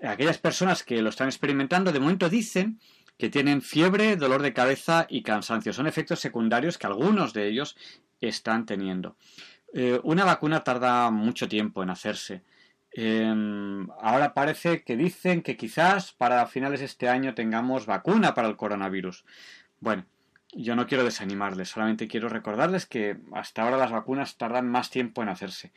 Aquellas 0.03 0.37
personas 0.37 0.83
que 0.83 1.01
lo 1.01 1.09
están 1.09 1.29
experimentando, 1.29 1.93
de 1.93 2.01
momento 2.01 2.27
dicen 2.29 2.79
que 3.17 3.29
tienen 3.29 3.61
fiebre, 3.61 4.15
dolor 4.15 4.41
de 4.41 4.53
cabeza 4.53 5.07
y 5.09 5.23
cansancio. 5.23 5.73
Son 5.73 5.87
efectos 5.87 6.19
secundarios 6.19 6.77
que 6.77 6.87
algunos 6.87 7.33
de 7.33 7.47
ellos 7.47 7.75
están 8.21 8.65
teniendo. 8.65 9.17
Eh, 9.73 9.99
una 10.03 10.23
vacuna 10.23 10.63
tarda 10.63 11.09
mucho 11.11 11.47
tiempo 11.47 11.83
en 11.83 11.89
hacerse. 11.89 12.43
Eh, 12.91 13.31
ahora 14.01 14.33
parece 14.33 14.83
que 14.83 14.95
dicen 14.95 15.41
que 15.41 15.57
quizás 15.57 16.13
para 16.13 16.47
finales 16.47 16.79
de 16.79 16.85
este 16.87 17.09
año 17.09 17.35
tengamos 17.35 17.85
vacuna 17.85 18.33
para 18.33 18.47
el 18.47 18.55
coronavirus. 18.55 19.25
Bueno, 19.79 20.05
yo 20.53 20.75
no 20.75 20.87
quiero 20.87 21.03
desanimarles, 21.03 21.69
solamente 21.69 22.07
quiero 22.07 22.29
recordarles 22.29 22.85
que 22.85 23.17
hasta 23.33 23.61
ahora 23.61 23.77
las 23.77 23.91
vacunas 23.91 24.37
tardan 24.37 24.67
más 24.69 24.89
tiempo 24.89 25.21
en 25.21 25.29
hacerse. 25.29 25.73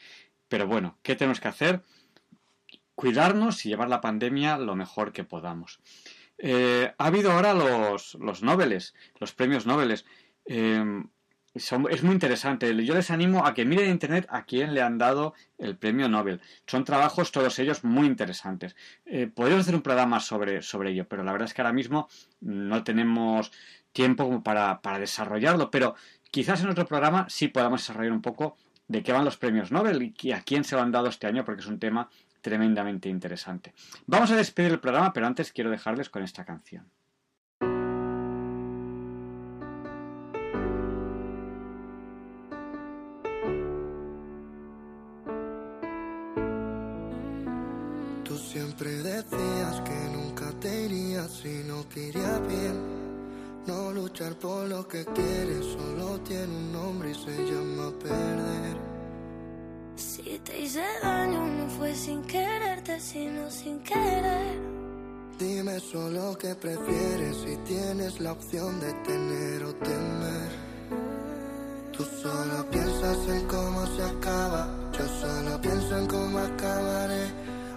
Pero 0.48 0.66
bueno, 0.66 0.98
¿qué 1.02 1.16
tenemos 1.16 1.40
que 1.40 1.48
hacer? 1.48 1.82
Cuidarnos 2.94 3.64
y 3.66 3.68
llevar 3.68 3.88
la 3.88 4.00
pandemia 4.00 4.58
lo 4.58 4.76
mejor 4.76 5.12
que 5.12 5.24
podamos. 5.24 5.80
Eh, 6.42 6.92
ha 6.96 7.06
habido 7.06 7.32
ahora 7.32 7.54
los, 7.54 8.14
los 8.14 8.42
Nobeles, 8.42 8.94
los 9.18 9.32
premios 9.32 9.66
Nobeles. 9.66 10.04
Son, 11.56 11.88
es 11.90 12.04
muy 12.04 12.12
interesante. 12.12 12.84
Yo 12.84 12.94
les 12.94 13.10
animo 13.10 13.44
a 13.44 13.54
que 13.54 13.64
miren 13.64 13.86
en 13.86 13.90
internet 13.92 14.26
a 14.30 14.44
quién 14.44 14.72
le 14.72 14.82
han 14.82 14.98
dado 14.98 15.34
el 15.58 15.76
premio 15.76 16.08
Nobel. 16.08 16.40
Son 16.66 16.84
trabajos, 16.84 17.32
todos 17.32 17.58
ellos, 17.58 17.82
muy 17.82 18.06
interesantes. 18.06 18.76
Eh, 19.04 19.26
podríamos 19.26 19.62
hacer 19.62 19.74
un 19.74 19.82
programa 19.82 20.20
sobre, 20.20 20.62
sobre 20.62 20.92
ello, 20.92 21.08
pero 21.08 21.24
la 21.24 21.32
verdad 21.32 21.48
es 21.48 21.54
que 21.54 21.62
ahora 21.62 21.72
mismo 21.72 22.08
no 22.40 22.84
tenemos 22.84 23.50
tiempo 23.92 24.24
como 24.24 24.44
para, 24.44 24.80
para 24.80 25.00
desarrollarlo. 25.00 25.72
Pero 25.72 25.96
quizás 26.30 26.62
en 26.62 26.68
otro 26.68 26.86
programa 26.86 27.26
sí 27.28 27.48
podamos 27.48 27.80
desarrollar 27.80 28.12
un 28.12 28.22
poco 28.22 28.56
de 28.86 29.02
qué 29.02 29.12
van 29.12 29.24
los 29.24 29.36
premios 29.36 29.72
Nobel 29.72 30.14
y 30.20 30.32
a 30.32 30.42
quién 30.42 30.62
se 30.62 30.76
lo 30.76 30.82
han 30.82 30.92
dado 30.92 31.08
este 31.08 31.26
año, 31.26 31.44
porque 31.44 31.62
es 31.62 31.68
un 31.68 31.80
tema 31.80 32.08
tremendamente 32.40 33.08
interesante. 33.08 33.72
Vamos 34.06 34.30
a 34.30 34.36
despedir 34.36 34.72
el 34.72 34.80
programa, 34.80 35.12
pero 35.12 35.26
antes 35.26 35.52
quiero 35.52 35.70
dejarles 35.70 36.08
con 36.08 36.22
esta 36.22 36.44
canción. 36.44 36.90
Tú 48.24 48.36
siempre 48.36 48.90
decías 48.90 49.80
que 49.80 50.16
nunca 50.16 50.50
te 50.60 50.84
irías 50.84 51.30
si 51.30 51.64
no 51.64 51.82
te 51.84 52.12
bien. 52.12 53.00
No 53.66 53.92
luchar 53.92 54.34
por 54.36 54.68
lo 54.68 54.88
que 54.88 55.04
quieres 55.04 55.64
solo 55.66 56.20
tiene 56.20 56.46
un 56.46 56.72
nombre 56.72 57.10
y 57.10 57.14
se 57.14 57.36
llama 57.44 57.92
perder. 57.98 58.89
Si 60.30 60.38
te 60.38 60.60
hice 60.60 60.84
daño 61.02 61.44
no 61.44 61.68
fue 61.70 61.92
sin 61.92 62.22
quererte, 62.22 63.00
sino 63.00 63.50
sin 63.50 63.80
querer. 63.80 64.60
Dime 65.40 65.80
solo 65.80 66.38
qué 66.38 66.54
prefieres 66.54 67.36
si 67.38 67.56
tienes 67.66 68.20
la 68.20 68.30
opción 68.30 68.78
de 68.78 68.92
tener 69.08 69.64
o 69.64 69.74
temer. 69.74 70.50
Tú 71.90 72.04
solo 72.22 72.64
piensas 72.70 73.18
en 73.28 73.44
cómo 73.48 73.84
se 73.88 74.04
acaba, 74.04 74.68
yo 74.96 75.04
solo 75.20 75.60
pienso 75.60 75.98
en 75.98 76.06
cómo 76.06 76.38
acabaré. 76.38 77.24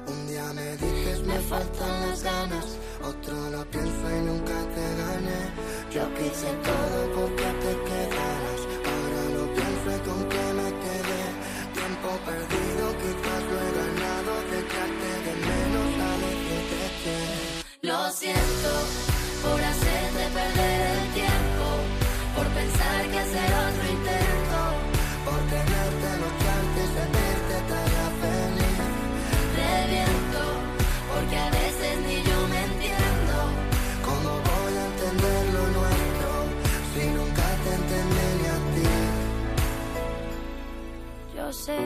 Un 0.05 0.27
día 0.27 0.53
me 0.53 0.77
dices 0.77 1.23
me 1.23 1.39
faltan 1.49 2.07
las 2.07 2.21
ganas, 2.21 2.77
otro 3.03 3.49
lo 3.49 3.65
pienso 3.71 4.03
y 4.15 4.21
nunca 4.29 4.53
te 4.75 4.85
gané. 5.01 5.41
Yo 5.91 6.03
quise 6.13 6.49
todo 6.69 7.13
porque 7.15 7.47
te 7.63 7.92
sé 41.53 41.77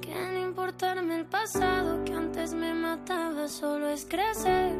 que 0.00 0.14
no 0.14 0.38
importarme 0.38 1.16
el 1.16 1.26
pasado 1.26 2.04
que 2.04 2.12
antes 2.12 2.54
me 2.54 2.72
mataba 2.72 3.48
solo 3.48 3.88
es 3.88 4.06
crecer. 4.06 4.72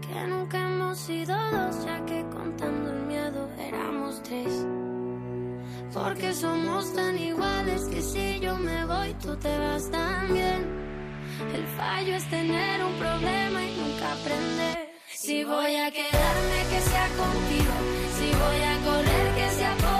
Que 0.00 0.26
nunca 0.26 0.58
hemos 0.58 0.98
sido 0.98 1.36
dos, 1.52 1.84
ya 1.84 2.04
que 2.04 2.24
contando 2.28 2.90
el 2.90 3.02
miedo 3.06 3.48
éramos 3.56 4.20
tres. 4.24 4.66
Porque 5.94 6.32
somos 6.34 6.92
tan 6.92 7.16
iguales 7.18 7.82
que 7.84 8.02
si 8.02 8.40
yo 8.40 8.56
me 8.56 8.84
voy, 8.84 9.14
tú 9.14 9.36
te 9.36 9.56
vas 9.56 9.88
también. 9.90 10.60
El 11.54 11.66
fallo 11.78 12.16
es 12.16 12.28
tener 12.30 12.84
un 12.84 12.94
problema 12.94 13.64
y 13.64 13.76
nunca 13.76 14.12
aprender. 14.12 14.90
Si 15.08 15.44
voy 15.44 15.76
a 15.76 15.90
quedarme, 15.90 16.58
que 16.70 16.80
sea 16.80 17.08
contigo. 17.22 17.74
Si 18.18 18.26
voy 18.42 18.60
a 18.72 18.74
correr, 18.84 19.34
que 19.36 19.50
sea 19.50 19.74
por 19.76 19.99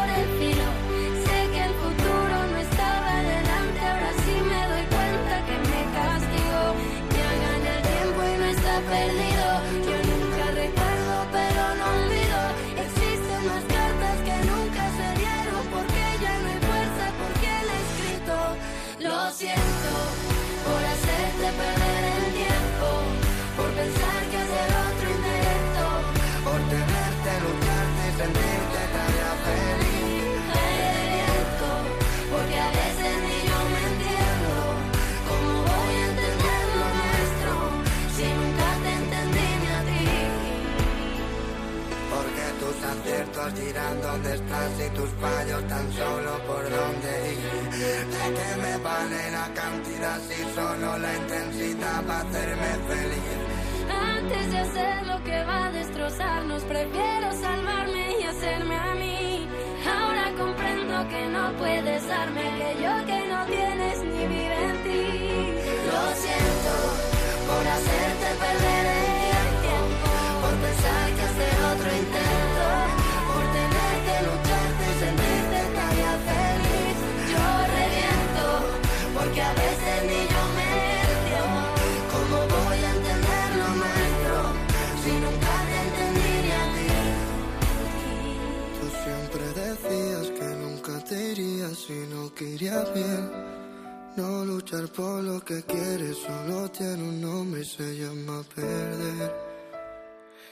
hacerte 21.60 21.89
aciertos 43.40 43.54
dirán 43.54 44.00
dónde 44.02 44.34
estás 44.34 44.70
y 44.86 44.90
tus 44.94 45.10
fallos 45.20 45.68
tan 45.68 45.92
solo 45.92 46.32
por 46.46 46.62
dónde 46.62 47.32
ir. 47.32 47.70
¿De 47.70 48.34
qué 48.36 48.56
me 48.62 48.76
vale 48.78 49.30
la 49.30 49.48
cantidad 49.54 50.18
si 50.28 50.54
solo 50.54 50.98
la 50.98 51.16
intensidad 51.16 52.04
va 52.08 52.16
a 52.16 52.20
hacerme 52.20 52.70
feliz? 52.88 53.40
Antes 54.16 54.52
de 54.52 54.58
hacer 54.58 55.06
lo 55.06 55.24
que 55.24 55.44
va 55.44 55.66
a 55.66 55.72
destrozarnos, 55.72 56.62
prefiero 56.64 57.32
salvarme 57.40 58.16
y 58.20 58.22
hacerme 58.24 58.76
a 58.76 58.94
mí. 58.94 59.48
Ahora 59.86 60.32
comprendo 60.36 61.08
que 61.08 61.26
no 61.28 61.52
puedes 61.56 62.06
darme 62.06 62.40
aquello 62.40 63.06
que 63.06 63.28
no 63.28 63.46
tienes 63.46 63.98
ni 64.04 64.26
vive 64.26 64.64
en 64.70 64.76
ti. 64.84 65.02
Lo 65.88 66.02
siento 66.24 66.74
por 67.48 67.66
hacerte 67.66 68.28
perder 68.38 68.86
el 68.86 69.09
si 91.90 92.06
no 92.14 92.32
querías 92.34 92.94
bien. 92.94 93.24
No 94.16 94.44
luchar 94.44 94.86
por 94.88 95.22
lo 95.22 95.40
que 95.40 95.62
quieres 95.62 96.16
solo 96.18 96.70
tiene 96.70 97.02
un 97.02 97.20
nombre 97.20 97.62
y 97.62 97.64
se 97.64 97.96
llama 97.98 98.42
perder. 98.54 99.32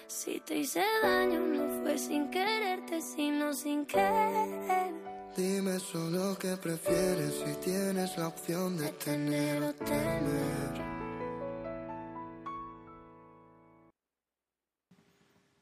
Si 0.06 0.40
te 0.40 0.58
hice 0.58 0.82
daño 1.02 1.40
no 1.40 1.82
fue 1.82 1.96
sin 1.98 2.30
quererte, 2.30 3.00
sino 3.00 3.52
sin 3.52 3.86
querer. 3.86 4.92
Dime 5.36 5.78
solo 5.78 6.36
qué 6.40 6.56
prefieres 6.56 7.34
si 7.44 7.70
tienes 7.70 8.16
la 8.18 8.28
opción 8.28 8.76
de 8.76 8.88
tener 8.92 9.62
o 9.62 9.72
temer. 9.74 10.74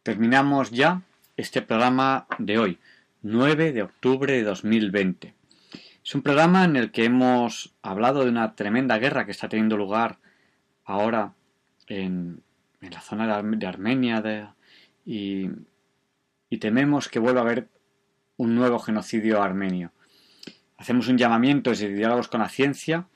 Terminamos 0.03 0.70
ya 0.70 1.03
este 1.36 1.61
programa 1.61 2.27
de 2.39 2.59
hoy, 2.59 2.78
9 3.23 3.73
de 3.73 3.82
octubre 3.82 4.32
de 4.32 4.44
2020. 4.44 5.36
Es 6.07 6.15
un 6.15 6.23
programa 6.23 6.65
en 6.65 6.77
el 6.77 6.93
que 6.93 7.05
hemos 7.05 7.74
hablado 7.83 8.23
de 8.23 8.31
una 8.31 8.55
tremenda 8.55 8.97
guerra 8.97 9.24
que 9.24 9.33
está 9.33 9.49
teniendo 9.49 9.77
lugar 9.77 10.20
ahora 10.85 11.35
en, 11.89 12.45
la 12.81 13.01
zona 13.01 13.27
de, 13.27 13.33
Arme- 13.33 13.59
de 13.59 13.66
Armenia 13.66 14.55
y, 15.05 15.51
tememos 16.61 17.09
que 17.09 17.19
vuelva 17.19 17.41
a 17.41 17.43
haber 17.43 17.69
un 18.37 18.55
nuevo 18.55 18.78
genocidio 18.78 19.43
armenio. 19.43 19.91
Hacemos 20.78 21.09
un 21.09 21.19
llamamiento 21.19 21.70
desde 21.70 21.89
Diálogos 21.89 22.28
con 22.28 22.41
la 22.41 22.49
Ciencia 22.51 23.09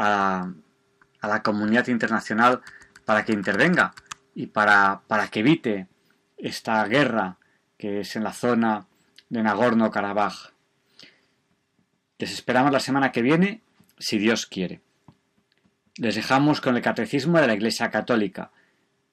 a, 0.00 0.52
la 1.22 1.42
comunidad 1.44 1.86
internacional 1.86 2.60
para 3.04 3.24
que 3.24 3.34
intervenga 3.34 3.94
y 4.34 4.48
para, 4.48 5.02
para 5.06 5.28
que 5.28 5.40
evite 5.40 5.86
esta 6.36 6.84
guerra 6.86 7.38
que 7.78 8.00
es 8.00 8.16
en 8.16 8.24
la 8.24 8.32
zona 8.32 8.88
de 9.28 9.44
Nagorno-Karabaj. 9.44 10.51
Les 12.22 12.30
esperamos 12.30 12.70
la 12.70 12.78
semana 12.78 13.10
que 13.10 13.20
viene, 13.20 13.62
si 13.98 14.16
Dios 14.16 14.46
quiere. 14.46 14.80
Les 15.96 16.14
dejamos 16.14 16.60
con 16.60 16.76
el 16.76 16.80
Catecismo 16.80 17.40
de 17.40 17.48
la 17.48 17.54
Iglesia 17.54 17.90
Católica, 17.90 18.52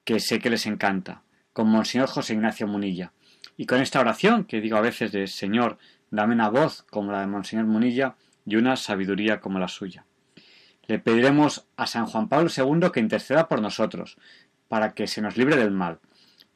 que 0.04 0.20
sé 0.20 0.38
que 0.38 0.48
les 0.48 0.64
encanta, 0.66 1.24
con 1.52 1.68
Monseñor 1.68 2.06
José 2.06 2.34
Ignacio 2.34 2.68
Munilla. 2.68 3.12
Y 3.56 3.66
con 3.66 3.80
esta 3.80 3.98
oración 3.98 4.44
que 4.44 4.60
digo 4.60 4.76
a 4.76 4.80
veces 4.80 5.10
de 5.10 5.26
Señor, 5.26 5.78
dame 6.12 6.34
una 6.34 6.50
voz 6.50 6.84
como 6.88 7.10
la 7.10 7.22
de 7.22 7.26
Monseñor 7.26 7.66
Munilla 7.66 8.14
y 8.46 8.54
una 8.54 8.76
sabiduría 8.76 9.40
como 9.40 9.58
la 9.58 9.66
suya. 9.66 10.04
Le 10.86 11.00
pediremos 11.00 11.66
a 11.76 11.88
San 11.88 12.06
Juan 12.06 12.28
Pablo 12.28 12.48
II 12.56 12.92
que 12.92 13.00
interceda 13.00 13.48
por 13.48 13.60
nosotros, 13.60 14.18
para 14.68 14.94
que 14.94 15.08
se 15.08 15.20
nos 15.20 15.36
libre 15.36 15.56
del 15.56 15.72
mal, 15.72 15.98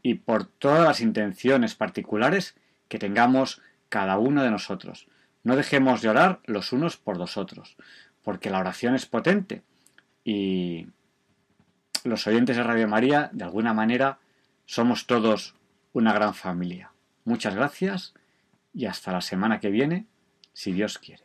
y 0.04 0.14
por 0.14 0.44
todas 0.44 0.86
las 0.86 1.00
intenciones 1.00 1.74
particulares 1.74 2.54
que 2.86 3.00
tengamos 3.00 3.60
cada 3.88 4.18
uno 4.18 4.44
de 4.44 4.52
nosotros. 4.52 5.08
No 5.44 5.56
dejemos 5.56 6.02
de 6.02 6.08
orar 6.08 6.40
los 6.46 6.72
unos 6.72 6.96
por 6.96 7.16
los 7.16 7.36
otros, 7.36 7.76
porque 8.22 8.50
la 8.50 8.58
oración 8.58 8.94
es 8.94 9.06
potente 9.06 9.62
y 10.24 10.88
los 12.02 12.26
oyentes 12.26 12.56
de 12.56 12.62
Radio 12.62 12.88
María, 12.88 13.30
de 13.32 13.44
alguna 13.44 13.72
manera, 13.74 14.18
somos 14.66 15.06
todos 15.06 15.54
una 15.92 16.12
gran 16.12 16.34
familia. 16.34 16.92
Muchas 17.24 17.54
gracias 17.54 18.14
y 18.72 18.86
hasta 18.86 19.12
la 19.12 19.20
semana 19.20 19.60
que 19.60 19.70
viene, 19.70 20.06
si 20.52 20.72
Dios 20.72 20.98
quiere. 20.98 21.24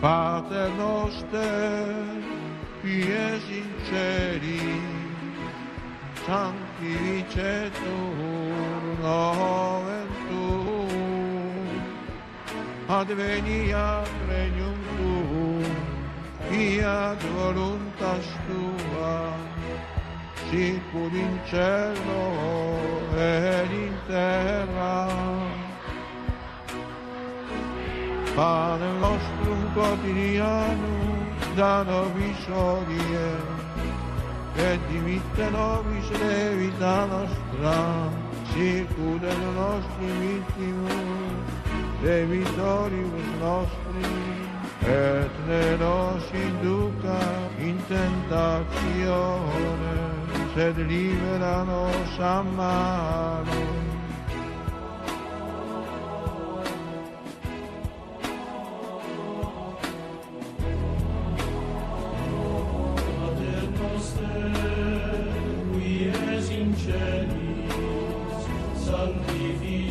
Pater 0.00 0.70
noster, 0.76 1.94
qui 2.80 3.02
es 3.02 3.42
in 3.50 3.70
celi, 3.88 4.80
sanctificetur 6.24 7.82
nomen 9.02 10.08
tuum, 10.28 11.82
adveniat 12.88 14.08
regnum 14.28 14.78
tuum, 14.98 15.66
fiat 16.46 17.20
voluntas 17.34 18.26
tua, 18.46 19.34
sicur 20.48 21.12
in 21.12 21.34
cielo 21.50 22.24
ed 23.18 23.70
in 23.72 23.94
terra. 24.06 25.37
Pane 28.38 28.90
nostrum 29.00 29.60
quotidianum 29.74 31.18
da 31.56 31.82
nobis 31.82 32.46
hodie, 32.46 33.30
et 34.66 34.80
dimitte 34.88 35.46
nobis 35.50 36.08
levita 36.20 36.96
nostra, 37.10 37.78
sicur 38.52 39.20
et 39.32 39.42
nostri 39.58 40.10
vittimus, 40.22 41.46
debitoribus 42.02 43.30
nostri, 43.40 44.06
et 44.86 45.32
ne 45.48 45.66
nos 45.82 46.24
induca 46.46 47.20
in 47.58 47.76
tentatione, 47.90 49.96
sed 50.54 50.76
libera 50.86 51.56
nos 51.64 52.14
a 52.20 52.42
malo. 52.42 53.77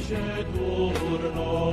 luce 0.08 0.46
turno 0.54 1.67